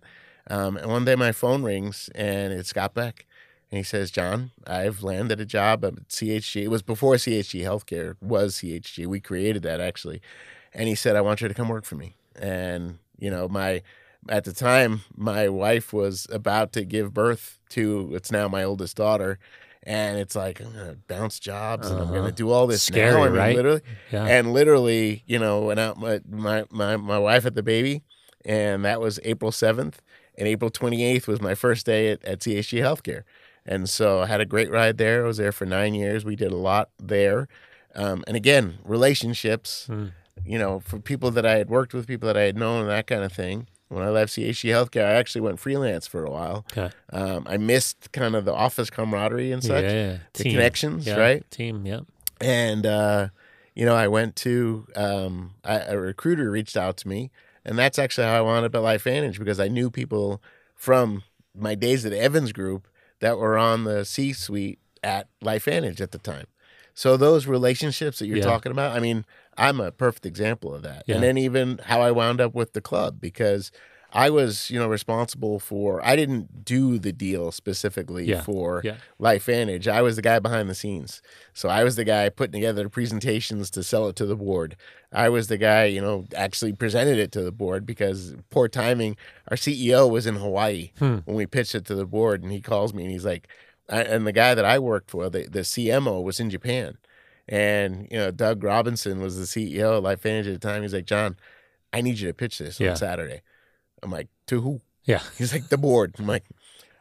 Um, 0.51 0.77
and 0.77 0.87
one 0.91 1.05
day 1.05 1.15
my 1.15 1.33
phone 1.33 1.63
rings 1.63 2.09
and 2.15 2.53
it's 2.55 2.71
Scott 2.71 2.95
Beck. 2.95 3.27
And 3.71 3.77
he 3.77 3.83
says, 3.85 4.11
John, 4.11 4.51
I've 4.67 5.03
landed 5.03 5.41
a 5.41 5.45
job 5.45 5.85
at 5.85 6.09
CHG. 6.09 6.63
It 6.63 6.69
was 6.69 6.81
before 6.83 7.17
CHG 7.17 7.61
Healthcare 7.63 8.15
was 8.23 8.55
CHG. 8.57 9.07
We 9.07 9.21
created 9.21 9.63
that 9.65 9.79
actually. 9.81 10.23
And 10.79 10.89
he 10.89 10.95
said, 10.95 11.17
I 11.17 11.21
want 11.21 11.41
you 11.43 11.49
to 11.49 11.55
come 11.55 11.69
work 11.69 11.85
for 11.85 11.97
me. 11.97 12.15
And, 12.41 12.99
you 13.19 13.31
know, 13.31 13.49
my 13.49 13.83
at 14.29 14.45
the 14.45 14.53
time 14.53 15.03
my 15.17 15.49
wife 15.49 15.93
was 15.93 16.27
about 16.31 16.73
to 16.73 16.85
give 16.85 17.13
birth 17.13 17.59
to 17.71 18.11
it's 18.15 18.31
now 18.33 18.47
my 18.49 18.63
oldest 18.63 18.97
daughter. 18.97 19.39
And 19.83 20.19
it's 20.19 20.37
like 20.37 20.61
I'm 20.61 20.73
gonna 20.73 20.97
bounce 21.09 21.39
jobs 21.41 21.89
and 21.91 21.99
I'm 22.01 22.07
Uh-huh. 22.07 22.15
gonna 22.21 22.33
do 22.33 22.51
all 22.51 22.67
this 22.67 22.83
Scary, 22.83 23.13
now. 23.15 23.23
I 23.23 23.29
mean, 23.29 23.37
right? 23.39 23.57
Literally, 23.57 23.81
Yeah. 24.13 24.27
and 24.27 24.53
literally, 24.53 25.23
you 25.27 25.39
know, 25.39 25.63
went 25.63 25.81
out 25.81 25.99
my, 25.99 26.21
my 26.29 26.65
my 26.71 26.97
my 26.97 27.19
wife 27.19 27.45
had 27.45 27.55
the 27.55 27.63
baby, 27.63 28.03
and 28.45 28.85
that 28.85 29.01
was 29.01 29.19
April 29.25 29.51
seventh, 29.51 30.01
and 30.37 30.47
April 30.47 30.71
twenty 30.71 31.05
eighth 31.05 31.27
was 31.27 31.41
my 31.41 31.55
first 31.55 31.87
day 31.87 32.11
at, 32.13 32.23
at 32.25 32.41
CHG 32.41 32.79
Healthcare, 32.81 33.23
and 33.65 33.89
so 33.89 34.21
I 34.21 34.27
had 34.27 34.41
a 34.41 34.47
great 34.47 34.71
ride 34.71 34.99
there. 34.99 35.25
I 35.25 35.27
was 35.27 35.39
there 35.39 35.53
for 35.53 35.65
nine 35.67 35.95
years. 35.95 36.25
We 36.25 36.37
did 36.37 36.53
a 36.53 36.57
lot 36.57 36.91
there, 36.99 37.49
um, 37.95 38.25
and 38.27 38.37
again, 38.37 38.79
relationships. 38.85 39.87
Mm. 39.91 40.13
You 40.45 40.59
know, 40.59 40.81
for 40.81 40.99
people 40.99 41.31
that 41.33 41.45
I 41.47 41.57
had 41.59 41.69
worked 41.69 41.95
with, 41.95 42.07
people 42.07 42.27
that 42.27 42.37
I 42.37 42.43
had 42.43 42.57
known, 42.57 42.83
and 42.83 42.91
that 42.91 43.07
kind 43.07 43.23
of 43.23 43.33
thing. 43.33 43.67
When 43.89 44.03
I 44.03 44.11
left 44.11 44.33
CHG 44.35 44.69
Healthcare, 44.71 45.07
I 45.07 45.13
actually 45.13 45.41
went 45.41 45.59
freelance 45.59 46.07
for 46.07 46.23
a 46.25 46.31
while. 46.31 46.67
Okay. 46.73 46.91
Um, 47.11 47.45
I 47.49 47.57
missed 47.57 48.13
kind 48.13 48.37
of 48.37 48.45
the 48.45 48.53
office 48.53 48.91
camaraderie 48.91 49.51
and 49.51 49.65
such, 49.65 49.83
yeah. 49.85 50.19
the 50.35 50.43
Team. 50.45 50.53
connections, 50.53 51.07
Yeah. 51.07 51.17
right? 51.17 51.51
Team. 51.51 51.87
Yeah. 51.87 52.01
and 52.41 52.85
uh, 52.85 53.29
you 53.75 53.87
know, 53.87 53.95
I 53.95 54.07
went 54.09 54.37
to 54.37 54.87
um, 54.95 55.55
I, 55.65 55.77
a 55.79 55.99
recruiter 55.99 56.51
reached 56.51 56.77
out 56.77 56.99
to 56.99 57.09
me, 57.09 57.31
and 57.65 57.79
that's 57.79 57.99
actually 57.99 58.27
how 58.27 58.37
I 58.37 58.41
wound 58.43 58.67
up 58.67 58.75
at 58.75 58.83
Life 58.83 59.05
LifeVantage 59.05 59.39
because 59.39 59.59
I 59.59 59.69
knew 59.69 59.91
people 59.91 60.43
from 60.75 61.23
my 61.55 61.75
days 61.75 62.05
at 62.05 62.13
Evans 62.13 62.53
Group 62.53 62.87
that 63.21 63.39
were 63.39 63.57
on 63.57 63.85
the 63.85 64.05
C-suite 64.05 64.79
at 65.03 65.29
Life 65.41 65.65
LifeVantage 65.65 66.01
at 66.03 66.11
the 66.11 66.19
time. 66.19 66.47
So 66.93 67.17
those 67.17 67.47
relationships 67.47 68.19
that 68.19 68.27
you're 68.27 68.39
Yeah. 68.39 68.43
talking 68.45 68.73
about, 68.73 68.95
I 68.97 69.01
mean, 69.01 69.25
I'm 69.59 69.81
a 69.81 69.91
perfect 69.91 70.25
example 70.25 70.75
of 70.75 70.83
that. 70.83 71.05
Yeah. 71.07 71.17
And 71.17 71.25
then 71.25 71.37
even 71.37 71.79
how 71.85 72.01
I 72.01 72.11
wound 72.13 72.41
up 72.41 72.55
with 72.55 72.73
the 72.73 72.81
club 72.81 73.21
because 73.21 73.71
I 74.11 74.31
was, 74.31 74.71
you 74.71 74.79
know, 74.79 74.89
responsible 74.89 75.59
for. 75.59 76.01
I 76.03 76.17
didn't 76.17 76.65
do 76.65 76.99
the 76.99 77.13
deal 77.13 77.53
specifically 77.53 78.25
Yeah. 78.25 78.41
for 78.41 78.81
Yeah. 78.83 78.97
LifeVantage. 79.21 79.87
I 79.87 80.01
was 80.01 80.17
the 80.17 80.23
guy 80.23 80.39
behind 80.39 80.71
the 80.71 80.75
scenes. 80.75 81.21
So 81.53 81.69
I 81.69 81.85
was 81.85 81.97
the 81.97 82.05
guy 82.05 82.31
putting 82.31 82.53
together 82.53 82.85
the 82.85 82.89
presentations 82.89 83.71
to 83.73 83.83
sell 83.83 84.09
it 84.09 84.17
to 84.17 84.25
the 84.25 84.37
board. 84.37 84.77
I 85.13 85.29
was 85.29 85.49
the 85.49 85.59
guy, 85.59 85.85
you 85.85 86.01
know, 86.01 86.25
actually 86.35 86.73
presented 86.73 87.19
it 87.19 87.33
to 87.33 87.43
the 87.43 87.53
board 87.53 87.85
because 87.85 88.35
poor 88.49 88.67
timing. 88.69 89.17
Our 89.51 89.57
CEO 89.59 90.09
was 90.11 90.27
in 90.27 90.37
Hawaii 90.37 90.93
Hmm. 90.99 91.19
when 91.27 91.37
we 91.37 91.45
pitched 91.47 91.75
it 91.75 91.85
to 91.87 91.95
the 91.95 92.07
board, 92.07 92.43
and 92.43 92.51
he 92.53 92.61
calls 92.63 92.95
me 92.95 93.03
and 93.03 93.13
he's 93.13 93.27
like, 93.27 93.47
I, 93.91 94.03
and 94.03 94.27
the 94.27 94.33
guy 94.33 94.55
that 94.55 94.65
I 94.65 94.79
worked 94.79 95.11
for, 95.11 95.29
the, 95.29 95.49
the 95.51 95.61
CMO, 95.65 96.23
was 96.23 96.41
in 96.41 96.49
Japan. 96.51 96.97
And, 97.49 98.09
you 98.11 98.19
know, 98.19 98.31
Doug 98.31 98.63
Robinson 98.63 99.21
was 99.21 99.37
the 99.39 99.45
CEO 99.45 99.99
of 99.99 100.05
LifeVantage 100.05 100.47
at 100.47 100.61
the 100.61 100.69
time. 100.69 100.83
He's 100.83 100.93
like, 100.95 101.07
John, 101.07 101.37
I 101.93 102.01
need 102.03 102.19
you 102.19 102.29
to 102.29 102.35
pitch 102.35 102.59
this 102.59 102.79
Yeah. 102.79 102.91
on 102.91 102.97
Saturday. 102.97 103.41
I'm 104.03 104.11
like, 104.11 104.29
to 104.49 104.61
who? 104.61 104.81
Yeah. 105.05 105.23
He's 105.39 105.53
like, 105.53 105.69
the 105.69 105.79
board. 105.79 106.15
I'm 106.19 106.27
like, 106.27 106.45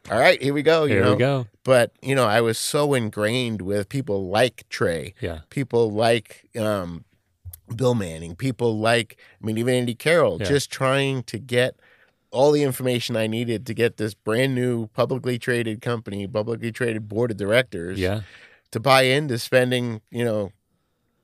all 0.09 0.17
right, 0.17 0.41
here 0.41 0.53
we 0.53 0.61
go. 0.63 0.85
You 0.85 0.93
Here 0.95 1.03
know, 1.03 1.11
we 1.13 1.19
go. 1.19 1.47
but 1.65 1.91
you 2.01 2.15
know 2.15 2.25
i 2.25 2.39
was 2.39 2.57
so 2.57 2.93
ingrained 2.93 3.61
with 3.61 3.89
people 3.89 4.29
like 4.29 4.63
trey 4.69 5.13
Yeah. 5.19 5.39
people 5.49 5.91
like 5.91 6.47
um, 6.57 7.03
bill 7.75 7.93
manning 7.93 8.33
people 8.37 8.79
like 8.79 9.17
i 9.41 9.45
mean 9.45 9.57
even 9.57 9.73
andy 9.73 9.95
carroll 9.95 10.37
Yeah. 10.39 10.47
just 10.47 10.71
trying 10.71 11.23
to 11.23 11.37
get 11.37 11.75
all 12.31 12.53
the 12.53 12.63
information 12.63 13.17
i 13.17 13.27
needed 13.27 13.65
to 13.65 13.73
get 13.73 13.97
this 13.97 14.13
brand 14.13 14.55
new 14.55 14.87
publicly 14.87 15.37
traded 15.37 15.81
company 15.81 16.25
publicly 16.25 16.71
traded 16.71 17.09
board 17.09 17.31
of 17.31 17.35
directors 17.35 17.99
Yeah. 17.99 18.21
To 18.71 18.79
buy 18.79 19.03
into 19.03 19.37
spending 19.39 20.01
you 20.11 20.23
know 20.25 20.51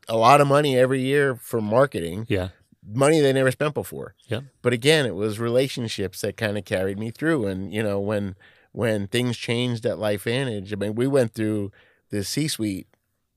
a 0.07 0.17
lot 0.17 0.41
of 0.41 0.47
money 0.47 0.77
every 0.77 1.01
year 1.01 1.35
for 1.35 1.61
marketing 1.61 2.25
Yeah. 2.29 2.49
money 2.85 3.21
they 3.21 3.31
never 3.31 3.51
spent 3.51 3.73
before. 3.73 4.15
Yeah. 4.27 4.41
But 4.61 4.73
again, 4.73 5.05
it 5.05 5.15
was 5.15 5.39
relationships 5.39 6.19
that 6.21 6.35
kind 6.35 6.57
of 6.57 6.65
carried 6.65 6.99
me 6.99 7.09
through. 7.11 7.47
And 7.47 7.73
you 7.73 7.81
know, 7.81 7.99
when 7.99 8.35
when 8.73 9.07
things 9.07 9.37
changed 9.37 9.85
at 9.85 9.97
LifeVantage, 9.97 10.73
I 10.73 10.75
mean, 10.75 10.95
we 10.95 11.07
went 11.07 11.33
through 11.33 11.71
the 12.09 12.23
C-suite. 12.23 12.87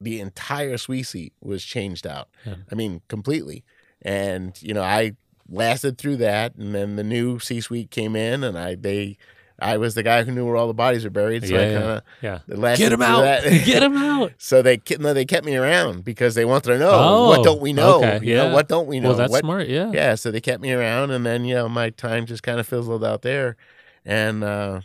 The 0.00 0.20
entire 0.20 0.76
C-suite 0.76 1.34
was 1.40 1.62
changed 1.64 2.06
out. 2.06 2.28
Yeah. 2.44 2.56
I 2.70 2.74
mean, 2.74 3.02
completely. 3.08 3.64
And 4.02 4.60
you 4.60 4.74
know, 4.74 4.82
I 4.82 5.12
lasted 5.48 5.98
through 5.98 6.16
that, 6.16 6.56
and 6.56 6.74
then 6.74 6.96
the 6.96 7.04
new 7.04 7.38
C-suite 7.38 7.90
came 7.90 8.16
in, 8.16 8.42
and 8.44 8.58
I 8.58 8.74
they. 8.74 9.16
I 9.58 9.78
was 9.78 9.94
the 9.94 10.02
guy 10.02 10.22
who 10.22 10.32
knew 10.32 10.44
where 10.44 10.56
all 10.56 10.66
the 10.66 10.74
bodies 10.74 11.02
were 11.04 11.10
buried, 11.10 11.46
so 11.46 11.54
yeah. 11.54 11.60
I 11.60 11.64
yeah. 11.64 11.72
kind 11.78 11.84
of 11.84 12.02
yeah. 12.20 12.38
lasted 12.48 12.82
Get 12.84 12.92
him 12.92 13.02
out. 13.02 13.20
that. 13.22 13.42
Get 13.64 13.82
him 13.82 13.96
out. 13.96 14.32
So 14.38 14.60
they 14.60 14.76
kept, 14.76 15.00
no, 15.00 15.14
they 15.14 15.24
kept 15.24 15.46
me 15.46 15.56
around 15.56 16.04
because 16.04 16.34
they 16.34 16.44
wanted 16.44 16.72
to 16.72 16.78
know 16.78 16.90
Oh, 16.92 17.28
what 17.28 17.42
don't 17.42 17.60
we 17.62 17.72
know? 17.72 17.96
okay, 18.04 18.20
You 18.26 18.34
know, 18.36 18.46
yeah. 18.48 18.52
what 18.52 18.68
don't 18.68 18.86
we 18.86 19.00
know? 19.00 19.08
Well, 19.10 19.18
that's 19.18 19.30
what, 19.30 19.40
smart. 19.40 19.68
Yeah. 19.68 19.90
yeah, 19.92 20.14
so 20.14 20.30
they 20.30 20.40
kept 20.42 20.60
me 20.60 20.72
around, 20.72 21.10
and 21.10 21.24
then 21.24 21.44
you 21.46 21.54
know 21.54 21.68
my 21.70 21.88
time 21.90 22.26
just 22.26 22.42
kind 22.42 22.60
of 22.60 22.66
fizzled 22.66 23.02
out 23.04 23.22
there, 23.22 23.56
and 24.04 24.44
uh, 24.44 24.80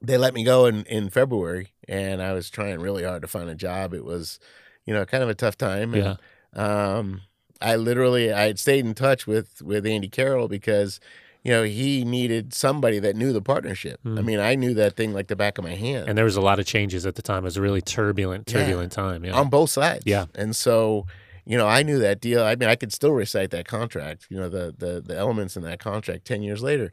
they 0.00 0.16
let 0.16 0.32
me 0.32 0.42
go 0.42 0.64
in 0.66 0.84
in 0.86 1.10
February, 1.10 1.72
and 1.86 2.22
I 2.22 2.32
was 2.32 2.48
trying 2.48 2.80
really 2.80 3.04
hard 3.04 3.22
to 3.22 3.28
find 3.28 3.50
a 3.50 3.54
job. 3.54 3.92
It 3.92 4.04
was, 4.06 4.38
you 4.86 4.94
know, 4.94 5.04
kind 5.04 5.22
of 5.22 5.28
a 5.28 5.34
tough 5.34 5.58
time. 5.58 5.92
And, 5.94 6.18
Um, 6.54 7.20
I 7.60 7.76
literally 7.76 8.32
I 8.32 8.46
had 8.46 8.58
stayed 8.58 8.86
in 8.86 8.94
touch 8.94 9.26
with 9.26 9.60
with 9.60 9.84
Andy 9.86 10.08
Carroll 10.08 10.48
because. 10.48 10.98
You 11.46 11.52
know, 11.52 11.62
he 11.62 12.04
needed 12.04 12.52
somebody 12.52 12.98
that 12.98 13.14
knew 13.16 13.32
the 13.32 13.40
partnership. 13.42 14.00
I 14.04 14.08
Mm. 14.08 14.24
mean, 14.24 14.40
I 14.40 14.54
knew 14.56 14.74
that 14.74 14.96
thing 14.96 15.12
like 15.14 15.28
the 15.28 15.36
back 15.36 15.58
of 15.58 15.64
my 15.64 15.74
hand 15.76 16.08
And 16.08 16.18
there 16.18 16.24
was 16.24 16.36
a 16.36 16.40
lot 16.40 16.58
of 16.58 16.66
changes 16.66 17.06
at 17.06 17.14
the 17.14 17.22
time. 17.22 17.44
It 17.44 17.50
was 17.52 17.56
a 17.56 17.62
really 17.62 17.80
turbulent, 17.82 18.50
Yeah. 18.50 18.60
turbulent 18.60 18.90
time. 18.92 19.24
Yeah. 19.24 19.32
on 19.40 19.48
both 19.48 19.70
sides. 19.70 20.02
Yeah. 20.06 20.26
And 20.34 20.56
so, 20.56 21.06
you 21.44 21.56
know, 21.56 21.66
I 21.68 21.82
knew 21.84 21.98
that 22.00 22.20
deal. 22.20 22.42
I 22.42 22.56
mean, 22.56 22.68
I 22.68 22.74
could 22.74 22.92
still 22.92 23.12
recite 23.12 23.50
that 23.50 23.66
contract, 23.68 24.26
you 24.28 24.36
know, 24.38 24.48
the 24.48 24.74
the 24.76 25.00
the 25.00 25.16
elements 25.16 25.56
in 25.56 25.62
that 25.62 25.78
contract 25.78 26.24
10 26.24 26.42
years 26.42 26.62
later. 26.62 26.90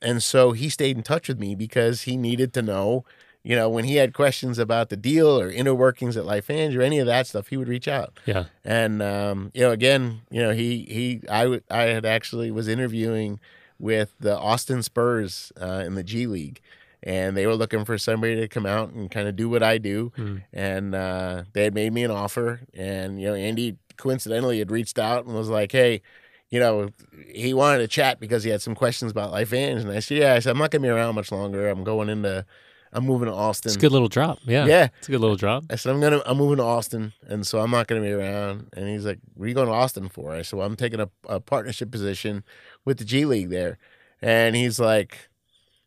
And 0.00 0.22
so 0.22 0.52
he 0.52 0.68
stayed 0.68 0.96
in 0.96 1.02
touch 1.02 1.26
with 1.28 1.40
me 1.40 1.54
because 1.56 2.02
he 2.02 2.16
needed 2.16 2.52
to 2.52 2.62
know, 2.62 3.04
you 3.42 3.56
know, 3.56 3.68
when 3.68 3.84
he 3.84 3.96
had 3.96 4.12
questions 4.12 4.58
about 4.58 4.88
the 4.88 4.96
deal 4.96 5.40
or 5.40 5.50
inner 5.50 5.74
workings 5.74 6.16
at 6.16 6.24
LifeVantage 6.24 6.76
or 6.78 6.82
any 6.82 6.98
of 7.00 7.06
that 7.06 7.26
stuff, 7.26 7.48
he 7.48 7.56
would 7.56 7.66
reach 7.76 7.88
out. 7.88 8.10
yeah. 8.26 8.44
And 8.64 9.02
um, 9.02 9.50
you 9.54 9.62
know, 9.62 9.72
again, 9.72 10.20
you 10.30 10.40
know, 10.42 10.52
he 10.52 10.86
he 10.96 11.06
I 11.28 11.42
w- 11.44 11.62
I 11.70 11.82
had 11.96 12.06
actually 12.06 12.50
was 12.52 12.68
interviewing 12.68 13.40
with 13.78 14.14
the 14.20 14.36
Austin 14.38 14.82
Spurs 14.82 15.52
uh, 15.60 15.82
in 15.86 15.94
the 15.94 16.02
G 16.02 16.26
League, 16.26 16.60
and 17.02 17.36
they 17.36 17.46
were 17.46 17.54
looking 17.54 17.84
for 17.84 17.98
somebody 17.98 18.36
to 18.36 18.48
come 18.48 18.66
out 18.66 18.90
and 18.90 19.10
kind 19.10 19.28
of 19.28 19.36
do 19.36 19.48
what 19.48 19.62
I 19.62 19.78
do. 19.78 20.12
Hmm. 20.16 20.36
And 20.52 20.94
uh, 20.94 21.44
they 21.52 21.64
had 21.64 21.74
made 21.74 21.92
me 21.92 22.04
an 22.04 22.10
offer, 22.10 22.60
and 22.74 23.20
you 23.20 23.28
know, 23.28 23.34
Andy 23.34 23.76
coincidentally 23.96 24.58
had 24.58 24.70
reached 24.70 24.98
out 24.98 25.24
and 25.26 25.34
was 25.34 25.48
like, 25.48 25.72
"Hey." 25.72 26.02
You 26.48 26.60
know, 26.60 26.90
he 27.26 27.52
wanted 27.54 27.78
to 27.78 27.88
chat 27.88 28.20
because 28.20 28.44
he 28.44 28.50
had 28.50 28.62
some 28.62 28.76
questions 28.76 29.10
about 29.10 29.32
LifeVantage. 29.32 29.80
And 29.80 29.90
I 29.90 29.98
said, 29.98 30.18
Yeah, 30.18 30.34
I 30.34 30.38
said, 30.38 30.52
I'm 30.52 30.58
not 30.58 30.70
going 30.70 30.80
to 30.80 30.86
be 30.86 30.90
around 30.90 31.16
much 31.16 31.32
longer. 31.32 31.68
I'm 31.68 31.82
going 31.82 32.08
into, 32.08 32.46
I'm 32.92 33.04
moving 33.04 33.26
to 33.26 33.34
Austin. 33.34 33.68
It's 33.68 33.76
a 33.76 33.78
good 33.78 33.92
little 33.92 34.08
drop. 34.08 34.38
Yeah. 34.46 34.64
Yeah. 34.64 34.88
It's 34.98 35.08
a 35.08 35.10
good 35.10 35.20
little 35.20 35.36
drop. 35.36 35.64
I 35.70 35.76
said, 35.76 35.92
I'm 35.92 36.00
gonna 36.00 36.22
I'm 36.24 36.38
moving 36.38 36.58
to 36.58 36.62
Austin 36.62 37.12
and 37.26 37.46
so 37.46 37.60
I'm 37.60 37.70
not 37.70 37.88
gonna 37.88 38.00
be 38.00 38.12
around. 38.12 38.68
And 38.74 38.88
he's 38.88 39.04
like, 39.04 39.18
What 39.34 39.44
are 39.44 39.48
you 39.48 39.54
going 39.54 39.66
to 39.66 39.72
Austin 39.72 40.08
for? 40.08 40.32
I 40.32 40.42
said, 40.42 40.56
Well, 40.56 40.66
I'm 40.66 40.76
taking 40.76 41.00
a, 41.00 41.10
a 41.28 41.40
partnership 41.40 41.90
position 41.90 42.44
with 42.86 42.96
the 42.96 43.04
G 43.04 43.26
League 43.26 43.50
there. 43.50 43.76
And 44.22 44.56
he's 44.56 44.80
like, 44.80 45.28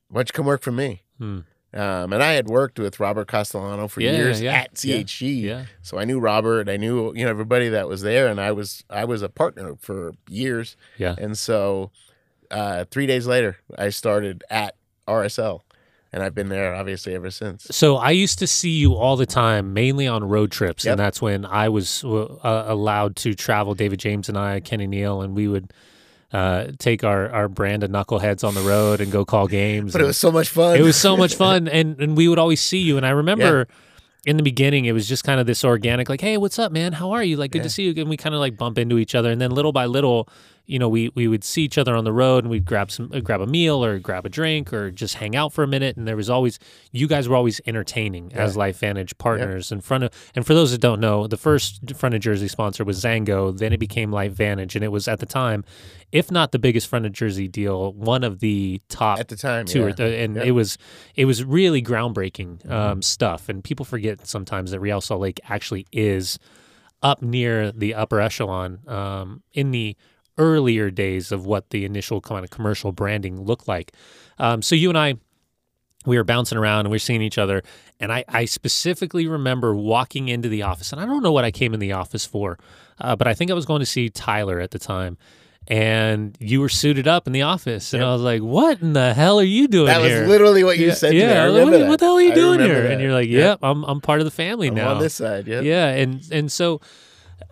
Why 0.09 0.19
don't 0.19 0.29
you 0.29 0.33
come 0.33 0.45
work 0.45 0.61
for 0.61 0.71
me? 0.71 1.01
Hmm. 1.17 1.39
Um, 1.71 2.13
and 2.13 2.23
I 2.23 2.31
had 2.33 2.47
worked 2.47 2.79
with 2.79 2.99
Robert 2.99 3.27
Castellano 3.27 3.87
for 3.87 4.01
Yeah, 4.01 4.11
years 4.13 4.41
yeah, 4.41 4.53
at 4.53 4.73
CHG. 4.73 5.41
Yeah. 5.41 5.65
So 5.83 5.99
I 5.99 6.05
knew 6.05 6.19
Robert, 6.19 6.67
I 6.67 6.77
knew, 6.77 7.13
you 7.15 7.23
know, 7.25 7.29
everybody 7.29 7.69
that 7.69 7.87
was 7.87 8.01
there 8.01 8.27
and 8.27 8.39
I 8.41 8.51
was 8.51 8.83
I 8.89 9.05
was 9.05 9.21
a 9.21 9.29
partner 9.29 9.75
for 9.79 10.13
years. 10.27 10.75
Yeah. 10.97 11.15
And 11.17 11.37
so 11.37 11.91
uh, 12.51 12.85
three 12.89 13.05
days 13.07 13.27
later 13.27 13.57
I 13.77 13.89
started 13.89 14.43
at 14.49 14.75
RSL. 15.07 15.61
And 16.11 16.23
I've 16.23 16.33
been 16.33 16.49
there 16.49 16.73
obviously 16.73 17.13
ever 17.13 17.29
since. 17.29 17.67
So 17.69 17.97
I 17.97 18.09
used 18.09 18.39
to 18.39 18.47
see 18.47 18.71
you 18.71 18.95
all 18.95 19.15
the 19.15 19.27
time, 19.27 19.71
mainly 19.73 20.07
on 20.07 20.23
road 20.23 20.51
trips, 20.51 20.83
Yep. 20.85 20.93
and 20.93 20.99
that's 20.99 21.21
when 21.21 21.45
I 21.45 21.69
was 21.69 22.03
uh, 22.03 22.63
allowed 22.67 23.15
to 23.17 23.35
travel. 23.35 23.75
David 23.75 23.99
James 23.99 24.27
and 24.27 24.35
I, 24.35 24.59
Kenny 24.59 24.87
Neal, 24.87 25.21
and 25.21 25.35
we 25.35 25.47
would 25.47 25.71
uh, 26.33 26.67
take 26.77 27.03
our 27.03 27.29
our 27.31 27.47
brand 27.47 27.83
of 27.83 27.89
knuckleheads 27.91 28.47
on 28.47 28.53
the 28.53 28.61
road 28.61 29.01
and 29.01 29.11
go 29.11 29.25
call 29.25 29.47
games. 29.47 29.91
But 29.93 30.01
it 30.01 30.05
was 30.05 30.17
so 30.17 30.31
much 30.31 30.49
fun. 30.49 30.77
it 30.77 30.81
was 30.83 30.95
so 30.95 31.17
much 31.17 31.35
fun, 31.45 31.67
and 31.67 31.99
and 31.99 32.15
we 32.17 32.27
would 32.27 32.39
always 32.39 32.61
see 32.61 32.79
you. 32.79 32.97
And 32.97 33.05
I 33.05 33.11
remember. 33.11 33.67
In 34.25 34.35
the 34.35 34.43
beginning, 34.43 34.83
it 34.83 34.91
was 34.91 35.07
just 35.07 35.23
kind 35.23 35.39
of 35.39 35.47
this 35.47 35.63
organic, 35.63 36.09
like, 36.09 36.19
"Hey, 36.19 36.35
what's 36.35 36.59
up, 36.59 36.73
man? 36.73 36.91
How 36.91 37.11
are 37.11 37.23
you? 37.23 37.37
Like, 37.37 37.51
good 37.51 37.59
Yeah. 37.59 37.63
to 37.63 37.69
see 37.69 37.83
you." 37.89 37.93
And 38.01 38.09
we 38.09 38.17
kind 38.17 38.35
of 38.35 38.41
like 38.41 38.57
bump 38.57 38.77
into 38.77 38.97
each 38.97 39.15
other, 39.15 39.31
and 39.31 39.39
then 39.39 39.49
little 39.49 39.71
by 39.71 39.85
little, 39.85 40.27
you 40.69 40.77
know, 40.77 40.87
we 40.87 41.09
we 41.15 41.27
would 41.27 41.43
see 41.43 41.63
each 41.63 41.77
other 41.79 41.95
on 41.95 42.03
the 42.03 42.13
road 42.13 42.43
and 42.43 42.51
we'd 42.51 42.63
grab 42.63 42.91
some 42.91 43.11
uh, 43.11 43.19
grab 43.21 43.41
a 43.41 43.47
meal 43.47 43.83
or 43.83 43.97
grab 43.97 44.25
a 44.25 44.29
drink 44.29 44.71
or 44.71 44.91
just 44.91 45.15
hang 45.15 45.35
out 45.35 45.51
for 45.51 45.63
a 45.63 45.67
minute. 45.67 45.97
And 45.97 46.07
there 46.07 46.15
was 46.15 46.29
always 46.29 46.59
you 46.91 47.07
guys 47.07 47.27
were 47.27 47.35
always 47.35 47.59
entertaining 47.65 48.31
as 48.33 48.55
Life 48.55 48.77
Vantage 48.79 49.17
partners 49.17 49.71
in 49.71 49.81
front 49.81 50.03
of. 50.03 50.11
And 50.35 50.45
for 50.45 50.53
those 50.53 50.71
that 50.71 50.79
don't 50.79 50.99
know, 50.99 51.25
the 51.25 51.37
first 51.37 51.95
front 51.95 52.13
of 52.13 52.21
Jersey 52.21 52.47
sponsor 52.47 52.83
was 52.85 53.01
XanGo. 53.03 53.57
Then 53.57 53.73
it 53.73 53.79
became 53.79 54.11
Life 54.11 54.33
Vantage, 54.33 54.75
and 54.75 54.85
it 54.85 54.89
was 54.89 55.07
at 55.07 55.19
the 55.19 55.25
time, 55.25 55.63
if 56.11 56.29
not 56.31 56.51
the 56.51 56.59
biggest 56.59 56.87
front 56.87 57.05
of 57.07 57.13
Jersey 57.13 57.47
deal, 57.47 57.91
one 57.93 58.23
of 58.23 58.39
the 58.39 58.79
top 58.89 59.19
At 59.19 59.29
the 59.29 59.35
time, 59.35 59.65
two 59.65 59.83
or 59.83 59.89
yeah. 59.89 59.95
th- 59.95 60.23
and 60.23 60.35
Yep. 60.35 60.45
it 60.45 60.51
was 60.51 60.77
it 61.15 61.25
was 61.25 61.43
really 61.43 61.81
groundbreaking 61.81 62.69
um, 62.69 63.01
stuff. 63.01 63.49
And 63.49 63.63
people 63.63 63.85
forget 63.85 64.27
sometimes 64.27 64.69
that 64.71 64.79
Real 64.79 65.01
Salt 65.01 65.21
Lake 65.21 65.39
actually 65.49 65.87
is 65.91 66.37
up 67.01 67.21
near 67.21 67.71
the 67.71 67.95
upper 67.95 68.19
echelon 68.19 68.79
um, 68.87 69.41
in 69.53 69.71
the 69.71 69.95
earlier 70.39 70.89
days 70.89 71.31
of 71.31 71.45
what 71.45 71.69
the 71.69 71.85
initial 71.85 72.19
kind 72.21 72.43
of 72.43 72.49
commercial 72.49 72.91
branding 72.91 73.41
looked 73.43 73.67
like. 73.67 73.91
Um, 74.39 74.61
so 74.63 74.73
you 74.73 74.89
and 74.89 74.97
I, 74.97 75.15
we 76.05 76.17
were 76.17 76.23
bouncing 76.23 76.57
around 76.57 76.81
and 76.81 76.89
we 76.89 76.95
are 76.95 76.99
seeing 76.99 77.21
each 77.21 77.37
other. 77.37 77.61
And 77.99 78.11
I, 78.11 78.23
I 78.29 78.45
specifically 78.45 79.27
remember 79.27 79.75
walking 79.75 80.29
into 80.29 80.47
the 80.49 80.63
office, 80.63 80.91
and 80.93 81.01
I 81.01 81.05
don't 81.05 81.21
know 81.21 81.33
what 81.33 81.43
I 81.43 81.51
came 81.51 81.73
in 81.73 81.81
the 81.81 81.91
office 81.91 82.25
for, 82.25 82.57
uh, 82.99 83.15
but 83.17 83.27
I 83.27 83.33
think 83.33 83.51
I 83.51 83.53
was 83.53 83.65
going 83.65 83.81
to 83.81 83.85
see 83.85 84.09
Tyler 84.09 84.59
at 84.61 84.71
the 84.71 84.79
time. 84.79 85.17
And 85.67 86.35
you 86.39 86.61
were 86.61 86.69
suited 86.69 87.07
up 87.07 87.27
in 87.27 87.33
the 87.33 87.43
office, 87.43 87.93
and 87.93 88.01
I 88.03 88.11
was 88.13 88.21
like, 88.23 88.41
"What 88.41 88.81
in 88.81 88.93
the 88.93 89.13
hell 89.13 89.39
are 89.39 89.43
you 89.43 89.67
doing 89.67 89.85
That 89.87 90.01
was 90.01 90.09
here?" 90.09 90.25
literally 90.25 90.63
what 90.63 90.79
you 90.79 90.87
yeah, 90.87 90.93
said 90.95 91.11
to 91.11 91.15
yeah. 91.17 91.27
me. 91.27 91.33
I 91.33 91.47
like, 91.47 91.63
what, 91.65 91.71
that. 91.77 91.87
what 91.89 91.99
the 91.99 92.05
hell 92.05 92.15
are 92.15 92.21
you 92.21 92.31
I 92.31 92.35
doing 92.35 92.59
here? 92.61 92.81
that. 92.83 92.91
And 92.93 93.01
you're 93.01 93.13
like, 93.13 93.27
Yep. 93.27 93.39
"Yep, 93.39 93.59
I'm 93.61 93.83
I'm 93.83 94.01
part 94.01 94.19
of 94.19 94.25
the 94.25 94.31
family 94.31 94.69
I'm 94.69 94.75
now." 94.75 94.93
on 94.95 94.99
this 94.99 95.13
side. 95.13 95.47
Yep. 95.47 95.63
Yeah, 95.63 95.87
and 95.89 96.23
and 96.31 96.51
so 96.51 96.81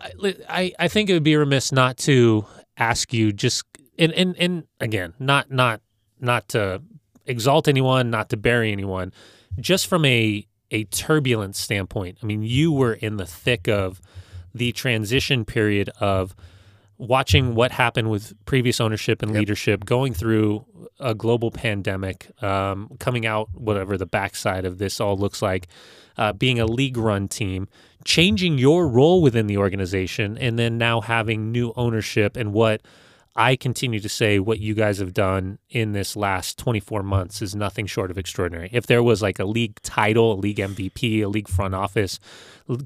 I, 0.00 0.34
I 0.48 0.72
I 0.80 0.88
think 0.88 1.10
it 1.10 1.12
would 1.12 1.22
be 1.22 1.36
remiss 1.36 1.70
not 1.70 1.96
to 1.98 2.44
ask 2.78 3.12
you 3.12 3.32
just 3.32 3.64
and 3.98 4.12
and 4.12 4.36
and 4.38 4.64
again, 4.80 5.14
not 5.18 5.50
not 5.50 5.80
not 6.20 6.48
to 6.50 6.82
exalt 7.26 7.68
anyone, 7.68 8.10
not 8.10 8.30
to 8.30 8.36
bury 8.36 8.72
anyone, 8.72 9.12
just 9.58 9.86
from 9.86 10.04
a 10.04 10.46
a 10.70 10.84
turbulent 10.84 11.56
standpoint. 11.56 12.18
I 12.22 12.26
mean, 12.26 12.42
you 12.42 12.72
were 12.72 12.94
in 12.94 13.16
the 13.16 13.26
thick 13.26 13.68
of 13.68 14.00
the 14.54 14.72
transition 14.72 15.44
period 15.44 15.90
of 16.00 16.34
watching 16.98 17.54
what 17.54 17.70
happened 17.70 18.10
with 18.10 18.34
previous 18.44 18.80
ownership 18.80 19.22
and 19.22 19.32
leadership, 19.32 19.84
going 19.84 20.12
through 20.12 20.64
a 20.98 21.14
global 21.14 21.50
pandemic, 21.50 22.30
um, 22.42 22.90
coming 22.98 23.24
out 23.24 23.48
whatever 23.54 23.96
the 23.96 24.06
backside 24.06 24.64
of 24.64 24.78
this 24.78 25.00
all 25.00 25.16
looks 25.16 25.40
like, 25.40 25.68
uh, 26.16 26.32
being 26.32 26.58
a 26.58 26.66
league 26.66 26.96
run 26.96 27.28
team, 27.28 27.68
changing 28.04 28.58
your 28.58 28.88
role 28.88 29.22
within 29.22 29.46
the 29.46 29.56
organization, 29.56 30.36
and 30.38 30.58
then 30.58 30.76
now 30.76 31.00
having 31.00 31.52
new 31.52 31.72
ownership 31.76 32.36
and 32.36 32.52
what 32.52 32.82
I 33.36 33.54
continue 33.54 34.00
to 34.00 34.08
say 34.08 34.40
what 34.40 34.58
you 34.58 34.74
guys 34.74 34.98
have 34.98 35.14
done 35.14 35.60
in 35.70 35.92
this 35.92 36.16
last 36.16 36.58
24 36.58 37.04
months 37.04 37.40
is 37.40 37.54
nothing 37.54 37.86
short 37.86 38.10
of 38.10 38.18
extraordinary. 38.18 38.68
If 38.72 38.88
there 38.88 39.00
was 39.00 39.22
like 39.22 39.38
a 39.38 39.44
league 39.44 39.80
title, 39.82 40.32
a 40.32 40.34
league 40.34 40.56
MVP, 40.56 41.22
a 41.22 41.28
league 41.28 41.48
front 41.48 41.72
office, 41.72 42.18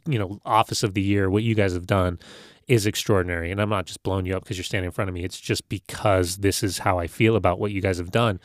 you 0.07 0.19
know, 0.19 0.41
office 0.45 0.83
of 0.83 0.93
the 0.93 1.01
year, 1.01 1.31
what 1.31 1.43
you 1.43 1.55
guys 1.55 1.73
have 1.73 1.87
done 1.87 2.19
is 2.69 2.87
extraordinary. 2.87 3.51
And 3.51 3.61
I'm 3.61 3.69
not 3.69 3.87
just 3.87 4.03
blowing 4.03 4.27
you 4.27 4.37
up 4.37 4.43
because 4.45 4.57
you're 4.57 4.65
standing 4.65 4.87
in 4.87 4.93
front 4.93 5.09
of 5.09 5.15
me. 5.15 5.25
It's 5.25 5.41
just 5.41 5.69
because 5.69 6.39
this 6.39 6.63
is 6.63 6.79
how 6.79 6.99
I 6.99 7.07
feel 7.07 7.37
about 7.37 7.59
what 7.59 7.73
you 7.73 7.81
guys 7.81 7.99
have 7.99 8.11
done. 8.11 8.41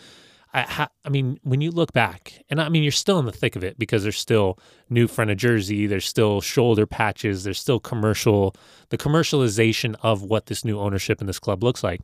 I, 0.53 0.61
ha, 0.61 0.87
I 1.03 1.09
mean, 1.09 1.39
when 1.43 1.59
you 1.59 1.71
look 1.71 1.91
back, 1.91 2.41
and 2.49 2.61
I 2.61 2.69
mean, 2.69 2.81
you're 2.81 2.91
still 2.93 3.19
in 3.19 3.25
the 3.25 3.33
thick 3.33 3.55
of 3.57 3.63
it 3.65 3.77
because 3.77 4.03
there's 4.03 4.17
still 4.17 4.57
new 4.89 5.05
front 5.07 5.29
of 5.29 5.37
jersey, 5.37 5.87
there's 5.87 6.05
still 6.05 6.39
shoulder 6.39 6.87
patches, 6.87 7.43
there's 7.43 7.59
still 7.59 7.79
commercial, 7.81 8.55
the 8.89 8.97
commercialization 8.97 9.95
of 10.01 10.23
what 10.23 10.45
this 10.45 10.63
new 10.63 10.79
ownership 10.79 11.19
in 11.19 11.27
this 11.27 11.37
club 11.37 11.63
looks 11.63 11.83
like. 11.83 11.99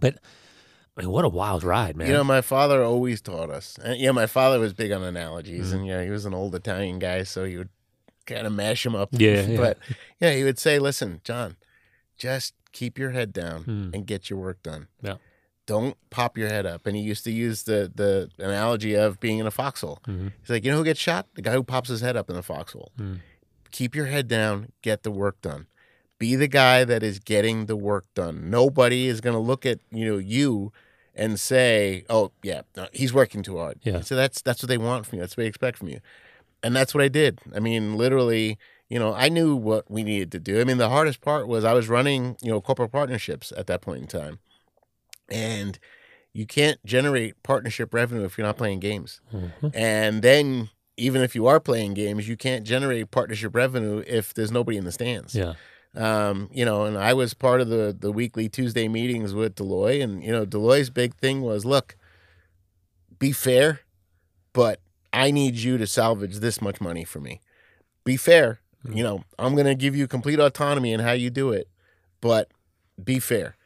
But 0.00 0.18
I 0.96 1.02
mean, 1.02 1.10
what 1.10 1.24
a 1.24 1.28
wild 1.28 1.64
ride, 1.64 1.96
man! 1.96 2.06
You 2.06 2.12
know, 2.14 2.24
my 2.24 2.40
father 2.40 2.82
always 2.82 3.20
taught 3.20 3.50
us. 3.50 3.76
And, 3.82 4.00
yeah, 4.00 4.12
my 4.12 4.26
father 4.26 4.58
was 4.60 4.72
big 4.72 4.92
on 4.92 5.02
analogies, 5.02 5.68
Mm-hmm. 5.68 5.76
and 5.78 5.86
yeah, 5.86 6.04
he 6.04 6.10
was 6.10 6.26
an 6.26 6.34
old 6.34 6.54
Italian 6.54 6.98
guy, 7.00 7.24
so 7.24 7.44
he 7.44 7.56
would 7.56 7.68
kind 8.28 8.46
of 8.46 8.52
mash 8.52 8.84
them 8.84 8.94
up. 8.94 9.08
Yeah, 9.12 9.42
yeah. 9.42 9.56
but 9.56 9.78
yeah, 10.20 10.32
he 10.34 10.44
would 10.44 10.58
say, 10.58 10.78
"Listen, 10.78 11.20
John, 11.24 11.56
just 12.16 12.54
keep 12.72 12.98
your 12.98 13.10
head 13.10 13.32
down 13.32 13.62
Hmm. 13.64 13.90
and 13.94 14.06
get 14.06 14.30
your 14.30 14.38
work 14.38 14.62
done. 14.62 14.86
Yeah. 15.02 15.16
Don't 15.66 15.96
pop 16.10 16.38
your 16.38 16.48
head 16.48 16.66
up." 16.66 16.86
And 16.86 16.94
he 16.96 17.02
used 17.02 17.24
to 17.24 17.30
use 17.32 17.64
the 17.64 17.90
the 17.94 18.30
analogy 18.38 18.94
of 18.94 19.18
being 19.20 19.38
in 19.38 19.46
a 19.46 19.50
foxhole. 19.50 19.98
Mhm. 20.06 20.32
He's 20.40 20.50
like, 20.50 20.64
"You 20.64 20.70
know 20.70 20.78
who 20.78 20.84
gets 20.84 21.00
shot? 21.00 21.26
The 21.34 21.42
guy 21.42 21.52
who 21.52 21.64
pops 21.64 21.88
his 21.88 22.00
head 22.00 22.16
up 22.16 22.30
in 22.30 22.36
the 22.36 22.42
foxhole. 22.42 22.92
Hmm. 22.96 23.14
Keep 23.70 23.94
your 23.94 24.06
head 24.06 24.28
down, 24.28 24.72
get 24.82 25.02
the 25.02 25.10
work 25.10 25.40
done." 25.42 25.66
Be 26.18 26.34
the 26.34 26.48
guy 26.48 26.82
that 26.84 27.02
is 27.04 27.20
getting 27.20 27.66
the 27.66 27.76
work 27.76 28.06
done. 28.14 28.50
Nobody 28.50 29.06
is 29.06 29.20
going 29.20 29.34
to 29.34 29.40
look 29.40 29.64
at 29.64 29.78
you 29.92 30.04
know 30.04 30.18
you 30.18 30.72
and 31.14 31.38
say, 31.38 32.04
"Oh, 32.10 32.32
yeah, 32.42 32.62
he's 32.92 33.12
working 33.12 33.42
too 33.42 33.56
hard." 33.58 33.78
Yeah. 33.84 34.00
So 34.00 34.16
that's 34.16 34.42
that's 34.42 34.60
what 34.62 34.68
they 34.68 34.78
want 34.78 35.06
from 35.06 35.16
you. 35.18 35.22
That's 35.22 35.36
what 35.36 35.42
they 35.44 35.48
expect 35.48 35.78
from 35.78 35.88
you, 35.88 36.00
and 36.62 36.74
that's 36.74 36.94
what 36.94 37.02
I 37.02 37.08
did. 37.08 37.40
I 37.54 37.60
mean, 37.60 37.96
literally, 37.96 38.58
you 38.88 38.98
know, 38.98 39.14
I 39.14 39.28
knew 39.28 39.54
what 39.54 39.90
we 39.90 40.02
needed 40.02 40.32
to 40.32 40.40
do. 40.40 40.60
I 40.60 40.64
mean, 40.64 40.78
the 40.78 40.88
hardest 40.88 41.20
part 41.20 41.46
was 41.48 41.64
I 41.64 41.72
was 41.74 41.88
running, 41.88 42.36
you 42.42 42.50
know, 42.50 42.60
corporate 42.60 42.92
partnerships 42.92 43.52
at 43.56 43.66
that 43.66 43.80
point 43.80 44.00
in 44.00 44.06
time, 44.06 44.38
and 45.28 45.78
you 46.32 46.46
can't 46.46 46.84
generate 46.84 47.42
partnership 47.42 47.92
revenue 47.92 48.24
if 48.24 48.38
you're 48.38 48.46
not 48.46 48.56
playing 48.56 48.80
games. 48.80 49.20
Mhm. 49.32 49.74
And 49.74 50.22
then 50.22 50.70
even 50.96 51.22
if 51.22 51.34
you 51.34 51.46
are 51.46 51.60
playing 51.60 51.94
games, 51.94 52.28
you 52.28 52.36
can't 52.36 52.64
generate 52.64 53.10
partnership 53.10 53.54
revenue 53.54 54.02
if 54.06 54.34
there's 54.34 54.50
nobody 54.50 54.76
in 54.76 54.84
the 54.84 54.92
stands 54.92 55.34
Yeah, 55.34 55.54
um, 55.94 56.50
you 56.52 56.64
know, 56.64 56.84
and 56.84 56.98
I 56.98 57.14
was 57.14 57.34
part 57.34 57.60
of 57.60 57.68
the 57.68 57.96
the 57.98 58.10
weekly 58.12 58.48
Tuesday 58.48 58.88
meetings 58.88 59.32
with 59.34 59.54
Dell 59.54 59.68
Loy, 59.68 60.02
and 60.02 60.22
you 60.22 60.32
know, 60.32 60.44
Dell 60.44 60.62
Loy's 60.62 60.90
big 60.90 61.14
thing 61.14 61.42
was, 61.42 61.64
look, 61.64 61.96
be 63.18 63.32
fair, 63.32 63.80
but 64.52 64.80
I 65.18 65.30
need 65.30 65.56
you 65.56 65.78
to 65.78 65.86
salvage 65.86 66.36
this 66.36 66.60
much 66.60 66.80
money 66.80 67.04
for 67.04 67.20
me. 67.20 67.40
Be 68.04 68.16
fair, 68.16 68.60
hmm. 68.84 68.92
you 68.92 69.02
know, 69.02 69.24
I'm 69.38 69.54
gonna 69.54 69.74
give 69.74 69.96
you 69.96 70.06
complete 70.06 70.38
autonomy 70.38 70.92
in 70.92 71.00
how 71.00 71.12
you 71.12 71.30
do 71.30 71.50
it, 71.52 71.68
but 72.20 72.50
be 73.02 73.18
fair. 73.18 73.56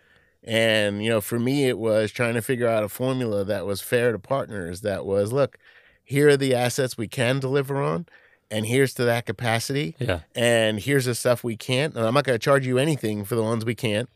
And 0.44 1.04
you 1.04 1.10
know, 1.10 1.20
for 1.20 1.38
me, 1.38 1.66
it 1.68 1.78
was 1.78 2.10
trying 2.10 2.34
to 2.34 2.42
figure 2.42 2.66
out 2.68 2.82
a 2.84 2.88
formula 2.88 3.44
that 3.44 3.66
was 3.66 3.80
fair 3.80 4.12
to 4.12 4.18
partners. 4.18 4.80
That 4.80 5.06
was, 5.06 5.32
look, 5.32 5.56
here 6.02 6.28
are 6.30 6.36
the 6.36 6.54
assets 6.54 6.98
we 6.98 7.06
can 7.06 7.38
deliver 7.38 7.80
on, 7.80 8.06
and 8.50 8.66
here's 8.66 8.92
to 8.94 9.04
that 9.04 9.24
capacity 9.24 9.96
yeah, 9.98 10.20
and 10.34 10.80
here's 10.80 11.06
the 11.06 11.14
stuff 11.14 11.42
we 11.42 11.56
can't 11.56 11.96
and 11.96 12.04
i'm 12.06 12.12
not 12.12 12.24
going 12.24 12.38
to 12.38 12.44
charge 12.44 12.66
you 12.66 12.76
anything 12.78 13.24
for 13.24 13.34
the 13.34 13.42
ones 13.42 13.64
we 13.64 13.74
can't 13.74 14.10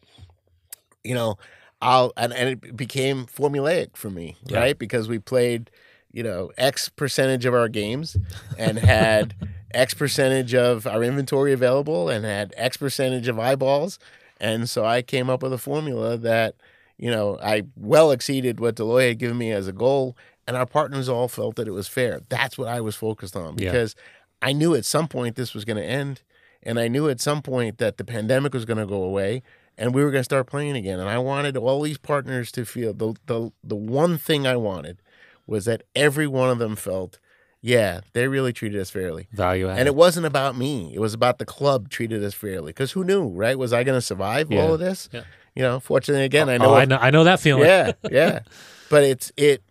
you 1.02 1.14
know 1.14 1.38
i'll 1.80 2.12
and, 2.16 2.32
and 2.34 2.50
it 2.50 2.76
became 2.76 3.24
formulaic 3.24 3.96
for 3.96 4.10
me 4.10 4.36
Yeah. 4.44 4.58
right 4.58 4.78
because 4.78 5.08
we 5.08 5.18
played 5.18 5.70
you 6.16 6.22
know 6.22 6.50
x 6.56 6.88
percentage 6.88 7.44
of 7.44 7.52
our 7.54 7.68
games 7.68 8.16
and 8.58 8.78
had 8.78 9.34
x 9.72 9.92
percentage 9.92 10.54
of 10.54 10.86
our 10.86 11.02
inventory 11.02 11.52
available 11.52 12.08
and 12.08 12.24
had 12.24 12.54
x 12.56 12.76
percentage 12.78 13.28
of 13.28 13.38
eyeballs 13.38 13.98
and 14.40 14.68
so 14.70 14.84
i 14.84 15.02
came 15.02 15.28
up 15.28 15.42
with 15.42 15.52
a 15.52 15.58
formula 15.58 16.16
that 16.16 16.54
you 16.96 17.10
know 17.10 17.38
i 17.42 17.62
well 17.76 18.10
exceeded 18.10 18.58
what 18.60 18.76
Dell 18.76 18.86
Loy 18.86 19.08
had 19.08 19.18
given 19.18 19.36
me 19.36 19.52
as 19.52 19.68
a 19.68 19.72
goal 19.72 20.16
and 20.48 20.56
our 20.56 20.66
partners 20.66 21.08
all 21.08 21.28
felt 21.28 21.56
that 21.56 21.68
it 21.68 21.72
was 21.72 21.88
fair 21.88 22.20
that's 22.30 22.56
what 22.56 22.68
i 22.68 22.80
was 22.80 22.96
focused 22.96 23.36
on 23.36 23.58
Yeah. 23.58 23.70
because 23.70 23.94
I 24.42 24.52
knew 24.52 24.74
at 24.74 24.84
some 24.84 25.08
point 25.08 25.34
this 25.36 25.54
was 25.54 25.64
going 25.64 25.78
to 25.78 25.82
end, 26.02 26.20
and 26.62 26.78
I 26.78 26.88
knew 26.88 27.08
at 27.08 27.22
some 27.22 27.40
point 27.40 27.78
that 27.78 27.96
the 27.96 28.04
pandemic 28.04 28.52
was 28.52 28.66
going 28.66 28.78
to 28.78 28.84
go 28.86 29.02
away, 29.02 29.42
and 29.78 29.94
we 29.94 30.04
were 30.04 30.10
going 30.10 30.20
to 30.20 30.30
start 30.32 30.46
playing 30.46 30.76
again. 30.76 31.00
And 31.00 31.08
I 31.08 31.16
wanted 31.18 31.56
all 31.56 31.80
these 31.80 31.96
partners 31.96 32.52
to 32.52 32.66
feel 32.66 32.92
the 32.92 33.14
the 33.24 33.50
the 33.64 33.74
one 33.74 34.18
thing 34.18 34.46
I 34.46 34.56
wanted 34.56 34.98
was 35.46 35.64
that 35.66 35.82
every 35.94 36.26
one 36.26 36.50
of 36.50 36.58
them 36.58 36.76
felt, 36.76 37.18
yeah, 37.60 38.00
they 38.12 38.28
really 38.28 38.52
treated 38.52 38.80
us 38.80 38.90
fairly. 38.90 39.28
value 39.32 39.68
add. 39.68 39.78
And 39.78 39.86
it 39.88 39.94
wasn't 39.94 40.26
about 40.26 40.56
me; 40.56 40.92
it 40.94 41.00
was 41.00 41.14
about 41.14 41.38
the 41.38 41.44
club 41.46 41.88
treated 41.88 42.22
us 42.24 42.34
fairly. 42.34 42.70
Because 42.70 42.92
who 42.92 43.04
knew, 43.04 43.26
right? 43.28 43.58
Was 43.58 43.72
I 43.72 43.84
going 43.84 43.96
to 43.96 44.02
survive 44.04 44.50
Yeah. 44.52 44.62
all 44.62 44.74
of 44.74 44.80
this? 44.80 45.08
Yeah. 45.12 45.22
You 45.54 45.62
know, 45.62 45.80
fortunately, 45.80 46.24
again, 46.24 46.48
I 46.48 46.58
know 46.58 46.70
oh, 46.70 46.74
I 46.74 46.84
know, 46.84 46.98
I 47.00 47.10
know 47.10 47.24
that 47.24 47.40
feeling. 47.40 47.64
yeah, 47.64 47.92
yeah. 48.10 48.40
But 48.90 49.04
it's 49.04 49.32
it 49.36 49.62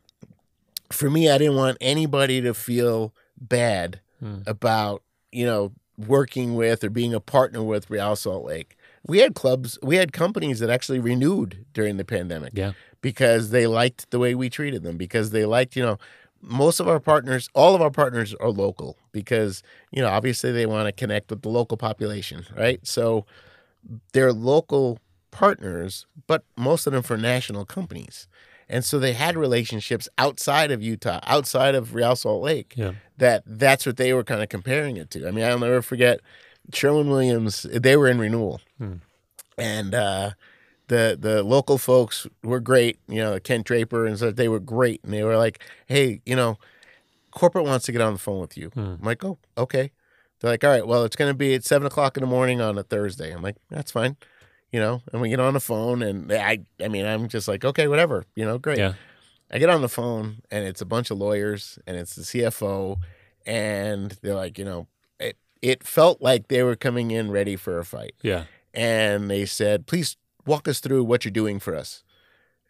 for 0.92 1.10
me. 1.10 1.30
I 1.30 1.38
didn't 1.38 1.56
want 1.56 1.78
anybody 1.82 2.42
to 2.42 2.54
feel 2.54 3.14
bad 3.40 4.00
Hmm. 4.22 4.40
about 4.48 5.04
you 5.34 5.46
know 5.46 5.74
working 5.98 6.56
with 6.56 6.84
or 6.86 6.90
being 6.90 7.14
a 7.14 7.20
partner 7.20 7.62
with 7.64 7.90
Real 7.90 8.16
Salt 8.16 8.46
Lake. 8.46 8.78
We 9.08 9.20
had 9.20 9.36
clubs, 9.36 9.78
we 9.84 9.98
had 9.98 10.12
companies 10.14 10.60
that 10.60 10.70
actually 10.70 11.00
renewed 11.00 11.66
during 11.74 11.98
the 11.98 12.06
pandemic 12.06 12.54
Yeah. 12.56 12.72
Because 13.10 13.52
they 13.52 13.68
liked 13.68 14.10
the 14.10 14.18
way 14.18 14.34
we 14.34 14.50
treated 14.50 14.82
them 14.82 14.98
because 14.98 15.30
they 15.30 15.46
liked 15.46 15.76
you 15.76 15.84
know 15.88 15.98
most 16.42 16.80
of 16.80 16.88
our 16.88 17.00
partners 17.00 17.44
all 17.54 17.74
of 17.76 17.82
our 17.86 17.92
partners 17.92 18.34
are 18.40 18.50
local 18.66 18.98
because 19.12 19.62
you 19.92 20.02
know 20.02 20.08
obviously 20.18 20.52
they 20.52 20.66
want 20.66 20.88
to 20.88 20.92
connect 20.92 21.30
with 21.30 21.42
the 21.44 21.50
local 21.60 21.78
population 21.78 22.40
right 22.58 22.80
so 22.96 23.24
they're 24.14 24.34
local 24.34 24.98
partners 25.30 26.08
but 26.26 26.42
most 26.58 26.88
of 26.88 26.94
them 26.94 27.04
for 27.04 27.16
national 27.18 27.64
companies 27.66 28.28
and 28.68 28.84
so 28.84 28.98
they 28.98 29.14
had 29.14 29.36
relationships 29.38 30.10
outside 30.18 30.72
of 30.72 30.82
utah 30.82 31.20
outside 31.28 31.76
of 31.76 31.94
real 31.94 32.16
salt 32.16 32.42
lake 32.42 32.74
Yeah. 32.76 32.94
that 33.18 33.44
that's 33.46 33.86
what 33.86 33.98
they 33.98 34.14
were 34.14 34.24
kind 34.24 34.42
of 34.42 34.50
comparing 34.50 34.98
it 34.98 35.12
to 35.12 35.28
i 35.28 35.32
mean 35.32 35.46
i'll 35.46 35.60
never 35.60 35.84
forget 35.84 36.22
sherwin 36.74 37.08
williams 37.10 37.68
they 37.72 37.96
were 37.98 38.08
in 38.08 38.18
renewal 38.18 38.62
Hmm. 38.80 38.96
and 39.60 39.94
uh 39.94 40.32
the 40.88 41.18
the 41.20 41.44
local 41.44 41.78
folks 41.78 42.28
were 42.44 42.60
great. 42.60 43.00
You 43.08 43.22
know, 43.22 43.40
Kent 43.40 43.66
Draper 43.66 44.06
and 44.06 44.18
so 44.20 44.32
they 44.32 44.48
were 44.48 44.60
great, 44.60 45.02
and 45.04 45.14
they 45.14 45.24
were 45.24 45.38
like, 45.38 45.60
"Hey, 45.88 46.22
you 46.26 46.36
know, 46.36 46.58
corporate 47.32 47.66
wants 47.66 47.86
to 47.86 47.92
get 47.92 48.02
on 48.02 48.14
the 48.14 48.20
phone 48.20 48.40
with 48.40 48.58
you." 48.58 48.70
Hmm. 48.74 48.80
I'm 48.80 49.02
like, 49.02 49.24
"Oh, 49.24 49.38
okay." 49.58 49.92
They're 50.40 50.52
like, 50.52 50.64
"All 50.64 50.70
right, 50.70 50.86
well, 50.86 51.04
it's 51.06 51.16
going 51.16 51.30
to 51.30 51.38
be 51.38 51.54
at 51.56 51.64
seven 51.64 51.88
o'clock 51.88 52.18
in 52.18 52.22
the 52.22 52.28
morning 52.28 52.62
on 52.62 52.78
a 52.78 52.84
Thursday." 52.84 53.32
I'm 53.34 53.42
like, 53.42 53.56
"That's 53.70 53.92
fine." 53.92 54.18
You 54.72 54.80
know, 54.82 55.02
and 55.14 55.22
we 55.22 55.30
get 55.30 55.40
on 55.40 55.54
the 55.54 55.60
phone, 55.62 56.02
and 56.04 56.32
I, 56.34 56.60
I 56.84 56.88
mean, 56.90 57.06
I'm 57.06 57.28
just 57.30 57.48
like, 57.48 57.64
"Okay, 57.64 57.88
whatever." 57.88 58.26
You 58.36 58.46
know, 58.46 58.58
great. 58.58 58.78
Yeah. 58.78 58.94
I 59.52 59.60
get 59.60 59.70
on 59.70 59.82
the 59.82 59.88
phone, 59.90 60.42
and 60.52 60.66
it's 60.66 60.82
a 60.82 60.86
bunch 60.86 61.12
of 61.12 61.18
lawyers, 61.18 61.80
and 61.88 61.96
it's 61.96 62.16
the 62.16 62.24
CFO, 62.24 62.98
and 63.46 64.18
they're 64.22 64.36
like, 64.36 64.58
you 64.58 64.66
know, 64.66 64.88
it 65.20 65.38
it 65.62 65.84
felt 65.84 66.22
like 66.22 66.48
they 66.50 66.62
were 66.64 66.76
coming 66.76 67.12
in 67.12 67.32
ready 67.32 67.56
for 67.56 67.80
a 67.80 67.86
fight 67.86 68.14
Yeah. 68.22 68.46
and 68.74 69.30
they 69.32 69.46
said, 69.46 69.88
"Please 69.88 70.18
walk 70.46 70.68
us 70.68 70.80
through 70.80 71.04
what 71.04 71.26
you're 71.26 71.32
doing 71.32 71.60
for 71.60 71.76
us." 71.76 72.04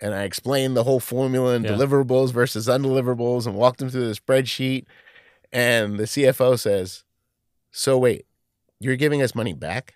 And 0.02 0.14
I 0.14 0.24
explained 0.24 0.76
the 0.76 0.84
whole 0.84 1.00
formula 1.00 1.56
and 1.56 1.64
Yeah. 1.66 1.72
deliverables 1.72 2.32
versus 2.34 2.68
undeliverables, 2.68 3.46
and 3.46 3.56
walked 3.56 3.80
them 3.80 3.90
through 3.90 4.08
the 4.08 4.14
spreadsheet. 4.20 4.86
And 5.54 5.98
the 5.98 6.06
CFO 6.08 6.56
says, 6.58 7.04
"So 7.72 7.98
wait, 7.98 8.26
you're 8.80 8.98
giving 8.98 9.22
us 9.22 9.34
money 9.36 9.54
back?" 9.54 9.96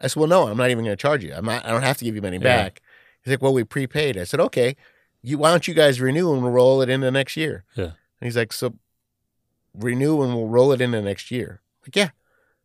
I 0.00 0.06
said, 0.08 0.18
"Well, 0.20 0.28
no, 0.28 0.48
I'm 0.48 0.56
not 0.56 0.70
even 0.70 0.84
going 0.84 0.96
to 0.96 1.00
charge 1.00 1.22
you. 1.24 1.32
I'm 1.34 1.44
not. 1.44 1.64
I 1.64 1.70
don't 1.70 1.82
have 1.82 1.98
to 1.98 2.04
give 2.04 2.14
you 2.16 2.22
money 2.22 2.36
Yeah. 2.38 2.42
back." 2.42 2.82
He's 3.22 3.32
like, 3.32 3.42
"Well, 3.42 3.52
we 3.54 3.64
prepaid." 3.64 4.16
I 4.18 4.24
said, 4.24 4.40
"Okay, 4.40 4.76
you 5.22 5.38
why 5.38 5.50
don't 5.50 5.66
you 5.68 5.74
guys 5.74 6.00
renew 6.00 6.32
and 6.32 6.42
we'll 6.42 6.52
roll 6.52 6.82
it 6.82 6.88
into 6.88 7.10
next 7.10 7.36
year?" 7.36 7.64
Yeah. 7.76 7.84
And 7.84 8.26
he's 8.26 8.36
like, 8.36 8.52
"So 8.52 8.74
renew 9.74 10.22
and 10.22 10.34
we'll 10.34 10.48
roll 10.48 10.72
it 10.72 10.80
into 10.80 11.00
next 11.02 11.30
year." 11.30 11.60
Like, 11.86 11.94
yeah. 11.96 12.10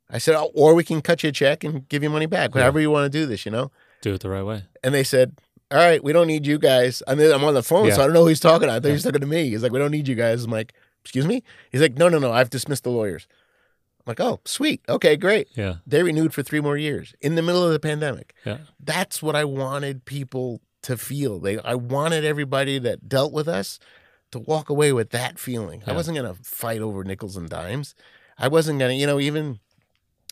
I 0.09 0.17
said, 0.19 0.35
oh, 0.35 0.51
or 0.53 0.75
we 0.75 0.83
can 0.83 1.01
cut 1.01 1.23
you 1.23 1.29
a 1.29 1.31
check 1.31 1.63
and 1.63 1.87
give 1.89 2.03
you 2.03 2.09
money 2.09 2.25
back. 2.27 2.53
However 2.53 2.79
you 2.79 2.91
want 2.91 3.11
to 3.11 3.17
do 3.19 3.25
this, 3.25 3.45
you 3.45 3.51
know. 3.51 3.71
Do 4.03 4.13
it 4.13 4.21
the 4.21 4.29
right 4.29 4.43
way. 4.43 4.65
And 4.83 4.93
they 4.93 5.03
said, 5.03 5.39
all 5.71 5.79
right, 5.79 6.03
we 6.03 6.13
don't 6.13 6.27
need 6.27 6.45
you 6.45 6.59
guys. 6.59 7.01
I 7.07 7.15
mean, 7.15 7.31
I'm 7.31 7.43
on 7.43 7.55
the 7.55 7.63
phone, 7.63 7.87
Yeah. 7.87 7.95
so 7.95 8.01
I 8.03 8.05
don't 8.05 8.13
know 8.13 8.21
who 8.21 8.27
he's 8.27 8.39
talking 8.39 8.67
to. 8.67 8.73
I 8.73 8.75
thought 8.75 8.83
he 8.83 8.89
Yeah. 8.89 8.93
was 8.93 9.03
talking 9.03 9.21
to 9.21 9.27
me. 9.27 9.49
He's 9.49 9.63
like, 9.63 9.71
we 9.71 9.79
don't 9.79 9.89
need 9.91 10.07
you 10.07 10.13
guys. 10.15 10.43
I'm 10.43 10.51
like, 10.51 10.73
excuse 11.03 11.25
me? 11.25 11.41
He's 11.71 11.81
like, 11.81 11.97
no, 11.97 12.09
no, 12.09 12.19
no. 12.19 12.31
I've 12.31 12.51
dismissed 12.51 12.83
the 12.83 12.91
lawyers. 12.91 13.27
I'm 14.05 14.11
like, 14.11 14.19
oh, 14.19 14.39
sweet. 14.45 14.81
Okay, 14.87 15.15
great. 15.15 15.47
Yeah. 15.55 15.75
They 15.87 16.03
renewed 16.03 16.33
for 16.33 16.43
three 16.43 16.59
more 16.61 16.77
years 16.77 17.15
in 17.21 17.35
the 17.35 17.41
middle 17.41 17.63
of 17.65 17.71
the 17.71 17.79
pandemic. 17.79 18.35
Yeah. 18.45 18.57
That's 18.79 19.23
what 19.23 19.35
I 19.35 19.45
wanted 19.45 20.05
people 20.05 20.61
to 20.83 20.97
feel. 20.97 21.39
They, 21.39 21.57
I 21.59 21.75
wanted 21.75 22.23
everybody 22.25 22.77
that 22.79 23.07
dealt 23.09 23.31
with 23.33 23.47
us 23.47 23.79
to 24.31 24.39
walk 24.39 24.69
away 24.69 24.91
with 24.91 25.11
that 25.11 25.39
feeling. 25.39 25.81
I 25.87 25.93
wasn't 25.93 26.17
going 26.17 26.35
to 26.35 26.43
fight 26.43 26.81
over 26.81 27.03
nickels 27.05 27.37
and 27.37 27.49
dimes. 27.49 27.95
I 28.37 28.49
wasn't 28.49 28.79
going 28.79 28.89
to, 28.91 28.95
you 28.95 29.07
know, 29.07 29.19
even, 29.19 29.59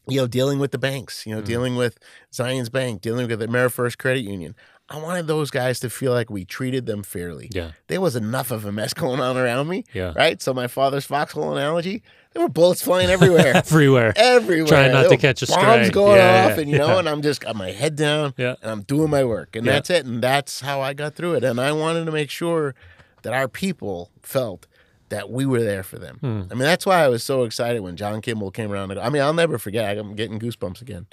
you 0.08 0.18
know, 0.18 0.28
dealing 0.28 0.60
with 0.60 0.72
the 0.72 0.78
banks, 0.80 1.26
you 1.26 1.36
know, 1.36 1.41
Mm. 1.41 1.45
dealing 1.45 1.76
with 1.76 1.97
Zions 2.32 2.72
Bank, 2.72 3.02
dealing 3.02 3.28
with 3.28 3.39
the 3.39 3.45
America 3.45 3.74
First 3.74 3.97
Credit 3.97 4.22
Union. 4.22 4.56
I 4.89 4.97
wanted 4.99 5.28
those 5.28 5.52
guys 5.52 5.80
to 5.82 5.89
feel 5.89 6.12
like 6.12 6.30
we 6.30 6.43
treated 6.43 6.86
them 6.86 7.02
fairly. 7.02 7.49
Yeah. 7.54 7.72
There 7.88 8.02
was 8.02 8.16
enough 8.18 8.52
of 8.52 8.66
a 8.66 8.72
mess 8.74 8.93
going 9.04 9.22
on 9.22 9.38
around 9.38 9.70
me, 9.70 9.86
Yeah. 9.93 10.12
right? 10.18 10.41
So 10.41 10.54
my 10.54 10.68
father's 10.68 11.06
foxhole 11.06 11.56
analogy, 11.56 12.04
there 12.34 12.41
were 12.41 12.49
bullets 12.49 12.82
flying 12.82 13.10
everywhere 13.10 13.56
Everywhere. 13.56 14.12
everywhere. 14.18 14.68
Trying 14.68 14.91
not 14.91 15.02
There 15.02 15.12
to 15.12 15.18
catch 15.18 15.41
a 15.43 15.47
bombs 15.47 15.62
stray. 15.86 15.89
going 15.91 16.18
Yeah, 16.18 16.45
off, 16.45 16.56
yeah, 16.56 16.60
and 16.62 16.70
you 16.70 16.78
know, 16.78 16.88
yeah. 16.88 16.99
and 16.99 17.08
I'm 17.08 17.22
just 17.22 17.39
got 17.39 17.56
my 17.56 17.72
head 17.72 17.95
down, 17.95 18.34
Yeah. 18.38 18.56
and 18.62 18.70
I'm 18.72 18.82
doing 18.82 19.10
my 19.10 19.24
work, 19.24 19.56
and 19.56 19.66
that's 19.66 19.89
it, 19.89 20.06
and 20.06 20.22
that's 20.22 20.60
how 20.62 20.82
I 20.82 20.93
got 20.93 21.16
through 21.16 21.36
it. 21.36 21.43
And 21.45 21.62
I 21.62 21.72
wanted 21.72 22.06
to 22.06 22.12
make 22.12 22.30
sure 22.30 22.76
that 23.22 23.32
our 23.34 23.47
people 23.47 24.12
felt 24.22 24.66
that 25.12 25.30
we 25.30 25.45
were 25.45 25.62
there 25.64 25.84
for 25.84 25.97
them. 25.99 26.18
Hmm. 26.20 26.41
I 26.51 26.55
mean, 26.55 26.64
that's 26.64 26.86
why 26.86 27.03
I 27.03 27.07
was 27.07 27.24
so 27.24 27.43
excited 27.43 27.80
when 27.82 27.95
John 27.95 28.20
Kimball 28.22 28.51
came 28.51 28.72
around. 28.72 28.91
I 28.97 29.09
mean, 29.09 29.22
I'll 29.22 29.34
never 29.34 29.57
forget. 29.57 29.97
I'm 29.97 30.16
getting 30.16 30.39
goosebumps 30.39 30.82
again. 30.82 31.05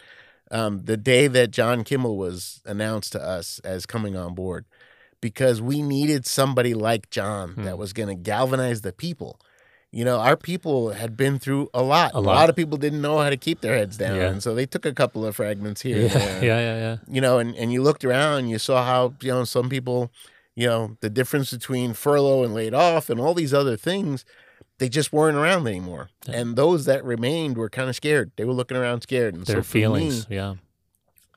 Um, 0.50 0.82
the 0.84 0.96
day 0.96 1.26
that 1.28 1.50
John 1.50 1.84
Kimball 1.84 2.16
was 2.16 2.62
announced 2.64 3.12
to 3.12 3.22
us 3.22 3.60
as 3.64 3.84
coming 3.86 4.16
on 4.16 4.34
board, 4.34 4.64
because 5.20 5.60
we 5.60 5.82
needed 5.82 6.24
somebody 6.26 6.72
like 6.74 7.10
John 7.10 7.50
Hmm. 7.52 7.64
that 7.64 7.76
was 7.76 7.92
going 7.92 8.08
to 8.08 8.14
galvanize 8.14 8.80
the 8.80 8.92
people. 8.92 9.38
You 9.90 10.04
know, 10.04 10.18
our 10.20 10.36
people 10.36 10.90
had 10.92 11.16
been 11.16 11.38
through 11.38 11.70
a 11.74 11.82
lot. 11.82 12.12
A 12.14 12.18
A 12.18 12.20
lot. 12.20 12.34
lot, 12.34 12.50
of 12.50 12.56
people 12.56 12.76
didn't 12.78 13.00
know 13.00 13.18
how 13.18 13.30
to 13.30 13.36
keep 13.38 13.60
their 13.62 13.74
heads 13.76 13.96
down, 13.96 14.16
Yeah. 14.16 14.28
and 14.30 14.42
so 14.42 14.54
they 14.54 14.66
took 14.66 14.84
a 14.86 14.92
couple 14.92 15.24
of 15.26 15.34
fragments 15.36 15.80
here. 15.88 15.98
Yeah. 16.06 16.40
Yeah. 16.40 16.40
Yeah. 16.40 16.76
Yeah. 16.78 16.96
You 17.08 17.20
know, 17.20 17.38
and, 17.38 17.54
and 17.56 17.72
you 17.72 17.82
looked 17.82 18.04
around, 18.04 18.38
and 18.40 18.50
you 18.50 18.58
saw 18.58 18.84
how 18.84 19.14
you 19.22 19.32
know 19.32 19.44
some 19.44 19.68
people, 19.68 20.10
you 20.58 20.66
know, 20.66 20.96
the 21.00 21.08
difference 21.08 21.52
between 21.52 21.92
furlough 21.94 22.42
and 22.42 22.52
laid 22.52 22.74
off, 22.74 23.08
and 23.08 23.20
all 23.20 23.32
these 23.32 23.54
other 23.54 23.76
things, 23.76 24.24
they 24.78 24.88
just 24.88 25.12
weren't 25.12 25.36
around 25.36 25.68
anymore. 25.68 26.10
Yeah. 26.26 26.40
And 26.40 26.56
those 26.56 26.84
that 26.86 27.04
remained 27.04 27.56
were 27.56 27.70
kind 27.70 27.88
of 27.88 27.94
scared. 27.94 28.32
They 28.36 28.44
were 28.44 28.52
looking 28.52 28.76
around 28.76 29.02
scared, 29.02 29.34
and 29.34 29.46
Their 29.46 29.56
so 29.58 29.62
for 29.62 29.76
me, 29.76 29.82
feelings. 29.82 30.26
yeah. 30.28 30.54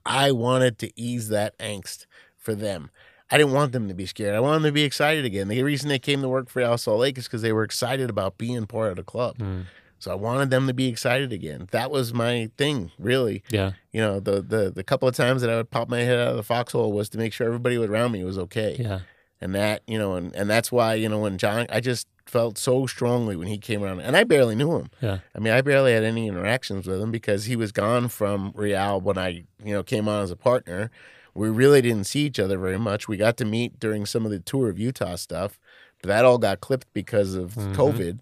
I 0.03 0.31
wanted 0.31 0.79
to 0.79 0.91
ease 0.99 1.29
that 1.29 1.55
angst 1.59 2.07
for 2.35 2.55
them. 2.55 2.89
I 3.29 3.37
didn't 3.37 3.53
want 3.53 3.73
them 3.73 3.87
to 3.87 3.93
be 3.93 4.07
scared. 4.07 4.33
I 4.35 4.39
wanted 4.39 4.55
them 4.63 4.69
to 4.69 4.71
be 4.73 4.83
excited 4.83 5.23
again. 5.23 5.47
The 5.47 5.61
reason 5.61 5.87
they 5.87 5.99
came 5.99 6.23
to 6.23 6.27
work 6.27 6.49
for 6.49 6.59
Real 6.59 6.75
Salt 6.79 6.99
Lake 6.99 7.17
is 7.19 7.25
because 7.25 7.43
they 7.43 7.53
were 7.53 7.63
excited 7.63 8.09
about 8.09 8.39
being 8.39 8.65
part 8.65 8.89
of 8.89 8.95
the 8.97 9.03
club. 9.03 9.37
Mm. 9.37 9.65
So 9.99 10.11
I 10.11 10.15
wanted 10.15 10.49
them 10.49 10.65
to 10.65 10.73
be 10.73 10.87
excited 10.87 11.31
again. 11.31 11.67
That 11.69 11.91
was 11.91 12.11
my 12.11 12.49
thing, 12.57 12.91
really. 12.97 13.43
Yeah. 13.51 13.73
You 13.91 14.01
know, 14.01 14.19
the 14.19 14.41
the 14.41 14.71
the 14.71 14.83
couple 14.83 15.07
of 15.07 15.15
times 15.15 15.41
that 15.41 15.51
I 15.51 15.57
would 15.57 15.69
pop 15.69 15.89
my 15.89 15.99
head 15.99 16.17
out 16.17 16.29
of 16.29 16.37
the 16.37 16.43
foxhole 16.43 16.91
was 16.91 17.07
to 17.09 17.19
make 17.19 17.33
sure 17.33 17.45
everybody 17.45 17.77
around 17.77 18.11
me 18.11 18.23
was 18.23 18.39
okay. 18.39 18.75
Yeah. 18.79 19.01
And 19.41 19.55
that, 19.55 19.81
you 19.87 19.97
know, 19.97 20.13
and, 20.13 20.35
and 20.35 20.49
that's 20.49 20.71
why, 20.71 20.93
you 20.93 21.09
know, 21.09 21.19
when 21.19 21.37
John 21.37 21.65
I 21.69 21.79
just 21.79 22.07
felt 22.27 22.57
so 22.57 22.85
strongly 22.85 23.35
when 23.35 23.47
he 23.47 23.57
came 23.57 23.83
around 23.83 23.99
and 24.01 24.15
I 24.15 24.23
barely 24.23 24.55
knew 24.55 24.77
him. 24.77 24.89
Yeah. 25.01 25.19
I 25.35 25.39
mean, 25.39 25.51
I 25.51 25.61
barely 25.61 25.93
had 25.93 26.03
any 26.03 26.27
interactions 26.27 26.87
with 26.87 27.01
him 27.01 27.11
because 27.11 27.45
he 27.45 27.55
was 27.55 27.71
gone 27.71 28.07
from 28.07 28.53
Real 28.55 29.01
when 29.01 29.17
I, 29.17 29.43
you 29.63 29.73
know, 29.73 29.83
came 29.83 30.07
on 30.07 30.23
as 30.23 30.31
a 30.31 30.35
partner. 30.37 30.91
We 31.33 31.49
really 31.49 31.81
didn't 31.81 32.05
see 32.05 32.21
each 32.25 32.39
other 32.39 32.57
very 32.57 32.77
much. 32.77 33.07
We 33.07 33.17
got 33.17 33.37
to 33.37 33.45
meet 33.45 33.79
during 33.79 34.05
some 34.05 34.25
of 34.25 34.31
the 34.31 34.39
tour 34.39 34.69
of 34.69 34.77
Utah 34.79 35.15
stuff, 35.15 35.59
but 36.01 36.07
that 36.09 36.23
all 36.23 36.37
got 36.37 36.61
clipped 36.61 36.87
because 36.93 37.35
of 37.35 37.55
Mhm. 37.55 37.75
COVID. 37.75 38.19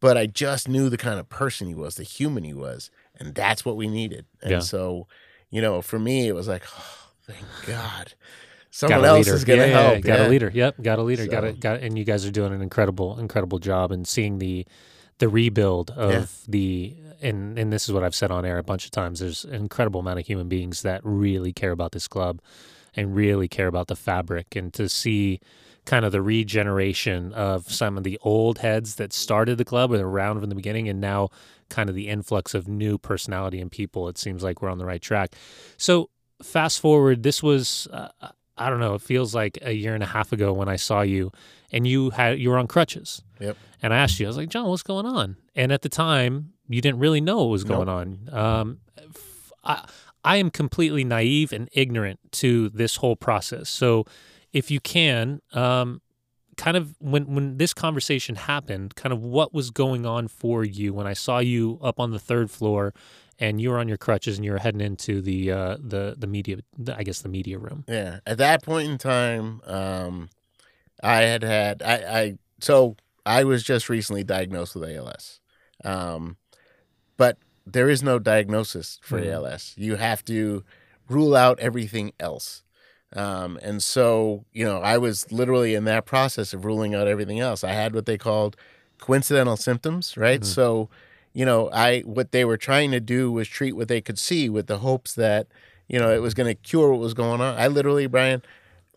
But 0.00 0.16
I 0.16 0.26
just 0.26 0.68
knew 0.68 0.88
the 0.88 0.96
kind 0.96 1.20
of 1.20 1.28
person 1.28 1.66
he 1.68 1.74
was, 1.74 1.96
the 1.96 2.02
human 2.04 2.44
he 2.44 2.54
was, 2.54 2.90
and 3.18 3.34
that's 3.34 3.64
what 3.64 3.76
we 3.76 3.86
needed. 3.86 4.26
And 4.42 4.52
Yeah. 4.52 4.58
so, 4.60 5.06
you 5.50 5.60
know, 5.60 5.82
for 5.82 5.98
me, 5.98 6.26
it 6.28 6.34
was 6.34 6.48
like, 6.48 6.62
oh, 6.78 7.10
thank 7.26 7.46
God, 7.66 8.14
someone 8.70 9.04
else 9.04 9.26
leader. 9.26 9.36
is 9.36 9.44
going 9.44 9.60
to 9.60 9.68
yeah, 9.68 9.80
help. 9.80 9.94
yeah, 9.94 10.00
Got 10.00 10.18
yeah. 10.20 10.26
a 10.26 10.28
leader. 10.28 10.50
Yep. 10.52 10.82
Got 10.82 10.98
a 10.98 11.02
leader. 11.02 11.26
Got 11.26 11.44
it. 11.44 11.60
Got 11.60 11.80
and 11.80 11.98
you 11.98 12.04
guys 12.04 12.24
are 12.24 12.30
doing 12.30 12.52
an 12.52 12.62
incredible, 12.62 13.18
incredible 13.18 13.58
job 13.58 13.92
and 13.92 14.06
seeing 14.06 14.38
the 14.38 14.66
the 15.18 15.28
rebuild 15.28 15.90
of 15.90 16.40
the 16.48 16.96
and 17.20 17.58
and 17.58 17.72
this 17.72 17.88
is 17.88 17.92
what 17.92 18.02
I've 18.02 18.14
said 18.14 18.30
on 18.30 18.44
air 18.44 18.58
a 18.58 18.62
bunch 18.62 18.84
of 18.84 18.90
times. 18.90 19.20
There's 19.20 19.44
an 19.44 19.54
incredible 19.54 20.00
amount 20.00 20.18
of 20.18 20.26
human 20.26 20.48
beings 20.48 20.82
that 20.82 21.00
really 21.04 21.52
care 21.52 21.72
about 21.72 21.92
this 21.92 22.08
club 22.08 22.40
and 22.94 23.14
really 23.14 23.48
care 23.48 23.66
about 23.66 23.88
the 23.88 23.96
fabric 23.96 24.56
and 24.56 24.72
to 24.74 24.88
see 24.88 25.40
kind 25.86 26.04
of 26.04 26.12
the 26.12 26.22
regeneration 26.22 27.32
of 27.32 27.70
some 27.70 27.96
of 27.96 28.04
the 28.04 28.18
old 28.22 28.58
heads 28.58 28.96
that 28.96 29.12
started 29.12 29.58
the 29.58 29.64
club 29.64 29.92
and 29.92 30.02
around 30.02 30.40
from 30.40 30.48
the 30.48 30.54
beginning 30.54 30.88
and 30.88 31.00
now 31.00 31.28
kind 31.68 31.88
of 31.88 31.94
the 31.94 32.08
influx 32.08 32.52
of 32.54 32.68
new 32.68 32.98
personality 32.98 33.60
and 33.60 33.70
people 33.70 34.08
it 34.08 34.18
seems 34.18 34.42
like 34.42 34.60
we're 34.60 34.68
on 34.68 34.78
the 34.78 34.84
right 34.84 35.00
track 35.00 35.34
so 35.76 36.10
fast 36.42 36.80
forward 36.80 37.22
this 37.22 37.42
was 37.42 37.88
uh, 37.92 38.08
i 38.60 38.70
don't 38.70 38.78
know 38.80 38.94
it 38.94 39.02
feels 39.02 39.34
like 39.34 39.58
a 39.62 39.72
year 39.72 39.94
and 39.94 40.02
a 40.02 40.06
half 40.06 40.32
ago 40.32 40.52
when 40.52 40.68
i 40.68 40.76
saw 40.76 41.00
you 41.00 41.32
and 41.72 41.86
you 41.86 42.10
had 42.10 42.38
you 42.38 42.50
were 42.50 42.58
on 42.58 42.66
crutches 42.68 43.22
Yep. 43.40 43.56
and 43.82 43.92
i 43.94 43.96
asked 43.96 44.20
you 44.20 44.26
i 44.26 44.28
was 44.28 44.36
like 44.36 44.48
john 44.50 44.68
what's 44.68 44.82
going 44.84 45.06
on 45.06 45.36
and 45.56 45.72
at 45.72 45.82
the 45.82 45.88
time 45.88 46.52
you 46.68 46.80
didn't 46.80 47.00
really 47.00 47.20
know 47.20 47.38
what 47.38 47.48
was 47.48 47.64
Nope. 47.64 47.86
going 47.86 47.88
on 47.88 48.28
um, 48.32 48.78
f- 48.98 49.52
I, 49.64 49.88
I 50.24 50.36
am 50.36 50.50
completely 50.50 51.02
naive 51.02 51.52
and 51.52 51.68
ignorant 51.72 52.20
to 52.32 52.68
this 52.68 52.96
whole 52.96 53.16
process 53.16 53.68
so 53.68 54.04
if 54.52 54.70
you 54.70 54.80
can 54.80 55.40
um, 55.54 56.00
kind 56.56 56.76
of 56.76 56.94
when 57.00 57.34
when 57.34 57.56
this 57.56 57.72
conversation 57.72 58.34
happened 58.36 58.94
kind 58.94 59.12
of 59.12 59.22
what 59.22 59.54
was 59.54 59.70
going 59.70 60.04
on 60.04 60.28
for 60.28 60.62
you 60.64 60.92
when 60.92 61.06
i 61.06 61.14
saw 61.14 61.38
you 61.38 61.78
up 61.82 61.98
on 61.98 62.10
the 62.10 62.18
third 62.18 62.50
floor 62.50 62.92
and 63.40 63.60
you 63.60 63.70
were 63.70 63.78
on 63.78 63.88
your 63.88 63.96
crutches 63.96 64.36
and 64.36 64.44
you 64.44 64.52
were 64.52 64.58
heading 64.58 64.80
into 64.80 65.20
the 65.22 65.50
uh, 65.50 65.76
the 65.80 66.14
the 66.18 66.26
media 66.26 66.58
the, 66.78 66.96
i 66.96 67.02
guess 67.02 67.22
the 67.22 67.28
media 67.28 67.58
room 67.58 67.84
Yeah. 67.88 68.20
At 68.26 68.38
that 68.38 68.62
point 68.62 68.88
in 68.90 68.98
time, 68.98 69.60
um, 69.64 70.28
I 71.02 71.22
had 71.22 71.42
had 71.42 71.82
I, 71.82 71.94
I 72.20 72.38
so 72.60 72.96
I 73.24 73.44
was 73.44 73.62
just 73.62 73.88
recently 73.88 74.22
diagnosed 74.24 74.74
with 74.74 74.88
ALS, 74.88 75.40
um, 75.84 76.36
but 77.16 77.38
there 77.66 77.88
is 77.88 78.02
no 78.02 78.18
diagnosis 78.18 78.98
for 79.02 79.18
Mhm. 79.20 79.32
ALS. 79.32 79.74
You 79.76 79.96
have 79.96 80.24
to 80.26 80.64
rule 81.08 81.34
out 81.36 81.58
everything 81.60 82.12
else. 82.18 82.62
Um, 83.14 83.58
and 83.62 83.82
so, 83.82 84.44
you 84.52 84.64
know, 84.64 84.78
I 84.78 84.96
was 84.98 85.30
literally 85.32 85.74
in 85.74 85.84
that 85.84 86.06
process 86.06 86.54
of 86.54 86.64
ruling 86.64 86.94
out 86.94 87.08
everything 87.08 87.40
else. 87.40 87.64
I 87.64 87.72
had 87.72 87.94
what 87.94 88.06
they 88.06 88.16
called 88.16 88.56
coincidental 88.98 89.56
symptoms, 89.56 90.16
right? 90.16 90.40
Mhm. 90.40 90.44
So, 90.46 90.88
you 91.40 91.46
know, 91.46 91.70
I 91.72 92.00
what 92.00 92.32
they 92.32 92.44
were 92.44 92.58
trying 92.58 92.90
to 92.90 93.00
do 93.00 93.32
was 93.32 93.48
treat 93.48 93.72
what 93.72 93.88
they 93.88 94.02
could 94.02 94.18
see 94.18 94.50
with 94.50 94.66
the 94.66 94.76
hopes 94.80 95.14
that, 95.14 95.46
you 95.88 95.98
know, 95.98 96.12
it 96.12 96.20
was 96.20 96.34
going 96.34 96.48
to 96.48 96.54
cure 96.54 96.90
what 96.90 97.00
was 97.00 97.14
going 97.14 97.40
on. 97.40 97.56
I 97.56 97.66
literally, 97.66 98.06
Brian, 98.06 98.42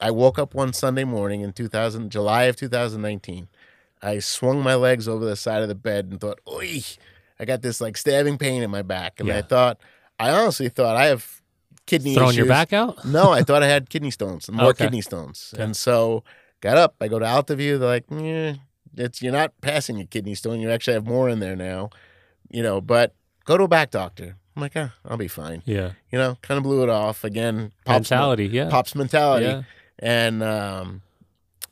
I 0.01 0.11
woke 0.11 0.37
up 0.37 0.53
one 0.53 0.73
Sunday 0.73 1.05
morning 1.05 1.39
in 1.39 1.53
2000, 1.53 2.09
July 2.09 2.43
of 2.43 2.57
2019. 2.57 3.47
I 4.01 4.19
swung 4.19 4.61
my 4.61 4.75
legs 4.75 5.07
over 5.07 5.23
the 5.23 5.37
side 5.37 5.61
of 5.61 5.69
the 5.69 5.75
bed 5.89 6.09
and 6.11 6.19
thought, 6.19 6.41
"Oi!" 6.45 6.81
I 7.39 7.45
got 7.45 7.61
this 7.61 7.79
like 7.79 7.95
stabbing 7.95 8.37
pain 8.37 8.61
in 8.61 8.69
my 8.69 8.81
back, 8.81 9.21
and 9.21 9.31
I 9.31 9.41
thought, 9.41 9.79
I 10.19 10.29
honestly 10.29 10.67
thought 10.67 10.97
I 10.97 11.05
have 11.05 11.41
kidney 11.85 12.11
stones. 12.11 12.25
Throwing 12.25 12.35
your 12.35 12.45
back 12.47 12.73
out? 12.73 13.05
No, 13.05 13.31
I 13.31 13.43
thought 13.43 13.63
I 13.63 13.67
had 13.67 13.89
kidney 13.89 14.11
stones, 14.11 14.51
more 14.51 14.71
Okay. 14.71 14.83
kidney 14.83 14.99
stones. 15.01 15.51
Okay. 15.53 15.63
And 15.63 15.77
so 15.77 16.25
got 16.59 16.75
up. 16.75 16.95
I 16.99 17.07
go 17.07 17.19
to 17.19 17.25
Altaview. 17.25 17.77
They're 17.77 17.87
like, 17.87 18.05
yeah, 18.11 18.55
it's 18.97 19.21
you're 19.21 19.31
not 19.31 19.53
passing 19.61 20.01
a 20.01 20.05
kidney 20.05 20.35
stone. 20.35 20.59
You 20.59 20.69
actually 20.69 20.95
have 20.95 21.07
more 21.07 21.29
in 21.29 21.39
there 21.39 21.55
now, 21.55 21.89
you 22.54 22.64
know. 22.64 22.80
But 22.80 23.14
go 23.45 23.58
to 23.58 23.64
a 23.64 23.68
back 23.68 23.91
doctor. 23.91 24.38
I'm 24.56 24.62
like, 24.62 24.74
ah, 24.76 24.93
I'll 25.06 25.18
be 25.18 25.28
fine. 25.28 25.64
Yeah. 25.66 25.93
You 26.12 26.20
know, 26.20 26.38
kind 26.41 26.58
of 26.58 26.64
blew 26.64 26.84
it 26.84 26.89
off 26.89 27.24
again. 27.24 27.72
Pops 27.86 28.12
Mentality. 28.12 28.45
Yeah. 28.45 28.70
pops 28.70 28.93
mentality. 28.95 29.45
Yeah. 29.47 29.64
And 29.99 30.43
um, 30.43 31.01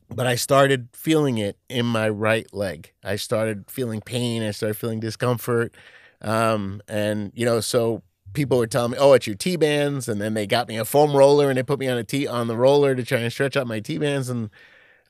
but 0.10 0.26
I 0.28 0.36
started 0.36 0.90
feeling 0.94 1.38
it 1.38 1.58
in 1.70 1.86
my 1.86 2.10
right 2.10 2.52
leg. 2.54 2.92
I 3.04 3.16
started 3.16 3.70
feeling 3.70 4.02
pain. 4.02 4.44
I 4.44 4.52
started 4.52 4.76
feeling 4.76 5.00
discomfort. 5.00 5.74
Um, 6.22 6.82
and 6.88 7.32
you 7.36 7.46
know, 7.46 7.62
so 7.62 8.04
people 8.34 8.58
were 8.58 8.68
telling 8.68 8.92
me, 8.92 8.98
"Oh, 9.00 9.14
it's 9.14 9.28
your 9.28 9.36
T 9.36 9.56
bands," 9.56 10.08
and 10.08 10.22
then 10.22 10.34
they 10.34 10.48
got 10.48 10.68
me 10.68 10.78
a 10.78 10.86
foam 10.86 11.16
roller 11.16 11.50
and 11.50 11.58
they 11.58 11.64
put 11.64 11.80
me 11.80 11.88
on 11.88 11.98
a 11.98 12.04
T 12.04 12.28
on 12.28 12.48
the 12.48 12.58
roller 12.58 12.96
to 12.96 13.04
try 13.04 13.20
and 13.20 13.32
stretch 13.32 13.56
out 13.58 13.68
my 13.68 13.80
T 13.80 13.98
bands, 13.98 14.30
and 14.30 14.50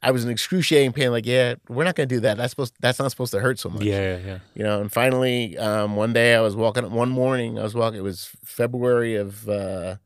I 0.04 0.12
was 0.12 0.24
in 0.26 0.32
excruciating 0.32 0.93
pain. 0.93 1.12
Like, 1.12 1.26
yeah, 1.28 1.56
we're 1.70 1.84
not 1.84 1.95
going 1.95 2.10
to 2.10 2.16
do 2.16 2.22
that. 2.22 2.38
That's 2.38 2.52
supposed. 2.52 2.74
That's 2.80 2.97
not 2.99 3.12
supposed 3.12 3.32
to 3.34 3.39
hurt 3.39 3.60
so 3.60 3.70
much. 3.70 3.84
Yeah. 3.84 4.18
Yeah. 4.18 4.26
yeah. 4.26 4.39
You 4.56 4.64
know, 4.64 4.82
and 4.82 4.91
finally, 4.91 5.58
um, 5.58 5.95
one 5.95 6.12
day 6.14 6.34
I 6.36 6.41
was 6.41 6.56
walking. 6.56 6.89
One 6.91 7.10
morning 7.10 7.60
I 7.60 7.64
was 7.64 7.76
walking. 7.76 7.99
It 7.99 8.04
was 8.04 8.30
February 8.43 9.16
of 9.16 9.47
uh, 9.47 9.97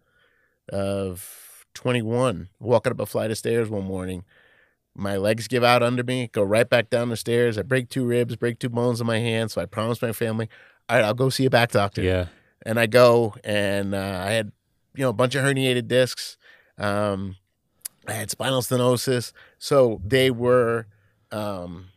of 0.70 1.66
twenty 1.74 2.02
one. 2.02 2.50
Walking 2.60 2.92
up 2.92 3.00
a 3.00 3.06
flight 3.06 3.32
of 3.32 3.38
stairs 3.38 3.70
one 3.70 3.86
morning. 3.86 4.24
My 4.98 5.18
legs 5.18 5.48
give 5.48 5.64
out 5.64 5.84
under 5.84 6.04
me. 6.04 6.30
Go 6.32 6.42
right 6.44 6.70
back 6.70 6.90
down 6.90 7.10
the 7.10 7.18
stairs. 7.18 7.58
I 7.58 7.64
break 7.64 7.90
two 7.90 8.06
ribs, 8.06 8.36
break 8.38 8.60
two 8.60 8.70
bones 8.70 9.02
in 9.02 9.08
my 9.08 9.20
hand. 9.20 9.52
So 9.52 9.62
I 9.62 9.66
promised 9.66 10.02
my 10.02 10.14
family, 10.14 10.48
all 10.88 10.96
right, 10.96 11.04
I'll 11.06 11.14
go 11.14 11.30
see 11.30 11.46
a 11.46 11.50
back 11.50 11.72
doctor 11.72 12.02
Yeah. 12.02 12.28
and 12.66 12.80
I 12.80 12.86
go 12.86 13.36
and 13.44 13.94
uh, 13.94 14.24
I 14.26 14.32
had 14.32 14.52
you 14.96 15.02
know 15.04 15.10
a 15.10 15.14
bunch 15.14 15.36
of 15.36 15.44
herniated 15.44 15.88
discs. 15.90 16.38
Um, 16.78 17.36
I 18.08 18.14
had 18.14 18.30
spinal 18.32 18.62
stenosis, 18.62 19.32
so 19.58 20.02
they 20.06 20.32
were. 20.32 20.88
Um, 21.32 21.88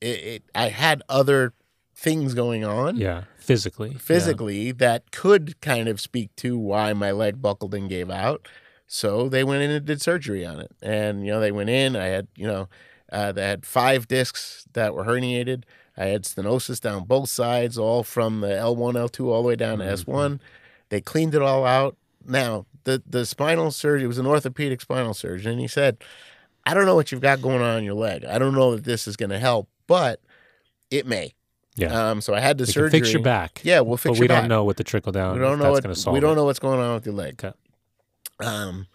it, 0.00 0.06
it, 0.06 0.42
I 0.54 0.68
had 0.68 1.02
other 1.08 1.52
things 1.94 2.34
going 2.34 2.64
on 2.64 2.96
Yeah. 2.96 3.24
Physically. 3.38 3.92
Yeah. 3.92 3.98
physically 3.98 4.72
that 4.72 5.10
could 5.10 5.60
kind 5.60 5.88
of 5.88 6.00
speak 6.00 6.34
to 6.36 6.58
why 6.58 6.92
my 6.92 7.10
leg 7.10 7.40
buckled 7.40 7.74
and 7.74 7.88
gave 7.88 8.10
out. 8.10 8.48
So 8.86 9.28
they 9.28 9.42
went 9.42 9.62
in 9.62 9.70
and 9.70 9.84
did 9.84 10.00
surgery 10.02 10.44
on 10.44 10.60
it, 10.60 10.70
and 10.80 11.26
you 11.26 11.32
know 11.32 11.40
they 11.40 11.50
went 11.52 11.70
in. 11.70 11.96
I 11.96 12.06
had 12.06 12.28
you 12.36 12.46
know 12.46 12.68
uh, 13.10 13.32
they 13.32 13.42
had 13.42 13.66
five 13.66 14.06
discs 14.06 14.66
that 14.74 14.94
were 14.94 15.04
herniated. 15.04 15.64
I 15.96 16.06
had 16.06 16.24
stenosis 16.24 16.80
down 16.80 17.04
both 17.04 17.28
sides, 17.28 17.78
all 17.78 18.02
from 18.04 18.42
the 18.42 18.48
L1, 18.48 18.94
L2, 18.94 19.26
all 19.26 19.42
the 19.42 19.48
way 19.48 19.56
down 19.56 19.78
to 19.78 19.84
S1. 19.84 20.38
They 20.90 21.00
cleaned 21.00 21.34
it 21.34 21.40
all 21.42 21.64
out. 21.64 21.96
Now 22.24 22.66
the 22.86 23.02
the 23.06 23.26
spinal 23.26 23.70
surgeon 23.70 24.06
it 24.06 24.08
was 24.08 24.18
an 24.18 24.26
orthopedic 24.26 24.80
spinal 24.80 25.12
surgeon, 25.14 25.52
and 25.52 25.60
he 25.60 25.68
said, 25.68 25.98
"I 26.64 26.72
don't 26.74 26.86
know 26.86 26.94
what 26.96 27.12
you've 27.12 27.20
got 27.20 27.42
going 27.42 27.60
on 27.60 27.78
in 27.78 27.84
your 27.84 27.94
leg. 27.94 28.24
I 28.24 28.38
don't 28.38 28.54
know 28.54 28.74
that 28.74 28.84
this 28.84 29.06
is 29.06 29.16
going 29.16 29.30
to 29.30 29.38
help, 29.38 29.68
but 29.86 30.20
it 30.90 31.06
may." 31.06 31.34
Yeah. 31.76 32.10
Um, 32.10 32.22
so 32.22 32.32
I 32.34 32.40
had 32.40 32.56
the 32.56 32.62
We 32.62 32.72
surgery. 32.72 32.90
fix 33.00 33.12
your 33.12 33.20
back. 33.22 33.60
Yeah, 33.62 33.80
we'll 33.80 33.98
fix 33.98 34.04
your 34.04 34.12
back. 34.14 34.18
but 34.18 34.22
we 34.22 34.28
back. 34.28 34.42
don't 34.44 34.48
know 34.48 34.64
what 34.64 34.78
the 34.78 34.84
trickle 34.84 35.12
down. 35.12 35.34
We 35.34 35.40
don't 35.40 35.58
know 35.58 35.70
what 35.70 35.82
going 35.82 35.94
to 35.94 36.00
solve. 36.00 36.14
we 36.14 36.20
don't 36.20 36.32
it. 36.32 36.36
know 36.36 36.44
what's 36.46 36.58
going 36.58 36.80
on 36.80 36.94
with 36.94 37.04
your 37.04 37.14
leg. 37.14 37.34
Okay. 37.44 37.54
Um, 38.40 38.86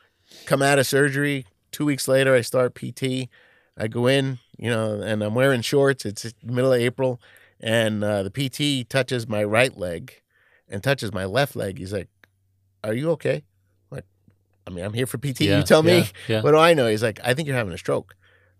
come 0.47 0.61
out 0.63 0.79
of 0.79 0.87
surgery. 0.87 1.45
Two 1.71 1.85
weeks 1.85 2.07
later, 2.07 2.33
I 2.33 2.41
start 2.41 2.73
PT. 2.73 3.29
I 3.77 3.87
go 3.87 4.07
in, 4.07 4.39
you 4.57 4.69
know, 4.69 4.99
and 4.99 5.21
I'm 5.23 5.35
wearing 5.35 5.61
shorts. 5.61 6.05
It's 6.05 6.33
middle 6.43 6.73
of 6.73 6.81
April, 6.81 7.21
and 7.59 8.03
uh, 8.03 8.23
the 8.23 8.29
PT 8.31 8.89
touches 8.89 9.27
my 9.27 9.43
right 9.43 9.77
leg 9.77 10.21
and 10.67 10.83
touches 10.83 11.13
my 11.13 11.25
left 11.25 11.55
leg. 11.55 11.77
He's 11.77 11.93
like, 11.93 12.09
"Are 12.83 12.93
you 12.93 13.11
okay?" 13.11 13.43
I'm 14.71 14.75
mean, 14.75 14.85
I'm 14.85 14.93
here 14.93 15.05
for 15.07 15.17
PT. 15.17 15.41
Yeah, 15.41 15.57
you 15.57 15.63
tell 15.63 15.83
me. 15.83 15.97
yeah, 15.97 16.05
yeah. 16.27 16.41
What 16.41 16.51
do 16.51 16.57
I 16.57 16.73
know? 16.73 16.87
He's 16.87 17.03
like, 17.03 17.19
"I 17.23 17.33
think 17.33 17.47
you're 17.47 17.57
having 17.57 17.73
a 17.73 17.77
stroke." 17.77 18.15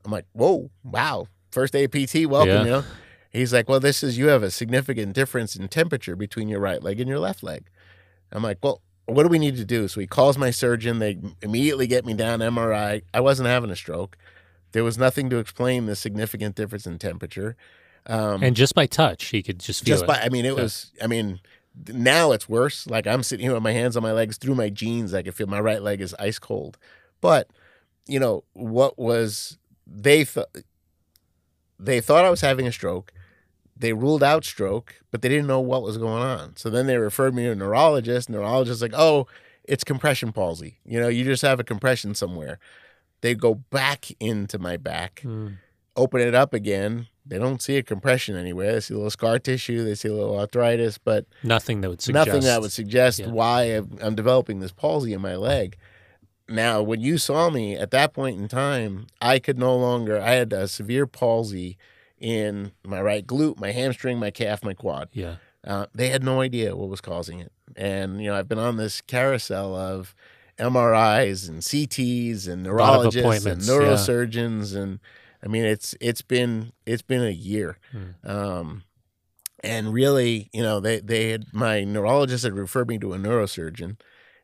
I'm 0.06 0.12
like, 0.12 0.26
"Whoa, 0.34 0.70
wow!" 0.84 1.28
First 1.52 1.74
day 1.74 1.84
of 1.86 1.92
PT, 1.92 2.26
welcome. 2.28 2.50
Yeah. 2.50 2.64
You 2.64 2.70
know. 2.72 2.84
He's 3.32 3.54
like, 3.54 3.70
"Well, 3.70 3.80
this 3.80 4.04
is 4.04 4.18
you 4.18 4.28
have 4.28 4.44
a 4.44 4.52
significant 4.52 5.14
difference 5.14 5.56
in 5.56 5.68
temperature 5.70 6.16
between 6.16 6.48
your 6.50 6.60
right 6.60 6.82
leg 6.84 7.00
and 7.00 7.10
your 7.10 7.20
left 7.20 7.44
leg." 7.44 7.70
I'm 8.32 8.44
like, 8.44 8.58
"Well, 8.62 8.82
what 9.06 9.24
do 9.24 9.30
we 9.30 9.40
need 9.40 9.56
to 9.58 9.66
do?" 9.66 9.88
So 9.88 10.00
he 10.02 10.08
calls 10.08 10.38
my 10.38 10.52
surgeon. 10.52 11.00
They 11.00 11.18
immediately 11.42 11.88
get 11.88 12.06
me 12.06 12.14
down 12.14 12.40
MRI. 12.40 13.02
I 13.14 13.20
wasn't 13.22 13.48
having 13.48 13.70
a 13.70 13.76
stroke. 13.76 14.18
There 14.74 14.84
was 14.84 14.98
nothing 14.98 15.30
to 15.30 15.38
explain 15.38 15.86
the 15.86 15.96
significant 15.96 16.56
difference 16.56 16.86
in 16.86 16.98
temperature. 16.98 17.56
Um, 18.08 18.42
And 18.42 18.56
just 18.56 18.74
by 18.74 18.86
touch, 18.88 19.26
he 19.26 19.44
could 19.44 19.60
just 19.60 19.84
feel 19.86 19.94
just 19.96 20.04
it. 20.06 20.08
by, 20.08 20.20
I 20.22 20.30
mean, 20.30 20.46
it 20.46 20.52
Okay. 20.54 20.62
was, 20.64 20.92
I 21.02 21.08
mean, 21.08 21.40
now 21.88 22.32
it's 22.32 22.50
worse. 22.50 22.88
Like 22.88 23.08
I'm 23.08 23.24
sitting 23.24 23.46
here 23.46 23.54
with 23.54 23.64
my 23.64 23.72
hands 23.72 23.96
on 23.98 24.04
my 24.04 24.12
legs 24.12 24.38
through 24.38 24.56
my 24.56 24.70
jeans. 24.70 25.14
I 25.14 25.22
can 25.22 25.32
feel 25.32 25.48
my 25.48 25.60
right 25.60 25.82
leg 25.82 26.02
is 26.02 26.16
ice 26.20 26.40
cold. 26.40 26.78
But, 27.22 27.50
you 28.08 28.20
know, 28.20 28.44
what 28.54 28.98
was, 28.98 29.58
they 29.86 30.24
thought, 30.24 30.56
they 31.80 32.02
thought 32.02 32.26
I 32.26 32.30
was 32.30 32.42
having 32.42 32.68
a 32.68 32.72
stroke. 32.72 33.12
They 33.76 33.94
ruled 33.94 34.22
out 34.22 34.46
stroke, 34.46 34.96
but 35.10 35.22
they 35.22 35.30
didn't 35.30 35.48
know 35.48 35.60
what 35.60 35.82
was 35.82 35.98
going 35.98 36.22
on. 36.22 36.56
So 36.56 36.70
then 36.70 36.88
they 36.88 36.98
referred 36.98 37.34
me 37.34 37.44
to 37.44 37.52
a 37.52 37.56
neurologist. 37.56 38.30
Neurologist 38.30 38.82
like, 38.82 38.94
oh, 38.96 39.28
it's 39.64 39.84
compression 39.84 40.32
palsy. 40.32 40.80
You 40.86 41.00
know, 41.00 41.08
you 41.08 41.24
just 41.24 41.42
have 41.42 41.60
a 41.60 41.64
compression 41.64 42.14
somewhere. 42.14 42.60
They 43.22 43.34
go 43.36 43.56
back 43.56 44.08
into 44.20 44.60
my 44.60 44.78
back 44.78 45.22
Mm. 45.24 45.58
Open 46.02 46.22
it 46.22 46.36
up 46.36 46.54
again. 46.54 47.08
They 47.26 47.38
don't 47.38 47.62
see 47.62 47.78
a 47.78 47.84
compression 47.84 48.36
anywhere. 48.36 48.74
They 48.74 48.80
see 48.80 48.94
a 48.94 48.98
little 48.98 49.12
scar 49.12 49.40
tissue. 49.40 49.84
They 49.84 49.96
see 49.96 50.10
a 50.10 50.14
little 50.14 50.38
arthritis, 50.38 50.98
but 50.98 51.26
Nothing 51.44 51.82
that 51.82 51.90
would 51.90 52.02
suggest. 52.02 52.28
nothing 52.28 52.44
that 52.44 52.62
would 52.62 52.72
suggest 52.72 53.20
yeah. 53.20 53.28
why 53.28 53.82
I'm 54.02 54.16
developing 54.16 54.60
this 54.60 54.72
palsy 54.72 55.14
in 55.14 55.22
my 55.22 55.36
leg. 55.36 55.78
Now, 56.50 56.82
when 56.82 57.00
you 57.00 57.18
saw 57.18 57.50
me 57.50 57.76
at 57.78 57.92
that 57.92 58.14
point 58.14 58.40
in 58.40 58.48
time, 58.48 59.08
I 59.22 59.40
could 59.40 59.58
no 59.58 59.76
longer. 59.76 60.20
I 60.20 60.32
had 60.32 60.52
a 60.52 60.68
severe 60.68 61.08
palsy 61.08 61.78
in 62.20 62.72
my 62.86 63.02
right 63.02 63.26
glute, 63.26 63.60
my 63.60 63.72
hamstring, 63.72 64.20
my 64.20 64.32
calf, 64.32 64.64
my 64.64 64.74
quad. 64.74 65.10
Yeah. 65.14 65.36
Uh, 65.66 65.86
they 65.94 66.10
had 66.10 66.24
no 66.24 66.42
idea 66.42 66.76
what 66.76 66.90
was 66.90 67.02
causing 67.02 67.40
it. 67.40 67.52
And, 67.76 68.22
you 68.22 68.30
know, 68.30 68.36
I've 68.36 68.50
been 68.50 68.60
on 68.60 68.78
this 68.78 69.00
carousel 69.02 69.76
of 69.76 70.14
MRIs 70.60 71.48
and 71.48 71.62
CTs 71.62 72.48
and 72.48 72.64
neurologists 72.64 73.16
and 73.16 73.26
appointments, 73.26 73.68
yeah. 73.68 73.74
neurosurgeons. 73.74 74.76
And 74.76 75.00
I 75.44 75.48
mean, 75.48 75.66
it's, 75.66 75.96
it's 76.00 76.22
been, 76.22 76.72
it's 76.86 77.02
been 77.02 77.24
a 77.24 77.32
year. 77.32 77.78
Hmm. 77.92 78.30
Um, 78.30 78.84
and 79.64 79.94
really, 79.94 80.50
you 80.54 80.64
know, 80.64 80.80
they, 80.80 81.00
they 81.00 81.30
had, 81.30 81.46
my 81.54 81.84
neurologist 81.84 82.44
had 82.44 82.54
referred 82.54 82.88
me 82.88 82.98
to 83.00 83.14
a 83.14 83.18
neurosurgeon 83.18 83.98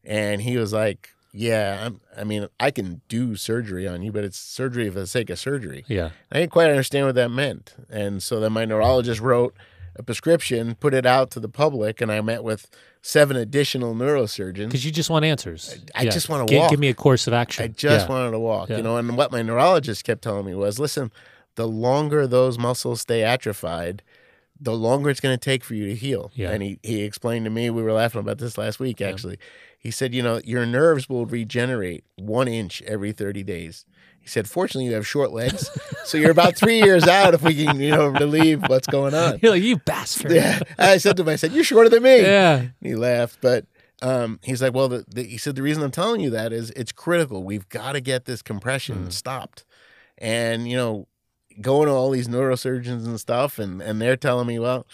and 0.03 0.41
he 0.41 0.57
was 0.57 0.73
like, 0.73 1.09
yeah, 1.33 1.83
I'm, 1.85 2.01
I 2.17 2.23
mean, 2.23 2.47
I 2.59 2.71
can 2.71 3.01
do 3.09 3.35
surgery 3.35 3.87
on 3.87 4.01
you, 4.01 4.11
but 4.11 4.23
it's 4.23 4.39
surgery 4.39 4.89
for 4.89 4.99
the 4.99 5.07
sake 5.07 5.29
of 5.29 5.37
surgery. 5.37 5.85
Yeah. 5.87 6.11
I 6.31 6.39
didn't 6.39 6.51
quite 6.51 6.69
understand 6.69 7.05
what 7.05 7.15
that 7.15 7.29
meant. 7.29 7.75
And 7.89 8.23
so 8.23 8.39
then 8.39 8.53
my 8.53 8.65
neurologist 8.65 9.21
wrote 9.21 9.55
a 9.97 10.03
prescription, 10.03 10.75
put 10.75 10.93
it 10.93 11.05
out 11.05 11.31
to 11.31 11.39
the 11.39 11.49
public, 11.49 12.01
and 12.01 12.11
I 12.11 12.21
met 12.21 12.43
with 12.43 12.69
seven 13.01 13.35
additional 13.37 13.95
neurosurgeons. 13.95 14.65
Because 14.67 14.85
you 14.85 14.91
just 14.91 15.09
want 15.09 15.25
answers. 15.25 15.79
I 15.95 16.03
Yeah. 16.03 16.11
just 16.11 16.29
wanna 16.29 16.45
Gi- 16.45 16.57
walk. 16.57 16.69
Give 16.71 16.79
me 16.79 16.89
a 16.89 16.93
course 16.93 17.27
of 17.27 17.33
action. 17.33 17.63
I 17.63 17.67
just 17.67 18.07
Yeah. 18.07 18.13
wanted 18.13 18.31
to 18.31 18.39
walk, 18.39 18.69
Yeah. 18.69 18.77
you 18.77 18.83
know. 18.83 18.97
And 18.97 19.15
what 19.17 19.31
my 19.31 19.41
neurologist 19.41 20.03
kept 20.03 20.21
telling 20.21 20.45
me 20.45 20.53
was, 20.55 20.79
listen, 20.79 21.11
the 21.55 21.67
longer 21.67 22.27
those 22.27 22.57
muscles 22.59 23.01
stay 23.01 23.23
atrophied, 23.23 24.03
the 24.59 24.73
longer 24.75 25.09
it's 25.09 25.19
going 25.19 25.37
to 25.37 25.43
take 25.43 25.63
for 25.63 25.73
you 25.75 25.85
to 25.87 25.95
heal. 25.95 26.31
Yeah. 26.35 26.51
And 26.51 26.63
he, 26.63 26.79
he 26.83 27.01
explained 27.03 27.45
to 27.45 27.51
me, 27.51 27.69
we 27.69 27.81
were 27.81 27.93
laughing 27.93 28.19
about 28.21 28.39
this 28.39 28.57
last 28.57 28.79
week, 28.79 29.01
actually. 29.01 29.37
He 29.79 29.91
said, 29.91 30.13
you 30.13 30.21
know, 30.23 30.41
your 30.43 30.65
nerves 30.65 31.07
will 31.07 31.25
regenerate 31.27 32.03
one 32.15 32.47
inch 32.47 32.81
every 32.87 33.11
30 33.11 33.43
days. 33.43 33.85
He 34.27 34.31
said, 34.31 34.49
fortunately, 34.49 34.87
you 34.87 34.93
have 34.95 35.07
short 35.07 35.31
legs. 35.31 35.69
so 36.03 36.17
you're 36.17 36.31
about 36.31 36.57
three 36.57 36.81
years 36.81 37.07
out 37.07 37.33
if 37.33 37.41
we 37.41 37.63
can, 37.63 37.79
you 37.79 37.91
know, 37.91 38.07
relieve 38.09 38.61
what's 38.67 38.85
going 38.85 39.13
on. 39.13 39.39
You're 39.41 39.53
like, 39.53 39.63
you 39.63 39.77
bastard. 39.77 40.31
Yeah. 40.31 40.59
I 40.77 40.97
said 40.97 41.15
to 41.15 41.23
him, 41.23 41.29
I 41.29 41.37
said, 41.37 41.53
you're 41.53 41.63
shorter 41.63 41.89
than 41.89 42.03
me. 42.03 42.23
Yeah. 42.23 42.65
He 42.81 42.95
laughed, 42.95 43.37
but 43.39 43.65
um, 44.01 44.41
he's 44.43 44.61
like, 44.61 44.73
well, 44.73 44.89
the, 44.89 45.05
the, 45.07 45.23
he 45.23 45.37
said 45.37 45.55
the 45.55 45.61
reason 45.61 45.81
I'm 45.81 45.91
telling 45.91 46.19
you 46.19 46.29
that 46.31 46.51
is 46.51 46.71
it's 46.71 46.91
critical. 46.91 47.45
We've 47.45 47.69
got 47.69 47.93
to 47.93 48.01
get 48.01 48.25
this 48.25 48.41
compression 48.41 49.09
stopped, 49.11 49.63
and 50.17 50.69
you 50.69 50.75
know, 50.75 51.07
going 51.61 51.87
to 51.87 51.93
all 51.93 52.11
these 52.11 52.27
neurosurgeons 52.27 53.05
and 53.05 53.17
stuff, 53.17 53.57
and 53.57 53.81
and 53.81 54.01
they're 54.01 54.17
telling 54.17 54.45
me, 54.45 54.59
well, 54.59 54.85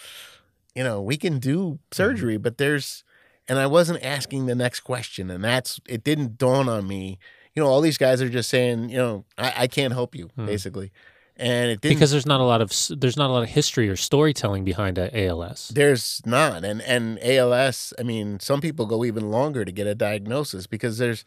you 0.76 0.84
know, 0.84 1.02
we 1.02 1.16
can 1.16 1.40
do 1.40 1.80
surgery, 1.92 2.36
but 2.36 2.56
there's, 2.58 3.02
and 3.48 3.58
I 3.58 3.66
wasn't 3.66 4.02
asking 4.02 4.46
the 4.46 4.54
next 4.54 4.80
question, 4.80 5.28
and 5.28 5.42
that's 5.42 5.80
it 5.88 6.04
didn't 6.04 6.38
dawn 6.38 6.68
on 6.68 6.86
me. 6.86 7.18
You 7.54 7.62
know, 7.62 7.68
all 7.68 7.80
these 7.80 7.98
guys 7.98 8.20
are 8.20 8.28
just 8.28 8.50
saying, 8.50 8.88
you 8.90 8.96
know, 8.96 9.24
I, 9.38 9.52
I 9.58 9.66
can't 9.68 9.92
help 9.92 10.16
you, 10.16 10.28
basically, 10.36 10.90
and 11.36 11.70
it 11.70 11.80
didn't 11.80 11.96
Because 11.96 12.10
there's 12.10 12.26
not 12.26 12.40
a 12.40 12.44
lot 12.44 12.60
of 12.60 12.72
there's 12.98 13.16
not 13.16 13.30
a 13.30 13.32
lot 13.32 13.44
of 13.44 13.48
history 13.50 13.88
or 13.88 13.94
storytelling 13.96 14.64
behind 14.64 14.98
a 14.98 15.26
ALS. 15.26 15.70
There's 15.72 16.20
not, 16.26 16.64
and 16.64 16.82
and 16.82 17.18
ALS. 17.22 17.92
I 17.98 18.02
mean, 18.02 18.40
some 18.40 18.60
people 18.60 18.86
go 18.86 19.04
even 19.04 19.30
longer 19.30 19.64
to 19.64 19.70
get 19.70 19.86
a 19.86 19.94
diagnosis 19.94 20.66
because 20.66 20.98
there's 20.98 21.24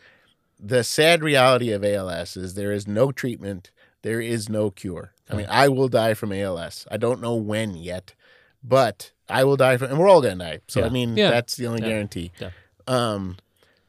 the 0.60 0.84
sad 0.84 1.24
reality 1.24 1.72
of 1.72 1.86
ALS 1.86 2.36
is 2.36 2.56
there 2.56 2.72
is 2.74 2.88
no 2.88 3.12
treatment, 3.12 3.72
there 4.02 4.20
is 4.20 4.50
no 4.50 4.70
cure. 4.70 5.14
I 5.30 5.36
mean, 5.36 5.48
I 5.50 5.68
will 5.70 5.88
die 5.88 6.14
from 6.14 6.32
ALS. 6.34 6.88
I 6.92 6.98
don't 6.98 7.22
know 7.22 7.36
when 7.36 7.76
yet, 7.76 8.16
but 8.64 9.12
I 9.30 9.44
will 9.46 9.56
die 9.58 9.78
from, 9.78 9.92
and 9.92 10.00
we're 10.00 10.10
all 10.10 10.22
gonna 10.22 10.36
die. 10.36 10.60
So 10.68 10.84
I 10.84 10.90
mean, 10.90 11.16
Yeah. 11.16 11.30
that's 11.30 11.56
the 11.56 11.68
only 11.68 11.82
Yeah. 11.82 11.88
guarantee. 11.90 12.32
Yeah. 12.40 12.50
Um, 12.86 13.38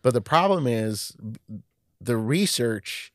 But 0.01 0.15
the 0.15 0.21
problem 0.21 0.67
is 0.69 1.17
the 2.01 2.17
research 2.17 3.13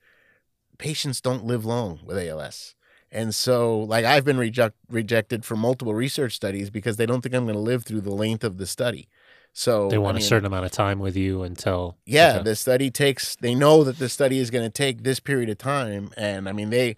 patients 0.77 1.21
don't 1.21 1.45
live 1.45 1.65
long 1.65 1.99
with 2.05 2.17
ALS. 2.17 2.75
And 3.11 3.33
so, 3.35 3.79
like, 3.79 4.05
I've 4.05 4.25
been 4.25 4.37
reject, 4.37 4.75
rejected 4.89 5.45
from 5.45 5.59
multiple 5.59 5.93
research 5.93 6.33
studies 6.35 6.69
because 6.71 6.97
they 6.97 7.05
don't 7.05 7.21
think 7.21 7.35
I'm 7.35 7.45
going 7.45 7.53
to 7.55 7.61
live 7.61 7.85
through 7.85 8.01
the 8.01 8.13
length 8.13 8.43
of 8.43 8.57
the 8.57 8.65
study. 8.65 9.07
So 9.53 9.87
They 9.87 9.99
want 9.99 10.15
I 10.15 10.17
a 10.17 10.21
mean, 10.21 10.27
certain 10.27 10.47
amount 10.47 10.65
of 10.65 10.71
time 10.71 10.97
with 10.99 11.15
you 11.15 11.43
until 11.43 11.95
yeah, 12.07 12.33
Okay. 12.37 12.43
the 12.43 12.55
study 12.55 12.89
takes. 12.89 13.35
They 13.35 13.53
know 13.53 13.83
that 13.83 13.99
the 13.99 14.09
study 14.09 14.39
is 14.39 14.49
going 14.49 14.65
to 14.65 14.71
take 14.71 15.03
this 15.03 15.19
period 15.19 15.47
of 15.49 15.59
time, 15.59 16.09
and 16.17 16.49
I 16.49 16.53
mean, 16.53 16.71
they, 16.71 16.95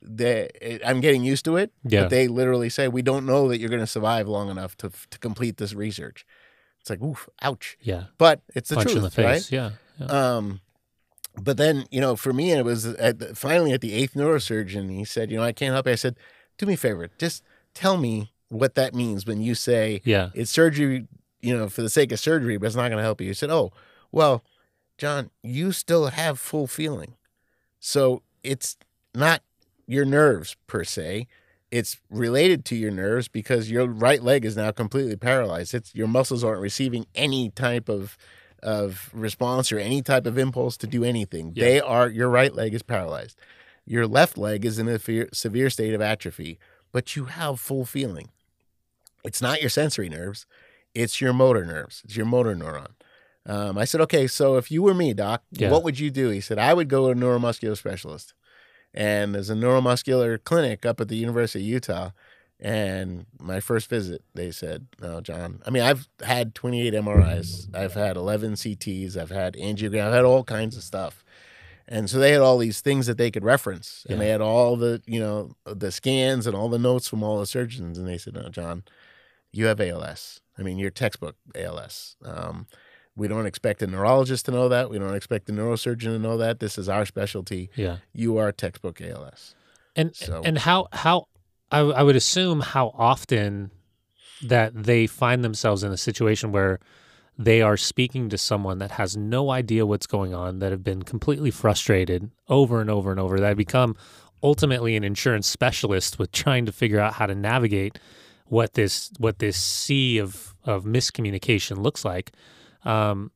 they. 0.00 0.48
I'm 0.82 1.02
getting 1.02 1.22
used 1.24 1.44
to 1.44 1.56
it. 1.58 1.72
Yeah. 1.84 2.02
But 2.04 2.08
they 2.10 2.26
literally 2.26 2.70
say 2.70 2.88
we 2.88 3.02
don't 3.02 3.26
know 3.26 3.48
that 3.48 3.58
you're 3.60 3.68
going 3.68 3.82
to 3.82 3.86
survive 3.86 4.26
long 4.28 4.48
enough 4.48 4.78
to 4.78 4.90
to 5.10 5.18
complete 5.18 5.58
this 5.58 5.74
research. 5.74 6.24
It's 6.80 6.88
like, 6.88 7.02
oof, 7.02 7.28
ouch. 7.42 7.76
yeah, 7.82 8.04
But 8.16 8.40
it's 8.54 8.70
the 8.70 8.76
punch 8.76 8.86
truth, 8.86 8.96
in 8.96 9.02
the 9.02 9.10
face. 9.10 9.26
right? 9.26 9.52
Yeah, 9.52 9.70
yeah. 9.98 10.06
Um, 10.36 10.60
but 11.40 11.56
then 11.56 11.86
you 11.90 12.00
know, 12.00 12.16
for 12.16 12.32
me, 12.32 12.52
it 12.52 12.64
was 12.64 12.86
at 12.86 13.18
the, 13.18 13.34
finally 13.34 13.72
at 13.72 13.80
the 13.80 13.92
eighth 13.92 14.14
neurosurgeon. 14.14 14.90
He 14.90 15.04
said, 15.04 15.30
you 15.30 15.38
know, 15.38 15.42
I 15.42 15.52
can't 15.52 15.72
help 15.72 15.86
you. 15.86 15.92
I 15.92 15.96
said, 15.96 16.16
do 16.58 16.66
me 16.66 16.74
a 16.74 16.76
favor, 16.76 17.08
just 17.18 17.42
tell 17.74 17.96
me 17.96 18.32
what 18.48 18.74
that 18.74 18.94
means 18.94 19.26
when 19.26 19.40
you 19.40 19.54
say 19.54 20.02
yeah. 20.04 20.30
it's 20.34 20.50
surgery, 20.50 21.06
you 21.40 21.56
know, 21.56 21.68
for 21.68 21.82
the 21.82 21.88
sake 21.88 22.12
of 22.12 22.20
surgery, 22.20 22.56
but 22.56 22.66
it's 22.66 22.76
not 22.76 22.88
going 22.88 22.98
to 22.98 23.02
help 23.02 23.20
you. 23.20 23.28
He 23.28 23.34
said, 23.34 23.50
oh, 23.50 23.72
well, 24.12 24.44
John, 24.98 25.30
you 25.42 25.72
still 25.72 26.08
have 26.08 26.38
full 26.38 26.66
feeling, 26.66 27.14
so 27.78 28.22
it's 28.42 28.76
not 29.14 29.42
your 29.86 30.04
nerves 30.04 30.56
per 30.66 30.84
se. 30.84 31.26
It's 31.70 32.00
related 32.10 32.64
to 32.66 32.76
your 32.76 32.90
nerves 32.90 33.28
because 33.28 33.70
your 33.70 33.86
right 33.86 34.22
leg 34.22 34.44
is 34.44 34.56
now 34.56 34.72
completely 34.72 35.16
paralyzed. 35.16 35.72
It's 35.72 35.94
your 35.94 36.08
muscles 36.08 36.42
aren't 36.42 36.60
receiving 36.60 37.06
any 37.14 37.50
type 37.50 37.88
of 37.88 38.18
of 38.62 39.10
response 39.12 39.72
or 39.72 39.78
any 39.78 40.02
type 40.02 40.26
of 40.26 40.38
impulse 40.38 40.76
to 40.78 40.86
do 40.86 41.04
anything. 41.04 41.52
Yeah. 41.54 41.64
They 41.64 41.80
are 41.80 42.08
your 42.08 42.28
right 42.28 42.54
leg 42.54 42.74
is 42.74 42.82
paralyzed. 42.82 43.36
Your 43.86 44.06
left 44.06 44.36
leg 44.38 44.64
is 44.64 44.78
in 44.78 44.88
a 44.88 44.98
severe 45.32 45.70
state 45.70 45.94
of 45.94 46.00
atrophy, 46.00 46.58
but 46.92 47.16
you 47.16 47.24
have 47.24 47.58
full 47.60 47.84
feeling. 47.84 48.28
It's 49.24 49.42
not 49.42 49.60
your 49.60 49.70
sensory 49.70 50.08
nerves, 50.08 50.46
it's 50.94 51.20
your 51.20 51.32
motor 51.32 51.64
nerves. 51.64 52.02
It's 52.04 52.16
your 52.16 52.26
motor 52.26 52.54
neuron. 52.54 52.88
Um, 53.46 53.78
I 53.78 53.84
said, 53.84 54.00
okay, 54.02 54.26
so 54.26 54.56
if 54.56 54.70
you 54.70 54.82
were 54.82 54.94
me, 54.94 55.14
doc, 55.14 55.42
Yeah. 55.50 55.70
what 55.70 55.82
would 55.82 55.98
you 55.98 56.10
do? 56.10 56.28
He 56.28 56.40
said, 56.40 56.58
I 56.58 56.74
would 56.74 56.88
go 56.88 57.12
to 57.12 57.18
a 57.18 57.22
neuromuscular 57.22 57.76
specialist. 57.76 58.34
And 58.92 59.34
there's 59.34 59.50
a 59.50 59.54
neuromuscular 59.54 60.42
clinic 60.42 60.84
up 60.84 61.00
at 61.00 61.08
the 61.08 61.16
University 61.16 61.64
of 61.64 61.68
Utah. 61.68 62.10
And 62.62 63.24
my 63.40 63.58
first 63.60 63.88
visit, 63.88 64.22
they 64.34 64.50
said, 64.50 64.86
"No, 65.00 65.20
John. 65.20 65.62
I 65.66 65.70
mean, 65.70 65.82
I've 65.82 66.08
had 66.22 66.54
28 66.54 66.92
MRIs, 66.94 67.74
I've 67.74 67.94
had 67.94 68.16
11 68.16 68.52
CTs, 68.54 69.16
I've 69.16 69.30
had 69.30 69.54
angiogram, 69.54 70.04
I've 70.06 70.12
had 70.12 70.24
all 70.24 70.44
kinds 70.44 70.76
of 70.76 70.82
stuff." 70.82 71.24
And 71.88 72.08
so 72.08 72.18
they 72.18 72.32
had 72.32 72.40
all 72.42 72.58
these 72.58 72.80
things 72.82 73.06
that 73.06 73.16
they 73.18 73.30
could 73.30 73.44
reference, 73.44 74.04
and 74.08 74.18
Yeah. 74.18 74.24
they 74.24 74.30
had 74.30 74.40
all 74.40 74.76
the, 74.76 75.02
you 75.06 75.18
know, 75.18 75.56
the 75.64 75.90
scans 75.90 76.46
and 76.46 76.54
all 76.54 76.68
the 76.68 76.78
notes 76.78 77.08
from 77.08 77.22
all 77.22 77.40
the 77.40 77.46
surgeons. 77.46 77.98
And 77.98 78.06
they 78.06 78.18
said, 78.18 78.34
"No, 78.34 78.48
John, 78.48 78.84
you 79.52 79.66
have 79.66 79.80
ALS. 79.80 80.40
I 80.58 80.62
mean, 80.62 80.78
you're 80.78 80.90
textbook 80.90 81.36
ALS. 81.54 82.16
Um, 82.24 82.66
we 83.16 83.26
don't 83.26 83.46
expect 83.46 83.82
a 83.82 83.86
neurologist 83.86 84.44
to 84.46 84.52
know 84.52 84.68
that. 84.68 84.88
We 84.90 84.98
don't 84.98 85.14
expect 85.16 85.48
a 85.48 85.52
neurosurgeon 85.52 86.04
to 86.12 86.18
know 86.18 86.36
that. 86.36 86.60
This 86.60 86.76
is 86.78 86.88
our 86.88 87.04
specialty. 87.06 87.70
yeah. 87.74 87.96
You 88.12 88.36
are 88.36 88.52
textbook 88.52 89.00
ALS." 89.00 89.54
And 89.96 90.14
So- 90.14 90.42
and 90.44 90.58
how 90.58 90.86
how 90.92 91.26
I, 91.70 91.80
I 91.80 92.02
would 92.02 92.16
assume 92.16 92.60
how 92.60 92.92
often 92.96 93.70
that 94.42 94.72
they 94.74 95.06
find 95.06 95.44
themselves 95.44 95.82
in 95.82 95.92
a 95.92 95.96
situation 95.96 96.52
where 96.52 96.80
they 97.38 97.62
are 97.62 97.76
speaking 97.76 98.28
to 98.28 98.38
someone 98.38 98.78
that 98.78 98.92
has 98.92 99.16
no 99.16 99.50
idea 99.50 99.86
what's 99.86 100.06
going 100.06 100.34
on, 100.34 100.58
that 100.58 100.72
have 100.72 100.84
been 100.84 101.02
completely 101.02 101.50
frustrated 101.50 102.30
over 102.48 102.80
and 102.80 102.90
over 102.90 103.10
and 103.10 103.20
over, 103.20 103.40
that 103.40 103.56
become 103.56 103.96
ultimately 104.42 104.96
an 104.96 105.04
insurance 105.04 105.46
specialist 105.46 106.18
with 106.18 106.32
trying 106.32 106.66
to 106.66 106.72
figure 106.72 107.00
out 107.00 107.14
how 107.14 107.26
to 107.26 107.34
navigate 107.34 107.98
what 108.46 108.74
this 108.74 109.10
what 109.18 109.38
this 109.38 109.56
sea 109.56 110.18
of 110.18 110.54
of 110.64 110.84
miscommunication 110.84 111.78
looks 111.78 112.04
like. 112.04 112.32
Um, 112.84 113.30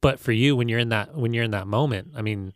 but 0.00 0.18
for 0.18 0.32
you, 0.32 0.56
when 0.56 0.68
you're 0.68 0.78
in 0.78 0.90
that 0.90 1.14
when 1.14 1.32
you're 1.32 1.44
in 1.44 1.52
that 1.52 1.66
moment, 1.66 2.12
I 2.16 2.22
mean, 2.22 2.52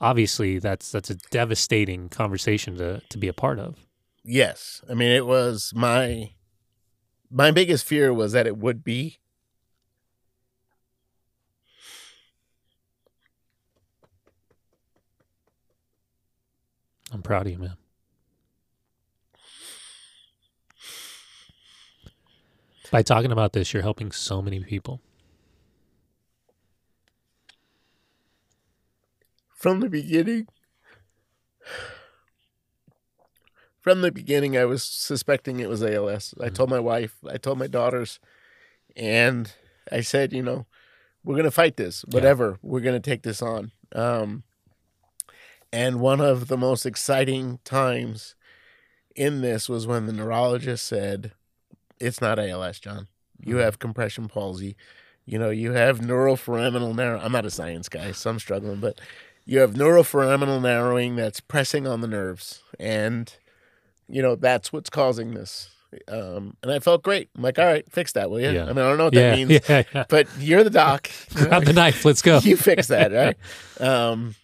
obviously 0.00 0.58
that's 0.58 0.90
that's 0.90 1.10
a 1.10 1.14
devastating 1.30 2.08
conversation 2.08 2.76
to 2.78 3.02
to 3.08 3.18
be 3.18 3.28
a 3.28 3.32
part 3.32 3.58
of. 3.58 3.87
Yes. 4.30 4.82
I 4.90 4.92
mean, 4.92 5.10
it 5.10 5.26
was 5.26 5.72
my 5.74 6.32
my 7.30 7.50
biggest 7.50 7.86
fear 7.86 8.12
was 8.12 8.32
that 8.32 8.46
it 8.46 8.58
would 8.58 8.84
be 8.84 9.18
I'm 17.10 17.22
proud 17.22 17.46
of 17.46 17.52
you, 17.52 17.58
man. 17.58 17.76
By 22.90 23.02
talking 23.02 23.32
about 23.32 23.52
this, 23.54 23.72
you're 23.72 23.82
helping 23.82 24.12
so 24.12 24.42
many 24.42 24.60
people. 24.60 25.00
from 29.58 29.80
the 29.80 29.88
beginning. 29.90 30.46
From 33.88 34.02
the 34.02 34.12
beginning, 34.12 34.54
I 34.54 34.66
was 34.66 34.84
suspecting 34.84 35.60
it 35.60 35.68
was 35.70 35.82
ALS. 35.82 36.34
I 36.38 36.50
told 36.50 36.68
my 36.68 36.78
wife, 36.78 37.16
I 37.26 37.38
told 37.38 37.58
my 37.58 37.68
daughters, 37.68 38.20
and 38.94 39.50
I 39.90 40.02
said, 40.02 40.34
you 40.34 40.42
know, 40.42 40.66
we're 41.24 41.38
gonna 41.38 41.50
fight 41.50 41.78
this. 41.78 42.04
Whatever, 42.04 42.58
we're 42.60 42.82
gonna 42.82 43.00
take 43.00 43.22
this 43.22 43.40
on. 43.40 43.72
Um, 43.94 44.42
and 45.72 46.00
one 46.00 46.20
of 46.20 46.48
the 46.48 46.58
most 46.58 46.84
exciting 46.84 47.60
times 47.64 48.34
in 49.16 49.40
this 49.40 49.70
was 49.70 49.86
when 49.86 50.04
the 50.04 50.12
neurologist 50.12 50.84
said, 50.84 51.32
"It's 51.98 52.20
not 52.20 52.38
ALS, 52.38 52.78
John. 52.80 53.08
You 53.40 53.56
have 53.56 53.78
compression 53.78 54.28
palsy. 54.28 54.76
You 55.24 55.38
know, 55.38 55.48
you 55.48 55.72
have 55.72 56.00
neuroforaminal 56.00 56.94
narrow. 56.94 57.20
I'm 57.20 57.32
not 57.32 57.46
a 57.46 57.50
science 57.50 57.88
guy, 57.88 58.12
so 58.12 58.28
I'm 58.28 58.38
struggling, 58.38 58.80
but 58.80 59.00
you 59.46 59.60
have 59.60 59.72
neuroforaminal 59.72 60.60
narrowing 60.60 61.16
that's 61.16 61.40
pressing 61.40 61.86
on 61.86 62.02
the 62.02 62.06
nerves, 62.06 62.62
and 62.78 63.34
you 64.08 64.22
know 64.22 64.34
that's 64.36 64.72
what's 64.72 64.90
causing 64.90 65.34
this." 65.34 65.68
Um, 66.06 66.54
and 66.62 66.70
I 66.70 66.80
felt 66.80 67.02
great. 67.02 67.30
I'm 67.36 67.42
like, 67.42 67.58
"All 67.58 67.64
right, 67.64 67.84
fix 67.90 68.12
that, 68.12 68.30
will 68.30 68.40
you?" 68.40 68.50
Yeah. 68.50 68.64
I 68.64 68.68
mean, 68.68 68.78
I 68.78 68.88
don't 68.88 68.98
know 68.98 69.04
what 69.04 69.14
yeah, 69.14 69.30
that 69.30 69.36
means, 69.48 69.68
yeah, 69.68 69.82
yeah. 69.94 70.04
but 70.08 70.26
you're 70.38 70.62
the 70.64 70.70
doc. 70.70 71.08
Grab 71.34 71.64
the 71.64 71.72
knife. 71.72 72.04
Let's 72.04 72.20
go. 72.22 72.38
you 72.40 72.56
fix 72.56 72.88
that, 72.88 73.10
right? 73.12 73.36
um, 73.80 74.34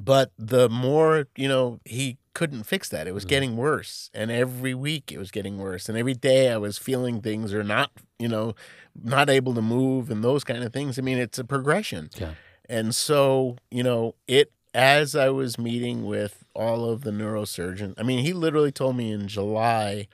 but 0.00 0.32
the 0.38 0.68
more 0.68 1.26
you 1.36 1.48
know, 1.48 1.80
he 1.84 2.18
couldn't 2.34 2.64
fix 2.64 2.88
that. 2.88 3.06
It 3.06 3.12
was 3.14 3.24
Mhm. 3.24 3.28
getting 3.28 3.56
worse, 3.56 4.10
and 4.14 4.30
every 4.30 4.74
week 4.74 5.12
it 5.12 5.18
was 5.18 5.30
getting 5.30 5.58
worse, 5.58 5.88
and 5.88 5.96
every 5.98 6.14
day 6.14 6.50
I 6.50 6.56
was 6.56 6.78
feeling 6.78 7.20
things 7.20 7.52
or 7.54 7.62
not, 7.62 7.90
you 8.18 8.28
know, 8.28 8.54
not 9.02 9.28
able 9.30 9.54
to 9.54 9.62
move 9.62 10.10
and 10.10 10.22
those 10.24 10.44
kind 10.44 10.62
of 10.64 10.72
things. 10.72 10.98
I 10.98 11.02
mean, 11.02 11.18
it's 11.18 11.38
a 11.38 11.44
progression, 11.44 12.10
Yeah. 12.18 12.34
and 12.68 12.94
so 12.94 13.56
you 13.70 13.82
know, 13.82 14.14
it 14.26 14.50
as 14.74 15.14
I 15.14 15.28
was 15.30 15.58
meeting 15.58 16.04
with 16.06 16.44
all 16.54 16.88
of 16.88 17.02
the 17.02 17.10
neurosurgeons. 17.10 17.94
I 17.98 18.02
mean, 18.02 18.24
he 18.24 18.32
literally 18.32 18.72
told 18.72 18.96
me 18.96 19.10
in 19.12 19.28
July 19.28 20.08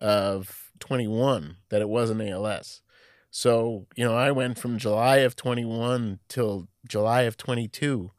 of 0.00 0.70
21 0.80 1.56
that 1.70 1.80
it 1.80 1.88
wasn't 1.88 2.20
ALS. 2.22 2.82
So, 3.30 3.86
you 3.96 4.04
know, 4.04 4.14
I 4.14 4.30
went 4.30 4.58
from 4.58 4.76
July 4.78 5.18
of 5.18 5.36
21 5.36 6.18
till 6.28 6.68
July 6.86 7.22
of 7.22 7.36
22, 7.38 8.10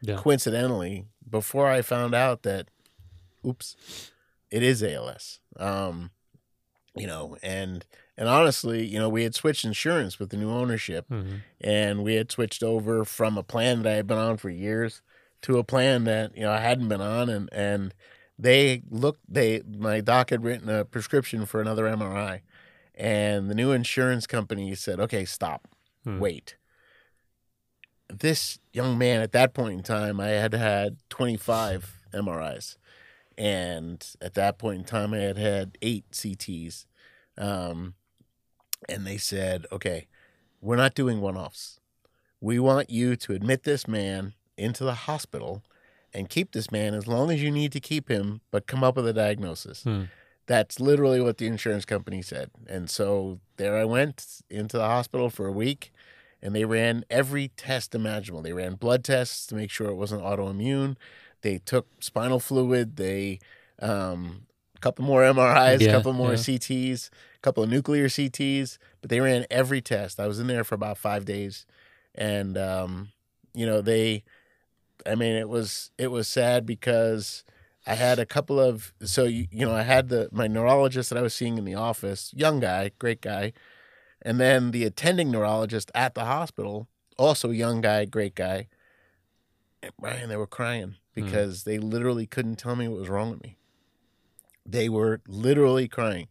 Yeah. 0.00 0.16
coincidentally, 0.16 1.06
before 1.28 1.68
I 1.68 1.82
found 1.82 2.14
out 2.14 2.42
that, 2.44 2.68
oops, 3.46 3.76
it 4.50 4.62
is 4.62 4.82
ALS. 4.82 5.40
Um, 5.58 6.10
you 6.94 7.06
know, 7.06 7.36
and, 7.42 7.84
and 8.16 8.28
honestly, 8.28 8.86
you 8.86 8.98
know, 8.98 9.08
we 9.08 9.24
had 9.24 9.34
switched 9.34 9.64
insurance 9.64 10.18
with 10.18 10.30
the 10.30 10.36
new 10.36 10.50
ownership 10.50 11.06
Mhm. 11.10 11.40
and 11.60 12.02
we 12.02 12.14
had 12.14 12.30
switched 12.30 12.62
over 12.62 13.04
from 13.04 13.36
a 13.36 13.42
plan 13.42 13.82
that 13.82 13.92
I 13.92 13.96
had 13.96 14.06
been 14.06 14.18
on 14.18 14.36
for 14.38 14.48
years 14.50 15.02
to 15.42 15.58
a 15.58 15.64
plan 15.64 16.04
that 16.04 16.36
you 16.36 16.42
know 16.42 16.52
I 16.52 16.60
hadn't 16.60 16.88
been 16.88 17.00
on, 17.00 17.28
and 17.28 17.48
and 17.52 17.94
they 18.38 18.82
looked 18.90 19.20
they 19.28 19.62
my 19.68 20.00
doc 20.00 20.30
had 20.30 20.42
written 20.44 20.68
a 20.68 20.84
prescription 20.84 21.46
for 21.46 21.60
another 21.60 21.84
MRI, 21.84 22.40
and 22.94 23.50
the 23.50 23.54
new 23.54 23.72
insurance 23.72 24.26
company 24.26 24.74
said, 24.74 24.98
okay, 25.00 25.24
stop, 25.24 25.68
Hmm. 26.04 26.18
wait. 26.18 26.56
This 28.08 28.58
young 28.72 28.98
man 28.98 29.22
at 29.22 29.32
that 29.32 29.54
point 29.54 29.72
in 29.74 29.82
time, 29.82 30.20
I 30.20 30.28
had 30.28 30.52
had 30.52 30.98
25 31.08 32.00
MRIs. 32.12 32.76
And 33.38 34.06
at 34.20 34.34
that 34.34 34.58
point 34.58 34.78
in 34.80 34.84
time, 34.84 35.14
I 35.14 35.18
had 35.18 35.38
had 35.38 35.78
eight 35.80 36.04
CTs. 36.12 36.84
Um, 37.38 37.94
and 38.86 39.06
they 39.06 39.16
said, 39.16 39.64
okay, 39.72 40.08
we're 40.60 40.76
not 40.76 40.94
doing 40.94 41.22
one 41.22 41.38
offs. 41.38 41.80
We 42.40 42.58
want 42.58 42.90
you 42.90 43.16
to 43.16 43.32
admit 43.32 43.62
this 43.62 43.88
man 43.88 44.34
into 44.56 44.84
the 44.84 44.94
hospital 44.94 45.62
and 46.14 46.28
keep 46.28 46.52
this 46.52 46.70
man 46.70 46.94
as 46.94 47.06
long 47.06 47.30
as 47.30 47.42
you 47.42 47.50
need 47.50 47.72
to 47.72 47.80
keep 47.80 48.08
him, 48.08 48.40
but 48.50 48.66
come 48.66 48.84
up 48.84 48.96
with 48.96 49.06
a 49.08 49.12
diagnosis. 49.12 49.82
Hmm. 49.84 50.04
That's 50.46 50.80
literally 50.80 51.20
what 51.20 51.38
the 51.38 51.46
insurance 51.46 51.84
company 51.84 52.20
said. 52.20 52.50
And 52.68 52.90
so 52.90 53.38
there 53.56 53.76
I 53.78 53.84
went 53.84 54.42
into 54.50 54.76
the 54.76 54.84
hospital 54.86 55.30
for 55.30 55.46
a 55.46 55.52
week. 55.52 55.92
and 56.44 56.56
they 56.56 56.64
ran 56.64 57.04
every 57.08 57.48
test 57.56 57.94
imaginable. 57.94 58.42
They 58.42 58.52
ran 58.52 58.74
blood 58.74 59.04
tests 59.04 59.46
to 59.46 59.54
make 59.54 59.70
sure 59.70 59.86
it 59.88 59.94
wasn't 59.94 60.22
autoimmune. 60.22 60.96
They 61.42 61.58
took 61.58 61.86
spinal 62.00 62.40
fluid. 62.40 62.96
They 62.96 63.38
um, 63.80 64.42
a 64.76 64.80
couple 64.80 65.04
more 65.04 65.22
MRIs, 65.22 65.80
a 65.80 65.84
Yeah, 65.84 65.92
couple 65.92 66.12
more 66.12 66.32
yeah. 66.32 66.36
CTs, 66.38 67.10
a 67.10 67.38
couple 67.42 67.62
of 67.62 67.70
nuclear 67.70 68.08
CTs, 68.08 68.78
but 69.00 69.08
they 69.08 69.20
ran 69.20 69.46
every 69.52 69.80
test. 69.80 70.18
I 70.18 70.26
was 70.26 70.40
in 70.40 70.48
there 70.48 70.64
for 70.64 70.74
about 70.74 70.98
five 70.98 71.24
days, 71.24 71.64
and 72.14 72.58
um, 72.58 73.10
you 73.54 73.64
know 73.64 73.80
they, 73.80 74.24
I 75.06 75.14
mean 75.14 75.34
it 75.34 75.48
was 75.48 75.90
it 75.98 76.10
was 76.10 76.28
sad 76.28 76.66
because 76.66 77.44
I 77.86 77.94
had 77.94 78.18
a 78.18 78.26
couple 78.26 78.60
of 78.60 78.92
so 79.02 79.24
you, 79.24 79.46
you 79.50 79.66
know 79.66 79.74
I 79.74 79.82
had 79.82 80.08
the 80.08 80.28
my 80.32 80.46
neurologist 80.46 81.10
that 81.10 81.18
I 81.18 81.22
was 81.22 81.34
seeing 81.34 81.58
in 81.58 81.64
the 81.64 81.74
office, 81.74 82.32
young 82.34 82.60
guy, 82.60 82.90
great 82.98 83.20
guy, 83.20 83.52
and 84.22 84.40
then 84.40 84.70
the 84.70 84.84
attending 84.84 85.30
neurologist 85.30 85.90
at 85.94 86.14
the 86.14 86.24
hospital, 86.24 86.88
also 87.18 87.50
young 87.50 87.80
guy, 87.80 88.04
great 88.04 88.34
guy. 88.34 88.68
Eh, 89.82 89.86
and 89.86 89.92
Brian, 89.98 90.28
they 90.28 90.36
were 90.36 90.46
crying 90.46 90.96
hmm. 91.14 91.24
because 91.24 91.64
they 91.64 91.78
literally 91.78 92.26
couldn't 92.26 92.56
tell 92.56 92.76
me 92.76 92.88
what 92.88 93.00
was 93.00 93.08
wrong 93.08 93.30
with 93.30 93.42
me. 93.42 93.56
They 94.64 94.88
were 94.88 95.20
literally 95.26 95.88
crying. 95.88 96.28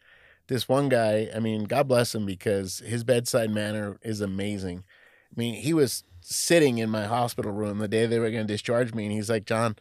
This 0.48 0.68
one 0.68 0.90
guy, 0.90 1.30
I 1.34 1.40
mean, 1.40 1.66
God 1.66 1.88
bless 1.88 2.16
him 2.16 2.26
because 2.26 2.80
his 2.80 3.04
bedside 3.04 3.52
manner 3.52 3.98
is 4.02 4.22
amazing. 4.22 4.84
I 5.32 5.40
mean, 5.40 5.56
he 5.56 5.74
was 5.74 6.04
sitting 6.22 6.78
in 6.78 6.90
my 6.90 7.06
hospital 7.06 7.52
room 7.52 7.80
the 7.80 7.88
day 7.88 8.06
they 8.06 8.20
were 8.20 8.32
going 8.32 8.46
to 8.48 8.54
discharge 8.54 8.94
me, 8.94 9.06
and 9.06 9.12
he's 9.14 9.30
like, 9.30 9.46
John, 9.46 9.76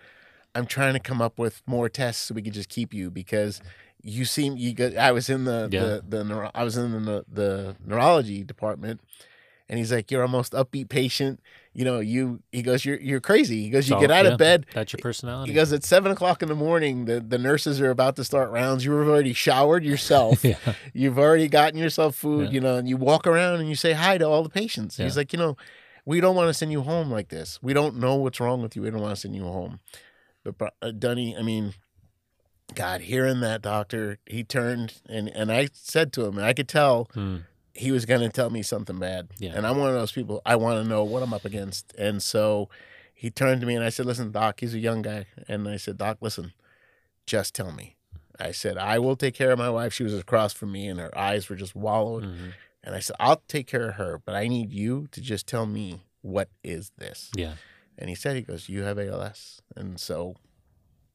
I'm 0.55 0.67
trying 0.67 0.95
to 0.95 1.01
come 1.01 1.23
up 1.23 1.39
with 1.39 1.63
more 1.67 1.89
tests 1.89 2.25
so 2.25 2.35
we 2.35 2.43
can 2.43 2.53
just 2.53 2.69
keep 2.69 2.93
you 2.93 3.11
because 3.11 3.61
you 4.03 4.25
seem 4.25 4.57
you 4.57 4.73
got 4.73 4.97
I 4.97 5.13
was 5.13 5.29
in 5.29 5.45
the 5.45 5.69
Yeah. 5.71 5.81
the, 5.85 6.05
the 6.09 6.25
neuro, 6.25 6.51
I 6.55 6.65
was 6.65 6.77
in 6.77 7.05
the 7.05 7.25
the 7.31 7.77
neurology 7.85 8.43
department 8.43 9.01
and 9.69 9.79
he's 9.79 9.93
like 9.93 10.11
you're 10.11 10.23
our 10.23 10.27
most 10.29 10.53
upbeat 10.55 10.89
patient 10.89 11.39
you 11.75 11.85
know 11.85 12.01
you 12.01 12.41
he 12.51 12.63
goes 12.63 12.85
you're 12.85 12.99
you're 12.99 13.21
crazy 13.21 13.63
he 13.63 13.69
goes 13.71 13.89
you 13.89 13.95
So, 13.97 14.01
get 14.01 14.11
out 14.11 14.25
yeah, 14.25 14.33
of 14.33 14.39
bed 14.39 14.65
That's 14.75 14.93
your 14.95 14.99
personality. 15.01 15.53
he 15.53 15.55
goes 15.55 15.73
at 15.73 15.85
seven 15.85 16.11
o'clock 16.11 16.43
in 16.43 16.49
the 16.49 16.55
morning 16.57 17.05
the, 17.05 17.21
the 17.21 17.37
nurses 17.39 17.79
are 17.81 17.91
about 17.91 18.17
to 18.17 18.25
start 18.25 18.51
rounds 18.51 18.85
you've 18.87 19.07
already 19.07 19.35
showered 19.35 19.85
yourself 19.85 20.43
yeah. 20.47 20.57
you've 20.95 21.19
already 21.19 21.47
gotten 21.47 21.79
yourself 21.79 22.17
food 22.17 22.47
Yeah. 22.47 22.51
you 22.53 22.61
know 22.63 22.77
and 22.77 22.89
you 22.89 22.97
walk 22.97 23.27
around 23.27 23.61
and 23.61 23.69
you 23.69 23.77
say 23.77 23.93
hi 23.93 24.17
to 24.19 24.27
all 24.27 24.43
the 24.43 24.49
patients 24.49 24.97
he's 24.97 25.17
like 25.17 25.33
you 25.33 25.39
know 25.39 25.57
we 26.07 26.21
don't 26.21 26.35
want 26.37 26.49
to 26.49 26.55
send 26.55 26.73
you 26.73 26.83
home 26.83 27.11
like 27.11 27.29
this 27.29 27.59
we 27.63 27.73
don't 27.73 27.97
know 27.97 28.15
what's 28.17 28.41
wrong 28.41 28.63
with 28.63 28.75
you 28.77 28.83
we 28.83 28.91
don't 28.91 29.01
want 29.01 29.15
to 29.15 29.21
send 29.21 29.35
you 29.37 29.45
home 29.45 29.81
but 30.43 30.75
uh, 30.81 30.91
Dunny, 30.91 31.37
I 31.37 31.43
mean, 31.43 31.75
God, 32.75 33.01
hearing 33.03 33.41
that 33.41 33.61
doctor, 33.63 34.19
he 34.27 34.43
turned 34.45 34.95
and 35.09 35.29
and 35.29 35.51
I 35.53 35.69
said 35.73 36.13
to 36.15 36.25
him, 36.25 36.39
and 36.39 36.47
I 36.47 36.53
could 36.55 36.69
tell 36.69 37.09
Hmm. 37.15 37.39
he 37.75 37.91
was 37.93 38.07
going 38.07 38.21
to 38.23 38.29
tell 38.31 38.49
me 38.49 38.63
something 38.63 38.99
bad. 38.99 39.29
Yeah. 39.39 39.53
And 39.55 39.67
I'm 39.67 39.77
one 39.79 39.89
of 39.89 39.95
those 39.95 40.13
people. 40.13 40.41
I 40.47 40.57
want 40.57 40.83
to 40.83 40.89
know 40.89 41.05
what 41.05 41.23
I'm 41.23 41.35
up 41.35 41.45
against. 41.45 41.93
And 41.99 42.23
so 42.23 42.69
he 43.13 43.29
turned 43.31 43.61
to 43.61 43.67
me 43.67 43.75
and 43.75 43.85
I 43.85 43.91
said, 43.91 44.07
"Listen, 44.07 44.31
Doc, 44.33 44.61
he's 44.61 44.73
a 44.75 44.79
young 44.79 45.03
guy." 45.03 45.27
And 45.49 45.69
I 45.69 45.77
said, 45.77 45.99
"Doc, 45.99 46.19
listen, 46.23 46.53
just 47.27 47.55
tell 47.55 47.71
me." 47.73 47.97
I 48.39 48.53
said, 48.53 48.79
"I 48.79 48.99
will 48.99 49.17
take 49.17 49.35
care 49.35 49.51
of 49.51 49.59
my 49.59 49.69
wife." 49.69 49.93
She 49.93 50.05
was 50.05 50.15
across 50.15 50.53
from 50.55 50.73
me, 50.73 50.89
and 50.89 50.99
her 51.01 51.17
eyes 51.19 51.49
were 51.51 51.57
just 51.57 51.75
wallowed. 51.77 52.25
Mhm. 52.25 52.53
And 52.83 52.95
I 52.95 53.01
said, 53.01 53.17
"I'll 53.21 53.43
take 53.49 53.67
care 53.67 53.89
of 53.89 53.95
her, 53.97 54.21
but 54.25 54.35
I 54.35 54.49
need 54.49 54.73
you 54.73 55.07
to 55.13 55.21
just 55.21 55.47
tell 55.47 55.67
me 55.67 56.03
what 56.23 56.49
is 56.65 56.93
this." 56.99 57.31
Yeah. 57.35 57.55
And 57.99 58.09
he 58.09 58.15
said, 58.15 58.37
"He 58.37 58.43
goes, 58.43 58.69
you 58.69 58.83
have 58.83 58.99
ALS." 58.99 59.61
And 59.77 60.01
so 60.01 60.37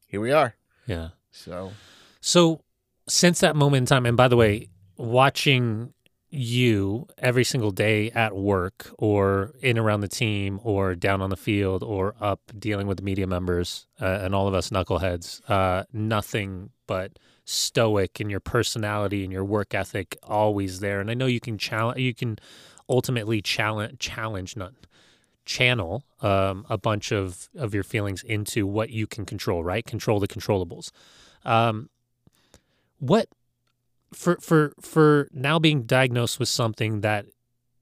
here 0.08 0.22
we 0.22 0.32
are. 0.32 0.56
Yeah. 0.86 1.10
So 1.32 1.74
So 2.22 2.62
since 3.08 3.40
that 3.40 3.56
moment 3.56 3.84
in 3.84 3.86
time, 3.86 4.06
and 4.06 4.18
by 4.18 4.28
the 4.28 4.38
way, 4.38 4.70
watching 4.98 5.94
you 6.30 7.08
every 7.18 7.44
single 7.44 7.72
day 7.72 8.12
at 8.12 8.36
work 8.36 8.92
or 8.98 9.54
in 9.62 9.78
around 9.78 10.02
the 10.02 10.08
team 10.08 10.60
or 10.64 10.96
down 10.96 11.22
on 11.22 11.30
the 11.30 11.38
field 11.38 11.82
or 11.84 12.16
up 12.20 12.42
dealing 12.58 12.88
with 12.88 12.98
the 12.98 13.04
media 13.04 13.26
members 13.26 13.88
uh, 14.02 14.20
and 14.22 14.36
all 14.36 14.48
of 14.48 14.54
us 14.54 14.70
knuckleheads, 14.70 15.42
uh, 15.50 15.84
nothing 15.94 16.70
but 16.88 17.18
stoic 17.46 18.20
in 18.20 18.30
your 18.30 18.40
personality 18.40 19.24
and 19.24 19.32
your 19.32 19.46
work 19.46 19.74
ethic 19.74 20.18
always 20.24 20.80
there. 20.80 21.00
And 21.00 21.10
I 21.10 21.14
know 21.14 21.28
you 21.28 21.40
can 21.40 21.58
challenge, 21.58 22.00
you 22.00 22.14
can 22.14 22.38
ultimately 22.90 23.42
challenge, 23.42 24.00
challenge, 24.00 24.58
not 24.58 24.74
channel 25.46 26.04
um, 26.22 26.66
a 26.70 26.78
bunch 26.78 27.12
of, 27.12 27.50
of 27.56 27.74
your 27.74 27.84
feelings 27.84 28.24
into 28.24 28.66
what 28.66 28.90
you 28.90 29.08
can 29.08 29.26
control, 29.26 29.64
right? 29.64 29.86
Control 29.86 30.20
the 30.20 30.28
controllables. 30.28 30.92
Um, 31.46 31.90
what 33.00 33.30
for 34.14 34.38
for 34.38 34.74
for 34.80 35.28
now 35.32 35.60
being 35.60 35.84
diagnosed 35.84 36.40
with 36.40 36.50
something 36.50 37.02
that 37.02 37.26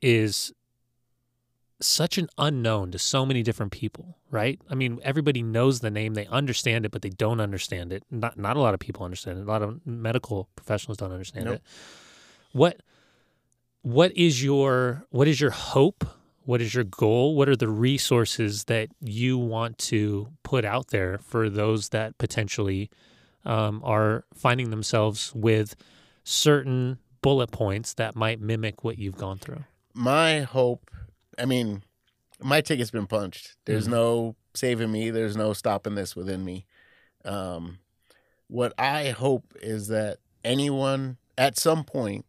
is 0.02 0.52
such 1.85 2.18
an 2.18 2.27
unknown 2.38 2.91
to 2.91 2.99
so 2.99 3.26
many 3.26 3.43
different 3.43 3.72
people, 3.72 4.18
right? 4.31 4.60
I 4.69 4.76
mean, 4.76 4.99
everybody 5.03 5.41
knows 5.41 5.80
the 5.80 5.91
name, 5.91 6.14
they 6.14 6.26
understand 6.27 6.85
it, 6.85 6.91
but 6.91 7.01
they 7.01 7.10
don't 7.10 7.39
understand 7.39 7.91
it. 7.93 8.03
Not 8.11 8.38
not 8.38 8.57
a 8.57 8.60
lot 8.60 8.73
of 8.73 8.80
people 8.80 9.03
understand 9.05 9.39
it. 9.39 9.41
A 9.43 9.45
lot 9.45 9.61
of 9.61 9.85
medical 9.85 10.49
professionals 10.55 10.97
don't 10.97 11.11
understand 11.11 11.45
Nope. 11.45 11.55
it. 11.55 11.61
What 12.51 12.81
what 13.81 14.11
is 14.18 14.43
your 14.43 15.05
what 15.10 15.27
is 15.27 15.39
your 15.41 15.51
hope? 15.51 16.05
What 16.45 16.61
is 16.61 16.73
your 16.73 16.84
goal? 16.84 17.35
What 17.35 17.47
are 17.47 17.55
the 17.55 17.69
resources 17.69 18.65
that 18.65 18.89
you 18.99 19.38
want 19.38 19.77
to 19.80 20.27
put 20.43 20.65
out 20.65 20.88
there 20.89 21.18
for 21.19 21.49
those 21.49 21.89
that 21.89 22.18
potentially 22.18 22.89
um, 23.45 23.81
are 23.85 24.26
finding 24.34 24.69
themselves 24.69 25.34
with 25.34 25.76
certain 26.26 26.97
bullet 27.22 27.51
points 27.51 27.93
that 27.93 28.15
might 28.15 28.41
mimic 28.41 28.84
what 28.84 28.97
you've 28.97 29.18
gone 29.18 29.38
through? 29.38 29.64
my 29.95 30.41
hope, 30.41 30.89
I 31.38 31.45
mean, 31.45 31.84
my 32.41 32.61
ticket's 32.61 32.91
been 32.91 33.07
punched. 33.07 33.55
There's 33.65 33.88
Mhm. 33.88 33.91
no 33.91 34.35
saving 34.53 34.91
me. 34.91 35.10
There's 35.10 35.35
no 35.35 35.53
stopping 35.53 35.95
this 35.95 36.15
within 36.15 36.43
me. 36.45 36.65
Um, 37.26 37.80
what 38.47 38.73
I 38.77 39.10
hope 39.10 39.53
is 39.61 39.88
that 39.88 40.19
anyone 40.43 41.18
at 41.38 41.57
some 41.57 41.84
point, 41.84 42.26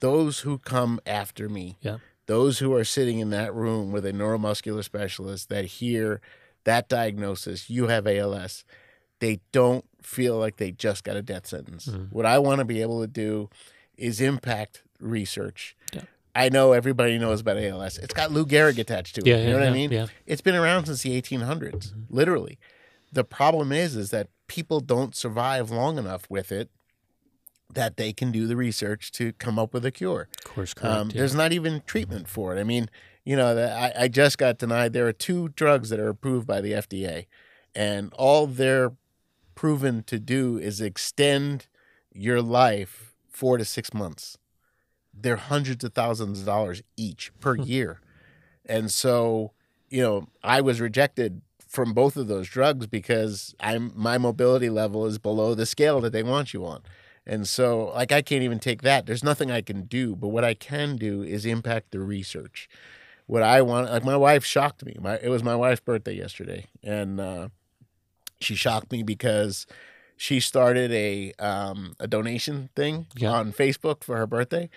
those 0.00 0.40
who 0.40 0.58
come 0.58 0.98
after 1.06 1.48
me, 1.48 1.76
Yeah. 1.82 1.98
those 2.26 2.58
who 2.58 2.72
are 2.74 2.84
sitting 2.84 3.18
in 3.18 3.30
that 3.30 3.54
room 3.54 3.92
with 3.92 4.04
a 4.06 4.12
neuromuscular 4.12 4.82
specialist 4.82 5.48
that 5.50 5.64
hear 5.66 6.20
that 6.64 6.88
diagnosis, 6.88 7.70
you 7.70 7.86
have 7.88 8.06
ALS, 8.06 8.64
they 9.20 9.40
don't 9.52 9.84
feel 10.02 10.38
like 10.38 10.56
they 10.56 10.72
just 10.72 11.04
got 11.04 11.16
a 11.16 11.22
death 11.22 11.46
sentence. 11.46 11.86
Mhm. 11.86 12.10
What 12.10 12.26
I 12.26 12.38
want 12.38 12.58
to 12.60 12.64
be 12.64 12.80
able 12.82 13.00
to 13.02 13.06
do 13.06 13.50
is 13.96 14.20
impact 14.20 14.82
research. 14.98 15.76
I 16.34 16.48
know 16.48 16.72
everybody 16.72 17.18
knows 17.18 17.40
about 17.40 17.58
ALS. 17.58 17.98
It's 17.98 18.14
got 18.14 18.30
Lou 18.30 18.46
Gehrig 18.46 18.78
attached 18.78 19.16
to 19.16 19.20
it. 19.22 19.26
Yeah, 19.26 19.36
you 19.38 19.42
yeah, 19.42 19.48
know 19.50 19.56
what 19.58 19.64
yeah, 19.64 19.70
I 19.70 19.74
mean? 19.74 19.90
yeah. 19.90 20.06
It's 20.26 20.40
been 20.42 20.54
around 20.54 20.86
since 20.86 21.02
the 21.02 21.20
1800s, 21.20 21.70
Mm-hmm. 21.72 22.00
literally. 22.08 22.58
The 23.12 23.24
problem 23.24 23.72
is, 23.72 23.96
is 23.96 24.10
that 24.10 24.28
people 24.46 24.80
don't 24.80 25.14
survive 25.16 25.70
long 25.70 25.98
enough 25.98 26.26
with 26.30 26.52
it 26.52 26.70
that 27.74 27.96
they 27.96 28.12
can 28.12 28.32
do 28.32 28.46
the 28.46 28.56
research 28.56 29.12
to 29.12 29.32
come 29.34 29.58
up 29.58 29.72
with 29.74 29.84
a 29.84 29.90
cure. 29.90 30.28
Of 30.44 30.44
course, 30.54 30.74
correct. 30.74 30.94
Um. 30.96 31.08
There's 31.10 31.34
not 31.34 31.52
even 31.52 31.82
treatment 31.86 32.28
for 32.28 32.56
it. 32.56 32.60
I 32.60 32.64
mean, 32.64 32.88
you 33.24 33.36
know, 33.36 33.54
the, 33.54 33.72
I, 33.72 34.04
I 34.04 34.08
just 34.08 34.38
got 34.38 34.58
denied. 34.58 34.92
There 34.92 35.06
are 35.06 35.12
two 35.12 35.48
drugs 35.50 35.88
that 35.90 36.00
are 36.00 36.08
approved 36.08 36.46
by 36.46 36.60
the 36.60 36.72
FDA, 36.72 37.26
and 37.74 38.12
all 38.14 38.46
they're 38.46 38.92
proven 39.54 40.02
to 40.04 40.18
do 40.18 40.58
is 40.58 40.80
extend 40.80 41.66
your 42.12 42.40
life 42.42 43.14
four 43.28 43.56
to 43.58 43.64
six 43.64 43.92
months. 43.94 44.36
They're 45.12 45.36
hundreds 45.36 45.84
of 45.84 45.92
thousands 45.94 46.40
of 46.40 46.46
dollars 46.46 46.82
each 46.96 47.30
per 47.40 47.56
year. 47.56 48.00
And 48.66 48.90
so, 48.90 49.52
you 49.88 50.02
know, 50.02 50.28
I 50.42 50.60
was 50.60 50.80
rejected 50.80 51.42
from 51.66 51.92
both 51.92 52.16
of 52.16 52.28
those 52.28 52.48
drugs 52.48 52.86
because 52.86 53.54
I'm 53.60 53.92
my 53.94 54.18
mobility 54.18 54.70
level 54.70 55.06
is 55.06 55.18
below 55.18 55.54
the 55.54 55.66
scale 55.66 56.00
that 56.00 56.12
they 56.12 56.22
want 56.22 56.52
you 56.52 56.64
on. 56.66 56.82
And 57.26 57.46
so, 57.46 57.92
like, 57.94 58.12
I 58.12 58.22
can't 58.22 58.42
even 58.42 58.58
take 58.58 58.82
that. 58.82 59.06
There's 59.06 59.22
nothing 59.22 59.50
I 59.50 59.60
can 59.60 59.82
do. 59.82 60.16
But 60.16 60.28
what 60.28 60.42
I 60.42 60.54
can 60.54 60.96
do 60.96 61.22
is 61.22 61.44
impact 61.46 61.90
the 61.92 62.00
research. 62.00 62.68
What 63.26 63.42
I 63.42 63.62
want, 63.62 63.90
like, 63.90 64.04
my 64.04 64.16
wife 64.16 64.44
shocked 64.44 64.84
me. 64.84 64.96
My, 65.00 65.16
it 65.22 65.28
was 65.28 65.44
my 65.44 65.54
wife's 65.54 65.80
birthday 65.80 66.14
yesterday, 66.14 66.66
and 66.82 67.20
uh, 67.20 67.48
she 68.40 68.56
shocked 68.56 68.90
me 68.90 69.04
because 69.04 69.66
she 70.16 70.40
started 70.40 70.90
a 70.90 71.32
um, 71.38 71.94
a 72.00 72.08
donation 72.08 72.70
thing 72.74 73.06
Yeah. 73.16 73.32
on 73.32 73.52
Facebook 73.52 74.02
for 74.02 74.16
her 74.16 74.26
birthday, 74.26 74.68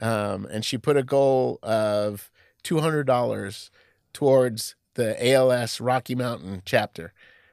um, 0.00 0.46
and 0.50 0.64
she 0.64 0.78
put 0.78 0.96
a 0.96 1.02
goal 1.02 1.58
of 1.62 2.30
two 2.62 2.80
hundred 2.80 3.06
dollars 3.06 3.70
towards 4.12 4.74
the 4.94 5.32
ALS 5.32 5.80
Rocky 5.80 6.14
Mountain 6.14 6.62
chapter, 6.64 7.12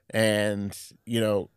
and 0.10 0.78
you 1.06 1.20
know 1.20 1.49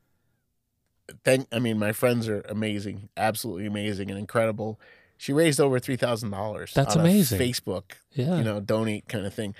thank 1.25 1.47
I 1.53 1.59
mean 1.59 1.79
my 1.79 1.93
friends 1.93 2.29
are 2.29 2.41
amazing, 2.49 3.09
absolutely 3.17 3.67
amazing 3.67 4.11
and 4.11 4.19
incredible. 4.19 4.81
She 5.17 5.33
raised 5.33 5.61
over 5.61 5.79
three 5.79 5.97
thousand 5.97 6.31
dollars. 6.31 6.73
That's 6.75 6.97
on 6.97 7.03
a 7.03 7.05
amazing. 7.05 7.39
Facebook, 7.39 7.93
yeah. 8.13 8.37
you 8.37 8.45
know, 8.45 8.61
donate 8.61 9.09
kind 9.09 9.27
of 9.27 9.35
thing. 9.35 9.55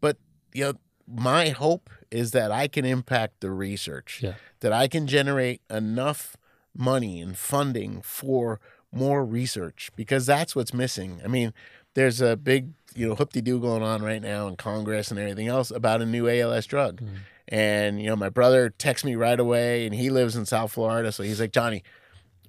But 0.00 0.16
you 0.54 0.64
know, 0.64 0.72
my 1.06 1.48
hope 1.50 1.90
is 2.10 2.30
that 2.32 2.50
I 2.50 2.68
can 2.68 2.84
impact 2.84 3.40
the 3.40 3.50
research. 3.50 4.20
Yeah. 4.22 4.34
That 4.60 4.72
I 4.72 4.88
can 4.88 5.06
generate 5.06 5.62
enough 5.70 6.36
money 6.76 7.20
and 7.20 7.36
funding 7.36 8.00
for 8.02 8.60
more 8.92 9.24
research 9.24 9.90
because 9.96 10.26
that's 10.26 10.56
what's 10.56 10.72
missing. 10.74 11.20
I 11.24 11.28
mean, 11.28 11.52
there's 11.94 12.20
a 12.20 12.36
big 12.36 12.70
you 12.94 13.08
know 13.08 13.14
hoop 13.14 13.32
de 13.32 13.42
doo 13.42 13.60
going 13.60 13.82
on 13.82 14.02
right 14.02 14.22
now 14.22 14.48
in 14.48 14.56
Congress 14.56 15.10
and 15.10 15.18
everything 15.20 15.48
else 15.48 15.70
about 15.70 16.00
a 16.02 16.06
new 16.06 16.28
ALS 16.28 16.66
drug. 16.66 17.00
Mm-hmm. 17.00 17.14
And 17.48 18.00
you 18.00 18.08
know, 18.08 18.16
my 18.16 18.28
brother 18.28 18.68
texts 18.70 19.04
me 19.04 19.14
right 19.16 19.38
away, 19.40 19.86
and 19.86 19.94
he 19.94 20.10
lives 20.10 20.36
in 20.36 20.44
South 20.46 20.72
Florida, 20.72 21.10
so 21.12 21.22
he's 21.22 21.40
like, 21.40 21.52
Johnny, 21.52 21.82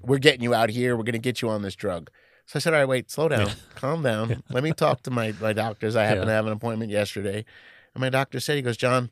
we're 0.02 0.18
getting 0.18 0.42
you 0.42 0.54
out 0.54 0.70
here. 0.70 0.96
We're 0.98 1.04
gonna 1.04 1.18
get 1.20 1.42
you 1.42 1.50
on 1.50 1.62
this 1.62 1.76
drug. 1.76 2.10
So 2.46 2.58
I 2.58 2.60
said, 2.60 2.74
all 2.74 2.80
right, 2.80 2.88
wait, 2.90 3.12
slow 3.12 3.30
down, 3.30 3.52
calm 3.76 4.02
down. 4.04 4.44
Let 4.50 4.64
me 4.64 4.72
talk 4.74 5.04
to 5.04 5.12
my 5.12 5.34
my 5.40 5.54
doctors. 5.54 5.96
I 5.96 6.04
happen 6.04 6.20
Yeah. 6.24 6.26
to 6.26 6.32
have 6.32 6.46
an 6.48 6.52
appointment 6.54 6.92
yesterday, 6.92 7.46
and 7.94 8.02
my 8.02 8.10
doctor 8.10 8.40
said, 8.40 8.56
he 8.56 8.62
goes, 8.62 8.78
John. 8.78 9.10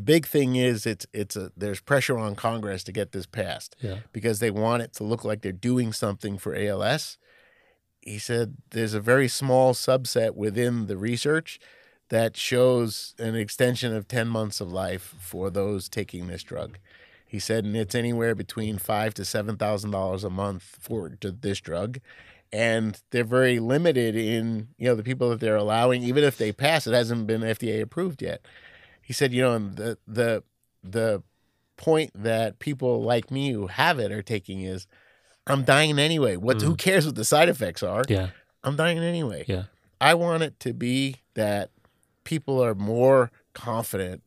The 0.00 0.04
big 0.14 0.26
thing 0.26 0.56
is 0.56 0.86
it's 0.86 1.06
it's 1.12 1.36
a 1.36 1.52
there's 1.54 1.80
pressure 1.82 2.16
on 2.16 2.34
Congress 2.34 2.82
to 2.84 2.92
get 2.92 3.12
this 3.12 3.26
passed 3.26 3.76
Yeah. 3.82 3.98
because 4.14 4.38
they 4.38 4.50
want 4.50 4.82
it 4.82 4.94
to 4.94 5.04
look 5.04 5.24
like 5.26 5.42
they're 5.42 5.52
doing 5.52 5.92
something 5.92 6.38
for 6.38 6.54
ALS. 6.56 7.18
He 8.00 8.18
said 8.18 8.56
there's 8.70 8.94
a 8.94 9.00
very 9.00 9.28
small 9.28 9.74
subset 9.74 10.34
within 10.36 10.86
the 10.86 10.96
research 10.96 11.60
that 12.08 12.34
shows 12.34 13.14
an 13.18 13.34
extension 13.34 13.94
of 13.94 14.08
10 14.08 14.26
months 14.26 14.58
of 14.62 14.72
life 14.72 15.14
for 15.18 15.50
those 15.50 15.86
taking 15.90 16.28
this 16.28 16.42
drug. 16.42 16.78
He 17.26 17.38
said, 17.38 17.66
and 17.66 17.76
it's 17.76 17.94
anywhere 17.94 18.34
between 18.34 18.78
five 18.78 19.12
to 19.14 19.24
seven 19.26 19.58
thousand 19.58 19.90
dollars 19.90 20.24
a 20.24 20.30
month 20.30 20.62
for 20.80 21.12
this 21.20 21.60
drug, 21.60 21.98
and 22.50 22.98
they're 23.10 23.22
very 23.22 23.58
limited 23.60 24.16
in 24.16 24.68
you 24.78 24.86
know 24.88 24.94
the 24.94 25.02
people 25.04 25.28
that 25.28 25.40
they're 25.40 25.56
allowing. 25.56 26.02
Even 26.02 26.24
if 26.24 26.38
they 26.38 26.52
pass, 26.52 26.86
it 26.86 26.94
hasn't 26.94 27.26
been 27.26 27.42
FDA 27.42 27.82
approved 27.82 28.22
yet. 28.22 28.40
He 29.10 29.14
said, 29.14 29.32
you 29.32 29.42
know, 29.42 29.56
and 29.56 29.74
the 29.74 29.98
the 30.06 30.44
the 30.84 31.20
point 31.76 32.12
that 32.14 32.60
people 32.60 33.02
like 33.02 33.28
me 33.32 33.50
who 33.50 33.66
have 33.66 33.98
it 33.98 34.12
are 34.12 34.22
taking 34.22 34.60
is, 34.60 34.86
I'm 35.48 35.64
dying 35.64 35.98
anyway. 35.98 36.36
What? 36.36 36.62
Who 36.62 36.74
mm. 36.74 36.78
cares 36.78 37.06
what 37.06 37.16
the 37.16 37.24
side 37.24 37.48
effects 37.48 37.82
are? 37.82 38.04
Yeah. 38.08 38.28
I'm 38.62 38.76
dying 38.76 38.98
anyway. 38.98 39.46
Yeah. 39.48 39.64
I 40.00 40.14
want 40.14 40.44
it 40.44 40.60
to 40.60 40.72
be 40.72 41.16
that 41.34 41.70
people 42.22 42.62
are 42.64 42.76
more 42.76 43.32
confident 43.52 44.22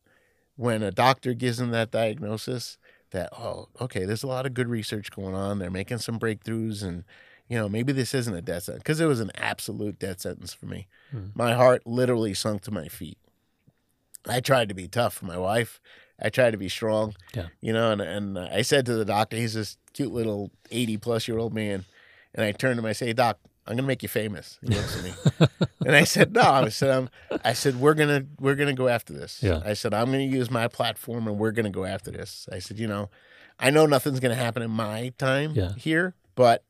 when 0.58 0.84
a 0.84 0.92
doctor 0.92 1.34
gives 1.34 1.60
them 1.60 1.72
that 1.72 1.90
diagnosis 1.90 2.78
that, 3.12 3.30
oh, 3.40 3.70
okay, 3.80 4.04
there's 4.04 4.24
a 4.24 4.28
lot 4.28 4.46
of 4.46 4.54
good 4.54 4.68
research 4.68 5.12
going 5.12 5.34
on. 5.34 5.60
They're 5.60 5.72
making 5.72 6.00
some 6.00 6.20
breakthroughs 6.20 6.84
and, 6.84 7.06
you 7.48 7.58
know, 7.58 7.70
maybe 7.70 7.94
this 7.94 8.14
isn't 8.14 8.36
a 8.36 8.42
death 8.42 8.64
sentence 8.64 8.84
because 8.84 9.00
it 9.00 9.06
was 9.06 9.22
an 9.22 9.32
absolute 9.36 9.98
death 9.98 10.20
sentence 10.20 10.54
for 10.54 10.66
me. 10.66 10.88
Hmm. 11.10 11.28
My 11.34 11.54
heart 11.54 11.88
literally 11.88 12.34
sunk 12.34 12.64
to 12.64 12.72
my 12.72 12.90
feet. 12.90 13.18
I 14.28 14.40
tried 14.40 14.70
to 14.70 14.76
be 14.76 14.88
tough 14.88 15.14
for 15.16 15.26
my 15.26 15.38
wife. 15.38 15.80
I 16.22 16.30
tried 16.30 16.52
to 16.52 16.58
be 16.58 16.70
strong, 16.70 17.16
Yeah. 17.36 17.48
you 17.60 17.74
know, 17.74 17.92
and, 17.92 18.02
and 18.02 18.40
I 18.40 18.62
said 18.62 18.86
to 18.86 18.94
the 18.94 19.04
doctor, 19.06 19.36
he's 19.36 19.56
this 19.56 19.78
cute 19.94 20.14
little 20.14 20.52
80 20.72 20.98
plus 20.98 21.28
year 21.28 21.38
old 21.38 21.54
man. 21.54 21.86
And 22.36 22.46
I 22.46 22.52
turned 22.52 22.78
to 22.78 22.80
him, 22.84 22.86
I 22.86 22.94
say, 22.94 23.12
Doc, 23.14 23.38
I'm 23.68 23.76
gonna 23.76 23.88
make 23.88 24.04
you 24.04 24.10
famous. 24.10 24.58
He 24.62 24.68
looks 24.68 24.98
at 24.98 25.04
me. 25.04 25.14
and 25.86 25.96
I 25.96 26.04
said, 26.04 26.34
No, 26.34 26.42
I 26.42 26.70
said, 26.70 26.90
I'm, 26.90 27.10
I 27.44 27.54
said, 27.54 27.80
we're 27.80 27.94
gonna 27.94 28.26
we're 28.40 28.56
gonna 28.56 28.74
go 28.74 28.88
after 28.88 29.14
this. 29.14 29.42
Yeah. 29.42 29.62
I 29.66 29.74
said, 29.74 29.94
I'm 29.94 30.06
gonna 30.08 30.20
use 30.24 30.50
my 30.52 30.68
platform 30.68 31.28
and 31.28 31.38
we're 31.38 31.52
gonna 31.52 31.70
go 31.70 31.86
after 31.86 32.12
this. 32.12 32.48
I 32.52 32.60
said, 32.60 32.78
you 32.80 32.88
know, 32.88 33.10
I 33.60 33.70
know 33.70 33.86
nothing's 33.86 34.20
gonna 34.20 34.36
happen 34.36 34.64
in 34.64 34.72
my 34.72 35.14
time 35.18 35.52
Yeah. 35.56 35.74
here, 35.76 36.14
but 36.36 36.64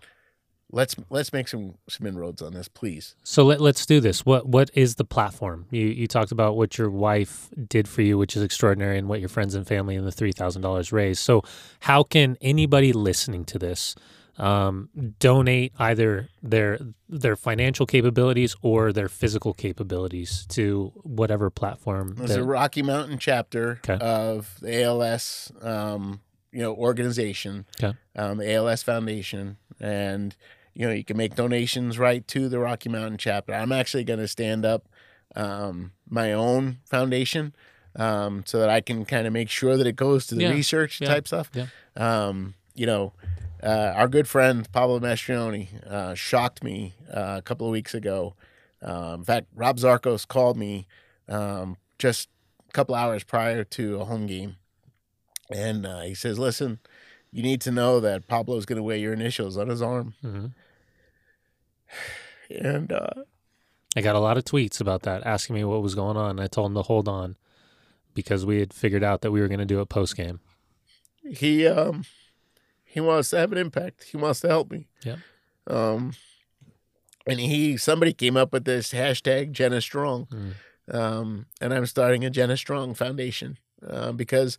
let's 0.74 0.96
let's 1.10 1.32
make 1.32 1.48
some 1.48 1.76
some 1.88 2.08
inroads 2.08 2.42
on 2.42 2.54
this, 2.54 2.68
please. 2.68 3.16
So 3.24 3.46
let, 3.46 3.62
let's 3.62 3.86
do 3.86 4.00
this. 4.00 4.26
What 4.26 4.48
what 4.48 4.72
is 4.74 4.96
the 4.96 5.06
platform? 5.06 5.68
You 5.72 5.86
you 5.88 6.08
talked 6.08 6.32
about 6.32 6.58
what 6.58 6.78
your 6.78 6.90
wife 6.90 7.50
did 7.68 7.88
for 7.88 8.02
you, 8.02 8.18
which 8.18 8.36
is 8.36 8.44
extraordinary, 8.44 8.98
and 8.98 9.08
what 9.08 9.20
your 9.20 9.30
friends 9.30 9.56
and 9.56 9.66
family 9.68 9.96
and 9.96 10.06
the 10.06 10.12
three 10.12 10.32
thousand 10.32 10.62
dollars 10.64 10.92
raised. 10.92 11.22
So 11.22 11.44
how 11.82 12.04
can 12.04 12.38
anybody 12.42 12.92
listening 12.92 13.46
to 13.46 13.60
this 13.60 13.96
um, 14.40 14.90
donate 15.20 15.74
either 15.78 16.28
their 16.42 16.80
their 17.08 17.36
financial 17.36 17.86
capabilities 17.86 18.56
or 18.64 18.92
their 18.92 19.08
physical 19.10 19.54
capabilities 19.54 20.48
to 20.50 20.92
whatever 21.04 21.50
platform? 21.52 22.16
There's 22.18 22.32
that- 22.32 22.40
a 22.40 22.44
Rocky 22.44 22.82
Mountain 22.82 23.20
chapter 23.20 23.80
Okay. 23.88 24.04
of 24.04 24.58
the 24.60 24.82
ALS, 24.84 25.52
um, 25.62 26.22
you 26.52 26.62
know, 26.64 26.74
organization, 26.74 27.66
Okay. 27.82 27.96
um, 28.16 28.42
ALS 28.42 28.82
Foundation, 28.82 29.58
and 29.80 30.36
you 30.74 30.88
know 30.88 30.94
you 30.94 31.04
can 31.04 31.18
make 31.18 31.36
donations 31.36 31.98
right 32.00 32.28
to 32.30 32.50
the 32.50 32.60
Rocky 32.60 32.90
Mountain 32.90 33.18
chapter. 33.18 33.54
I'm 33.54 33.72
actually 33.72 34.04
going 34.04 34.20
to 34.20 34.28
stand 34.28 34.66
up 34.66 34.88
um, 35.36 35.92
my 36.10 36.32
own 36.34 36.80
foundation 36.90 37.56
um, 37.96 38.44
so 38.46 38.60
that 38.60 38.70
I 38.70 38.82
can 38.82 39.06
kind 39.06 39.28
of 39.28 39.34
make 39.34 39.50
sure 39.50 39.78
that 39.78 39.86
it 39.88 39.96
goes 39.96 40.26
to 40.28 40.36
the 40.36 40.44
Yeah. 40.44 40.52
research 40.52 41.00
Yeah. 41.02 41.08
type 41.08 41.28
stuff. 41.28 41.50
Yeah. 41.54 41.68
Um, 41.96 42.56
you 42.76 42.86
know, 42.86 43.14
uh, 43.62 43.94
our 43.96 44.08
good 44.08 44.28
friend 44.28 44.70
Pablo 44.72 45.00
Mastroeni 45.00 45.68
uh, 45.88 46.16
shocked 46.16 46.64
me 46.64 46.96
uh, 47.12 47.36
a 47.38 47.42
couple 47.42 47.68
of 47.68 47.72
weeks 47.72 47.94
ago. 47.94 48.36
Um, 48.82 49.20
in 49.22 49.24
fact, 49.26 49.48
Rob 49.56 49.78
Zarkos 49.78 50.28
called 50.28 50.58
me 50.58 50.88
um, 51.30 51.78
just 52.00 52.30
a 52.68 52.72
couple 52.74 52.96
hours 52.96 53.24
prior 53.24 53.64
to 53.64 54.02
a 54.02 54.06
home 54.06 54.26
game, 54.28 54.58
and 55.50 55.86
uh, 55.86 56.02
he 56.02 56.14
says, 56.16 56.38
"Listen, 56.40 56.80
you 57.32 57.44
need 57.44 57.62
to 57.62 57.72
know 57.72 58.00
that 58.02 58.28
Pablo's 58.28 58.66
going 58.66 58.78
to 58.78 58.84
wear 58.84 58.98
your 58.98 59.14
initials 59.14 59.58
on 59.58 59.70
his 59.70 59.82
arm." 59.82 60.16
Mhm. 60.24 60.52
And 62.50 62.92
uh, 62.92 63.24
I 63.96 64.02
got 64.02 64.16
a 64.16 64.20
lot 64.20 64.38
of 64.38 64.44
tweets 64.46 64.80
about 64.82 65.04
that, 65.04 65.26
asking 65.26 65.56
me 65.56 65.64
what 65.64 65.82
was 65.82 65.96
going 65.96 66.18
on. 66.18 66.40
I 66.40 66.48
told 66.48 66.72
him 66.72 66.76
to 66.76 66.82
hold 66.84 67.08
on 67.08 67.36
because 68.14 68.46
we 68.46 68.60
had 68.60 68.74
figured 68.74 69.04
out 69.04 69.22
that 69.22 69.32
we 69.32 69.42
were 69.42 69.48
going 69.48 69.60
to 69.60 69.66
do 69.66 69.82
it 69.82 69.90
post 69.90 70.16
game. 70.18 70.40
he 71.28 71.66
um, 71.68 72.04
he 72.84 73.00
wants 73.00 73.30
to 73.32 73.38
have 73.38 73.52
an 73.52 73.58
impact. 73.58 74.04
He 74.06 74.18
wants 74.18 74.42
to 74.42 74.48
help 74.50 74.70
me. 74.72 74.88
Yeah. 75.04 75.18
Um, 75.68 76.14
and 77.26 77.40
he 77.40 77.78
somebody 77.78 78.14
came 78.14 78.36
up 78.38 78.52
with 78.52 78.66
this 78.66 78.94
hashtag 78.94 79.54
Genna 79.54 79.82
Strong, 79.82 80.28
Mm. 80.28 80.94
um, 80.94 81.46
and 81.62 81.74
I'm 81.74 81.86
starting 81.86 82.26
a 82.26 82.30
Genna 82.30 82.58
Strong 82.58 82.96
Foundation 82.96 83.58
uh, 83.88 84.12
because 84.12 84.58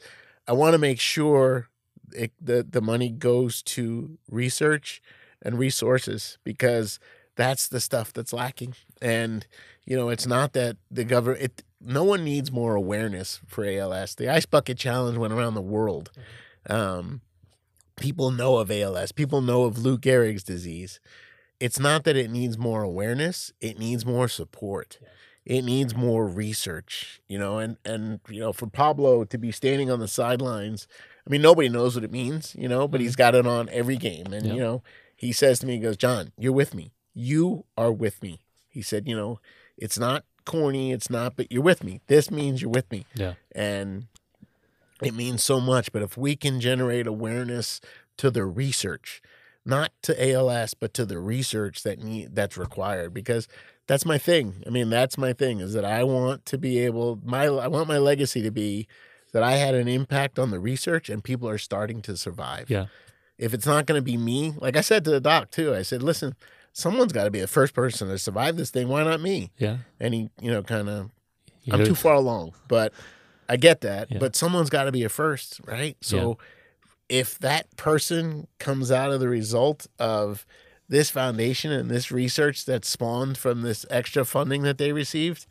I 0.49 0.53
want 0.53 0.73
to 0.75 0.79
make 0.79 0.99
sure 0.99 1.69
it, 2.13 2.33
the 2.41 2.67
the 2.69 2.81
money 2.81 3.11
goes 3.11 3.63
to 3.63 4.19
research 4.31 5.03
and 5.43 5.59
resources 5.59 6.39
because 6.43 6.99
that's 7.37 7.69
the 7.69 7.81
stuff 7.81 8.13
that's 8.13 8.33
lacking. 8.33 8.75
And 9.03 9.47
you 9.85 9.97
know, 9.97 10.09
it's 10.09 10.27
not 10.27 10.53
that 10.55 10.77
the 10.91 11.05
government. 11.05 11.43
It, 11.43 11.63
no 11.81 12.05
one 12.05 12.25
needs 12.25 12.51
more 12.51 12.75
awareness 12.75 13.41
for 13.47 13.65
ALS. 13.65 14.15
The 14.15 14.29
Ice 14.31 14.47
Bucket 14.47 14.79
Challenge 14.79 15.19
went 15.19 15.35
around 15.35 15.55
the 15.55 15.61
world. 15.61 16.11
Um, 16.69 17.21
people 17.97 18.31
know 18.31 18.57
of 18.57 18.71
ALS. 18.71 19.13
People 19.13 19.43
know 19.43 19.65
of 19.65 19.79
Lou 19.79 19.99
Gehrig's 19.99 20.43
disease. 20.43 21.01
It's 21.61 21.79
not 21.79 22.05
that 22.05 22.17
it 22.17 22.31
needs 22.31 22.57
more 22.59 22.83
awareness. 22.83 23.53
It 23.61 23.79
needs 23.79 24.05
more 24.07 24.29
support. 24.29 24.99
It 25.45 25.63
needs 25.63 25.95
more 25.95 26.27
research. 26.27 27.21
You 27.29 27.39
know, 27.39 27.59
and 27.59 27.77
and 27.85 28.21
you 28.31 28.41
know, 28.41 28.53
for 28.53 28.67
Pablo 28.67 29.25
to 29.25 29.39
be 29.39 29.53
standing 29.53 29.91
on 29.91 30.01
the 30.01 30.09
sidelines. 30.09 30.89
I 31.27 31.31
mean, 31.31 31.43
nobody 31.43 31.69
knows 31.69 31.95
what 31.95 32.05
it 32.05 32.11
means. 32.13 32.55
You 32.59 32.69
know, 32.69 32.89
but 32.89 33.01
he's 33.03 33.17
got 33.17 33.35
it 33.35 33.47
on 33.47 33.69
every 33.71 33.97
game, 33.97 34.33
and 34.33 34.47
Yeah. 34.47 34.53
you 34.55 34.61
know, 34.61 34.83
he 35.17 35.33
says 35.33 35.59
to 35.59 35.67
me, 35.67 35.75
he 35.75 35.79
goes, 35.81 35.97
"John, 35.99 36.33
you're 36.39 36.53
with 36.53 36.75
me. 36.75 36.93
You 37.15 37.65
are 37.77 37.93
with 37.93 38.23
me." 38.23 38.41
He 38.69 38.83
said, 38.83 39.09
"You 39.09 39.17
know, 39.17 39.41
it's 39.79 39.99
not 39.99 40.25
corny. 40.45 40.93
It's 40.93 41.09
not, 41.09 41.37
but 41.37 41.51
you're 41.51 41.63
with 41.63 41.83
me. 41.83 42.01
This 42.09 42.31
means 42.31 42.61
you're 42.61 42.71
with 42.71 42.91
me." 42.91 43.07
Yeah. 43.15 43.35
and 43.55 44.07
it 45.03 45.15
means 45.15 45.43
so 45.43 45.61
much. 45.61 45.93
But 45.93 46.03
if 46.03 46.17
we 46.17 46.37
can 46.37 46.61
generate 46.61 47.07
awareness 47.07 47.81
to 48.17 48.31
the 48.31 48.45
research, 48.45 49.21
not 49.65 49.91
to 50.03 50.33
ALS, 50.33 50.75
but 50.75 50.95
to 50.95 51.05
the 51.05 51.19
research 51.19 51.83
that 51.83 52.03
need 52.03 52.35
that's 52.35 52.57
required, 52.57 53.13
because 53.13 53.49
that's 53.87 54.07
my 54.07 54.19
thing. 54.19 54.63
I 54.67 54.71
mean, 54.71 54.91
that's 54.91 55.19
my 55.19 55.33
thing 55.33 55.61
is 55.61 55.73
that 55.75 55.85
I 55.85 56.05
want 56.05 56.47
to 56.47 56.59
be 56.59 56.79
able 56.79 57.21
my 57.25 57.47
I 57.47 57.69
want 57.69 57.89
my 57.89 57.99
legacy 57.99 58.43
to 58.43 58.51
be 58.51 58.87
that 59.33 59.43
I 59.43 59.53
had 59.53 59.75
an 59.75 59.89
impact 59.89 60.39
on 60.39 60.51
the 60.51 60.61
research 60.61 61.09
and 61.09 61.23
people 61.23 61.49
are 61.49 61.59
starting 61.59 62.01
to 62.03 62.17
survive. 62.17 62.71
Yeah. 62.71 62.87
If 63.37 63.53
it's 63.53 63.67
not 63.67 63.85
going 63.85 63.99
to 63.99 64.03
be 64.03 64.17
me, 64.17 64.55
like 64.59 64.77
I 64.77 64.81
said 64.81 65.05
to 65.05 65.11
the 65.11 65.21
doc 65.21 65.51
too, 65.51 65.75
I 65.75 65.83
said, 65.83 66.05
listen, 66.05 66.37
someone's 66.75 67.13
got 67.13 67.25
to 67.25 67.31
be 67.31 67.41
the 67.41 67.47
first 67.47 67.73
person 67.73 68.09
to 68.09 68.19
survive 68.19 68.57
this 68.57 68.71
thing. 68.71 68.89
Why 68.89 69.03
not 69.03 69.23
me? 69.23 69.51
Yeah. 69.57 69.79
And 69.99 70.13
he, 70.13 70.29
you 70.43 70.51
know, 70.51 70.63
kind 70.63 70.91
of 70.91 71.11
I'm 71.71 71.85
too 71.85 71.95
far 71.95 72.15
along, 72.15 72.53
but 72.69 72.93
I 73.49 73.57
get 73.57 73.81
that. 73.81 74.11
Yeah. 74.11 74.19
But 74.19 74.37
someone's 74.37 74.69
got 74.69 74.85
to 74.85 74.93
be 74.93 75.05
a 75.05 75.09
first, 75.09 75.61
right? 75.65 75.97
So 76.03 76.37
if 77.09 77.39
that 77.39 77.75
person 77.77 78.49
comes 78.59 78.91
out 78.91 79.11
of 79.11 79.21
the 79.21 79.29
result 79.29 79.87
of 79.99 80.45
this 80.89 81.09
foundation 81.11 81.73
and 81.73 81.91
this 81.91 82.11
research 82.11 82.67
that 82.67 82.85
spawned 82.85 83.39
from 83.39 83.63
this 83.63 83.87
extra 83.89 84.25
funding 84.25 84.63
that 84.63 84.77
they 84.77 84.93
received, 84.93 85.47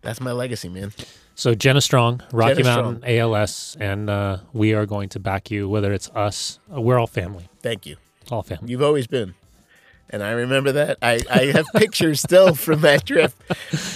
that's 0.00 0.20
my 0.20 0.32
legacy, 0.32 0.68
man. 0.70 0.92
So 1.34 1.54
Genna 1.54 1.82
Strong, 1.82 2.22
Rocky 2.32 2.62
Genna 2.62 2.64
Mountain 2.64 3.04
ALS, 3.06 3.76
and 3.80 4.08
uh, 4.08 4.38
we 4.52 4.72
are 4.72 4.86
going 4.86 5.08
to 5.10 5.20
back 5.20 5.50
you. 5.50 5.68
Whether 5.68 5.92
it's 5.92 6.08
us, 6.10 6.58
uh, 6.74 6.80
we're 6.80 6.98
all 6.98 7.06
family, 7.06 7.48
Thank 7.60 7.86
you. 7.86 7.96
all 8.30 8.42
family. 8.42 8.70
You've 8.70 8.82
always 8.82 9.06
been. 9.06 9.34
And 10.12 10.22
I 10.24 10.32
remember 10.32 10.72
that. 10.72 10.98
I, 11.02 11.20
I 11.30 11.46
have 11.46 11.66
pictures 11.76 12.20
still 12.20 12.54
from 12.54 12.80
that 12.80 13.06
trip. 13.06 13.32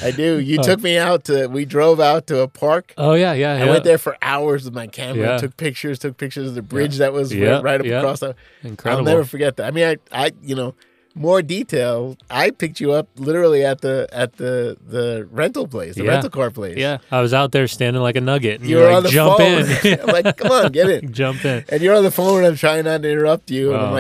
I 0.03 0.13
do. 0.13 0.39
You 0.39 0.59
oh. 0.61 0.63
took 0.63 0.81
me 0.81 0.97
out 0.97 1.25
to, 1.25 1.49
we 1.49 1.65
drove 1.65 1.99
out 2.01 2.27
to 2.29 2.39
a 2.41 2.49
park. 2.49 2.95
Oh 2.97 3.15
yeah, 3.15 3.33
yeah. 3.33 3.55
I 3.55 3.59
yeah. 3.65 3.71
went 3.71 3.85
there 3.85 3.99
for 3.99 4.17
hours 4.23 4.65
with 4.65 4.75
my 4.75 4.87
camera, 4.87 5.27
Yeah. 5.31 5.39
took 5.39 5.57
pictures, 5.57 5.99
took 5.99 6.17
pictures 6.17 6.49
of 6.49 6.55
the 6.55 6.63
bridge 6.63 6.99
that 6.99 7.13
was 7.13 7.35
Yeah, 7.35 7.61
right 7.63 7.81
up 7.81 7.87
yeah. 7.87 7.99
across 7.99 8.21
the. 8.21 8.37
Incredible. 8.63 9.01
I'll 9.09 9.15
never 9.15 9.25
forget 9.25 9.57
that. 9.57 9.67
I 9.67 9.71
mean, 9.73 9.85
I, 9.85 9.97
I, 10.27 10.33
you 10.43 10.55
know, 10.55 10.75
more 11.17 11.43
detail, 11.43 12.17
I 12.29 12.51
picked 12.51 12.81
you 12.81 12.91
up 12.93 13.09
literally 13.17 13.65
at 13.65 13.81
the 13.83 14.09
at 14.13 14.37
the 14.37 14.77
the 14.87 15.29
rental 15.31 15.67
place, 15.69 15.95
the 15.95 16.05
Yeah. 16.05 16.11
rental 16.11 16.31
car 16.31 16.51
place. 16.51 16.77
Yeah, 16.77 16.99
I 17.11 17.21
was 17.21 17.33
out 17.33 17.53
there 17.53 17.69
standing 17.69 18.03
like 18.03 18.17
a 18.17 18.21
nugget. 18.21 18.61
And 18.61 18.69
you 18.69 18.77
you're 18.79 18.87
were 18.87 18.93
like, 18.93 18.97
on 18.99 19.03
the 19.05 19.09
jump 19.11 19.39
phone. 19.39 19.93
in, 19.93 20.01
I'm 20.03 20.07
like, 20.07 20.37
come 20.37 20.51
on, 20.51 20.73
get 20.73 20.91
in. 20.91 21.13
jump 21.23 21.45
in, 21.45 21.65
And 21.69 21.83
you're 21.83 21.95
on 21.95 22.03
the 22.03 22.11
phone, 22.11 22.39
and 22.39 22.47
I'm 22.49 22.57
trying 22.57 22.85
not 22.85 23.03
to 23.03 23.11
interrupt 23.11 23.51
you. 23.51 23.73
And 23.75 23.81
I'm 23.83 23.91
Oh. 23.91 23.95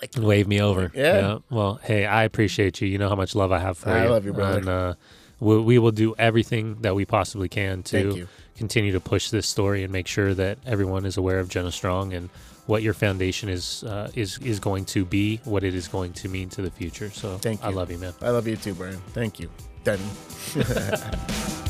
Like, 0.00 0.12
wave 0.16 0.46
me 0.46 0.60
over. 0.60 0.90
Yeah. 0.94 1.38
Well, 1.50 1.80
hey, 1.82 2.04
I 2.06 2.24
appreciate 2.24 2.80
you. 2.80 2.88
You 2.88 2.98
know 2.98 3.08
how 3.08 3.14
much 3.14 3.34
love 3.34 3.52
I 3.52 3.58
have 3.58 3.78
for 3.78 3.90
I 3.90 4.04
you. 4.04 4.10
love 4.10 4.24
you, 4.24 4.32
brother. 4.32 4.58
And 4.58 4.68
uh, 4.68 4.94
we, 5.40 5.58
we 5.60 5.78
will 5.78 5.92
do 5.92 6.14
everything 6.18 6.76
that 6.82 6.94
we 6.94 7.04
possibly 7.04 7.48
can 7.48 7.82
to 7.84 8.28
continue 8.56 8.92
to 8.92 9.00
push 9.00 9.30
this 9.30 9.46
story 9.46 9.82
and 9.84 9.92
make 9.92 10.06
sure 10.06 10.34
that 10.34 10.58
everyone 10.66 11.04
is 11.06 11.16
aware 11.16 11.38
of 11.38 11.48
Genna 11.48 11.72
Strong 11.72 12.12
and 12.12 12.28
what 12.66 12.82
your 12.82 12.94
foundation 12.94 13.48
is 13.48 13.84
uh, 13.84 14.10
is 14.14 14.38
is 14.38 14.58
going 14.58 14.84
to 14.86 15.04
be, 15.04 15.40
what 15.44 15.62
it 15.62 15.74
is 15.74 15.88
going 15.88 16.12
to 16.14 16.28
mean 16.28 16.48
to 16.50 16.62
the 16.62 16.70
future. 16.70 17.10
So 17.10 17.38
Thank 17.38 17.62
you. 17.62 17.68
I 17.68 17.70
love 17.70 17.90
you, 17.90 17.98
man. 17.98 18.12
I 18.20 18.30
love 18.30 18.46
you 18.46 18.56
too, 18.56 18.74
Brian. 18.74 18.96
Thank 19.12 19.38
you, 19.38 19.48
Denny. 19.84 20.02